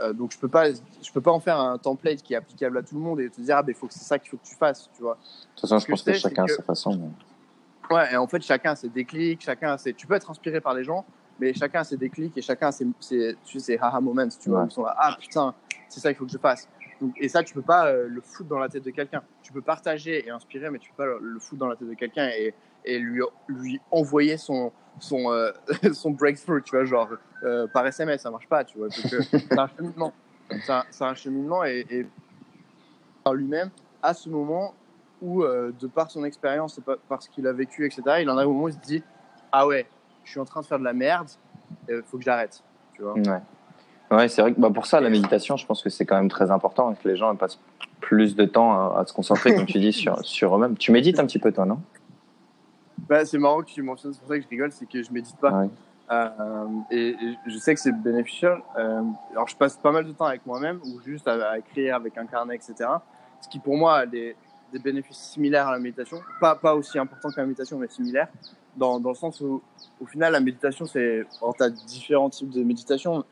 Euh, 0.00 0.12
donc 0.12 0.32
je 0.32 0.38
peux 0.38 0.48
pas, 0.48 0.72
je 0.72 1.12
peux 1.12 1.20
pas 1.20 1.30
en 1.32 1.40
faire 1.40 1.58
un 1.60 1.76
template 1.78 2.22
qui 2.22 2.32
est 2.32 2.36
applicable 2.36 2.78
à 2.78 2.82
tout 2.82 2.94
le 2.94 3.00
monde 3.00 3.20
et 3.20 3.28
te 3.28 3.40
dire 3.40 3.56
ah 3.58 3.62
ben 3.62 3.74
faut 3.74 3.86
que 3.86 3.92
c'est 3.92 4.04
ça 4.04 4.18
qu'il 4.18 4.30
faut 4.30 4.36
que 4.38 4.46
tu 4.46 4.54
fasses, 4.54 4.88
tu 4.94 5.02
vois. 5.02 5.14
De 5.14 5.20
toute 5.54 5.60
façon, 5.60 5.78
je 5.78 5.86
que 5.86 5.90
pense 5.92 6.02
que 6.02 6.12
chacun 6.14 6.44
a 6.44 6.48
c'est 6.48 6.54
sa 6.56 6.62
façon. 6.62 6.96
mais- 6.96 7.94
Ouais, 7.96 8.12
et 8.12 8.16
en 8.16 8.26
fait, 8.26 8.40
chacun 8.42 8.70
a 8.72 8.76
ses 8.76 8.88
déclics, 8.88 9.40
chacun 9.42 9.72
a 9.72 9.78
ses... 9.78 9.92
Tu 9.94 10.06
peux 10.06 10.14
être 10.14 10.30
inspiré 10.30 10.60
par 10.60 10.74
les 10.74 10.84
gens, 10.84 11.04
mais 11.40 11.52
chacun 11.52 11.80
a 11.80 11.84
ses 11.84 11.96
déclics 11.96 12.36
et 12.38 12.40
chacun 12.42 12.68
a 12.68 12.72
ses, 12.72 12.86
ses, 13.00 13.36
tu 13.44 13.58
sais, 13.58 13.64
ses 13.74 13.78
haha 13.78 14.00
moments, 14.00 14.28
tu 14.40 14.48
vois. 14.48 14.60
Ouais. 14.60 14.66
Ils 14.68 14.72
sont 14.72 14.84
là, 14.84 14.94
ah 14.96 15.16
putain, 15.18 15.52
c'est 15.88 15.98
ça 16.00 16.10
qu'il 16.10 16.18
faut 16.18 16.24
que 16.26 16.30
je 16.30 16.38
fasse. 16.38 16.68
Et 17.16 17.28
ça, 17.28 17.42
tu 17.42 17.54
peux 17.54 17.62
pas 17.62 17.86
euh, 17.86 18.06
le 18.08 18.20
foutre 18.20 18.48
dans 18.48 18.58
la 18.58 18.68
tête 18.68 18.84
de 18.84 18.90
quelqu'un. 18.90 19.22
Tu 19.42 19.52
peux 19.52 19.62
partager 19.62 20.26
et 20.26 20.30
inspirer, 20.30 20.70
mais 20.70 20.78
tu 20.78 20.90
peux 20.90 21.04
pas 21.04 21.06
le, 21.06 21.38
foutre 21.38 21.60
dans 21.60 21.68
la 21.68 21.76
tête 21.76 21.88
de 21.88 21.94
quelqu'un 21.94 22.28
et, 22.28 22.54
lui, 22.98 23.80
envoyer 23.90 24.36
son, 24.36 24.72
son, 24.98 25.30
euh, 25.32 25.52
breakthrough, 26.06 26.62
tu 26.62 26.76
vois, 26.76 26.84
genre 26.84 27.10
euh, 27.42 27.66
par 27.66 27.86
SMS, 27.86 28.22
ça 28.22 28.30
marche 28.30 28.48
pas, 28.48 28.64
tu 28.64 28.78
vois. 28.78 28.88
C'est 28.90 29.58
un 29.58 29.68
cheminement. 29.68 30.12
C'est 30.62 31.04
un, 31.04 31.14
cheminement 31.14 31.64
et, 31.64 32.06
par 33.22 33.34
lui-même, 33.34 33.70
à 34.02 34.14
ce 34.14 34.28
moment 34.28 34.74
où, 35.22 35.42
euh, 35.42 35.72
de 35.78 35.86
par 35.86 36.10
son 36.10 36.24
expérience 36.24 36.78
et 36.78 36.80
pa- 36.80 36.96
par 37.08 37.22
ce 37.22 37.28
qu'il 37.28 37.46
a 37.46 37.52
vécu, 37.52 37.86
etc., 37.86 38.02
il 38.20 38.30
en 38.30 38.38
a 38.38 38.42
un 38.42 38.46
moment 38.46 38.64
où 38.64 38.68
il 38.68 38.74
se 38.74 38.78
dit 38.78 39.04
Ah 39.52 39.66
ouais, 39.66 39.86
je 40.24 40.30
suis 40.30 40.40
en 40.40 40.44
train 40.44 40.62
de 40.62 40.66
faire 40.66 40.78
de 40.78 40.84
la 40.84 40.94
merde, 40.94 41.28
il 41.88 42.02
faut 42.02 42.16
que 42.16 42.24
j'arrête, 42.24 42.62
tu 42.94 43.02
vois. 43.02 43.12
Ouais, 43.12 43.40
ouais 44.10 44.28
c'est 44.28 44.42
vrai 44.42 44.52
que 44.52 44.60
bah, 44.60 44.70
pour 44.70 44.86
ça, 44.86 45.00
la 45.00 45.10
méditation, 45.10 45.56
je 45.56 45.66
pense 45.66 45.82
que 45.82 45.90
c'est 45.90 46.06
quand 46.06 46.16
même 46.16 46.30
très 46.30 46.50
important 46.50 46.92
et 46.92 46.96
que 46.96 47.08
les 47.08 47.16
gens 47.16 47.34
passent 47.36 47.58
plus 48.00 48.34
de 48.36 48.44
temps 48.44 48.72
à, 48.72 49.00
à 49.00 49.06
se 49.06 49.12
concentrer, 49.12 49.54
comme 49.54 49.66
tu 49.66 49.78
dis, 49.78 49.92
sur, 49.92 50.18
sur 50.24 50.56
eux-mêmes. 50.56 50.76
Tu 50.76 50.92
médites 50.92 51.18
un 51.18 51.26
petit 51.26 51.38
peu, 51.38 51.52
toi, 51.52 51.66
non? 51.66 51.80
Bah, 53.08 53.24
c'est 53.24 53.38
marrant 53.38 53.60
que 53.60 53.66
tu 53.66 53.82
mentionnes, 53.82 54.12
c'est 54.12 54.20
pour 54.20 54.28
ça 54.28 54.38
que 54.38 54.44
je 54.44 54.48
rigole, 54.48 54.72
c'est 54.72 54.86
que 54.86 55.02
je 55.02 55.12
médite 55.12 55.36
pas. 55.36 55.52
Ouais. 55.52 55.68
Euh, 56.10 56.66
et, 56.90 57.10
et 57.10 57.36
je 57.46 57.58
sais 57.58 57.74
que 57.74 57.80
c'est 57.80 57.92
bénéficieux. 57.92 58.54
Euh, 58.78 59.02
alors, 59.32 59.48
je 59.48 59.56
passe 59.56 59.76
pas 59.76 59.92
mal 59.92 60.04
de 60.04 60.12
temps 60.12 60.26
avec 60.26 60.44
moi-même 60.44 60.80
ou 60.84 61.00
juste 61.04 61.28
à, 61.28 61.50
à 61.50 61.58
écrire 61.58 61.96
avec 61.96 62.18
un 62.18 62.26
carnet, 62.26 62.56
etc. 62.56 62.90
Ce 63.40 63.48
qui, 63.48 63.58
pour 63.58 63.76
moi, 63.76 63.98
a 63.98 64.06
des, 64.06 64.34
des 64.72 64.78
bénéfices 64.78 65.18
similaires 65.18 65.68
à 65.68 65.72
la 65.72 65.78
méditation. 65.78 66.20
Pas, 66.40 66.56
pas 66.56 66.74
aussi 66.74 66.98
important 66.98 67.30
que 67.30 67.36
la 67.36 67.46
méditation, 67.46 67.78
mais 67.78 67.88
similaires. 67.88 68.28
Dans, 68.76 68.98
dans 68.98 69.10
le 69.10 69.14
sens 69.14 69.40
où, 69.40 69.62
au 70.00 70.06
final, 70.06 70.32
la 70.32 70.40
méditation, 70.40 70.86
c'est. 70.86 71.24
Alors, 71.40 71.54
tu 71.56 71.62
as 71.62 71.70
différents 71.70 72.30
types 72.30 72.50
de 72.50 72.62
méditation. 72.64 73.24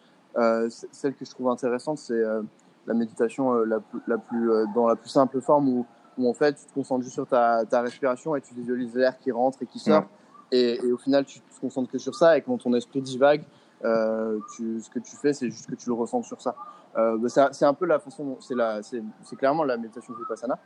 Celle 0.70 1.14
que 1.14 1.24
je 1.24 1.30
trouve 1.30 1.48
intéressante, 1.50 1.98
c'est 1.98 2.12
euh, 2.14 2.42
la 2.86 2.94
méditation 2.94 3.54
euh, 3.54 3.64
la, 3.64 3.80
plus- 3.80 4.00
la 4.06 4.18
plus, 4.18 4.50
euh, 4.50 4.64
dans 4.74 4.86
la 4.86 4.96
plus 4.96 5.08
simple 5.10 5.40
forme 5.40 5.68
où, 5.68 5.86
où, 6.16 6.28
en 6.28 6.34
fait, 6.34 6.54
tu 6.54 6.64
te 6.66 6.74
concentres 6.74 7.02
juste 7.02 7.14
sur 7.14 7.26
ta, 7.26 7.64
ta 7.64 7.80
respiration 7.82 8.34
et 8.36 8.40
tu 8.40 8.54
visualises 8.54 8.94
l'air 8.94 9.18
qui 9.18 9.30
rentre 9.30 9.62
et 9.62 9.66
qui 9.66 9.78
sort. 9.78 10.02
Ouais. 10.02 10.08
Et, 10.50 10.86
et 10.86 10.92
au 10.92 10.96
final, 10.96 11.24
tu 11.24 11.40
te 11.40 11.60
concentres 11.60 11.90
que 11.90 11.98
sur 11.98 12.14
ça. 12.14 12.36
Et 12.38 12.42
quand 12.42 12.58
ton 12.58 12.72
esprit 12.74 13.02
divague, 13.02 13.44
euh, 13.84 14.38
tu, 14.56 14.80
ce 14.80 14.90
que 14.90 14.98
tu 14.98 15.14
fais, 15.16 15.32
c'est 15.32 15.50
juste 15.50 15.68
que 15.68 15.74
tu 15.74 15.88
le 15.88 15.94
ressens 15.94 16.22
sur 16.22 16.40
ça. 16.40 16.56
Euh, 16.96 17.16
bah, 17.18 17.28
c'est 17.52 17.64
un 17.66 17.74
peu 17.74 17.86
la 17.86 17.98
façon, 17.98 18.24
dont- 18.24 18.40
c'est 18.40 18.54
la, 18.54 18.82
c'est 18.82 19.02
c'est 19.22 19.36
clairement 19.36 19.62
la 19.64 19.76
méditation 19.76 20.14
vipassana. 20.14 20.58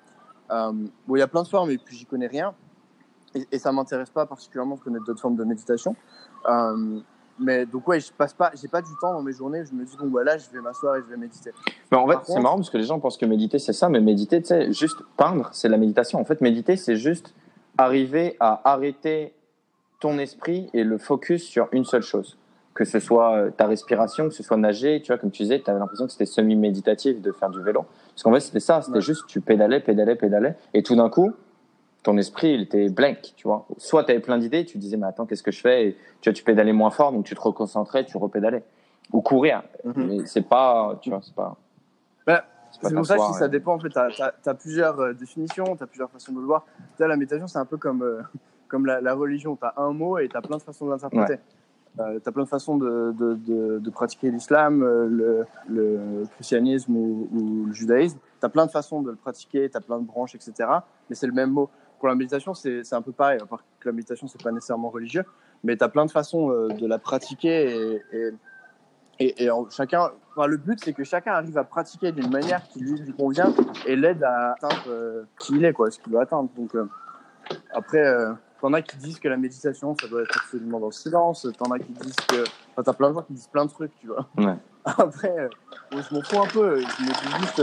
Euh, 0.51 0.73
bon, 1.07 1.17
il 1.17 1.19
y 1.19 1.23
a 1.23 1.29
plein 1.29 1.43
de 1.43 1.49
formes 1.49 1.71
et 1.71 1.79
puis 1.79 1.97
j'y 1.97 2.07
connais 2.07 2.29
rien. 2.29 2.55
Et, 3.35 3.47
et 3.51 3.59
ça 3.59 3.73
m'intéresse 3.73 4.11
pas 4.11 4.25
particulièrement 4.25 4.77
de 4.77 4.81
connaître 4.81 5.05
d'autres 5.05 5.21
formes 5.21 5.37
de 5.37 5.45
méditation. 5.45 5.97
Mais 7.43 7.67
donc 7.67 7.87
ouais, 7.89 8.01
je 8.01 8.13
passe 8.13 8.33
pas, 8.33 8.53
j'ai 8.61 8.69
pas 8.69 8.81
du 8.83 8.91
temps 9.01 9.13
dans 9.13 9.23
mes 9.23 9.33
journées. 9.33 9.65
Je 9.65 9.75
me 9.75 9.85
dis 9.85 9.97
bon 9.99 10.07
bah 10.09 10.23
là, 10.25 10.39
je 10.39 10.49
vais 10.51 10.61
m'asseoir 10.61 10.97
et 10.97 11.01
je 11.01 11.11
vais 11.11 11.17
méditer. 11.17 11.51
Mais 11.91 11.99
en 11.99 12.07
fait, 12.07 12.19
c'est 12.25 12.41
marrant 12.41 12.57
parce 12.57 12.71
que 12.71 12.79
les 12.79 12.85
gens 12.85 12.99
pensent 13.01 13.17
que 13.19 13.27
méditer, 13.27 13.59
c'est 13.59 13.73
ça, 13.73 13.89
mais 13.89 14.01
méditer, 14.01 14.41
tu 14.41 14.49
sais, 14.49 14.73
juste 14.73 14.99
peindre, 15.17 15.49
c'est 15.53 15.69
la 15.69 15.77
méditation. 15.77 16.21
En 16.21 16.25
fait, 16.25 16.41
méditer, 16.41 16.77
c'est 16.77 16.97
juste 16.97 17.35
arriver 17.79 18.37
à 18.41 18.61
arrêter 18.71 19.35
ton 20.01 20.19
esprit 20.19 20.69
et 20.73 20.85
le 20.85 20.99
focus 20.99 21.43
sur 21.45 21.69
une 21.73 21.85
seule 21.85 22.03
chose. 22.03 22.39
Que 22.75 22.85
ce 22.85 23.01
soit 23.01 23.35
euh, 23.37 23.51
ta 23.51 23.67
respiration, 23.67 24.29
que 24.29 24.35
ce 24.35 24.43
soit 24.43 24.57
nager, 24.57 25.01
tu 25.03 25.09
vois, 25.13 25.19
comme 25.19 25.31
tu 25.31 25.43
disais, 25.43 25.61
tu 25.61 25.69
avais 25.71 25.79
l'impression 25.79 26.07
que 26.07 26.13
c'était 26.13 26.27
semi-méditatif 26.27 27.21
de 27.21 27.31
faire 27.33 27.51
du 27.51 27.61
vélo. 27.63 27.85
Parce 28.15 28.23
qu'en 28.23 28.33
fait, 28.33 28.41
c'était 28.41 28.61
ça, 28.61 28.81
c'était 28.81 28.97
Ouais. 28.97 29.03
juste, 29.03 29.27
tu 29.27 29.41
pédalais, 29.43 29.81
pédalais, 29.81 30.17
pédalais, 30.17 30.57
et 30.73 30.83
tout 30.83 30.97
d'un 30.97 31.11
coup, 31.11 31.33
ton 32.03 32.17
esprit, 32.19 32.55
il 32.55 32.63
était 32.63 32.89
blank, 32.89 33.33
tu 33.37 33.47
vois. 33.47 33.67
Soit 33.79 34.05
tu 34.05 34.11
avais 34.11 34.21
plein 34.21 34.39
d'idées, 34.39 34.65
tu 34.65 34.79
disais, 34.79 34.97
mais 34.97 35.07
attends, 35.07 35.27
qu'est-ce 35.27 35.43
que 35.43 35.53
je 35.53 35.61
fais? 35.61 35.89
Et 35.89 35.97
tu 36.21 36.29
vois, 36.29 36.35
tu 36.35 36.43
pédalais 36.43 36.73
moins 36.73 36.91
fort, 36.91 37.13
donc 37.13 37.25
tu 37.25 37.35
te 37.35 37.41
reconcentrais, 37.41 38.05
tu 38.05 38.17
repédalais. 38.17 38.65
Ou 39.13 39.21
courir. 39.21 39.63
Mais 39.97 40.27
c'est 40.27 40.49
pas, 40.49 40.99
tu 41.01 41.11
vois, 41.11 41.21
c'est 41.23 41.35
pas. 41.35 41.57
Bah, 42.27 42.45
C'est 42.71 42.95
pour 42.95 43.07
ça 43.07 43.17
que 43.17 43.23
si 43.25 43.35
ça 43.35 43.43
ouais. 43.43 43.49
dépend, 43.49 43.75
en 43.75 43.79
fait, 43.79 43.91
tu 43.91 43.99
as, 43.99 44.55
plusieurs 44.55 44.99
euh, 45.01 45.13
définitions, 45.13 45.77
tu 45.77 45.83
as 45.83 45.87
plusieurs 45.87 46.11
façons 46.11 46.33
de 46.33 46.41
le 46.41 46.47
voir. 46.47 46.65
Tu 46.79 46.83
sais, 46.99 47.09
la 47.09 47.17
méditation, 47.17 47.47
c'est 47.47 47.59
un 47.59 47.67
peu 47.67 47.77
comme, 47.77 48.03
euh, 48.03 48.23
comme 48.69 48.87
la, 48.87 49.01
la 49.01 49.15
religion. 49.15 49.57
Tu 49.57 49.65
as 49.65 49.75
un 49.77 49.93
mot 49.93 50.19
et 50.19 50.29
tu 50.29 50.37
as 50.37 50.43
plein 50.43 50.57
de 50.57 50.63
façons 50.63 50.87
de 50.87 50.91
l'interpréter. 50.91 51.39
Euh, 52.01 52.19
tu 52.23 52.29
as 52.29 52.33
plein 52.33 52.45
de 52.45 52.49
façons 52.49 52.79
de, 52.79 53.15
de, 53.19 53.35
de, 53.35 53.79
de 53.79 53.91
pratiquer 53.91 54.31
l'islam, 54.31 54.83
euh, 54.83 55.07
le, 55.07 55.47
le 55.69 56.25
christianisme 56.35 56.97
ou, 56.97 57.29
ou 57.33 57.67
le 57.67 57.73
judaïsme. 57.75 58.19
Tu 58.41 58.47
as 58.47 58.49
plein 58.49 58.65
de 58.65 58.71
façons 58.71 59.03
de 59.03 59.11
le 59.11 59.17
pratiquer, 59.17 59.69
tu 59.69 59.77
as 59.77 59.81
plein 59.81 59.99
de 59.99 60.07
branches, 60.07 60.35
etc. 60.35 60.71
Mais 61.11 61.17
c'est 61.17 61.27
le 61.27 61.35
même 61.35 61.51
mot. 61.51 61.69
Pour 62.03 62.09
la 62.09 62.17
méditation, 62.17 62.53
c'est 62.53 62.93
un 62.95 63.01
peu 63.01 63.13
pareil, 63.13 63.39
à 63.41 63.47
part 63.47 63.63
que 63.79 63.89
la 63.89 63.93
méditation, 63.93 64.27
c'est 64.27 64.43
pas 64.43 64.51
nécessairement 64.51 64.91
religieux, 64.91 65.25
mais 65.63 65.77
tu 65.77 65.85
as 65.85 65.89
plein 65.89 66.05
de 66.05 66.11
façons 66.11 66.51
euh, 66.51 66.67
de 66.67 66.85
la 66.85 66.99
pratiquer 66.99 67.71
et, 67.77 68.03
et, 68.13 68.31
et, 69.21 69.45
et 69.45 69.51
en- 69.53 69.71
chacun, 69.71 70.11
enfin, 70.35 70.49
le 70.49 70.57
but, 70.57 70.81
c'est 70.85 70.95
que 70.95 71.05
chacun 71.05 71.31
arrive 71.35 71.57
à 71.59 71.63
pratiquer 71.63 72.11
d'une 72.11 72.29
manière 72.29 72.67
qui 72.67 72.81
lui, 72.81 72.99
lui 72.99 73.13
convient 73.13 73.55
et 73.87 73.95
l'aide 73.95 74.25
à 74.25 74.55
atteindre 74.55 74.83
euh, 74.89 75.23
qui 75.39 75.55
il 75.55 75.65
est, 75.65 75.73
quoi, 75.73 75.93
ce 75.93 76.01
qu'il 76.01 76.13
veut 76.13 76.19
atteindre. 76.19 76.51
Donc, 76.57 76.75
euh, 76.75 76.87
après, 77.73 78.05
euh, 78.05 78.33
t'en 78.61 78.73
as 78.73 78.83
qui 78.83 78.97
disent 78.97 79.21
que 79.21 79.29
la 79.29 79.37
méditation, 79.37 79.95
ça 80.01 80.09
doit 80.09 80.23
être 80.23 80.37
absolument 80.37 80.81
dans 80.81 80.87
le 80.87 80.93
silence. 80.93 81.47
T'en 81.57 81.71
as 81.71 81.79
qui 81.79 81.93
disent 81.93 82.17
que, 82.17 82.43
enfin, 82.73 82.83
t'as 82.83 82.95
plein 82.95 83.11
de 83.11 83.15
gens 83.15 83.23
qui 83.23 83.35
disent 83.35 83.47
plein 83.47 83.65
de 83.67 83.71
trucs, 83.71 83.95
tu 84.01 84.09
vois. 84.09 84.29
Ouais. 84.39 84.57
Après, 84.85 85.39
euh, 85.39 85.49
je 85.93 86.13
m'en 86.17 86.23
fous 86.23 86.41
un 86.43 86.49
peu. 86.49 86.79
Je 86.81 87.05
me 87.05 87.13
dis 87.13 87.43
juste, 87.47 87.63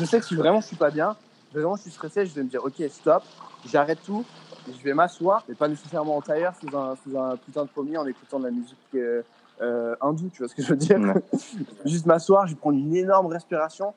je 0.00 0.04
sais 0.04 0.18
que 0.18 0.26
si 0.26 0.34
vraiment 0.34 0.60
je 0.60 0.66
suis 0.66 0.76
pas 0.76 0.90
bien, 0.90 1.14
vraiment 1.60 1.76
je 1.76 1.82
suis 1.82 1.90
stressé, 1.90 2.26
je 2.26 2.34
vais 2.34 2.42
me 2.42 2.48
dire, 2.48 2.64
ok, 2.64 2.82
stop, 2.90 3.22
j'arrête 3.66 3.98
tout. 4.04 4.24
Je 4.66 4.82
vais 4.82 4.94
m'asseoir, 4.94 5.44
mais 5.48 5.54
pas 5.54 5.68
nécessairement 5.68 6.16
en 6.16 6.20
tailleur, 6.22 6.54
sous 6.56 6.74
un, 6.76 6.96
sous 6.96 7.18
un 7.18 7.36
putain 7.36 7.64
de 7.64 7.68
pommier 7.68 7.98
en 7.98 8.06
écoutant 8.06 8.38
de 8.38 8.44
la 8.44 8.50
musique 8.50 8.78
euh, 8.94 9.22
euh, 9.60 9.94
hindoue, 10.00 10.30
tu 10.30 10.38
vois 10.38 10.48
ce 10.48 10.54
que 10.54 10.62
je 10.62 10.70
veux 10.70 10.76
dire? 10.76 10.98
Ouais. 10.98 11.14
Juste 11.84 12.06
m'asseoir, 12.06 12.46
je 12.46 12.54
vais 12.54 12.58
prendre 12.58 12.78
une 12.78 12.96
énorme 12.96 13.26
respiration, 13.26 13.92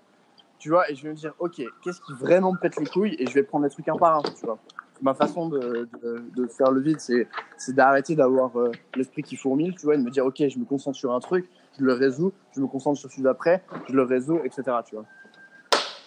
tu 0.59 0.69
vois, 0.69 0.89
et 0.91 0.95
je 0.95 1.03
vais 1.03 1.09
me 1.09 1.15
dire, 1.15 1.33
ok, 1.39 1.61
qu'est-ce 1.81 2.01
qui 2.01 2.13
vraiment 2.19 2.51
me 2.51 2.57
pète 2.57 2.77
les 2.77 2.85
couilles, 2.85 3.15
et 3.17 3.25
je 3.27 3.33
vais 3.33 3.43
prendre 3.43 3.63
les 3.63 3.71
trucs 3.71 3.87
un 3.87 3.95
par 3.95 4.17
un, 4.17 4.23
tu 4.23 4.45
vois. 4.45 4.59
Ma 5.01 5.13
façon 5.13 5.47
de, 5.47 5.87
de, 6.01 6.23
de 6.35 6.47
faire 6.47 6.71
le 6.71 6.81
vide, 6.81 6.99
c'est 6.99 7.27
c'est 7.55 7.73
d'arrêter 7.73 8.15
d'avoir 8.15 8.57
euh, 8.59 8.71
l'esprit 8.95 9.21
qui 9.21 9.35
fourmille, 9.35 9.73
tu 9.75 9.85
vois, 9.85 9.93
et 9.95 9.97
de 9.97 10.03
me 10.03 10.09
dire, 10.09 10.25
ok, 10.25 10.43
je 10.49 10.59
me 10.59 10.65
concentre 10.65 10.97
sur 10.97 11.13
un 11.13 11.19
truc, 11.19 11.47
je 11.79 11.83
le 11.85 11.93
résous, 11.93 12.33
je 12.55 12.59
me 12.61 12.67
concentre 12.67 12.99
sur 12.99 13.09
celui 13.09 13.23
d'après, 13.23 13.63
je 13.87 13.93
le 13.93 14.03
résous, 14.03 14.39
etc., 14.43 14.63
tu 14.85 14.95
vois. 14.95 15.05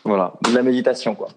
Voilà, 0.05 0.32
de 0.48 0.55
la 0.55 0.62
méditation, 0.62 1.14
quoi. 1.14 1.28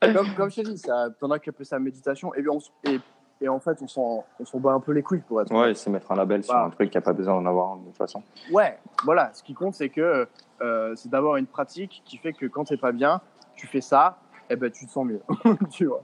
Comme, 0.00 0.34
comme 0.36 0.50
je 0.50 0.56
t'ai 0.56 0.62
dit, 0.62 0.78
ça, 0.78 1.08
t'en 1.18 1.30
as 1.30 1.38
qui 1.38 1.50
appellent 1.50 1.66
ça 1.66 1.78
méditation, 1.78 2.34
et, 2.34 2.44
on 2.48 2.58
et, 2.84 3.00
et 3.40 3.48
en 3.48 3.58
fait, 3.58 3.78
on 3.82 3.88
s'en 3.88 4.24
bat 4.54 4.72
un 4.72 4.80
peu 4.80 4.92
les 4.92 5.02
couilles, 5.02 5.22
pour 5.26 5.40
être 5.42 5.52
Ouais, 5.52 5.74
c'est 5.74 5.90
mettre 5.90 6.12
un 6.12 6.16
label 6.16 6.44
sur 6.44 6.56
un 6.56 6.70
truc 6.70 6.90
qui 6.90 6.98
a 6.98 7.00
pas 7.00 7.12
besoin 7.12 7.34
d'en 7.34 7.46
avoir 7.48 7.76
de 7.76 7.86
toute 7.86 7.96
façon. 7.96 8.22
Ouais, 8.52 8.78
voilà. 9.04 9.30
Ce 9.32 9.42
qui 9.42 9.54
compte, 9.54 9.74
c'est 9.74 9.88
que 9.88 10.28
euh, 10.60 10.92
c'est 10.96 11.10
d'avoir 11.10 11.36
une 11.36 11.46
pratique 11.46 12.02
qui 12.04 12.16
fait 12.16 12.32
que 12.32 12.46
quand 12.46 12.64
t'es 12.64 12.76
pas 12.76 12.92
bien, 12.92 13.20
tu 13.56 13.66
fais 13.66 13.80
ça, 13.80 14.18
et 14.50 14.56
ben 14.56 14.70
tu 14.70 14.86
te 14.86 14.90
sens 14.90 15.06
mieux, 15.06 15.20
tu 15.70 15.86
vois. 15.86 16.02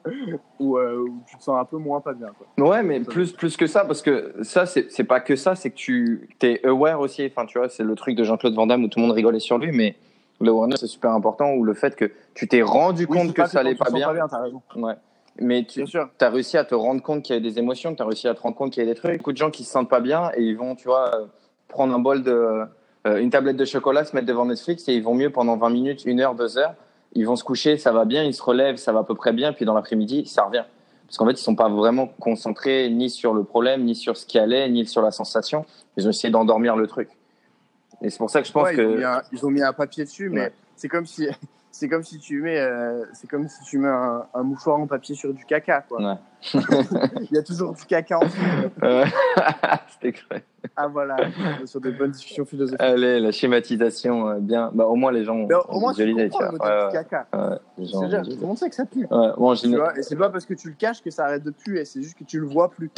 Ou, 0.58 0.76
euh, 0.76 0.98
ou 0.98 1.22
tu 1.26 1.36
te 1.36 1.42
sens 1.42 1.58
un 1.58 1.64
peu 1.64 1.78
moins 1.78 2.00
pas 2.00 2.12
bien. 2.12 2.30
Quoi. 2.36 2.68
Ouais, 2.68 2.82
mais 2.82 3.00
plus, 3.00 3.32
plus 3.32 3.56
que 3.56 3.66
ça, 3.66 3.84
parce 3.84 4.02
que 4.02 4.34
ça, 4.42 4.66
c'est 4.66 4.90
c'est 4.90 5.04
pas 5.04 5.20
que 5.20 5.36
ça, 5.36 5.54
c'est 5.54 5.70
que 5.70 5.76
tu 5.76 6.28
es 6.42 6.66
aware 6.66 7.00
aussi. 7.00 7.24
Enfin, 7.26 7.46
tu 7.46 7.58
vois, 7.58 7.68
c'est 7.68 7.84
le 7.84 7.94
truc 7.94 8.16
de 8.16 8.24
Jean-Claude 8.24 8.54
Van 8.54 8.66
Damme 8.66 8.84
où 8.84 8.88
tout 8.88 8.98
le 8.98 9.06
monde 9.06 9.14
rigolait 9.14 9.40
sur 9.40 9.58
lui, 9.58 9.72
mais 9.72 9.96
l'awareness, 10.44 10.80
c'est 10.80 10.86
super 10.86 11.10
important, 11.12 11.52
ou 11.52 11.64
le 11.64 11.74
fait 11.74 11.96
que 11.96 12.10
tu 12.34 12.48
t'es 12.48 12.62
rendu 12.62 13.06
Oui, 13.08 13.18
compte 13.18 13.32
que 13.32 13.46
ça 13.46 13.60
allait 13.60 13.74
pas 13.74 13.90
bien. 13.90 14.08
pas 14.08 14.14
bien, 14.14 14.28
t'as 14.28 14.42
raison. 14.42 14.62
Ouais. 14.76 14.94
Mais 15.40 15.64
tu 15.64 15.84
as 16.20 16.30
réussi 16.30 16.56
à 16.56 16.64
te 16.64 16.74
rendre 16.74 17.02
compte 17.02 17.22
qu'il 17.22 17.34
y 17.34 17.38
a 17.38 17.40
des 17.40 17.58
émotions, 17.58 17.94
tu 17.94 18.02
as 18.02 18.06
réussi 18.06 18.28
à 18.28 18.34
te 18.34 18.40
rendre 18.40 18.56
compte 18.56 18.72
qu'il 18.72 18.84
y 18.84 18.86
a 18.86 18.88
des 18.88 18.98
trucs. 18.98 19.18
Beaucoup 19.18 19.32
de 19.32 19.36
gens 19.36 19.50
qui 19.50 19.64
se 19.64 19.70
sentent 19.70 19.90
pas 19.90 20.00
bien 20.00 20.30
et 20.36 20.42
ils 20.42 20.56
vont, 20.56 20.76
tu 20.76 20.86
vois, 20.86 21.12
euh, 21.14 21.26
prendre 21.68 21.92
un 21.92 21.98
bol 21.98 22.22
de, 22.22 22.66
euh, 23.06 23.18
une 23.18 23.30
tablette 23.30 23.56
de 23.56 23.64
chocolat, 23.64 24.04
se 24.04 24.14
mettre 24.14 24.26
devant 24.28 24.46
Netflix 24.46 24.88
et 24.88 24.94
ils 24.94 25.02
vont 25.02 25.14
mieux 25.14 25.30
pendant 25.30 25.56
20 25.56 25.70
minutes, 25.70 26.04
une 26.04 26.20
heure, 26.20 26.34
deux 26.34 26.56
heures. 26.56 26.74
Ils 27.14 27.26
vont 27.26 27.36
se 27.36 27.44
coucher, 27.44 27.76
ça 27.78 27.92
va 27.92 28.04
bien, 28.04 28.22
ils 28.22 28.34
se 28.34 28.42
relèvent, 28.42 28.76
ça 28.76 28.92
va 28.92 29.00
à 29.00 29.04
peu 29.04 29.14
près 29.14 29.32
bien, 29.32 29.52
puis 29.52 29.64
dans 29.64 29.74
l'après-midi, 29.74 30.26
ça 30.26 30.44
revient. 30.44 30.64
Parce 31.06 31.18
qu'en 31.18 31.26
fait, 31.26 31.32
ils 31.32 31.44
sont 31.44 31.54
pas 31.54 31.68
vraiment 31.68 32.06
concentrés 32.18 32.88
ni 32.90 33.10
sur 33.10 33.34
le 33.34 33.44
problème, 33.44 33.84
ni 33.84 33.94
sur 33.94 34.16
ce 34.16 34.26
qui 34.26 34.38
allait, 34.38 34.68
ni 34.68 34.86
sur 34.86 35.02
la 35.02 35.10
sensation. 35.10 35.64
Ils 35.96 36.06
ont 36.06 36.10
essayé 36.10 36.30
d'endormir 36.30 36.76
le 36.76 36.86
truc. 36.86 37.08
Et 38.02 38.10
c'est 38.10 38.18
pour 38.18 38.30
ça 38.30 38.40
que 38.42 38.46
je 38.48 38.52
pense 38.52 38.64
Ouais, 38.64 38.74
ils, 38.74 38.80
ont 38.80 38.94
que. 38.96 39.04
un, 39.04 39.22
ils 39.32 39.46
ont 39.46 39.50
mis 39.50 39.62
un 39.62 39.72
papier 39.72 40.04
dessus, 40.04 40.28
mais 40.30 40.40
Ouais. 40.40 40.52
c'est 40.76 40.88
comme 40.88 41.06
si. 41.06 41.28
C'est 41.76 41.88
comme 41.88 42.04
si 42.04 42.18
tu 42.20 42.40
mets, 42.40 42.60
euh, 42.60 43.04
c'est 43.14 43.26
comme 43.28 43.48
si 43.48 43.60
tu 43.64 43.78
mets 43.78 43.88
un, 43.88 44.24
un 44.32 44.42
mouchoir 44.44 44.78
en 44.78 44.86
papier 44.86 45.16
sur 45.16 45.34
du 45.34 45.44
caca, 45.44 45.80
quoi. 45.82 46.00
Ouais. 46.00 46.18
Il 47.20 47.32
y 47.32 47.36
a 47.36 47.42
toujours 47.42 47.74
du 47.74 47.84
caca 47.84 48.16
en 48.20 48.24
dessous. 48.24 48.36
Euh, 48.84 49.04
C'était 49.88 50.12
creux. 50.12 50.40
Ah 50.76 50.86
voilà, 50.86 51.16
sur 51.64 51.80
des 51.80 51.90
bonnes 51.90 52.12
discussions 52.12 52.44
philosophiques. 52.44 52.80
Allez, 52.80 53.18
la 53.18 53.32
schématisation, 53.32 54.28
euh, 54.28 54.38
bien. 54.38 54.70
Bah, 54.72 54.84
au 54.86 54.94
moins, 54.94 55.10
les 55.10 55.24
gens 55.24 55.34
Mais 55.48 55.54
au 55.68 55.80
moins, 55.80 55.92
tu 55.92 56.04
visualisé, 56.04 56.24
le 56.26 56.30
tu 56.30 56.38
modèle 56.44 56.58
vois. 56.60 56.68
du 56.70 56.86
Ouais, 56.86 56.92
caca. 56.92 57.26
les 57.76 57.86
gens 57.86 57.98
C'est-à-dire, 57.98 58.22
tout 58.22 58.40
le 58.40 58.46
monde 58.46 58.58
sait 58.58 58.68
que 58.68 58.74
ça 58.76 58.86
pue. 58.86 59.06
Ouais, 59.10 59.56
Tu 59.56 59.74
vois, 59.74 59.98
et 59.98 60.02
c'est 60.04 60.14
pas 60.16 60.30
parce 60.30 60.46
que 60.46 60.54
tu 60.54 60.68
le 60.68 60.74
caches 60.76 61.02
que 61.02 61.10
ça 61.10 61.24
arrête 61.24 61.42
de 61.42 61.50
puer, 61.50 61.84
c'est 61.84 62.02
juste 62.02 62.16
que 62.16 62.22
tu 62.24 62.38
le 62.38 62.46
vois 62.46 62.70
plus. 62.70 62.88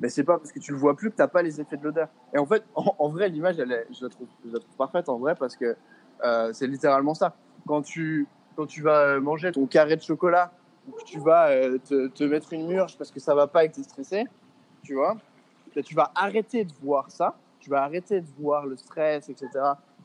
Mais 0.00 0.10
c'est 0.10 0.24
pas 0.24 0.36
parce 0.36 0.52
que 0.52 0.58
tu 0.60 0.72
le 0.72 0.76
vois 0.78 0.94
plus 0.94 1.10
que 1.10 1.16
t'as 1.16 1.28
pas 1.28 1.40
les 1.40 1.62
effets 1.62 1.78
de 1.78 1.84
l'odeur. 1.84 2.08
Et 2.34 2.38
en 2.38 2.44
fait, 2.44 2.62
en, 2.74 2.94
en 2.98 3.08
vrai, 3.08 3.30
l'image, 3.30 3.58
elle 3.58 3.72
est- 3.72 3.86
je, 3.98 4.04
la 4.04 4.10
trouve, 4.10 4.26
je 4.46 4.52
la 4.52 4.58
trouve 4.60 4.76
parfaite 4.76 5.08
en 5.08 5.16
vrai 5.16 5.34
parce 5.34 5.56
que 5.56 5.74
euh, 6.26 6.50
c'est 6.52 6.66
littéralement 6.66 7.14
ça. 7.14 7.34
Quand 7.68 7.82
tu, 7.82 8.26
quand 8.56 8.66
tu 8.66 8.82
vas 8.82 9.20
manger 9.20 9.52
ton 9.52 9.66
carré 9.66 9.94
de 9.96 10.02
chocolat 10.02 10.50
ou 10.88 10.92
que 10.92 11.04
tu 11.04 11.20
vas 11.20 11.50
euh, 11.50 11.78
te, 11.78 12.08
te 12.08 12.24
mettre 12.24 12.52
une 12.54 12.66
murge 12.66 12.96
parce 12.98 13.10
que 13.12 13.20
ça 13.20 13.34
va 13.34 13.46
pas 13.46 13.64
et 13.64 13.68
que 13.70 13.80
stressé, 13.82 14.24
tu 14.82 14.94
vois, 14.94 15.16
ben, 15.74 15.84
tu 15.84 15.94
vas 15.94 16.10
arrêter 16.14 16.64
de 16.64 16.72
voir 16.82 17.10
ça, 17.10 17.36
tu 17.60 17.68
vas 17.70 17.82
arrêter 17.82 18.20
de 18.22 18.26
voir 18.40 18.66
le 18.66 18.76
stress, 18.76 19.28
etc. 19.28 19.48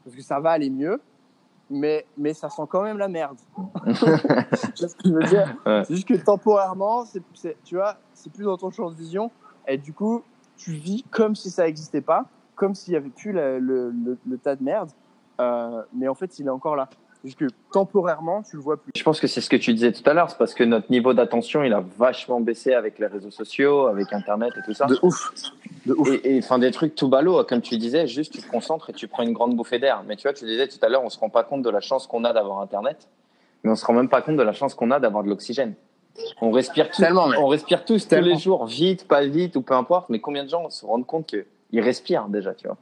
parce 0.03 0.16
que 0.16 0.22
ça 0.22 0.39
va 0.39 0.51
aller 0.51 0.70
mieux. 0.70 0.99
mais, 1.70 2.05
mais 2.18 2.34
ça 2.34 2.49
sent 2.49 2.64
quand 2.70 2.84
même 2.84 2.97
la 2.97 3.07
merde. 3.07 3.38
tu 3.86 3.91
vois 3.95 4.18
ce 4.89 4.95
que 4.95 5.07
je 5.07 5.14
veux 5.14 5.24
dire? 5.24 5.55
Ouais. 5.66 5.84
C'est 5.86 5.95
juste 5.95 6.07
que 6.07 6.14
temporairement, 6.16 7.05
c'est, 7.05 7.24
c'est- 7.34 7.57
tu 7.64 7.76
vois, 7.76 7.95
c'est 8.14 8.32
plus 8.32 8.43
dans 8.43 8.57
ton 8.57 8.70
champ 8.72 8.91
de 8.91 8.95
vision. 8.95 9.32
Et 9.68 9.78
du 9.78 9.93
coup, 9.93 10.22
tu 10.57 10.72
vis 10.74 11.03
comme 11.09 11.36
si 11.36 11.49
ça 11.49 11.64
n'existait 11.64 12.01
pas, 12.01 12.26
comme 12.55 12.76
s'il 12.76 12.91
n'y 12.91 12.97
avait 12.97 13.09
plus 13.09 13.32
la- 13.32 13.57
le, 13.59 13.89
le- 13.91 14.18
le 14.28 14.38
tas 14.38 14.55
de 14.57 14.64
merde. 14.64 14.91
Euh, 15.41 15.82
mais 15.93 16.07
en 16.07 16.14
fait, 16.14 16.38
il 16.38 16.45
est 16.45 16.49
encore 16.51 16.76
là. 16.76 16.89
Juste 17.24 17.40
que 17.40 17.46
temporairement, 17.72 18.44
tu 18.44 18.58
le 18.58 18.62
vois 18.62 18.76
plus. 18.76 18.92
Je 18.94 19.04
pense 19.04 19.22
que 19.22 19.28
c'est 19.28 19.40
ce 19.40 19.50
que 19.50 19.56
tu 19.56 19.74
disais 19.74 19.94
tout 19.94 20.08
à 20.10 20.14
l'heure, 20.14 20.30
c'est 20.30 20.38
parce 20.38 20.54
que 20.54 20.66
notre 20.66 20.92
niveau 20.92 21.14
d'attention, 21.14 21.64
il 21.64 21.72
a 21.72 21.82
vachement 21.98 22.42
baissé 22.42 22.74
avec 22.74 23.00
les 23.00 23.08
réseaux 23.08 23.32
sociaux, 23.32 23.88
avec 23.88 24.12
Internet 24.12 24.52
et 24.58 24.62
tout 24.66 24.74
ça. 24.74 24.88
De 24.88 25.00
ouf. 25.02 25.32
De 25.86 25.94
ouf. 25.94 26.10
Et, 26.26 26.40
enfin 26.40 26.60
des 26.60 26.72
trucs 26.72 26.96
tout 26.96 27.08
ballots, 27.08 27.42
comme 27.46 27.62
tu 27.62 27.78
disais, 27.78 28.08
juste 28.08 28.34
tu 28.34 28.42
te 28.42 28.52
concentres 28.52 28.90
et 28.90 28.94
tu 28.94 29.08
prends 29.08 29.24
une 29.24 29.32
grande 29.32 29.56
bouffée 29.56 29.80
d'air. 29.80 30.04
Mais 30.06 30.18
tu 30.18 30.24
vois, 30.24 30.34
tu 30.34 30.44
disais 30.44 30.68
tout 30.68 30.80
à 30.82 30.90
l'heure, 30.90 31.04
on 31.04 31.10
se 31.10 31.18
rend 31.18 31.30
pas 31.30 31.44
compte 31.44 31.62
de 31.62 31.70
la 31.70 31.80
chance 31.80 32.08
qu'on 32.08 32.26
a 32.26 32.34
d'avoir 32.34 32.60
Internet, 32.60 33.08
mais 33.64 33.72
on 33.72 33.76
se 33.76 33.86
rend 33.86 33.94
même 33.94 34.10
pas 34.10 34.22
compte 34.22 34.36
de 34.36 34.44
la 34.44 34.54
chance 34.54 34.74
qu'on 34.74 34.92
a 34.92 35.00
d'avoir 35.00 35.24
de 35.24 35.30
l'oxygène. 35.30 35.76
On 36.42 36.52
respire 36.52 36.92
tous, 36.92 37.04
on 37.38 37.48
respire 37.48 37.86
tous 37.86 38.08
tous 38.08 38.16
les 38.16 38.38
jours, 38.38 38.66
vite, 38.66 39.08
pas 39.08 39.26
vite 39.26 39.56
ou 39.56 39.62
peu 39.62 39.74
importe. 39.76 40.10
Mais 40.10 40.20
combien 40.20 40.44
de 40.44 40.50
gens 40.50 40.70
se 40.70 40.86
rendent 40.86 41.08
compte 41.08 41.26
qu'ils 41.26 41.82
respirent 41.82 42.28
déjà, 42.28 42.54
tu 42.54 42.68
vois? 42.68 42.78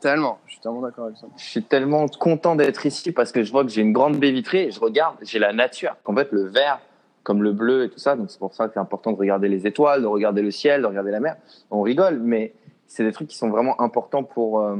Tellement. 0.00 0.38
Je 0.46 0.52
suis 0.52 0.60
tellement 0.60 0.80
d'accord 0.80 1.06
avec 1.06 1.16
ça. 1.16 1.26
Je 1.36 1.44
suis 1.44 1.62
tellement 1.62 2.06
content 2.06 2.54
d'être 2.54 2.86
ici 2.86 3.12
parce 3.12 3.32
que 3.32 3.42
je 3.42 3.50
vois 3.50 3.64
que 3.64 3.70
j'ai 3.70 3.82
une 3.82 3.92
grande 3.92 4.16
baie 4.16 4.30
vitrée 4.30 4.64
et 4.64 4.70
je 4.70 4.80
regarde, 4.80 5.16
j'ai 5.22 5.38
la 5.38 5.52
nature. 5.52 5.96
En 6.04 6.14
fait, 6.14 6.30
le 6.30 6.44
vert, 6.44 6.80
comme 7.24 7.42
le 7.42 7.52
bleu 7.52 7.84
et 7.84 7.90
tout 7.90 7.98
ça, 7.98 8.14
donc 8.14 8.30
c'est 8.30 8.38
pour 8.38 8.54
ça 8.54 8.68
que 8.68 8.74
c'est 8.74 8.80
important 8.80 9.12
de 9.12 9.16
regarder 9.16 9.48
les 9.48 9.66
étoiles, 9.66 10.02
de 10.02 10.06
regarder 10.06 10.42
le 10.42 10.50
ciel, 10.50 10.82
de 10.82 10.86
regarder 10.86 11.10
la 11.10 11.20
mer. 11.20 11.36
On 11.70 11.82
rigole, 11.82 12.20
mais 12.20 12.52
c'est 12.86 13.04
des 13.04 13.12
trucs 13.12 13.28
qui 13.28 13.36
sont 13.36 13.50
vraiment 13.50 13.80
importants 13.80 14.22
pour, 14.22 14.60
euh, 14.60 14.76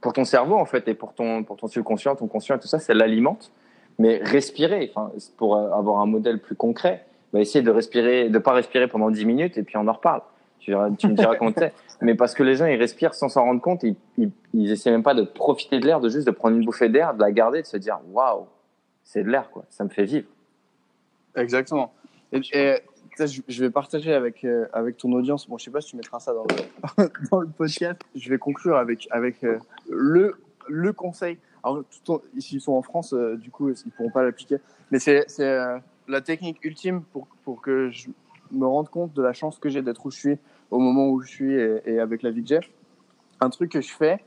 pour 0.00 0.12
ton 0.12 0.24
cerveau, 0.24 0.56
en 0.56 0.64
fait, 0.64 0.86
et 0.88 0.94
pour 0.94 1.12
ton, 1.12 1.42
pour 1.42 1.56
ton 1.56 1.66
subconscient, 1.66 2.14
ton 2.16 2.28
conscient 2.28 2.56
et 2.56 2.60
tout 2.60 2.68
ça, 2.68 2.78
ça 2.78 2.94
l'alimente. 2.94 3.50
Mais 3.98 4.20
respirer, 4.22 4.92
pour 5.36 5.56
euh, 5.56 5.70
avoir 5.72 6.00
un 6.00 6.06
modèle 6.06 6.40
plus 6.40 6.54
concret, 6.54 7.04
bah, 7.32 7.40
essayer 7.40 7.62
de 7.62 7.70
respirer, 7.70 8.28
de 8.28 8.38
pas 8.38 8.52
respirer 8.52 8.86
pendant 8.86 9.10
10 9.10 9.24
minutes 9.24 9.58
et 9.58 9.62
puis 9.62 9.76
on 9.76 9.88
en 9.88 9.92
reparle. 9.92 10.22
Tu, 10.98 11.06
me 11.06 11.14
diras 11.14 11.36
comment 11.36 11.52
c'est. 11.56 11.72
Mais 12.00 12.16
parce 12.16 12.34
que 12.34 12.42
les 12.42 12.56
gens, 12.56 12.66
ils 12.66 12.76
respirent 12.76 13.14
sans 13.14 13.28
s'en 13.28 13.44
rendre 13.44 13.60
compte, 13.60 13.84
ils, 13.84 13.96
ils, 14.52 14.72
essaient 14.72 14.90
même 14.90 15.04
pas 15.04 15.14
de 15.14 15.22
profiter 15.22 15.78
de 15.78 15.86
l'air, 15.86 16.00
de 16.00 16.08
juste 16.08 16.26
de 16.26 16.32
prendre 16.32 16.56
une 16.56 16.64
bouffée 16.64 16.88
d'air, 16.88 17.14
de 17.14 17.20
la 17.20 17.30
garder, 17.30 17.62
de 17.62 17.66
se 17.66 17.76
dire, 17.76 18.00
waouh, 18.10 18.46
c'est 19.04 19.22
de 19.22 19.30
l'air, 19.30 19.48
quoi. 19.50 19.64
Ça 19.70 19.84
me 19.84 19.88
fait 19.88 20.04
vivre. 20.04 20.26
Exactement. 21.36 21.92
Et, 22.32 22.40
et, 22.52 22.78
je, 23.18 23.62
vais 23.62 23.70
partager 23.70 24.12
avec, 24.12 24.44
euh, 24.44 24.66
avec 24.72 24.96
ton 24.96 25.12
audience. 25.12 25.48
Bon, 25.48 25.56
je 25.56 25.64
sais 25.64 25.70
pas 25.70 25.80
si 25.80 25.90
tu 25.90 25.96
mettras 25.96 26.18
ça 26.18 26.34
dans 26.34 26.44
le, 26.44 27.08
dans 27.30 27.40
le 27.40 27.46
podcast. 27.46 28.00
Je 28.16 28.28
vais 28.28 28.38
conclure 28.38 28.76
avec, 28.76 29.06
avec 29.12 29.44
euh, 29.44 29.58
le, 29.88 30.36
le 30.68 30.92
conseil. 30.92 31.38
Alors, 31.62 31.82
s'ils 32.38 32.60
sont 32.60 32.72
en 32.72 32.82
France, 32.82 33.14
euh, 33.14 33.36
du 33.36 33.50
coup, 33.50 33.70
ils 33.70 33.90
pourront 33.92 34.10
pas 34.10 34.24
l'appliquer. 34.24 34.56
Mais 34.90 34.98
c'est 34.98 35.26
la 36.08 36.20
technique 36.20 36.64
ultime 36.64 37.02
pour, 37.12 37.28
pour 37.44 37.62
que 37.62 37.90
je 37.90 38.08
me 38.50 38.66
rende 38.66 38.88
compte 38.88 39.12
de 39.12 39.22
la 39.22 39.32
chance 39.32 39.58
que 39.58 39.68
j'ai 39.68 39.82
d'être 39.82 40.06
où 40.06 40.10
je 40.10 40.18
suis 40.18 40.38
au 40.70 40.78
moment 40.78 41.08
où 41.10 41.20
je 41.22 41.28
suis 41.28 41.52
et, 41.54 41.82
et 41.86 42.00
avec 42.00 42.22
la 42.22 42.30
vie 42.30 42.42
que 42.42 42.48
j'ai. 42.48 42.60
Un 43.40 43.50
truc 43.50 43.72
que 43.72 43.80
je 43.80 43.92
fais 43.92 44.24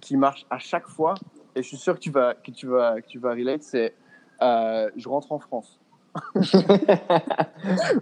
qui 0.00 0.16
marche 0.16 0.46
à 0.50 0.58
chaque 0.58 0.88
fois, 0.88 1.14
et 1.54 1.62
je 1.62 1.68
suis 1.68 1.76
sûr 1.76 1.94
que 1.94 2.00
tu 2.00 2.10
vas, 2.10 2.34
que 2.34 2.50
tu 2.50 2.66
vas, 2.66 3.00
que 3.00 3.06
tu 3.06 3.18
vas 3.18 3.30
relate, 3.32 3.62
c'est 3.62 3.94
euh, 4.40 4.90
je 4.96 5.08
rentre 5.08 5.30
en 5.32 5.38
France. 5.38 5.78
Mec, 6.34 6.44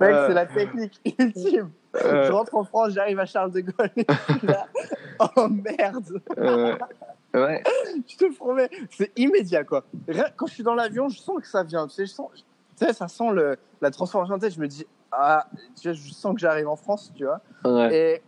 Euh. 0.03 0.27
c'est 0.29 0.35
la 0.35 0.47
technique 0.47 1.01
ultime. 1.19 1.71
Euh. 1.97 2.25
Je 2.27 2.33
rentre 2.33 2.55
en 2.55 2.65
France, 2.65 2.93
j'arrive 2.93 3.19
à 3.19 3.27
Charles 3.27 3.51
de 3.53 3.61
Gaulle. 3.61 3.91
là, 4.45 4.67
oh 5.37 5.49
merde, 5.49 6.23
Euh, 6.39 6.77
ouais. 7.35 7.63
je 8.09 8.17
te 8.17 8.35
promets, 8.37 8.71
c'est 8.91 9.13
immédiat 9.19 9.65
quoi. 9.65 9.85
Quand 10.37 10.47
je 10.47 10.55
suis 10.55 10.63
dans 10.63 10.75
l'avion, 10.75 11.09
je 11.09 11.19
sens 11.19 11.41
que 11.41 11.47
ça 11.47 11.63
vient. 11.63 11.87
Tu 11.87 11.95
sais, 11.95 12.07
je 12.07 12.13
sens, 12.13 12.31
tu 12.35 12.87
sais, 12.87 12.93
ça 12.93 13.09
sent 13.09 13.31
le, 13.33 13.57
la 13.81 13.91
transformation 13.91 14.37
de 14.37 14.41
tête. 14.41 14.55
Je 14.55 14.61
me 14.61 14.69
dis, 14.69 14.87
ah, 15.13 15.47
tu 15.81 15.89
vois, 15.89 15.93
je 15.93 16.11
sens 16.13 16.35
que 16.35 16.41
j'arrive 16.41 16.69
en 16.69 16.77
France, 16.77 17.13
tu 17.15 17.25
vois. 17.25 17.41
ouais. 17.65 17.95
Et, 17.95 18.23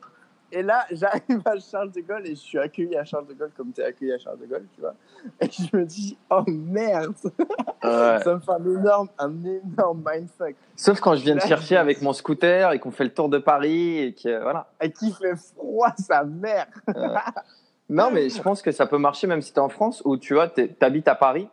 et 0.54 0.62
là, 0.62 0.84
j'arrive 0.90 1.40
à 1.46 1.58
Charles 1.58 1.90
de 1.92 2.00
Gaulle 2.02 2.26
et 2.26 2.30
je 2.34 2.40
suis 2.40 2.58
accueilli 2.58 2.96
à 2.96 3.04
Charles 3.04 3.26
de 3.26 3.32
Gaulle 3.34 3.52
comme 3.56 3.72
tu 3.72 3.80
es 3.80 3.84
accueilli 3.84 4.12
à 4.12 4.18
Charles 4.18 4.38
de 4.38 4.46
Gaulle, 4.46 4.66
tu 4.74 4.80
vois. 4.80 4.94
Et 5.40 5.50
je 5.50 5.76
me 5.76 5.84
dis, 5.84 6.18
oh 6.30 6.42
merde, 6.46 7.14
Ouais. 7.24 8.18
ça 8.22 8.34
me 8.34 8.40
fait 8.40 8.52
un 8.52 8.64
énorme, 8.64 9.08
un 9.18 9.32
énorme 9.44 10.04
mindfuck. 10.06 10.54
Sauf 10.76 11.00
quand 11.00 11.14
je 11.14 11.22
viens 11.24 11.34
de 11.34 11.40
Là, 11.40 11.46
chercher 11.46 11.76
avec 11.76 12.02
mon 12.02 12.12
scooter 12.12 12.72
et 12.72 12.78
qu'on 12.78 12.90
fait 12.90 13.04
le 13.04 13.14
tour 13.14 13.28
de 13.28 13.38
Paris 13.38 13.98
et 13.98 14.14
que 14.14 14.42
voilà. 14.42 14.68
Et 14.80 14.92
qui 14.92 15.12
fait 15.12 15.36
froid, 15.36 15.92
sa 15.98 16.24
mère. 16.24 16.66
Non, 17.88 18.10
mais 18.10 18.30
je 18.30 18.40
pense 18.40 18.62
que 18.62 18.72
ça 18.72 18.86
peut 18.86 18.96
marcher 18.96 19.26
même 19.26 19.42
si 19.42 19.52
tu 19.52 19.58
es 19.58 19.62
en 19.62 19.68
France 19.68 20.00
ou 20.06 20.16
tu 20.16 20.32
vois, 20.32 20.48
tu 20.48 20.70
habites 20.80 21.08
à 21.08 21.14
Paris. 21.14 21.46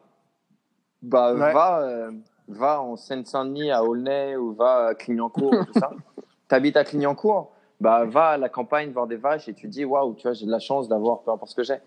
Bah, 1.01 1.34
va, 1.34 1.82
euh, 1.82 2.11
va 2.50 2.82
en 2.82 2.97
Seine-Saint-Denis, 2.97 3.72
à 3.72 3.84
Aulnay 3.84 4.36
ou 4.36 4.54
va 4.54 4.88
à 4.88 4.95
Clignancourt, 4.95 5.52
tout 5.72 5.80
ça. 5.80 5.91
Tu 6.50 6.56
habites 6.56 6.78
à 6.78 6.84
Clignancourt, 6.84 7.52
bah, 7.80 8.06
va 8.06 8.30
à 8.30 8.38
la 8.38 8.50
campagne 8.50 8.91
voir 8.91 9.06
des 9.06 9.18
vaches 9.18 9.47
et 9.47 9.54
tu 9.54 9.68
te 9.68 9.72
dis, 9.72 9.86
waouh, 9.86 10.16
tu 10.16 10.24
vois, 10.24 10.34
j'ai 10.34 10.47
de 10.47 10.52
la 10.52 10.58
chance 10.60 10.89
d'avoir 10.89 11.20
peu 11.20 11.30
importe 11.30 11.52
ce 11.52 11.56
que 11.56 11.62
j'ai. 11.64 11.78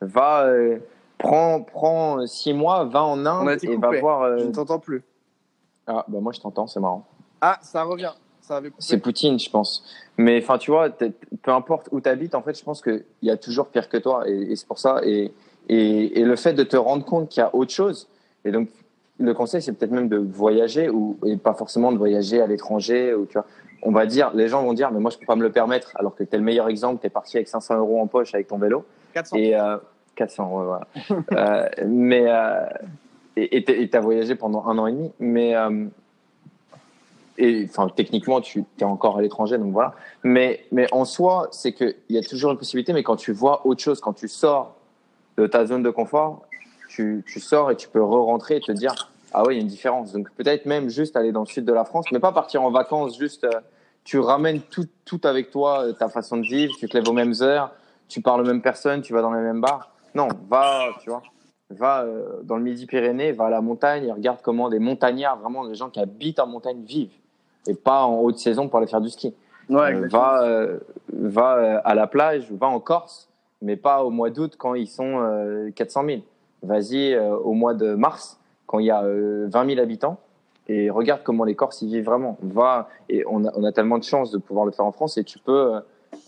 Va, 0.00 0.44
euh, 0.46 0.78
prends, 1.18 1.60
prends 1.60 2.20
euh, 2.20 2.26
six 2.26 2.52
mois, 2.52 2.84
va 2.84 3.02
en 3.02 3.20
On 3.20 3.26
a 3.26 3.30
Inde 3.30 3.58
et 3.64 3.76
va 3.76 3.98
voir. 3.98 4.22
euh, 4.22 4.38
Je 4.38 4.44
ne 4.44 4.52
t'entends 4.52 4.78
plus. 4.78 5.02
Ah, 5.88 6.04
bah, 6.06 6.20
moi, 6.20 6.32
je 6.32 6.40
t'entends, 6.40 6.68
c'est 6.68 6.78
marrant. 6.78 7.04
Ah, 7.40 7.58
ça 7.62 7.82
revient. 7.82 8.12
C'est 8.78 8.98
Poutine, 8.98 9.38
je 9.40 9.50
pense. 9.50 9.84
Mais 10.16 10.38
enfin, 10.40 10.58
tu 10.58 10.70
vois, 10.70 10.88
peu 10.90 11.50
importe 11.50 11.88
où 11.90 12.00
tu 12.00 12.08
habites, 12.08 12.36
en 12.36 12.42
fait, 12.42 12.56
je 12.56 12.62
pense 12.62 12.80
qu'il 12.80 13.04
y 13.22 13.30
a 13.30 13.36
toujours 13.36 13.66
pire 13.68 13.88
que 13.88 13.96
toi. 13.96 14.28
Et, 14.28 14.52
et 14.52 14.56
c'est 14.56 14.66
pour 14.68 14.78
ça. 14.78 15.00
Et, 15.04 15.32
et, 15.68 16.20
et 16.20 16.24
le 16.24 16.36
fait 16.36 16.52
de 16.52 16.62
te 16.62 16.76
rendre 16.76 17.04
compte 17.04 17.28
qu'il 17.28 17.40
y 17.40 17.44
a 17.44 17.52
autre 17.54 17.72
chose. 17.72 18.08
Et 18.44 18.52
donc, 18.52 18.68
le 19.22 19.34
conseil, 19.34 19.62
c'est 19.62 19.72
peut-être 19.72 19.92
même 19.92 20.08
de 20.08 20.18
voyager 20.18 20.88
ou 20.88 21.18
et 21.24 21.36
pas 21.36 21.54
forcément 21.54 21.92
de 21.92 21.98
voyager 21.98 22.40
à 22.40 22.46
l'étranger. 22.46 23.14
Ou 23.14 23.26
tu 23.26 23.34
vois, 23.34 23.46
on 23.82 23.92
va 23.92 24.06
dire, 24.06 24.32
les 24.34 24.48
gens 24.48 24.62
vont 24.62 24.72
dire, 24.72 24.90
mais 24.90 25.00
moi, 25.00 25.10
je 25.10 25.18
peux 25.18 25.26
pas 25.26 25.36
me 25.36 25.42
le 25.42 25.52
permettre. 25.52 25.92
Alors 25.96 26.14
que 26.14 26.24
t'es 26.24 26.36
le 26.36 26.42
meilleur 26.42 26.68
exemple. 26.68 27.00
T'es 27.00 27.10
parti 27.10 27.36
avec 27.36 27.48
500 27.48 27.78
euros 27.78 28.00
en 28.00 28.06
poche 28.06 28.34
avec 28.34 28.48
ton 28.48 28.58
vélo 28.58 28.84
400. 29.14 29.36
et 29.36 29.58
euh, 29.58 29.76
400 30.16 30.44
ouais, 30.44 30.64
voilà. 30.64 30.88
Euh, 31.32 31.68
mais 31.86 32.24
euh, 32.26 32.66
et 33.36 33.88
t'as 33.90 34.00
voyagé 34.00 34.34
pendant 34.34 34.66
un 34.66 34.78
an 34.78 34.86
et 34.86 34.92
demi 34.92 35.10
mais 35.18 35.56
euh, 35.56 35.86
et 37.38 37.66
enfin 37.68 37.88
techniquement 37.94 38.40
tu 38.40 38.64
es 38.78 38.84
encore 38.84 39.18
à 39.18 39.22
l'étranger 39.22 39.56
donc 39.56 39.72
voilà 39.72 39.94
mais 40.22 40.64
mais 40.70 40.86
en 40.92 41.04
soi 41.04 41.48
c'est 41.50 41.72
que 41.72 41.96
il 42.08 42.16
y 42.16 42.18
a 42.18 42.22
toujours 42.22 42.52
une 42.52 42.58
possibilité 42.58 42.92
mais 42.92 43.02
quand 43.02 43.16
tu 43.16 43.32
vois 43.32 43.66
autre 43.66 43.82
chose 43.82 44.00
quand 44.00 44.12
tu 44.12 44.28
sors 44.28 44.76
de 45.38 45.46
ta 45.46 45.64
zone 45.64 45.82
de 45.82 45.90
confort 45.90 46.42
tu, 46.88 47.24
tu 47.26 47.40
sors 47.40 47.70
et 47.70 47.76
tu 47.76 47.88
peux 47.88 48.02
re-rentrer 48.02 48.56
et 48.56 48.60
te 48.60 48.72
dire 48.72 49.11
ah 49.34 49.44
ouais 49.44 49.54
il 49.54 49.56
y 49.56 49.60
a 49.60 49.62
une 49.62 49.68
différence 49.68 50.12
donc 50.12 50.30
peut-être 50.32 50.66
même 50.66 50.88
juste 50.88 51.16
aller 51.16 51.32
dans 51.32 51.40
le 51.40 51.46
sud 51.46 51.64
de 51.64 51.72
la 51.72 51.84
France 51.84 52.06
mais 52.12 52.18
pas 52.18 52.32
partir 52.32 52.62
en 52.62 52.70
vacances 52.70 53.18
juste 53.18 53.44
euh, 53.44 53.60
tu 54.04 54.18
ramènes 54.18 54.60
tout 54.60 54.86
tout 55.04 55.20
avec 55.24 55.50
toi 55.50 55.84
euh, 55.84 55.92
ta 55.92 56.08
façon 56.08 56.36
de 56.36 56.42
vivre 56.42 56.72
tu 56.78 56.88
te 56.88 56.96
lèves 56.96 57.08
aux 57.08 57.12
mêmes 57.12 57.34
heures 57.40 57.72
tu 58.12 58.20
parles 58.20 58.42
aux 58.42 58.44
mêmes 58.44 58.62
personnes, 58.62 59.00
tu 59.00 59.12
vas 59.12 59.22
dans 59.22 59.32
les 59.32 59.40
mêmes 59.40 59.60
bars. 59.60 59.90
Non, 60.14 60.28
va, 60.48 60.88
tu 61.00 61.08
vois, 61.08 61.22
va 61.70 62.02
euh, 62.02 62.42
dans 62.42 62.56
le 62.56 62.62
Midi-Pyrénées, 62.62 63.32
va 63.32 63.46
à 63.46 63.50
la 63.50 63.62
montagne 63.62 64.04
et 64.04 64.12
regarde 64.12 64.38
comment 64.42 64.68
des 64.68 64.78
montagnards, 64.78 65.38
vraiment 65.38 65.66
des 65.66 65.74
gens 65.74 65.88
qui 65.88 65.98
habitent 65.98 66.38
en 66.38 66.46
montagne, 66.46 66.82
vivent. 66.84 67.14
Et 67.66 67.74
pas 67.74 68.02
en 68.02 68.18
haute 68.18 68.38
saison 68.38 68.68
pour 68.68 68.78
aller 68.78 68.86
faire 68.86 69.00
du 69.00 69.08
ski. 69.08 69.34
Ouais, 69.70 69.94
Euh, 69.94 70.08
va 70.08 70.42
euh, 70.42 70.78
va 71.12 71.78
à 71.78 71.94
la 71.94 72.06
plage, 72.06 72.50
va 72.52 72.66
en 72.66 72.80
Corse, 72.80 73.30
mais 73.62 73.76
pas 73.76 74.04
au 74.04 74.10
mois 74.10 74.28
d'août 74.28 74.56
quand 74.58 74.74
ils 74.74 74.88
sont 74.88 75.20
euh, 75.20 75.70
400 75.70 76.04
000. 76.04 76.20
Vas-y 76.62 77.18
au 77.18 77.54
mois 77.54 77.74
de 77.74 77.94
mars 77.94 78.38
quand 78.72 78.78
il 78.78 78.86
y 78.86 78.90
a 78.90 79.02
euh, 79.04 79.46
20 79.50 79.66
000 79.74 79.80
habitants 79.80 80.18
et 80.66 80.88
regarde 80.88 81.20
comment 81.22 81.44
les 81.44 81.54
Corses 81.54 81.82
y 81.82 81.86
vivent 81.88 82.06
vraiment. 82.06 82.38
Va 82.42 82.88
et 83.10 83.22
on 83.28 83.44
a, 83.44 83.50
on 83.54 83.64
a 83.64 83.70
tellement 83.72 83.98
de 83.98 84.04
chance 84.04 84.30
de 84.30 84.38
pouvoir 84.38 84.64
le 84.64 84.72
faire 84.72 84.86
en 84.86 84.92
France 84.92 85.18
et 85.18 85.24
tu 85.24 85.38
peux 85.38 85.74
euh, 85.74 85.80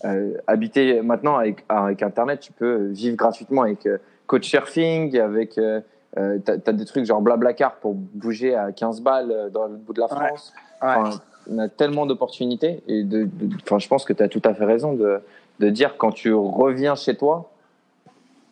euh, 0.05 0.33
habiter 0.45 1.01
maintenant 1.01 1.37
avec, 1.37 1.65
avec 1.69 2.03
Internet, 2.03 2.41
tu 2.41 2.53
peux 2.53 2.85
vivre 2.85 3.17
gratuitement 3.17 3.63
avec 3.63 3.87
euh, 3.87 3.97
coach 4.27 4.47
surfing, 4.47 5.17
avec 5.17 5.57
euh, 5.57 5.81
euh, 6.17 6.37
t'as, 6.45 6.59
t'as 6.59 6.71
des 6.71 6.85
trucs 6.85 7.05
genre 7.05 7.19
Blablacar 7.21 7.75
pour 7.77 7.95
bouger 7.95 8.53
à 8.53 8.71
15 8.71 9.01
balles 9.01 9.31
euh, 9.31 9.49
dans 9.49 9.65
le 9.65 9.75
bout 9.77 9.93
de 9.93 10.01
la 10.01 10.05
Ouais. 10.05 10.27
France. 10.27 10.53
Enfin, 10.81 11.09
on 11.49 11.57
a 11.57 11.67
tellement 11.67 12.05
d'opportunités 12.05 12.83
et 12.87 13.03
de, 13.03 13.23
de- 13.23 13.55
enfin, 13.63 13.79
je 13.79 13.87
pense 13.87 14.05
que 14.05 14.13
tu 14.13 14.21
as 14.21 14.27
tout 14.27 14.41
à 14.45 14.53
fait 14.53 14.65
raison 14.65 14.93
de, 14.93 15.19
de 15.59 15.69
dire 15.69 15.97
quand 15.97 16.11
tu 16.11 16.31
reviens 16.33 16.93
chez 16.93 17.15
toi, 17.15 17.49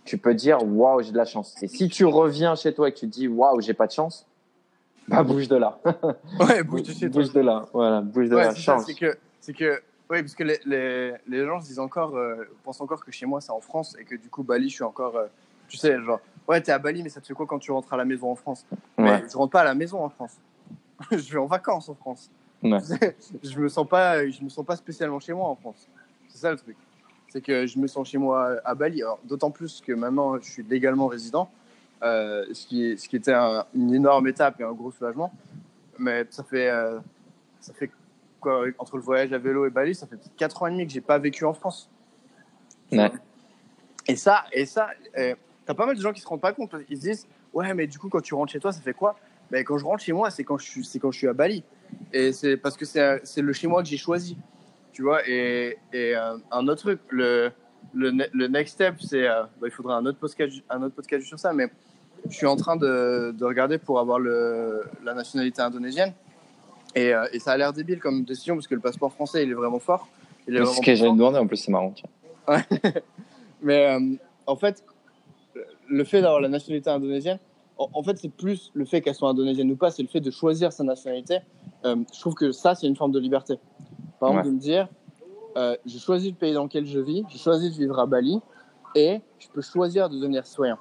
tu 0.05 0.17
peux 0.17 0.33
dire 0.33 0.59
waouh 0.63 1.01
j'ai 1.01 1.11
de 1.11 1.17
la 1.17 1.25
chance. 1.25 1.55
Et 1.63 1.67
si 1.67 1.89
tu 1.89 2.05
reviens 2.05 2.55
chez 2.55 2.73
toi 2.73 2.89
et 2.89 2.91
que 2.93 2.99
tu 2.99 3.07
te 3.07 3.11
dis 3.13 3.27
waouh 3.27 3.61
j'ai 3.61 3.73
pas 3.73 3.87
de 3.87 3.91
chance, 3.91 4.25
bah 5.07 5.23
bouge 5.23 5.47
de 5.47 5.55
là. 5.57 5.79
Ouais, 6.39 6.63
bouge 6.63 6.83
de 6.83 6.91
chez 6.93 7.09
toi. 7.09 7.21
bouge 7.21 7.33
de 7.33 7.41
là, 7.41 7.65
voilà, 7.73 8.01
bouge 8.01 8.29
de 8.29 8.35
Ouais, 8.35 8.43
là, 8.45 8.55
change. 8.55 8.83
c'est 8.85 8.93
que, 8.93 9.17
c'est 9.41 9.53
que, 9.53 9.81
oui, 10.09 10.21
parce 10.21 10.35
que 10.35 10.43
les, 10.43 10.59
les, 10.65 11.13
les 11.27 11.45
gens 11.45 11.59
se 11.61 11.67
disent 11.67 11.79
encore, 11.79 12.15
euh, 12.15 12.35
pensent 12.63 12.81
encore 12.81 13.03
que 13.03 13.11
chez 13.11 13.25
moi 13.25 13.41
c'est 13.41 13.51
en 13.51 13.59
France 13.61 13.95
et 13.99 14.03
que 14.05 14.15
du 14.15 14.29
coup 14.29 14.43
Bali, 14.43 14.69
je 14.69 14.75
suis 14.75 14.83
encore, 14.83 15.15
euh, 15.15 15.27
tu 15.67 15.77
sais, 15.77 15.99
genre, 16.01 16.19
ouais, 16.47 16.61
t'es 16.61 16.71
à 16.71 16.79
Bali, 16.79 17.03
mais 17.03 17.09
ça 17.09 17.19
te 17.21 17.27
fait 17.27 17.33
quoi 17.33 17.45
quand 17.45 17.59
tu 17.59 17.71
rentres 17.71 17.91
à 17.93 17.97
la 17.97 18.05
maison 18.05 18.31
en 18.31 18.35
France? 18.35 18.65
Ouais. 18.97 19.21
Mais 19.21 19.23
je 19.29 19.35
rentre 19.37 19.51
pas 19.51 19.61
à 19.61 19.65
la 19.65 19.75
maison 19.75 20.03
en 20.03 20.09
France. 20.09 20.37
je 21.11 21.33
vais 21.33 21.39
en 21.39 21.47
vacances 21.47 21.89
en 21.89 21.95
France. 21.95 22.29
Ouais. 22.61 22.77
je 23.43 23.59
me 23.59 23.67
sens 23.67 23.87
pas, 23.87 24.25
je 24.29 24.41
me 24.43 24.49
sens 24.49 24.65
pas 24.65 24.75
spécialement 24.75 25.19
chez 25.19 25.33
moi 25.33 25.47
en 25.49 25.55
France. 25.55 25.87
C'est 26.29 26.37
ça 26.37 26.51
le 26.51 26.57
truc. 26.57 26.77
C'est 27.33 27.41
que 27.41 27.65
je 27.65 27.79
me 27.79 27.87
sens 27.87 28.07
chez 28.07 28.19
moi 28.19 28.57
à 28.63 28.75
Bali. 28.75 29.01
Alors, 29.01 29.19
d'autant 29.23 29.49
plus 29.49 29.81
que 29.81 29.91
maintenant 29.91 30.37
je 30.39 30.47
suis 30.51 30.61
légalement 30.63 31.07
résident. 31.07 31.49
euh, 32.03 32.45
ce, 32.53 32.67
qui, 32.67 32.97
ce 32.97 33.07
qui 33.07 33.15
était 33.15 33.31
un- 33.33 33.65
une 33.73 33.93
énorme 33.95 34.27
étape 34.27 34.59
et 34.59 34.63
un 34.63 34.73
gros 34.73 34.91
soulagement. 34.91 35.31
Mais 35.97 36.27
ça 36.31 36.43
fait, 36.43 36.69
euh, 36.69 36.99
ça 37.61 37.73
fait 37.73 37.89
quoi, 38.41 38.65
entre 38.77 38.97
le 38.97 39.03
voyage 39.03 39.31
à 39.31 39.37
vélo 39.37 39.65
et 39.65 39.69
Bali, 39.69 39.95
ça 39.95 40.05
fait 40.05 40.17
peut-être 40.17 40.35
4 40.35 40.61
ans 40.61 40.67
et 40.67 40.71
demi 40.71 40.85
que 40.85 40.91
j'ai 40.91 40.99
pas 41.01 41.17
vécu 41.17 41.45
en 41.45 41.53
France. 41.53 41.89
Ouais. 42.91 43.11
Et 44.05 44.17
ça, 44.17 44.43
et 44.51 44.65
ça, 44.65 44.89
euh, 45.17 45.33
t'as 45.65 45.73
pas 45.73 45.85
mal 45.85 45.95
de 45.95 46.01
gens 46.01 46.11
qui 46.11 46.19
se 46.19 46.27
rendent 46.27 46.41
pas 46.41 46.51
compte. 46.51 46.75
Ils 46.89 46.97
se 46.97 47.01
disent, 47.03 47.27
ouais, 47.53 47.73
mais 47.73 47.87
du 47.87 47.97
coup, 47.97 48.09
quand 48.09 48.21
tu 48.21 48.33
rentres 48.35 48.51
chez 48.51 48.59
toi, 48.59 48.73
ça 48.73 48.81
fait 48.81 48.93
quoi? 48.93 49.17
Mais 49.49 49.63
quand 49.63 49.77
je 49.77 49.85
rentre 49.85 50.03
chez 50.03 50.11
moi, 50.13 50.29
c'est 50.29 50.43
quand 50.43 50.57
je 50.57 50.65
suis, 50.69 50.83
c'est 50.83 50.99
quand 50.99 51.11
je 51.11 51.17
suis 51.19 51.27
à 51.29 51.33
Bali. 51.33 51.63
Et 52.11 52.33
c'est 52.33 52.57
parce 52.57 52.75
que 52.75 52.83
c'est, 52.85 53.21
c'est 53.23 53.41
le 53.41 53.53
chez 53.53 53.67
moi 53.67 53.81
que 53.81 53.87
j'ai 53.87 53.97
choisi. 53.97 54.37
Tu 54.93 55.01
vois. 55.01 55.27
Et, 55.27 55.77
et 55.91 56.15
euh, 56.15 56.37
un 56.51 56.67
autre 56.67 56.81
truc, 56.81 56.99
le, 57.09 57.51
le, 57.93 58.11
ne- 58.11 58.25
le 58.31 58.47
next 58.47 58.75
step, 58.75 58.95
c'est, 59.01 59.27
euh, 59.27 59.43
bah, 59.59 59.67
il 59.67 59.71
faudra 59.71 59.97
un 59.97 60.05
autre 60.05 60.19
podcast, 60.19 60.55
un 60.69 60.81
autre 60.83 60.95
podcast 60.95 61.25
sur 61.25 61.39
ça, 61.39 61.51
mais 61.51 61.67
je 62.29 62.35
suis 62.35 62.45
en 62.45 62.55
train 62.55 62.75
de, 62.75 63.33
de 63.37 63.43
regarder 63.45 63.77
pour 63.79 63.99
avoir 63.99 64.19
le, 64.19 64.83
la 65.03 65.13
nationalité 65.13 65.61
indonésienne. 65.61 66.13
Et, 66.95 67.13
euh, 67.13 67.25
et 67.33 67.39
ça 67.39 67.53
a 67.53 67.57
l'air 67.57 67.73
débile 67.73 67.99
comme 67.99 68.23
décision 68.23 68.53
parce 68.55 68.67
que 68.67 68.75
le 68.75 68.81
passeport 68.81 69.11
français, 69.11 69.43
il 69.43 69.49
est 69.49 69.55
vraiment 69.55 69.79
fort. 69.79 70.07
C'est 70.47 70.63
ce 70.65 70.81
que 70.81 70.93
j'allais 70.95 71.11
demander, 71.11 71.39
en 71.39 71.47
plus, 71.47 71.57
c'est 71.57 71.71
marrant. 71.71 71.91
tiens. 71.95 72.09
Mais 73.61 73.87
euh, 73.95 74.15
en 74.45 74.55
fait, 74.55 74.83
le 75.87 76.03
fait 76.03 76.21
d'avoir 76.21 76.41
la 76.41 76.49
nationalité 76.49 76.89
indonésienne, 76.89 77.39
en, 77.77 77.89
en 77.93 78.03
fait, 78.03 78.17
c'est 78.17 78.29
plus 78.29 78.69
le 78.75 78.85
fait 78.85 79.01
qu'elle 79.01 79.15
soit 79.15 79.29
indonésienne 79.29 79.71
ou 79.71 79.75
pas, 79.75 79.89
c'est 79.89 80.03
le 80.03 80.07
fait 80.09 80.19
de 80.19 80.29
choisir 80.31 80.71
sa 80.71 80.83
nationalité. 80.83 81.39
Euh, 81.85 81.95
je 82.13 82.19
trouve 82.19 82.35
que 82.35 82.51
ça, 82.51 82.75
c'est 82.75 82.87
une 82.87 82.95
forme 82.95 83.11
de 83.11 83.19
liberté. 83.19 83.55
Par 84.23 84.29
exemple, 84.31 84.45
Ouais. 84.47 84.51
de 84.51 84.55
me 84.55 84.61
dire, 84.61 84.87
euh, 85.57 85.75
je 85.85 85.97
choisis 85.99 86.29
le 86.31 86.35
pays 86.37 86.53
dans 86.53 86.63
lequel 86.63 86.85
je 86.85 86.99
vis, 86.99 87.23
je 87.29 87.37
choisis 87.37 87.73
de 87.73 87.77
vivre 87.77 87.99
à 87.99 88.05
Bali 88.05 88.39
et 88.95 89.19
je 89.37 89.47
peux 89.49 89.61
choisir 89.61 90.07
de 90.09 90.17
devenir 90.17 90.45
citoyen. 90.47 90.77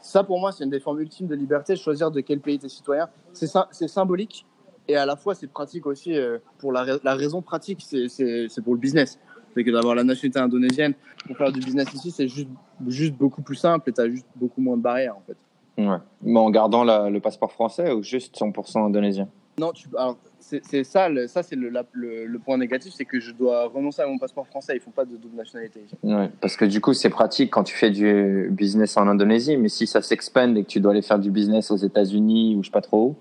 Ça, 0.00 0.22
pour 0.22 0.38
moi, 0.38 0.52
c'est 0.52 0.62
une 0.62 0.70
des 0.70 0.78
formes 0.78 1.00
ultimes 1.00 1.26
de 1.26 1.34
liberté, 1.34 1.74
choisir 1.74 2.12
de 2.12 2.20
quel 2.20 2.38
pays 2.38 2.56
tu 2.58 2.66
es 2.66 2.68
citoyen. 2.68 3.08
C'est 3.32 3.48
sy- 3.48 3.58
c'est 3.72 3.88
symbolique 3.88 4.46
et 4.86 4.96
à 4.96 5.06
la 5.06 5.16
fois, 5.16 5.34
c'est 5.34 5.48
pratique 5.48 5.86
aussi. 5.86 6.16
euh, 6.16 6.38
pour 6.58 6.70
la, 6.70 6.84
ra- 6.84 6.98
la 7.02 7.14
raison 7.16 7.42
pratique, 7.42 7.80
c'est- 7.82 8.60
pour 8.62 8.74
le 8.74 8.78
business. 8.80 9.18
C'est 9.54 9.64
que 9.64 9.70
d'avoir 9.72 9.96
la 9.96 10.04
nationalité 10.04 10.38
indonésienne 10.38 10.94
pour 11.26 11.36
faire 11.36 11.50
du 11.50 11.58
business 11.58 11.92
ici, 11.94 12.12
c'est 12.12 12.28
juste, 12.28 12.48
juste 12.86 13.14
beaucoup 13.14 13.42
plus 13.42 13.56
simple 13.56 13.90
et 13.90 13.92
tu 13.92 14.00
as 14.00 14.08
juste 14.08 14.26
beaucoup 14.36 14.60
moins 14.60 14.76
de 14.76 14.82
barrières 14.82 15.16
en 15.16 15.22
fait. 15.26 15.36
Ouais. 15.82 15.98
Mais 16.22 16.38
en 16.38 16.50
gardant 16.50 16.84
la- 16.84 17.10
le 17.10 17.18
passeport 17.20 17.50
français 17.50 17.90
ou 17.92 18.04
juste 18.04 18.36
100% 18.36 18.84
indonésien? 18.86 19.28
Non, 19.58 19.72
tu, 19.72 19.88
alors, 19.96 20.18
c'est 20.40 20.84
ça, 20.84 21.08
le, 21.08 21.26
ça 21.26 21.42
c'est 21.42 21.56
le, 21.56 21.70
le, 21.92 22.26
le 22.26 22.38
point 22.38 22.58
négatif, 22.58 22.92
c'est 22.94 23.04
que 23.04 23.20
je 23.20 23.32
dois 23.32 23.68
renoncer 23.68 24.02
à 24.02 24.06
mon 24.06 24.18
passeport 24.18 24.46
français. 24.46 24.74
Ils 24.76 24.80
font 24.80 24.90
pas 24.90 25.04
de 25.04 25.16
double 25.16 25.36
nationalité. 25.36 25.86
Ouais, 26.02 26.30
parce 26.40 26.56
que 26.56 26.64
du 26.64 26.80
coup, 26.80 26.92
c'est 26.92 27.08
pratique 27.08 27.50
quand 27.52 27.64
tu 27.64 27.74
fais 27.74 27.90
du 27.90 28.48
business 28.50 28.96
en 28.96 29.06
Indonésie, 29.06 29.56
mais 29.56 29.68
si 29.68 29.86
ça 29.86 30.02
s'expande 30.02 30.56
et 30.56 30.64
que 30.64 30.68
tu 30.68 30.80
dois 30.80 30.92
aller 30.92 31.02
faire 31.02 31.18
du 31.18 31.30
business 31.30 31.70
aux 31.70 31.76
États-Unis 31.76 32.56
ou 32.56 32.62
je 32.62 32.68
sais 32.68 32.72
pas 32.72 32.80
trop 32.80 33.16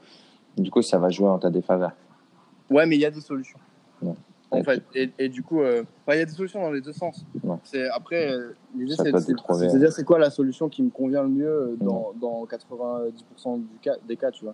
où, 0.57 0.61
du 0.61 0.71
coup, 0.71 0.81
ça 0.81 0.97
va 0.97 1.09
jouer 1.09 1.29
en 1.29 1.39
ta 1.39 1.49
défaveur. 1.49 1.91
Ouais, 2.69 2.85
mais 2.85 2.95
il 2.95 3.01
y 3.01 3.05
a 3.05 3.11
des 3.11 3.21
solutions. 3.21 3.59
Ouais. 4.01 4.13
En 4.51 4.63
fait, 4.63 4.83
et, 4.93 5.09
et 5.17 5.29
du 5.29 5.41
coup, 5.41 5.61
euh, 5.61 5.83
il 6.07 6.15
y 6.15 6.21
a 6.21 6.25
des 6.25 6.31
solutions 6.31 6.61
dans 6.61 6.71
les 6.71 6.81
deux 6.81 6.93
sens. 6.93 7.25
C'est 7.63 7.87
après 7.89 8.31
euh, 8.31 8.55
l'idée, 8.75 8.95
c'est 8.95 9.11
de 9.11 9.77
dire 9.79 9.91
c'est 9.91 10.03
quoi 10.03 10.19
la 10.19 10.29
solution 10.29 10.69
qui 10.69 10.83
me 10.83 10.91
convient 10.91 11.23
le 11.23 11.29
mieux 11.29 11.47
euh, 11.47 11.75
dans, 11.79 12.13
dans 12.21 12.45
90% 12.45 13.61
du 13.61 13.79
cas, 13.81 13.95
des 14.07 14.15
cas, 14.15 14.29
tu 14.29 14.43
vois. 14.45 14.53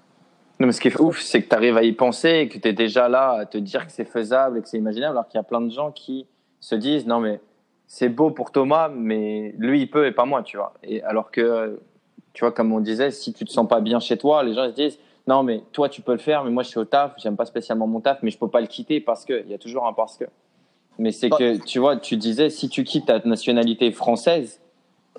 Non, 0.60 0.68
mais 0.68 0.74
ce 0.74 0.82
qui 0.82 0.90
est 0.90 1.00
ouf, 1.00 1.22
c'est 1.22 1.42
que 1.42 1.50
tu 1.50 1.56
arrives 1.56 1.78
à 1.78 1.84
y 1.84 1.94
penser 1.94 2.30
et 2.30 2.50
que 2.50 2.58
tu 2.58 2.68
es 2.68 2.74
déjà 2.74 3.08
là 3.08 3.32
à 3.32 3.46
te 3.46 3.58
dire 3.58 3.86
que 3.86 3.92
c'est 3.92 4.06
faisable 4.06 4.58
et 4.58 4.62
que 4.62 4.68
c'est 4.68 4.78
imaginable, 4.78 5.18
alors 5.18 5.28
qu'il 5.28 5.38
y 5.38 5.40
a 5.40 5.44
plein 5.44 5.62
de 5.62 5.72
gens 5.72 5.92
qui 5.92 6.28
se 6.60 6.76
disent 6.76 7.08
non, 7.08 7.20
mais 7.20 7.40
c'est 7.88 8.10
beau 8.10 8.30
pour 8.32 8.52
Thomas, 8.52 8.90
mais 8.90 9.56
lui, 9.58 9.82
il 9.82 9.90
peut 9.90 10.06
et 10.06 10.12
pas 10.12 10.26
moi, 10.26 10.44
tu 10.44 10.58
vois. 10.58 10.74
Et 10.84 11.02
alors 11.04 11.32
que, 11.32 11.80
tu 12.34 12.42
vois, 12.42 12.52
comme 12.52 12.74
on 12.74 12.82
disait, 12.82 13.10
si 13.12 13.32
tu 13.34 13.46
te 13.46 13.52
sens 13.52 13.68
pas 13.68 13.80
bien 13.80 14.00
chez 14.00 14.18
toi, 14.18 14.44
les 14.44 14.54
gens 14.54 14.68
se 14.68 14.76
disent 14.76 15.00
non, 15.28 15.44
mais 15.44 15.62
toi, 15.72 15.90
tu 15.90 16.02
peux 16.02 16.12
le 16.12 16.18
faire, 16.18 16.44
mais 16.44 16.50
moi, 16.50 16.64
je 16.64 16.70
suis 16.70 16.80
au 16.80 16.86
taf, 16.86 17.14
j'aime 17.18 17.36
pas 17.36 17.46
spécialement 17.46 17.88
mon 17.88 18.02
taf, 18.02 18.20
mais 18.24 18.32
je 18.32 18.38
peux 18.38 18.48
pas 18.48 18.62
le 18.62 18.68
quitter 18.68 19.00
parce 19.00 19.26
que, 19.26 19.44
il 19.46 19.52
y 19.52 19.54
a 19.54 19.58
toujours 19.58 19.86
un 19.88 19.94
parce 19.94 20.18
que. 20.18 20.26
Mais 20.98 21.12
c'est 21.12 21.30
que, 21.30 21.64
tu 21.64 21.80
vois, 21.80 21.98
tu 21.98 22.18
disais, 22.18 22.50
si 22.50 22.68
tu 22.68 22.84
quittes 22.84 23.06
ta 23.06 23.20
nationalité 23.20 23.92
française, 23.92 24.60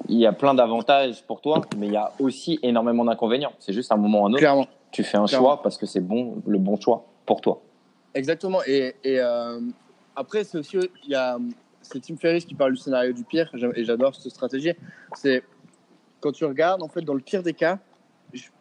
il 0.09 0.19
y 0.19 0.27
a 0.27 0.33
plein 0.33 0.53
d'avantages 0.53 1.23
pour 1.23 1.41
toi, 1.41 1.63
mais 1.79 1.87
il 1.87 1.93
y 1.93 1.97
a 1.97 2.13
aussi 2.19 2.59
énormément 2.63 3.05
d'inconvénients. 3.05 3.53
C'est 3.61 3.73
juste 3.73 3.93
un 3.93 3.97
moment 3.97 4.23
ou 4.23 4.27
un 4.27 4.33
autre. 4.33 4.69
Tu 4.91 5.03
fais 5.05 5.17
un 5.19 5.27
Clairement. 5.27 5.49
choix 5.49 5.63
parce 5.63 5.79
que 5.79 5.87
c'est 5.87 6.01
bon, 6.01 6.43
le 6.47 6.59
bon 6.59 6.79
choix 6.81 7.07
pour 7.27 7.41
toi. 7.41 7.63
Exactement. 8.15 8.61
Et, 8.67 8.95
et 9.05 9.21
euh, 9.21 9.61
après, 10.17 10.45
c'est 10.45 10.59
aussi, 10.59 10.79
il 11.05 11.11
y 11.11 11.15
a, 11.15 11.39
c'est 11.83 12.01
Tim 12.01 12.17
Ferriss 12.17 12.45
qui 12.45 12.55
parle 12.55 12.73
du 12.73 12.79
scénario 12.79 13.13
du 13.13 13.25
pire, 13.25 13.51
et 13.75 13.85
j'adore 13.85 14.15
cette 14.15 14.33
stratégie. 14.33 14.73
C'est 15.15 15.45
quand 16.21 16.33
tu 16.33 16.45
regardes, 16.45 16.83
en 16.83 16.89
fait, 16.89 17.03
dans 17.03 17.15
le 17.15 17.21
pire 17.21 17.43
des 17.43 17.55
cas, 17.55 17.79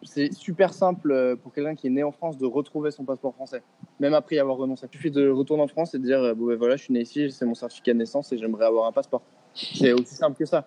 c'est 0.02 0.32
super 0.32 0.74
simple 0.74 1.12
euh, 1.12 1.36
pour 1.36 1.52
quelqu'un 1.52 1.76
qui 1.76 1.86
est 1.86 1.90
né 1.90 2.02
en 2.02 2.10
France 2.10 2.36
de 2.36 2.44
retrouver 2.46 2.90
son 2.90 3.04
passeport 3.04 3.34
français, 3.34 3.62
même 4.00 4.14
après 4.14 4.36
y 4.36 4.38
avoir 4.40 4.56
renoncé. 4.56 4.86
Il 4.92 4.96
suffit 4.96 5.10
de 5.12 5.28
retourner 5.30 5.62
en 5.62 5.68
France 5.68 5.94
et 5.94 5.98
de 5.98 6.04
dire, 6.04 6.18
euh, 6.20 6.34
bon, 6.34 6.46
ben 6.46 6.56
voilà, 6.56 6.76
je 6.76 6.82
suis 6.84 6.92
né 6.92 7.00
ici, 7.02 7.30
c'est 7.30 7.44
mon 7.44 7.54
certificat 7.54 7.92
de 7.92 7.98
naissance 7.98 8.32
et 8.32 8.38
j'aimerais 8.38 8.64
avoir 8.66 8.86
un 8.86 8.92
passeport. 8.92 9.22
C'est 9.54 9.92
aussi 9.92 10.14
simple 10.14 10.36
que 10.36 10.44
ça. 10.44 10.66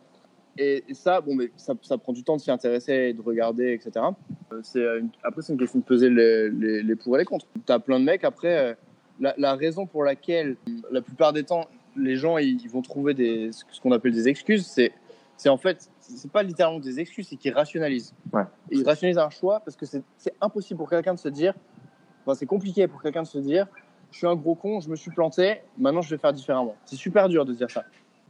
Et, 0.57 0.83
et 0.87 0.93
ça, 0.93 1.21
bon, 1.21 1.35
mais 1.35 1.51
ça, 1.57 1.73
ça 1.81 1.97
prend 1.97 2.13
du 2.13 2.23
temps 2.23 2.35
de 2.35 2.41
s'y 2.41 2.51
intéresser 2.51 2.93
et 2.93 3.13
de 3.13 3.21
regarder, 3.21 3.73
etc. 3.73 4.05
Euh, 4.51 4.59
c'est 4.61 4.79
euh, 4.79 5.01
après, 5.23 5.41
c'est 5.41 5.53
une 5.53 5.59
question 5.59 5.79
de 5.79 5.83
peser 5.83 6.09
les, 6.09 6.49
les, 6.49 6.83
les 6.83 6.95
pour 6.95 7.15
et 7.15 7.19
les 7.19 7.25
contre. 7.25 7.47
Tu 7.65 7.71
as 7.71 7.79
plein 7.79 7.99
de 7.99 8.05
mecs, 8.05 8.23
après, 8.23 8.57
euh, 8.57 8.73
la, 9.19 9.33
la 9.37 9.55
raison 9.55 9.85
pour 9.87 10.03
laquelle, 10.03 10.57
la 10.91 11.01
plupart 11.01 11.33
des 11.33 11.43
temps, 11.43 11.67
les 11.95 12.15
gens 12.15 12.37
ils, 12.37 12.67
vont 12.69 12.81
trouver 12.81 13.13
des, 13.13 13.51
ce 13.51 13.81
qu'on 13.81 13.91
appelle 13.91 14.13
des 14.13 14.27
excuses, 14.27 14.65
c'est, 14.65 14.91
c'est 15.37 15.49
en 15.49 15.57
fait, 15.57 15.89
c'est 15.99 16.31
pas 16.31 16.43
littéralement 16.43 16.79
des 16.79 16.99
excuses, 16.99 17.27
c'est 17.29 17.35
qu'ils 17.35 17.53
rationalisent. 17.53 18.13
Ouais. 18.31 18.43
Ils 18.69 18.83
rationalisent 18.83 19.17
un 19.17 19.29
choix 19.29 19.59
parce 19.59 19.75
que 19.75 19.85
c'est, 19.85 20.03
c'est 20.17 20.33
impossible 20.41 20.77
pour 20.77 20.89
quelqu'un 20.89 21.13
de 21.13 21.19
se 21.19 21.29
dire, 21.29 21.53
enfin, 22.25 22.35
c'est 22.35 22.45
compliqué 22.45 22.87
pour 22.87 23.01
quelqu'un 23.01 23.23
de 23.23 23.27
se 23.27 23.39
dire, 23.39 23.67
je 24.11 24.19
suis 24.19 24.27
un 24.27 24.35
gros 24.35 24.55
con, 24.55 24.79
je 24.79 24.89
me 24.89 24.95
suis 24.95 25.11
planté, 25.11 25.61
maintenant 25.77 26.01
je 26.01 26.09
vais 26.11 26.19
faire 26.19 26.33
différemment. 26.33 26.75
C'est 26.85 26.95
super 26.95 27.27
dur 27.29 27.45
de 27.45 27.53
se 27.53 27.57
dire 27.57 27.71
ça. 27.71 27.83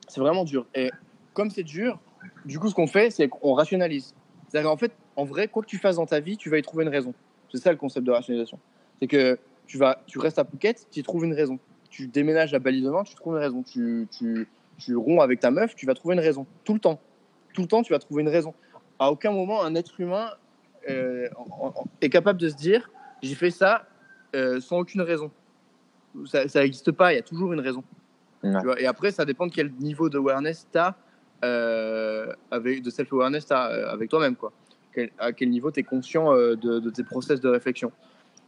C'est 0.07 0.21
vraiment 0.21 0.45
dur. 0.45 0.65
Et 0.74 0.91
comme 1.34 1.49
c'est 1.49 1.63
dur, 1.63 1.99
du 2.45 2.59
coup, 2.59 2.69
ce 2.69 2.76
qu'on 2.76 2.88
fait, 2.88 3.09
c'est 3.09 3.28
qu'on 3.30 3.53
rationalise. 3.53 4.13
C'est-à-dire 4.47 4.69
qu'en 4.69 4.78
fait, 4.78 4.91
en 5.15 5.26
vrai, 5.26 5.47
quoi 5.47 5.63
que 5.63 5.67
tu 5.67 5.78
fasses 5.78 5.95
dans 5.95 6.05
ta 6.05 6.19
vie, 6.19 6.38
tu 6.38 6.49
vas 6.49 6.57
y 6.57 6.61
trouver 6.61 6.84
une 6.84 6.89
raison. 6.89 7.13
C'est 7.51 7.57
ça 7.59 7.71
le 7.71 7.78
concept 7.78 8.05
de 8.05 8.11
rationalisation. 8.11 8.59
C'est 8.99 9.07
que 9.07 9.38
tu, 9.67 9.78
vas, 9.78 10.01
tu 10.07 10.19
restes 10.19 10.39
à 10.39 10.45
Phuket, 10.45 10.88
tu 10.91 10.99
y 10.99 11.03
trouves 11.03 11.26
une 11.26 11.34
raison. 11.34 11.59
Tu 11.89 12.07
déménages 12.07 12.53
à 12.53 12.59
Bali 12.59 12.82
demain, 12.82 13.03
tu 13.03 13.15
trouves 13.15 13.36
une 13.36 13.41
raison. 13.41 13.63
Tu, 13.63 14.07
tu, 14.11 14.47
tu 14.78 14.95
romps 14.95 15.21
avec 15.21 15.39
ta 15.39 15.51
meuf, 15.51 15.76
tu 15.76 15.86
vas 15.86 15.93
trouver 15.93 16.15
une 16.15 16.21
raison. 16.21 16.45
Tout 16.63 16.74
le 16.74 16.80
temps. 16.80 16.99
Tout 17.53 17.61
le 17.61 17.67
temps, 17.67 17.84
tu 17.84 17.93
vas 17.93 17.99
trouver 17.99 18.24
une 18.24 18.30
raison. 18.30 18.53
À 18.99 19.11
aucun 19.11 19.32
moment, 19.32 19.63
un 19.63 19.76
être 19.76 19.99
humain 19.99 20.30
euh, 20.89 21.30
en- 21.38 21.67
en- 21.67 21.84
est 22.01 22.09
capable 22.09 22.39
de 22.39 22.49
se 22.49 22.55
dire 22.55 22.91
j'ai 23.21 23.36
fait 23.36 23.51
ça 23.51 23.88
euh, 24.36 24.59
sans 24.59 24.80
aucune 24.80 25.01
raison. 25.01 25.32
Ça 26.26 26.45
n'existe 26.61 26.91
pas, 26.91 27.13
il 27.13 27.15
y 27.15 27.19
a 27.19 27.24
toujours 27.24 27.53
une 27.53 27.59
raison. 27.59 27.84
Ouais. 28.43 28.51
Tu 28.59 28.65
vois, 28.65 28.80
et 28.80 28.86
après, 28.86 29.11
ça 29.11 29.26
dépend 29.26 29.47
de 29.47 29.51
quel 29.53 29.71
niveau 29.74 30.09
d'awareness 30.09 30.67
tu 30.71 30.78
as, 30.78 30.95
avec, 31.43 32.82
de 32.82 32.89
self-awareness 32.89 33.51
as 33.51 33.63
avec 33.91 34.09
toi-même. 34.09 34.36
Quoi. 34.36 34.51
À 35.17 35.33
quel 35.33 35.49
niveau 35.49 35.71
tu 35.71 35.79
es 35.79 35.83
conscient 35.83 36.36
euh, 36.36 36.55
de, 36.55 36.89
tes 36.89 37.03
process 37.03 37.41
de 37.41 37.49
réflexion. 37.49 37.91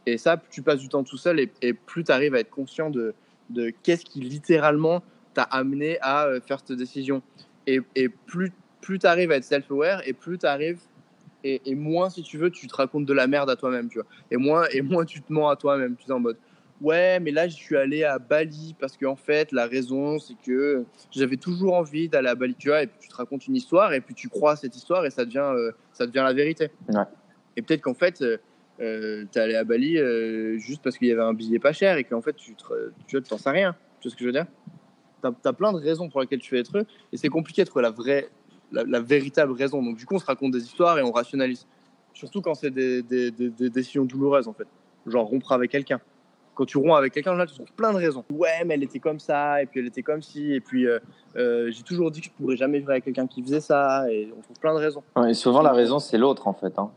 Et 0.06 0.18
ça, 0.18 0.40
tu 0.50 0.62
passes 0.62 0.80
du 0.80 0.88
temps 0.88 1.02
tout 1.02 1.16
seul 1.16 1.40
et, 1.40 1.72
plus 1.72 2.04
tu 2.04 2.12
arrives 2.12 2.34
à 2.34 2.40
être 2.40 2.50
conscient 2.50 2.90
de, 2.90 3.14
de 3.50 3.72
qu'est-ce 3.82 4.04
qui 4.04 4.20
littéralement 4.20 5.02
t'a 5.34 5.42
amené 5.42 5.98
à 6.00 6.26
euh, 6.26 6.40
faire 6.40 6.60
cette 6.64 6.78
décision. 6.78 7.22
Et, 7.66 7.80
et 7.96 8.08
plus, 8.08 8.52
plus 8.80 8.98
tu 9.00 9.06
arrives 9.06 9.32
à 9.32 9.36
être 9.36 9.44
self-aware 9.44 10.06
et 10.06 10.12
plus 10.12 10.38
tu 10.38 10.46
arrives, 10.46 10.80
et, 11.42 11.60
et 11.64 11.74
moins, 11.74 12.10
si 12.10 12.22
tu 12.22 12.38
veux, 12.38 12.50
tu 12.50 12.66
te 12.66 12.74
racontes 12.74 13.06
de 13.06 13.12
la 13.12 13.26
merde 13.26 13.50
à 13.50 13.56
toi-même. 13.56 13.88
Tu 13.88 13.98
vois. 13.98 14.06
Et, 14.30 14.36
moins, 14.36 14.66
et 14.72 14.82
moins 14.82 15.04
tu 15.04 15.20
te 15.20 15.32
mens 15.32 15.48
à 15.48 15.56
toi-même. 15.56 15.96
Tu 15.96 16.08
es 16.08 16.12
en 16.12 16.20
mode 16.20 16.38
Ouais, 16.82 17.20
mais 17.20 17.30
là, 17.30 17.48
je 17.48 17.54
suis 17.54 17.76
allé 17.76 18.04
à 18.04 18.18
Bali 18.18 18.74
parce 18.78 18.98
qu'en 18.98 19.16
fait, 19.16 19.50
la 19.50 19.66
raison, 19.66 20.18
c'est 20.18 20.34
que 20.44 20.84
j'avais 21.10 21.38
toujours 21.38 21.74
envie 21.74 22.08
d'aller 22.08 22.28
à 22.28 22.34
Bali, 22.34 22.54
tu 22.54 22.68
vois, 22.68 22.82
et 22.82 22.86
puis 22.86 22.98
tu 23.00 23.08
te 23.08 23.16
racontes 23.16 23.46
une 23.46 23.56
histoire, 23.56 23.94
et 23.94 24.02
puis 24.02 24.14
tu 24.14 24.28
crois 24.28 24.52
à 24.52 24.56
cette 24.56 24.76
histoire, 24.76 25.06
et 25.06 25.10
ça 25.10 25.24
devient, 25.24 25.52
euh, 25.54 25.72
ça 25.94 26.06
devient 26.06 26.22
la 26.26 26.34
vérité. 26.34 26.70
Ouais. 26.90 27.04
Et 27.56 27.62
peut-être 27.62 27.80
qu'en 27.80 27.94
fait, 27.94 28.20
euh, 28.20 28.36
euh, 28.80 29.24
t'es 29.32 29.40
allé 29.40 29.54
à 29.54 29.64
Bali 29.64 29.96
euh, 29.96 30.58
juste 30.58 30.82
parce 30.82 30.98
qu'il 30.98 31.08
y 31.08 31.12
avait 31.12 31.22
un 31.22 31.32
billet 31.32 31.58
pas 31.58 31.72
cher, 31.72 31.96
et 31.96 32.04
qu'en 32.04 32.20
fait, 32.20 32.36
tu 32.36 32.54
tu 33.06 33.22
t'en 33.22 33.38
sais 33.38 33.50
rien. 33.50 33.74
Tu 34.00 34.08
vois 34.08 34.10
ce 34.10 34.16
que 34.16 34.20
je 34.20 34.26
veux 34.26 34.32
dire? 34.32 34.46
T'as 35.22 35.32
as 35.44 35.52
plein 35.54 35.72
de 35.72 35.78
raisons 35.78 36.10
pour 36.10 36.20
lesquelles 36.20 36.40
tu 36.40 36.50
fais 36.50 36.58
des 36.58 36.68
trucs, 36.68 36.88
et 37.10 37.16
c'est 37.16 37.30
compliqué 37.30 37.62
de 37.62 37.68
trouver 37.68 37.84
la 37.84 37.90
vraie, 37.90 38.28
la, 38.70 38.84
la 38.84 39.00
véritable 39.00 39.52
raison. 39.52 39.82
Donc, 39.82 39.96
du 39.96 40.04
coup, 40.04 40.16
on 40.16 40.18
se 40.18 40.26
raconte 40.26 40.52
des 40.52 40.62
histoires 40.62 40.98
et 40.98 41.02
on 41.02 41.10
rationalise. 41.10 41.66
Surtout 42.12 42.42
quand 42.42 42.54
c'est 42.54 42.70
des, 42.70 43.02
des, 43.02 43.30
des- 43.30 43.48
des 43.48 43.70
décisions 43.70 44.04
douloureuses, 44.04 44.46
en 44.46 44.52
fait. 44.52 44.66
Genre 45.06 45.26
rompre 45.26 45.52
avec 45.52 45.70
quelqu'un 45.70 46.00
quand 46.56 46.64
tu 46.64 46.78
romps 46.78 46.96
avec 46.96 47.12
quelqu'un, 47.12 47.34
là, 47.34 47.46
tu 47.46 47.54
trouves 47.54 47.70
plein 47.76 47.92
de 47.92 47.98
raisons. 47.98 48.24
Ouais, 48.32 48.64
mais 48.64 48.74
elle 48.74 48.82
était 48.82 48.98
comme 48.98 49.20
ça, 49.20 49.62
et 49.62 49.66
puis 49.66 49.78
elle 49.78 49.86
était 49.86 50.02
comme 50.02 50.22
ci, 50.22 50.52
et 50.54 50.60
puis 50.60 50.86
euh, 50.86 50.98
euh, 51.36 51.70
j'ai 51.70 51.82
toujours 51.84 52.10
dit 52.10 52.20
que 52.20 52.26
je 52.26 52.32
pourrais 52.32 52.56
jamais 52.56 52.78
vivre 52.78 52.90
avec 52.90 53.04
quelqu'un 53.04 53.26
qui 53.28 53.42
faisait 53.42 53.60
ça, 53.60 54.10
et 54.10 54.32
on 54.36 54.40
trouve 54.40 54.58
plein 54.58 54.74
de 54.74 54.80
raisons. 54.80 55.04
Ouais, 55.14 55.30
et 55.30 55.34
souvent, 55.34 55.62
la 55.62 55.72
raison, 55.72 55.98
c'est 56.00 56.18
l'autre, 56.18 56.48
en 56.48 56.54
fait. 56.54 56.76
Hein. 56.78 56.90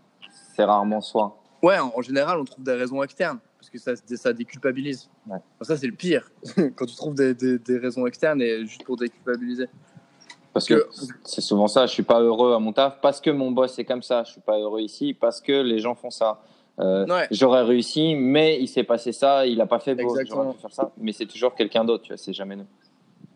C'est 0.56 0.64
rarement 0.64 1.02
soi. 1.02 1.38
Ouais, 1.62 1.78
en, 1.78 1.92
en 1.96 2.02
général, 2.02 2.40
on 2.40 2.46
trouve 2.46 2.64
des 2.64 2.74
raisons 2.74 3.04
externes, 3.04 3.40
parce 3.60 3.70
que 3.70 3.78
ça, 3.78 3.92
ça 4.16 4.34
déculpabilise. 4.34 5.10
Ouais. 5.28 5.36
Enfin, 5.56 5.64
ça, 5.74 5.78
c'est 5.78 5.88
le 5.88 5.94
pire, 5.94 6.32
quand 6.76 6.86
tu 6.86 6.96
trouves 6.96 7.16
des, 7.16 7.34
des, 7.34 7.60
des 7.60 7.78
raisons 7.78 8.08
externes 8.08 8.42
et 8.42 8.66
juste 8.66 8.84
pour 8.86 8.96
déculpabiliser. 8.98 9.68
Parce 10.54 10.66
que 10.68 10.74
Que- 10.76 10.88
c'est 11.26 11.42
souvent 11.42 11.68
ça, 11.68 11.86
je 11.86 11.92
suis 11.92 12.04
pas 12.04 12.20
heureux 12.22 12.54
à 12.56 12.60
mon 12.60 12.74
taf 12.74 13.00
parce 13.02 13.22
que 13.22 13.30
mon 13.30 13.52
boss 13.52 13.78
est 13.78 13.86
comme 13.86 14.02
ça, 14.02 14.24
je 14.24 14.32
suis 14.32 14.42
pas 14.42 14.58
heureux 14.58 14.82
ici 14.82 15.14
parce 15.14 15.42
que 15.42 15.52
les 15.62 15.78
gens 15.80 15.94
font 15.94 16.10
ça. 16.10 16.42
Euh, 16.80 17.06
Ouais. 17.08 17.28
J'aurais 17.32 17.64
réussi, 17.64 18.16
mais 18.16 18.58
il 18.62 18.68
s'est 18.68 18.84
passé 18.84 19.12
ça, 19.12 19.46
il 19.46 19.60
a 19.60 19.66
pas 19.66 19.80
fait 19.80 19.96
beau, 19.96 20.16
j'aurais 20.26 20.54
pu 20.54 20.60
faire 20.62 20.72
ça, 20.74 20.92
mais 20.98 21.12
c'est 21.12 21.26
toujours 21.26 21.54
quelqu'un 21.56 21.84
d'autre, 21.84 22.04
tu 22.04 22.10
vois, 22.14 22.18
c'est 22.18 22.32
jamais 22.34 22.56
nous. 22.56 22.66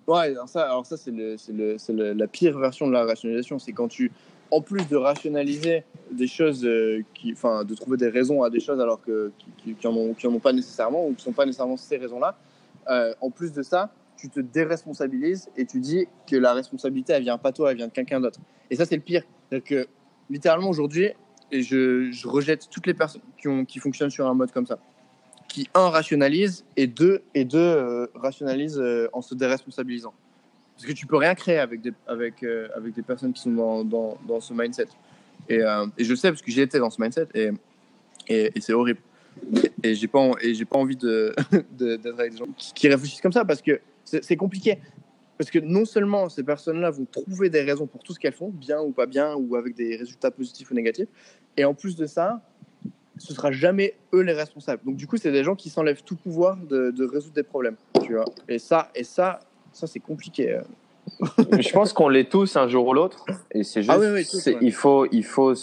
Ouais, 0.08 0.28
alors 0.36 0.48
ça, 0.50 0.64
alors 0.70 0.86
ça 0.86 0.98
c'est 0.98 1.12
le, 1.12 1.38
c'est 1.38 1.52
le, 1.54 1.78
c'est 1.78 1.94
le- 1.94 2.14
la 2.14 2.28
pire 2.28 2.58
version 2.58 2.88
de 2.88 2.94
la 2.94 3.06
rationalisation. 3.06 3.58
C'est 3.60 3.72
quand 3.72 3.88
tu, 3.88 4.12
en 4.52 4.62
plus 4.62 4.88
de 4.90 4.96
rationaliser 4.98 5.84
des 6.12 6.28
choses, 6.28 6.66
euh, 6.66 7.02
qui, 7.14 7.32
enfin, 7.34 7.64
de 7.64 7.74
trouver 7.74 7.98
des 7.98 8.10
raisons 8.10 8.44
à 8.44 8.50
des 8.50 8.60
choses 8.60 8.80
alors 8.82 9.02
que 9.02 9.32
qui, 9.58 9.74
qui, 9.76 9.88
en 9.88 9.96
ont, 9.96 10.14
qui 10.14 10.28
en 10.28 10.34
ont 10.34 10.40
pas 10.40 10.52
nécessairement 10.54 11.08
ou 11.08 11.14
qui 11.14 11.24
sont 11.24 11.32
pas 11.32 11.46
nécessairement 11.46 11.78
ces 11.78 11.98
raisons-là. 11.98 12.36
euh, 12.90 13.14
en 13.22 13.30
plus 13.30 13.54
de 13.54 13.64
ça, 13.64 13.92
tu 14.18 14.30
te 14.30 14.40
déresponsabilises 14.42 15.50
et 15.58 15.66
tu 15.66 15.80
dis 15.80 16.08
que 16.30 16.36
la 16.36 16.54
responsabilité 16.54 17.14
elle 17.14 17.24
vient 17.24 17.38
pas 17.38 17.52
toi, 17.52 17.72
elle 17.72 17.78
vient 17.78 17.88
de 17.88 17.94
quelqu'un 17.94 18.20
d'autre. 18.20 18.40
Et 18.70 18.76
ça 18.76 18.86
c'est 18.86 18.96
le 18.96 19.02
pire. 19.02 19.24
C'est 19.52 19.62
que 19.62 19.88
littéralement 20.30 20.70
aujourd'hui, 20.70 21.10
et 21.54 21.62
je, 21.62 22.12
je 22.12 22.28
rejette 22.28 22.68
toutes 22.70 22.88
les 22.88 22.94
personnes 22.94 23.22
qui, 23.38 23.48
qui 23.66 23.80
fonctionnent 23.80 24.10
sur 24.10 24.28
un 24.28 24.34
mode 24.34 24.52
comme 24.52 24.66
ça. 24.66 24.80
Qui 25.48 25.70
un 25.76 25.90
rationalise 25.90 26.66
et 26.76 26.88
deux 26.88 27.22
et 27.36 27.46
deux 27.46 27.60
euh, 27.60 28.08
rationalise 28.16 28.80
euh, 28.80 29.08
en 29.14 29.22
se 29.22 29.36
déresponsabilisant. 29.36 30.14
Parce 30.76 30.88
que 30.88 30.92
tu 30.94 31.06
peux 31.06 31.18
rien 31.18 31.36
créer 31.36 31.60
avec 31.60 31.82
des 31.82 31.94
avec 32.08 32.42
euh, 32.42 32.68
avec 32.76 32.96
des 32.96 33.04
personnes 33.04 33.34
qui 33.34 33.42
sont 33.44 33.52
dans, 33.52 33.84
dans, 33.86 34.18
dans 34.28 34.40
ce 34.40 34.54
mindset. 34.54 34.88
Et, 35.48 35.60
et 35.98 36.04
je 36.04 36.16
sais 36.16 36.30
parce 36.30 36.42
que 36.42 36.50
j'y 36.50 36.62
étais 36.62 36.80
dans 36.80 36.90
ce 36.90 37.02
mindset 37.02 37.28
et 37.36 37.52
et, 38.28 38.52
c'est 38.62 38.74
horrible. 38.74 39.00
Et, 39.84 39.94
j'ai 39.94 40.08
pas 40.08 40.32
et 40.42 40.54
j'ai 40.54 40.66
pas 40.66 40.78
envie 40.78 40.96
de 40.96 41.36
d'être 41.72 42.20
avec 42.20 42.32
des 42.32 42.38
gens 42.38 42.48
qui, 42.58 42.88
réfléchissent 42.88 43.22
comme 43.22 43.34
ça 43.34 43.46
parce 43.46 43.62
que 43.62 43.80
c'est 44.06 44.38
compliqué 44.38 44.80
parce 45.38 45.50
que 45.52 45.60
non 45.60 45.86
seulement 45.86 46.30
ces 46.30 46.44
personnes-là 46.44 46.92
vont 46.92 47.06
trouver 47.06 47.50
des 47.50 47.62
raisons 47.62 47.88
pour 47.88 48.04
tout 48.04 48.14
ce 48.14 48.20
qu'elles 48.20 48.34
font, 48.34 48.50
bien 48.50 48.82
ou 48.82 48.92
pas 48.92 49.06
bien, 49.06 49.36
ou 49.36 49.56
avec 49.56 49.76
des 49.76 49.96
résultats 49.96 50.32
positifs 50.32 50.70
ou 50.72 50.74
négatifs, 50.74 51.08
et 51.58 51.66
en 51.66 51.74
plus 51.74 51.96
de 51.96 52.06
ça, 52.06 52.42
ce 53.18 53.34
sera 53.34 53.52
jamais 53.52 53.96
eux 54.14 54.22
les 54.22 54.34
responsables. 54.34 54.82
Donc 54.86 54.96
du 54.96 55.08
coup, 55.08 55.18
c'est 55.18 55.32
des 55.32 55.44
gens 55.44 55.56
qui 55.56 55.70
s'enlèvent 55.70 56.04
tout 56.04 56.16
pouvoir 56.16 56.58
de, 56.58 56.92
de 56.92 57.06
résoudre 57.06 57.36
des 57.36 57.44
problèmes, 57.44 57.76
tu 58.04 58.14
vois. 58.14 58.26
Et 58.48 58.60
ça, 58.60 58.90
et 58.96 59.04
ça, 59.04 59.40
ça 59.72 59.88
c'est 59.88 60.00
compliqué. 60.00 60.52
euh. 60.54 60.62
je 61.60 61.72
pense 61.72 61.94
qu'on 61.94 62.10
l'est 62.10 62.30
tous 62.30 62.56
un 62.56 62.68
jour 62.68 62.88
ou 62.88 62.94
l'autre, 62.94 63.26
et 63.52 63.64
c'est 63.64 63.82
juste, 63.84 63.94
Ah 63.94 64.00
oui, 64.00 64.08
oui, 64.14 64.26
tous, 64.26 64.40
c'est- 64.40 64.54
ouais. 64.54 64.60
il 64.62 64.72
faut, 64.74 65.06
il 65.12 65.24
faut 65.26 65.54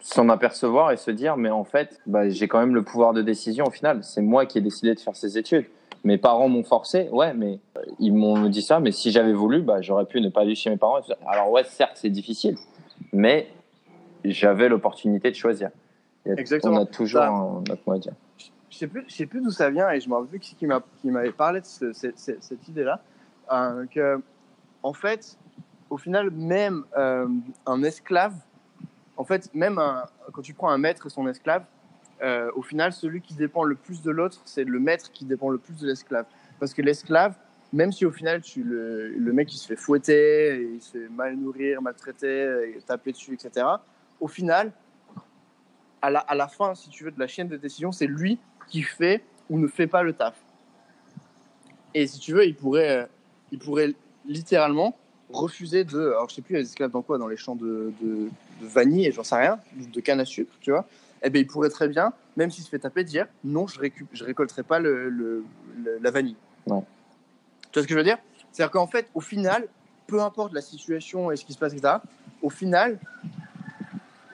s'en 0.00 0.28
apercevoir 0.28 0.90
et 0.92 0.96
se 0.96 1.10
dire, 1.12 1.36
mais 1.36 1.50
en 1.50 1.64
fait, 1.64 2.00
bah, 2.06 2.28
j'ai 2.28 2.48
quand 2.48 2.58
même 2.58 2.74
le 2.74 2.82
pouvoir 2.82 3.12
de 3.12 3.22
décision 3.22 3.66
au 3.66 3.70
final. 3.70 4.02
C'est 4.02 4.22
moi 4.22 4.46
qui 4.46 4.58
ai 4.58 4.60
décidé 4.60 4.94
de 4.94 4.98
faire 5.00 5.14
ces 5.14 5.38
études. 5.38 5.66
Mes 6.04 6.18
parents 6.18 6.48
m'ont 6.48 6.64
forcé, 6.64 7.08
ouais, 7.10 7.32
mais 7.32 7.60
euh, 7.76 7.80
ils 8.00 8.12
m'ont 8.12 8.48
dit 8.48 8.62
ça, 8.62 8.80
mais 8.80 8.90
si 8.90 9.12
j'avais 9.12 9.32
voulu, 9.32 9.62
bah, 9.62 9.80
j'aurais 9.82 10.04
pu 10.04 10.20
ne 10.20 10.28
pas 10.30 10.40
aller 10.40 10.56
chez 10.56 10.68
mes 10.68 10.76
parents. 10.76 11.00
Alors 11.26 11.50
ouais, 11.50 11.62
certes, 11.64 11.92
c'est 11.94 12.10
difficile, 12.10 12.56
mais 13.12 13.48
j'avais 14.24 14.68
l'opportunité 14.68 15.30
de 15.30 15.36
choisir. 15.36 15.70
A- 16.26 16.32
Exactement. 16.32 16.78
On 16.78 16.82
a 16.82 16.86
toujours 16.86 17.22
un- 17.22 17.62
notre 17.68 17.82
mot 17.86 17.92
à 17.94 17.98
dire. 17.98 18.14
Je 18.70 18.76
sais 18.78 18.86
plus, 18.88 19.04
je 19.06 19.14
sais 19.14 19.26
plus 19.26 19.40
d'où 19.42 19.50
ça 19.50 19.70
vient 19.70 19.90
et 19.90 20.00
je 20.00 20.08
me 20.08 20.14
rappelle 20.14 20.28
plus 20.30 20.38
qui, 20.40 20.54
qui 20.56 20.66
m'a- 20.66 20.82
qui 21.00 21.10
m'avait 21.10 21.30
parlé 21.30 21.60
de 21.60 21.66
ce- 21.66 21.92
cette, 21.92 22.18
cette- 22.18 22.42
cette 22.42 22.68
idée-là. 22.68 23.00
euh, 23.52 23.84
que, 23.86 24.22
en 24.82 24.92
fait, 24.94 25.36
au 25.90 25.98
final, 25.98 26.30
même 26.30 26.84
euh, 26.96 27.26
un 27.66 27.82
esclave, 27.82 28.32
en 29.16 29.24
fait, 29.24 29.50
même 29.52 29.78
un- 29.78 30.04
quand 30.32 30.40
tu 30.42 30.54
prends 30.54 30.70
un 30.70 30.78
maître 30.78 31.06
et 31.06 31.10
son 31.10 31.26
esclave, 31.28 31.64
euh, 32.22 32.50
au 32.54 32.62
final, 32.62 32.92
celui 32.92 33.20
qui 33.20 33.34
dépend 33.34 33.64
le 33.64 33.74
plus 33.74 34.02
de 34.02 34.10
l'autre, 34.10 34.40
c'est 34.44 34.64
le 34.64 34.78
maître 34.78 35.10
qui 35.10 35.24
dépend 35.24 35.48
le 35.48 35.58
plus 35.58 35.74
de 35.80 35.88
l'esclave. 35.88 36.26
Parce 36.60 36.72
que 36.72 36.80
l'esclave, 36.80 37.34
même 37.72 37.90
si 37.90 38.06
au 38.06 38.12
final, 38.12 38.40
tu 38.42 38.62
le, 38.62 39.32
mec 39.32 39.52
il 39.52 39.56
se 39.56 39.66
fait 39.66 39.76
fouetter, 39.76 40.56
et 40.56 40.70
il 40.74 40.80
se 40.80 40.92
fait 40.92 41.08
mal 41.08 41.36
nourrir, 41.36 41.82
maltraiter, 41.82 42.74
et 42.76 42.80
taper 42.82 43.12
dessus, 43.12 43.34
etc., 43.34 43.66
au 44.20 44.28
final, 44.28 44.72
à 46.00 46.10
la, 46.10 46.48
fin, 46.48 46.74
si 46.74 46.90
tu 46.90 47.04
veux, 47.04 47.10
de 47.10 47.18
la 47.18 47.26
chaîne 47.26 47.48
de 47.48 47.56
décision, 47.56 47.90
c'est 47.90 48.06
lui 48.06 48.38
qui 48.68 48.82
fait 48.82 49.22
ou 49.50 49.58
ne 49.58 49.66
fait 49.66 49.86
pas 49.86 50.02
le 50.02 50.12
taf. 50.12 50.36
Et 51.94 52.06
si 52.06 52.18
tu 52.18 52.32
veux, 52.32 52.46
il 52.46 52.54
pourrait, 52.54 53.02
euh, 53.02 53.06
il 53.50 53.58
pourrait 53.58 53.94
littéralement 54.26 54.96
refuser 55.32 55.84
de. 55.84 55.98
Alors, 55.98 56.28
je 56.28 56.36
sais 56.36 56.42
plus, 56.42 56.54
les 56.54 56.62
esclaves 56.62 56.90
dans 56.90 57.02
quoi? 57.02 57.18
Dans 57.18 57.28
les 57.28 57.36
champs 57.36 57.56
de 57.56 57.92
vanille, 58.60 59.06
et 59.06 59.12
j'en 59.12 59.24
sais 59.24 59.36
rien, 59.36 59.58
de 59.76 60.00
canne 60.00 60.20
à 60.20 60.24
sucre, 60.24 60.52
tu 60.60 60.70
vois? 60.70 60.86
Eh 61.22 61.30
bien, 61.30 61.40
il 61.42 61.46
pourrait 61.46 61.68
très 61.70 61.88
bien, 61.88 62.12
même 62.36 62.50
s'il 62.50 62.64
se 62.64 62.68
fait 62.70 62.78
taper, 62.78 63.04
dire 63.04 63.26
non, 63.44 63.66
je, 63.66 63.78
récup 63.78 64.08
je 64.12 64.24
récolterai 64.24 64.62
pas 64.62 64.78
le, 64.78 65.08
le- 65.08 65.44
le- 65.84 65.98
la 66.00 66.10
vanille. 66.10 66.36
Ouais. 66.66 66.80
Tu 67.70 67.78
vois 67.78 67.82
ce 67.82 67.88
que 67.88 67.94
je 67.94 67.98
veux 67.98 68.04
dire? 68.04 68.18
C'est-à-dire 68.50 68.70
qu'en 68.72 68.86
fait, 68.86 69.08
au 69.14 69.20
final, 69.20 69.66
peu 70.06 70.20
importe 70.20 70.52
la 70.52 70.60
situation 70.60 71.30
et 71.30 71.36
ce 71.36 71.44
qui 71.44 71.52
se 71.52 71.58
passe, 71.58 71.72
etc., 71.72 71.94
au 72.42 72.50
final, 72.50 72.98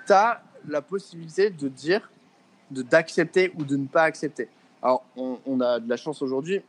tu 0.06 0.12
as 0.12 0.42
la 0.66 0.82
possibilité 0.82 1.50
de 1.50 1.68
dire, 1.68 2.10
de 2.70 2.82
d'accepter 2.82 3.52
ou 3.56 3.64
de 3.64 3.76
ne 3.76 3.86
pas 3.86 4.02
accepter. 4.02 4.48
Alors, 4.82 5.04
on, 5.16 5.38
on 5.46 5.60
a 5.60 5.80
de 5.80 5.88
la 5.88 5.96
chance 5.96 6.22
aujourd'hui, 6.22 6.62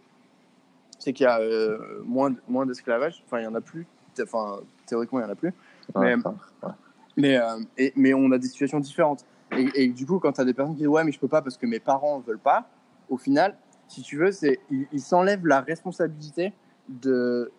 c'est 1.00 1.14
qu'il 1.14 1.24
y 1.24 1.28
a 1.28 1.40
euh, 1.40 2.02
moins, 2.06 2.34
moins 2.48 2.66
d'esclavage. 2.66 3.24
Enfin, 3.26 3.40
il 3.40 3.44
y 3.44 3.48
en 3.48 3.56
a 3.56 3.62
plus. 3.62 3.86
Enfin, 4.22 4.60
théoriquement, 4.86 5.20
il 5.20 5.24
y 5.24 5.26
en 5.26 5.30
a 5.30 5.36
plus. 5.36 5.54
Ouais, 5.96 6.16
Mais- 6.16 6.24
ouais. 6.26 6.72
Mais, 7.18 7.38
euh, 7.38 7.60
et- 7.78 7.94
mais 7.96 8.14
on 8.14 8.32
a 8.32 8.38
des 8.38 8.48
situations 8.48 8.80
différentes. 8.80 9.26
Et, 9.58 9.84
et 9.84 9.88
du 9.88 10.06
coup, 10.06 10.20
quand 10.20 10.34
tu 10.34 10.42
as 10.42 10.46
des 10.46 10.54
personnes 10.54 10.76
qui 10.76 10.80
disent 10.80 10.88
ouais, 10.88 11.04
mais 11.04 11.12
je 11.12 11.20
peux 11.20 11.28
pas 11.28 11.42
parce 11.42 11.58
que 11.58 11.66
mes 11.66 11.80
parents 11.80 12.20
veulent 12.20 12.40
pas, 12.40 12.70
au 13.10 13.18
final, 13.18 13.58
si 13.88 14.02
tu 14.02 14.18
veux, 14.18 14.32
c'est 14.32 14.60
ils 14.70 15.02
s'enlèvent 15.02 15.46
la 15.48 15.62
responsabilité 15.62 16.54
de. 16.88 17.52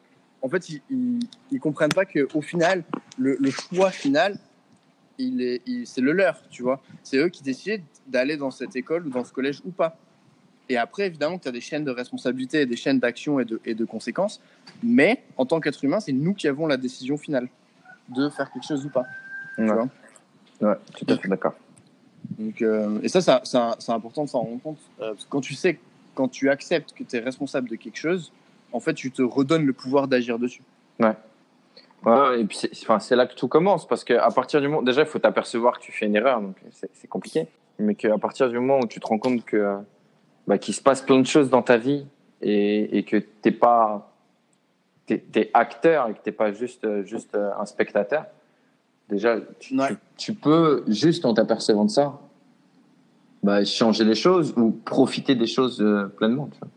En 0.42 0.48
fait, 0.48 0.70
ils, 0.70 0.80
ils, 0.88 1.20
ils 1.50 1.60
comprennent 1.60 1.92
pas 1.92 2.04
que 2.04 2.28
au 2.34 2.40
final, 2.40 2.84
le, 3.18 3.36
le 3.38 3.50
choix 3.50 3.90
final, 3.90 4.38
il 5.18 5.42
est, 5.42 5.62
c'est 5.84 6.00
le 6.00 6.12
leur, 6.12 6.42
tu 6.50 6.62
vois. 6.62 6.80
C'est 7.02 7.18
eux 7.18 7.28
qui 7.28 7.42
décident 7.42 7.84
d'aller 8.06 8.36
dans 8.36 8.50
cette 8.50 8.74
école 8.76 9.06
ou 9.06 9.10
dans 9.10 9.24
ce 9.24 9.32
collège 9.32 9.60
ou 9.64 9.70
pas. 9.70 9.96
Et 10.68 10.76
après, 10.76 11.06
évidemment, 11.06 11.38
tu 11.38 11.48
as 11.48 11.52
des 11.52 11.60
chaînes 11.60 11.84
de 11.84 11.90
responsabilité 11.90 12.60
et 12.60 12.66
des 12.66 12.76
chaînes 12.76 13.00
d'action 13.00 13.40
et 13.40 13.44
de, 13.44 13.60
et 13.64 13.74
de 13.74 13.84
conséquences. 13.84 14.40
Mais 14.82 15.24
en 15.36 15.44
tant 15.44 15.60
qu'être 15.60 15.84
humain, 15.84 16.00
c'est 16.00 16.12
nous 16.12 16.32
qui 16.32 16.46
avons 16.46 16.66
la 16.66 16.76
décision 16.76 17.18
finale 17.18 17.48
de 18.08 18.28
faire 18.30 18.50
quelque 18.52 18.66
chose 18.66 18.86
ou 18.86 18.88
pas. 18.88 19.04
Ouais. 19.58 19.66
vois? 19.66 19.88
Ouais, 20.60 20.76
tout 20.96 21.06
à 21.08 21.16
fait 21.16 21.28
d'accord. 21.28 21.54
Euh, 22.62 23.01
et 23.02 23.09
ça, 23.09 23.40
c'est 23.44 23.93
important 23.93 24.24
de 24.24 24.28
s'en 24.28 24.40
rendre 24.40 24.62
compte. 24.62 24.78
Euh, 25.01 25.12
parce 25.12 25.24
que 25.24 25.31
quand 25.31 25.40
tu 25.40 25.55
sais, 25.55 25.78
quand 26.15 26.28
tu 26.28 26.51
acceptes 26.51 26.93
que 26.93 27.05
tu 27.05 27.16
es 27.16 27.20
responsable 27.20 27.69
de 27.69 27.77
quelque 27.77 27.98
chose, 27.98 28.32
en 28.73 28.81
fait, 28.81 28.94
tu 28.94 29.11
te 29.11 29.23
redonnes 29.23 29.66
le 29.66 29.73
pouvoir 29.73 30.09
d'agir 30.09 30.39
dessus. 30.39 30.62
Ouais, 32.05 32.40
et 32.40 32.44
puis 32.44 32.59
c'est 33.01 33.16
là 33.16 33.27
que 33.27 33.35
tout 33.35 33.48
commence 33.48 33.86
parce 33.86 34.05
que 34.05 34.15
à 34.15 34.31
partir 34.31 34.62
du 34.62 34.69
moment 34.69 34.81
déjà 34.81 35.02
il 35.02 35.07
faut 35.07 35.19
t'apercevoir 35.19 35.78
que 35.78 35.85
tu 35.85 35.93
fais 35.93 36.07
une 36.07 36.16
erreur 36.16 36.40
donc 36.40 36.57
c'est 36.73 37.09
compliqué 37.09 37.47
mais 37.78 37.94
qu'à 37.94 38.16
partir 38.16 38.48
du 38.48 38.59
moment 38.59 38.81
où 38.81 38.86
tu 38.86 39.01
te 39.01 39.07
rends 39.07 39.19
compte 39.19 39.44
que 39.44 39.77
bah, 40.47 40.57
qu'il 40.57 40.73
se 40.73 40.81
passe 40.81 41.02
plein 41.02 41.20
de 41.20 41.27
choses 41.27 41.51
dans 41.51 41.61
ta 41.61 41.77
vie 41.77 42.07
et, 42.40 42.97
et 42.97 43.02
que 43.02 43.19
t'es 43.19 43.51
pas 43.51 44.15
t'es 45.05 45.51
acteur 45.52 46.09
et 46.09 46.15
que 46.15 46.20
t'es 46.20 46.32
pas 46.32 46.52
juste 46.52 46.86
juste 47.05 47.35
euh, 47.35 47.51
un 47.59 47.66
spectateur 47.66 48.24
déjà 49.11 49.37
tu, 49.59 49.77
Ouais. 49.78 49.89
tu, 49.89 49.97
tu 50.16 50.35
peux 50.35 50.85
juste 50.89 51.24
en 51.24 51.35
t'apercevant 51.35 51.85
de 51.85 51.91
ça 51.91 52.19
bah, 53.43 53.65
changer 53.65 54.05
les 54.05 54.15
choses 54.15 54.53
ou 54.57 54.70
profiter 54.70 55.35
des 55.35 55.47
choses 55.47 55.81
euh, 55.81 56.07
pleinement 56.07 56.49
tu 56.53 56.59
vois. 56.61 56.69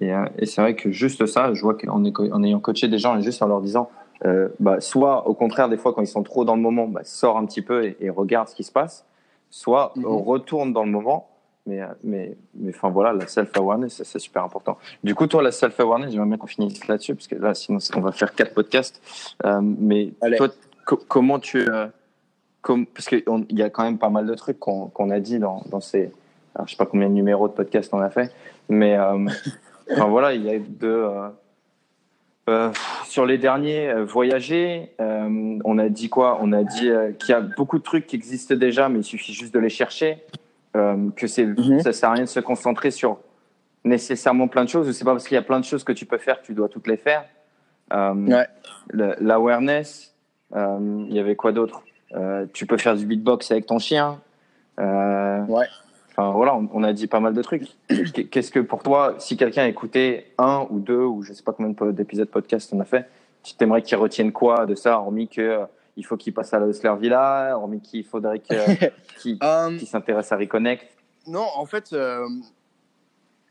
et, 0.00 0.12
euh, 0.14 0.24
et 0.38 0.46
c'est 0.46 0.60
vrai 0.60 0.74
que 0.76 0.90
juste 0.92 1.26
ça 1.26 1.52
je 1.54 1.60
vois 1.60 1.74
qu'en 1.74 2.02
en 2.04 2.42
ayant 2.44 2.60
coaché 2.60 2.88
des 2.88 2.98
gens 2.98 3.16
et 3.18 3.22
juste 3.22 3.42
en 3.42 3.48
leur 3.48 3.60
disant 3.60 3.90
euh, 4.24 4.48
bah, 4.60 4.80
soit 4.80 5.26
au 5.28 5.34
contraire 5.34 5.68
des 5.68 5.76
fois 5.76 5.92
quand 5.92 6.02
ils 6.02 6.06
sont 6.06 6.22
trop 6.22 6.44
dans 6.44 6.54
le 6.56 6.62
moment 6.62 6.86
bah, 6.86 7.00
sors 7.04 7.36
un 7.36 7.44
petit 7.46 7.62
peu 7.62 7.84
et, 7.84 7.96
et 8.00 8.10
regarde 8.10 8.48
ce 8.48 8.54
qui 8.54 8.64
se 8.64 8.72
passe 8.72 9.04
soit 9.50 9.92
Mhm. 9.96 10.04
retourne 10.06 10.72
dans 10.72 10.84
le 10.84 10.90
moment 10.90 11.28
mais 11.66 11.80
mais 12.04 12.36
mais 12.54 12.70
enfin 12.74 12.90
voilà 12.90 13.12
la 13.12 13.26
self 13.26 13.50
awareness 13.56 14.02
c'est 14.04 14.18
super 14.18 14.44
important 14.44 14.76
du 15.02 15.14
coup 15.14 15.26
toi 15.26 15.42
la 15.42 15.50
self 15.50 15.78
awareness 15.80 16.12
j'aimerais 16.12 16.28
bien 16.28 16.36
qu'on 16.36 16.46
finisse 16.46 16.86
là-dessus 16.86 17.14
parce 17.14 17.26
que 17.26 17.34
là 17.36 17.54
sinon 17.54 17.78
on 17.96 18.00
va 18.00 18.12
faire 18.12 18.34
quatre 18.34 18.52
podcasts 18.54 19.00
mais 19.62 20.12
Allez. 20.20 20.36
toi 20.36 20.48
co- 20.84 21.00
comment 21.08 21.38
tu 21.38 21.68
euh, 21.68 21.86
com- 22.62 22.86
parce 22.86 23.08
qu'il 23.08 23.22
y 23.50 23.62
a 23.62 23.70
quand 23.70 23.84
même 23.84 23.98
pas 23.98 24.10
mal 24.10 24.26
de 24.26 24.34
trucs 24.34 24.58
qu'on 24.58 25.10
a 25.10 25.20
dit 25.20 25.38
dans 25.38 25.62
dans 25.70 25.80
ces 25.80 26.10
alors 26.54 26.66
je 26.66 26.72
sais 26.72 26.76
pas 26.76 26.86
combien 26.86 27.08
de 27.08 27.14
numéros 27.14 27.48
de 27.48 27.52
podcast 27.54 27.92
on 27.92 28.00
a 28.00 28.10
fait 28.10 28.32
mais 28.68 28.96
euh, 28.96 29.26
enfin 29.92 30.06
voilà 30.06 30.32
il 30.34 30.42
y 30.44 30.50
a 30.50 30.58
deux 30.58 31.08
euh, 32.50 32.70
sur 33.06 33.24
les 33.24 33.38
derniers, 33.38 33.88
euh, 33.88 34.04
voyager, 34.04 34.92
euh, 35.00 35.58
on 35.64 35.78
a 35.78 35.88
dit 35.88 36.10
quoi? 36.10 36.38
On 36.42 36.52
a 36.52 36.62
dit 36.62 36.90
qu'il 37.18 37.30
y 37.30 37.32
a 37.32 37.40
beaucoup 37.40 37.78
de 37.78 37.82
trucs 37.82 38.06
qui 38.06 38.16
existent 38.16 38.54
déjà, 38.54 38.90
mais 38.90 38.98
il 38.98 39.04
suffit 39.04 39.32
juste 39.32 39.54
de 39.54 39.58
les 39.58 39.70
chercher. 39.70 40.22
Que 40.74 41.26
c'est, 41.26 41.46
Mhm. 41.46 41.80
ça 41.80 41.94
sert 41.94 42.10
à 42.10 42.12
rien 42.12 42.24
de 42.24 42.28
se 42.28 42.40
concentrer 42.40 42.90
sur 42.90 43.18
nécessairement 43.84 44.46
plein 44.48 44.64
de 44.64 44.68
choses. 44.68 44.90
C'est 44.94 45.04
pas 45.06 45.12
parce 45.12 45.26
qu'il 45.26 45.36
y 45.36 45.38
a 45.38 45.42
plein 45.42 45.58
de 45.60 45.64
choses 45.64 45.84
que 45.84 45.92
tu 45.92 46.04
peux 46.04 46.18
faire 46.18 46.42
que 46.42 46.46
tu 46.46 46.52
dois 46.52 46.68
toutes 46.68 46.86
les 46.88 46.98
faire. 46.98 47.24
Ouais. 47.90 48.46
L'awareness, 48.92 50.13
il 50.54 51.12
y 51.14 51.18
avait 51.18 51.36
quoi 51.36 51.52
d'autre? 51.52 51.82
Euh, 52.14 52.46
Tu 52.52 52.66
peux 52.66 52.76
faire 52.78 52.94
du 52.96 53.06
beatbox 53.06 53.50
avec 53.50 53.66
ton 53.66 53.78
chien. 53.78 54.20
Euh, 54.78 55.40
Ouais. 55.46 55.66
Enfin 56.16 56.30
voilà, 56.30 56.54
on, 56.54 56.68
on 56.72 56.84
a 56.84 56.92
dit 56.92 57.08
pas 57.08 57.18
mal 57.18 57.34
de 57.34 57.42
trucs. 57.42 57.64
Qu'est-ce 58.30 58.52
que 58.52 58.60
pour 58.60 58.84
toi, 58.84 59.16
si 59.18 59.36
quelqu'un 59.36 59.62
a 59.64 59.66
écouté 59.68 60.32
un 60.38 60.64
ou 60.70 60.78
deux 60.78 61.02
ou 61.02 61.22
je 61.24 61.32
sais 61.32 61.42
pas 61.42 61.52
combien 61.52 61.72
de- 61.72 61.90
d'épisodes 61.90 62.28
podcast 62.28 62.70
on 62.72 62.78
a 62.78 62.84
fait, 62.84 63.08
tu 63.42 63.54
t'aimerais 63.54 63.82
qu'ils 63.82 63.96
retiennent 63.98 64.30
quoi 64.30 64.64
de 64.64 64.76
ça, 64.76 64.96
hormis 65.00 65.26
que 65.26 65.40
euh, 65.40 65.64
il 65.96 66.06
faut 66.06 66.16
qu'ils 66.16 66.32
passent 66.32 66.54
à 66.54 66.60
la 66.60 66.68
Hustler 66.68 66.94
Villa, 67.00 67.54
hormis 67.58 67.80
qu'il 67.80 68.04
faudrait 68.04 68.38
qu'ils 68.38 68.56
Euh, 69.42 69.76
qu'ils 69.78 69.88
s'intéressent 69.88 70.32
à 70.32 70.36
Reconnect? 70.36 70.86
Non, 71.26 71.46
en 71.56 71.66
fait, 71.66 71.92
euh, 71.92 72.28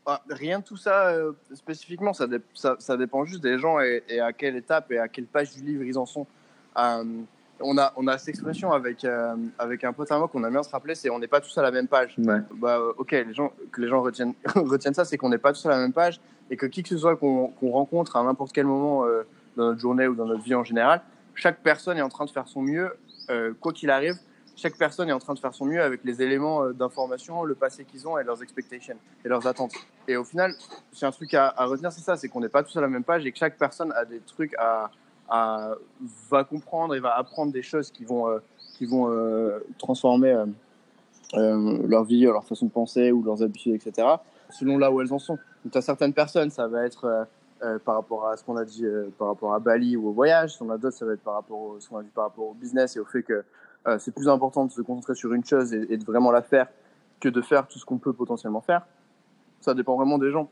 ah, 0.06 0.22
rien 0.30 0.60
de 0.60 0.64
tout 0.64 0.78
ça 0.78 1.08
euh, 1.08 1.32
spécifiquement. 1.52 2.14
Ça, 2.14 2.26
ça, 2.54 2.76
ça 2.78 2.96
dépend 2.96 3.24
juste 3.26 3.42
des 3.42 3.58
gens 3.58 3.78
et, 3.80 4.02
et 4.08 4.20
à 4.20 4.32
quelle 4.32 4.56
étape 4.56 4.90
et 4.90 4.98
à 4.98 5.08
quelle 5.08 5.26
page 5.26 5.52
du 5.54 5.62
livre 5.62 5.84
ils 5.84 5.98
en 5.98 6.06
sont. 6.06 6.26
Euh, 6.76 7.04
on, 7.60 7.78
a, 7.78 7.92
on 7.96 8.06
a 8.06 8.18
cette 8.18 8.28
expression 8.28 8.72
avec, 8.72 9.04
euh, 9.04 9.34
avec 9.58 9.84
un 9.84 9.92
pote 9.92 10.10
à 10.10 10.18
moi 10.18 10.28
qu'on 10.28 10.42
aime 10.44 10.52
bien 10.52 10.62
se 10.62 10.70
rappeler 10.70 10.94
c'est 10.94 11.10
on 11.10 11.18
n'est 11.18 11.28
pas 11.28 11.40
tous 11.40 11.56
à 11.58 11.62
la 11.62 11.70
même 11.70 11.88
page. 11.88 12.14
Ouais. 12.18 12.40
Bah, 12.54 12.78
euh, 12.78 12.92
ok, 12.96 13.12
les 13.12 13.34
gens, 13.34 13.52
que 13.72 13.80
les 13.80 13.88
gens 13.88 14.02
retiennent, 14.02 14.34
retiennent 14.54 14.94
ça, 14.94 15.04
c'est 15.04 15.16
qu'on 15.16 15.28
n'est 15.28 15.38
pas 15.38 15.52
tous 15.52 15.66
à 15.66 15.70
la 15.70 15.78
même 15.78 15.92
page 15.92 16.20
et 16.50 16.56
que 16.56 16.66
qui 16.66 16.82
que 16.82 16.88
ce 16.88 16.98
soit 16.98 17.16
qu'on 17.16 17.52
rencontre 17.62 18.16
à 18.16 18.22
n'importe 18.22 18.52
quel 18.52 18.66
moment 18.66 19.04
euh, 19.06 19.22
dans 19.56 19.66
notre 19.66 19.80
journée 19.80 20.06
ou 20.06 20.14
dans 20.14 20.26
notre 20.26 20.42
vie 20.42 20.54
en 20.54 20.64
général, 20.64 21.02
chaque 21.34 21.60
personne 21.62 21.96
est 21.96 22.02
en 22.02 22.08
train 22.08 22.24
de 22.24 22.30
faire 22.30 22.48
son 22.48 22.62
mieux, 22.62 22.92
euh, 23.30 23.52
quoi 23.58 23.72
qu'il 23.72 23.90
arrive. 23.90 24.14
Chaque 24.56 24.76
personne 24.76 25.08
est 25.08 25.12
en 25.12 25.18
train 25.18 25.34
de 25.34 25.40
faire 25.40 25.52
son 25.52 25.64
mieux 25.64 25.82
avec 25.82 26.04
les 26.04 26.22
éléments 26.22 26.70
d'information, 26.70 27.42
le 27.42 27.56
passé 27.56 27.84
qu'ils 27.84 28.06
ont 28.06 28.18
et 28.18 28.22
leurs 28.22 28.40
expectations 28.40 28.96
et 29.24 29.28
leurs 29.28 29.48
attentes. 29.48 29.72
Et 30.06 30.16
au 30.16 30.22
final, 30.22 30.54
c'est 30.92 31.06
un 31.06 31.10
truc 31.10 31.34
à, 31.34 31.52
à 31.56 31.64
retenir, 31.64 31.90
c'est 31.90 32.02
ça, 32.02 32.16
c'est 32.16 32.28
qu'on 32.28 32.38
n'est 32.38 32.48
pas 32.48 32.62
tous 32.62 32.76
à 32.76 32.80
la 32.80 32.86
même 32.86 33.02
page 33.02 33.26
et 33.26 33.32
que 33.32 33.38
chaque 33.38 33.58
personne 33.58 33.92
a 33.96 34.04
des 34.04 34.20
trucs 34.20 34.54
à, 34.56 34.92
va 35.28 36.44
comprendre 36.48 36.94
et 36.94 37.00
va 37.00 37.16
apprendre 37.16 37.52
des 37.52 37.62
choses 37.62 37.90
qui 37.90 38.04
vont 38.04 38.28
euh, 38.28 38.38
qui 38.76 38.86
vont 38.86 39.10
euh, 39.10 39.60
transformer 39.78 40.44
euh, 41.34 41.78
leur 41.86 42.04
vie, 42.04 42.22
leur 42.22 42.44
façon 42.44 42.66
de 42.66 42.70
penser 42.70 43.12
ou 43.12 43.22
leurs 43.22 43.42
habitudes, 43.42 43.74
etc. 43.74 44.08
Selon 44.50 44.78
là 44.78 44.90
où 44.90 45.00
elles 45.00 45.12
en 45.12 45.18
sont. 45.18 45.38
Donc, 45.64 45.76
à 45.76 45.80
certaines 45.80 46.12
personnes, 46.12 46.50
ça 46.50 46.66
va 46.66 46.84
être 46.84 47.26
par 47.86 47.94
rapport 47.94 48.28
à 48.28 48.36
ce 48.36 48.44
qu'on 48.44 48.58
a 48.58 48.64
dit, 48.64 48.84
par 49.18 49.28
rapport 49.28 49.54
à 49.54 49.58
Bali 49.58 49.96
ou 49.96 50.08
au 50.08 50.12
voyage. 50.12 50.56
Si 50.56 50.62
on 50.62 50.68
a 50.68 50.76
d'autres, 50.76 50.96
ça 50.96 51.06
va 51.06 51.14
être 51.14 51.22
par 51.22 51.34
rapport 51.34 51.58
au, 51.58 51.80
ce 51.80 51.88
qu'on 51.88 51.96
a 51.96 52.02
dit 52.02 52.10
par 52.14 52.24
rapport 52.24 52.48
au 52.48 52.52
business 52.52 52.94
et 52.96 53.00
au 53.00 53.06
fait 53.06 53.22
que 53.22 53.42
c'est 53.98 54.14
plus 54.14 54.28
important 54.28 54.66
de 54.66 54.70
se 54.70 54.82
concentrer 54.82 55.14
sur 55.14 55.32
une 55.32 55.44
chose 55.44 55.72
et, 55.72 55.96
de 55.96 56.04
vraiment 56.04 56.30
la 56.30 56.42
faire 56.42 56.66
que 57.20 57.30
de 57.30 57.40
faire 57.40 57.66
tout 57.66 57.78
ce 57.78 57.86
qu'on 57.86 57.96
peut 57.96 58.12
potentiellement 58.12 58.60
faire. 58.60 58.82
Ça 59.62 59.72
dépend 59.72 59.96
vraiment 59.96 60.18
des 60.18 60.30
gens. 60.30 60.50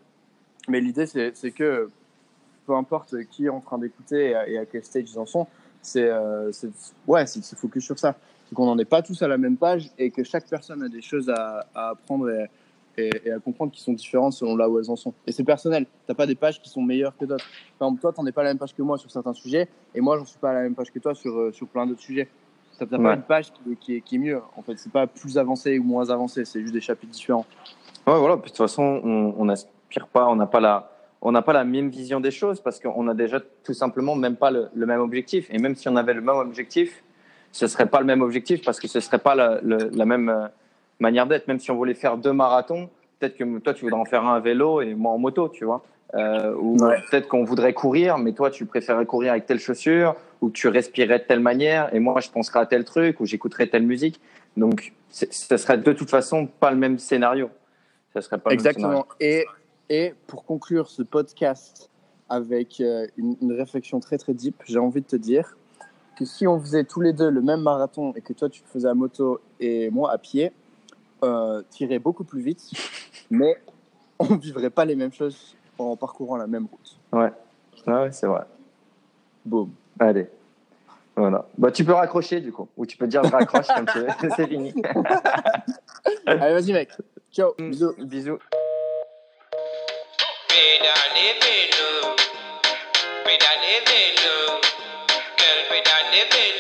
Mais 0.69 0.81
l'idée, 0.81 1.07
c'est 1.07 1.51
que 1.51 1.91
peu 2.67 2.75
importe 2.75 3.15
qui 3.31 3.47
est 3.47 3.49
en 3.49 3.61
train 3.61 3.79
d'écouter 3.79 4.31
et, 4.31 4.35
à- 4.35 4.49
et 4.49 4.59
à 4.59 4.67
quel 4.67 4.85
stage 4.85 5.11
ils 5.13 5.19
en 5.19 5.27
sont, 5.27 5.47
c'est 5.81 6.09
euh, 6.09 6.51
ouais, 7.07 7.27
c'est 7.27 7.41
de 7.41 7.45
se 7.45 7.57
focus 7.57 7.85
sur 7.85 7.99
ça. 7.99 8.15
C'est 8.49 8.55
qu'on 8.55 8.67
n'en 8.67 8.79
est 8.79 8.85
pas 8.85 9.03
tous 9.03 9.21
à 9.23 9.29
la 9.29 9.39
même 9.39 9.57
page 9.57 9.91
et 9.99 10.11
que 10.11 10.23
chaque 10.25 10.49
personne 10.49 10.83
a 10.83 10.89
des 10.89 11.03
choses 11.03 11.29
à, 11.31 11.67
à 11.75 11.91
apprendre 11.91 12.31
et, 12.31 12.49
et- 12.99 13.11
et 13.25 13.33
à 13.33 13.39
comprendre 13.39 13.73
qui 13.73 13.81
sont 13.81 13.93
différentes 13.95 14.35
selon 14.35 14.55
là 14.57 14.69
où 14.69 14.79
elles 14.79 14.91
en 14.91 14.97
sont. 14.97 15.15
Et 15.27 15.33
c'est 15.33 15.45
personnel. 15.45 15.87
T'as 16.07 16.15
pas 16.15 16.27
des 16.27 16.35
pages 16.35 16.61
qui 16.61 16.69
sont 16.69 16.83
meilleures 16.83 17.17
que 17.17 17.25
d'autres. 17.25 17.47
Par 17.79 17.89
exemple, 17.89 18.01
toi, 18.03 18.13
t'en 18.13 18.27
es 18.27 18.33
pas 18.33 18.43
à 18.43 18.45
la 18.45 18.51
même 18.51 18.59
page 18.59 18.75
que 18.75 18.83
moi 18.83 18.99
sur 18.99 19.11
certains 19.11 19.33
sujets 19.33 19.69
et 19.95 20.01
moi, 20.01 20.19
j'en 20.19 20.25
suis 20.27 20.39
pas 20.39 20.51
à 20.51 20.55
la 20.55 20.61
même 20.63 20.75
page 20.75 20.93
que 20.93 20.99
toi 20.99 21.15
sur, 21.15 21.37
euh, 21.37 21.53
sur 21.53 21.67
plein 21.67 21.87
d'autres 21.87 22.01
sujets. 22.03 22.29
T'as 22.79 22.87
Ouais. 22.97 23.03
pas 23.03 23.15
une 23.15 23.23
page 23.23 23.53
qui, 23.53 23.77
qui 23.77 23.97
est, 23.97 24.01
qui 24.01 24.17
est 24.17 24.19
mieux. 24.19 24.41
En 24.57 24.63
fait, 24.63 24.77
c'est 24.79 24.91
pas 24.93 25.07
plus 25.07 25.39
avancé 25.39 25.79
ou 25.79 25.85
moins 25.85 26.09
avancé. 26.11 26.45
C'est 26.45 26.61
juste 26.61 26.73
des 26.75 26.81
chapitres 26.81 27.13
différents. 27.13 27.47
Ouais, 28.07 28.19
voilà. 28.19 28.37
Puis 28.37 28.45
de 28.45 28.49
toute 28.49 28.57
façon, 28.57 28.83
on 29.05 29.35
on 29.39 29.45
n'aspire 29.45 30.09
pas, 30.09 30.27
on 30.29 30.35
n'a 30.37 30.47
pas 30.47 30.59
la, 30.61 30.91
on 31.23 31.33
n'a 31.33 31.43
pas 31.43 31.53
la 31.53 31.65
même 31.65 31.89
vision 31.89 32.21
des 32.21 32.33
choses 32.33 32.61
parce 32.61 32.81
qu'on 32.81 33.07
a 33.09 33.15
déjà 33.15 33.41
tout 33.65 33.75
simplement 33.75 34.17
même 34.17 34.37
pas 34.37 34.51
le, 34.51 34.69
le 34.75 34.87
même 34.87 35.01
objectif. 35.01 35.47
Et 35.51 35.59
même 35.59 35.77
si 35.77 35.89
on 35.89 35.97
avait 35.97 36.15
le 36.15 36.21
même 36.21 36.37
objectif, 36.37 37.03
ce 37.53 37.67
serait 37.69 37.87
pas 37.87 38.01
le 38.01 38.07
même 38.07 38.23
objectif 38.23 38.65
parce 38.65 38.81
que 38.81 38.89
ce 38.89 38.99
serait 38.99 39.19
pas 39.19 39.35
la, 39.35 40.05
même 40.05 40.29
euh, 40.29 40.49
manière 40.99 41.27
d'être. 41.27 41.47
Même 41.47 41.61
si 41.61 41.71
on 41.71 41.77
voulait 41.77 41.95
faire 41.95 42.17
deux 42.17 42.33
marathons, 42.33 42.91
peut-être 43.19 43.37
que 43.37 43.59
toi 43.59 43.73
tu 43.73 43.85
voudrais 43.85 44.01
en 44.01 44.05
faire 44.05 44.27
un 44.27 44.35
à 44.35 44.41
vélo 44.41 44.81
et 44.81 44.95
moi 44.95 45.13
en 45.13 45.19
moto, 45.19 45.49
tu 45.49 45.65
vois. 45.65 45.83
Euh, 46.15 46.55
ou 46.59 46.77
Ouais. 46.83 46.97
peut-être 47.09 47.29
qu'on 47.29 47.45
voudrait 47.45 47.73
courir, 47.73 48.19
mais 48.19 48.33
toi 48.33 48.51
tu 48.51 48.67
préférerais 48.67 49.07
courir 49.07 49.33
avec 49.33 49.47
telle 49.47 49.61
chaussure, 49.61 50.15
ou 50.41 50.51
tu 50.51 50.69
respirais 50.69 51.21
de 51.21 51.25
telle 51.25 51.41
manière, 51.41 51.95
et 51.95 52.01
moi 52.01 52.21
je 52.21 52.29
penserais 52.31 52.59
à 52.59 52.67
tel 52.67 52.85
truc, 52.85 53.21
ou 53.21 53.27
j'écouterais 53.27 53.69
telle 53.69 53.85
musique. 53.87 54.21
Donc, 54.57 54.93
ce 55.09 55.57
serait 55.57 55.79
de 55.79 55.93
toute 55.93 56.11
façon 56.11 56.47
pas 56.47 56.71
le 56.71 56.77
même 56.77 56.99
scénario. 56.99 57.49
Ça 58.13 58.21
serait 58.21 58.37
pas 58.39 58.51
le 58.51 58.57
même 58.57 58.73
scénario. 58.75 59.07
Et, 59.93 60.15
pour 60.27 60.47
conclure 60.47 60.89
ce 60.89 61.03
podcast 61.03 61.91
avec 62.31 62.81
euh, 62.81 63.07
une, 63.19 63.37
une 63.43 63.53
réflexion 63.53 64.01
très 64.01 64.17
très 64.17 64.33
deep, 64.33 64.57
j'ai 64.65 64.79
envie 64.79 65.03
de 65.03 65.07
te 65.07 65.17
dire 65.17 65.59
que 66.17 66.25
si 66.25 66.47
on 66.47 66.59
faisait 66.59 66.85
tous 66.85 67.03
les 67.03 67.13
deux 67.13 67.29
le 67.29 67.43
même 67.43 67.61
marathon 67.61 68.15
et 68.17 68.23
que 68.23 68.33
toi 68.33 68.49
tu 68.49 68.63
le 68.63 68.69
faisais 68.69 68.89
à 68.89 68.95
moto 68.95 69.43
et 69.61 69.91
moi 69.91 70.11
à 70.11 70.17
pied, 70.17 70.51
euh, 71.23 71.61
t'irais 71.69 71.99
beaucoup 71.99 72.25
plus 72.25 72.41
vite, 72.41 72.71
mais 73.31 73.59
on 74.19 74.37
vivrait 74.37 74.71
pas 74.71 74.87
les 74.87 74.97
mêmes 74.97 75.13
choses 75.13 75.55
en 75.77 75.95
parcourant 75.95 76.39
la 76.39 76.47
même 76.47 76.69
route. 76.73 76.99
Ouais, 77.13 77.31
ouais 77.87 78.13
c'est 78.13 78.27
vrai. 78.27 78.47
Boom. 79.45 79.73
Allez. 80.01 80.31
Voilà. 81.15 81.45
Bah, 81.59 81.71
tu 81.71 81.85
peux 81.85 81.93
raccrocher 81.93 82.41
du 82.41 82.51
coup. 82.51 82.67
Ou 82.79 82.87
tu 82.87 82.97
peux 82.97 83.07
dire 83.07 83.23
je 83.25 83.31
raccroche 83.31 83.67
comme 83.67 83.85
tu 83.85 83.99
veux. 83.99 84.07
C'est 84.37 84.47
fini. 84.47 84.73
Allez, 86.27 86.55
vas-y 86.55 86.73
mec. 86.73 86.93
Ciao. 87.31 87.53
Mm. 87.59 87.69
Bisous. 87.69 87.95
Bisous. 87.99 88.39
Pédalez 90.53 91.35
vélo, 91.41 92.15
pédalez 93.25 93.81
vélo, 93.89 94.61
girl 95.39 95.61
pédalez 95.71 96.27
vélo, 96.31 96.52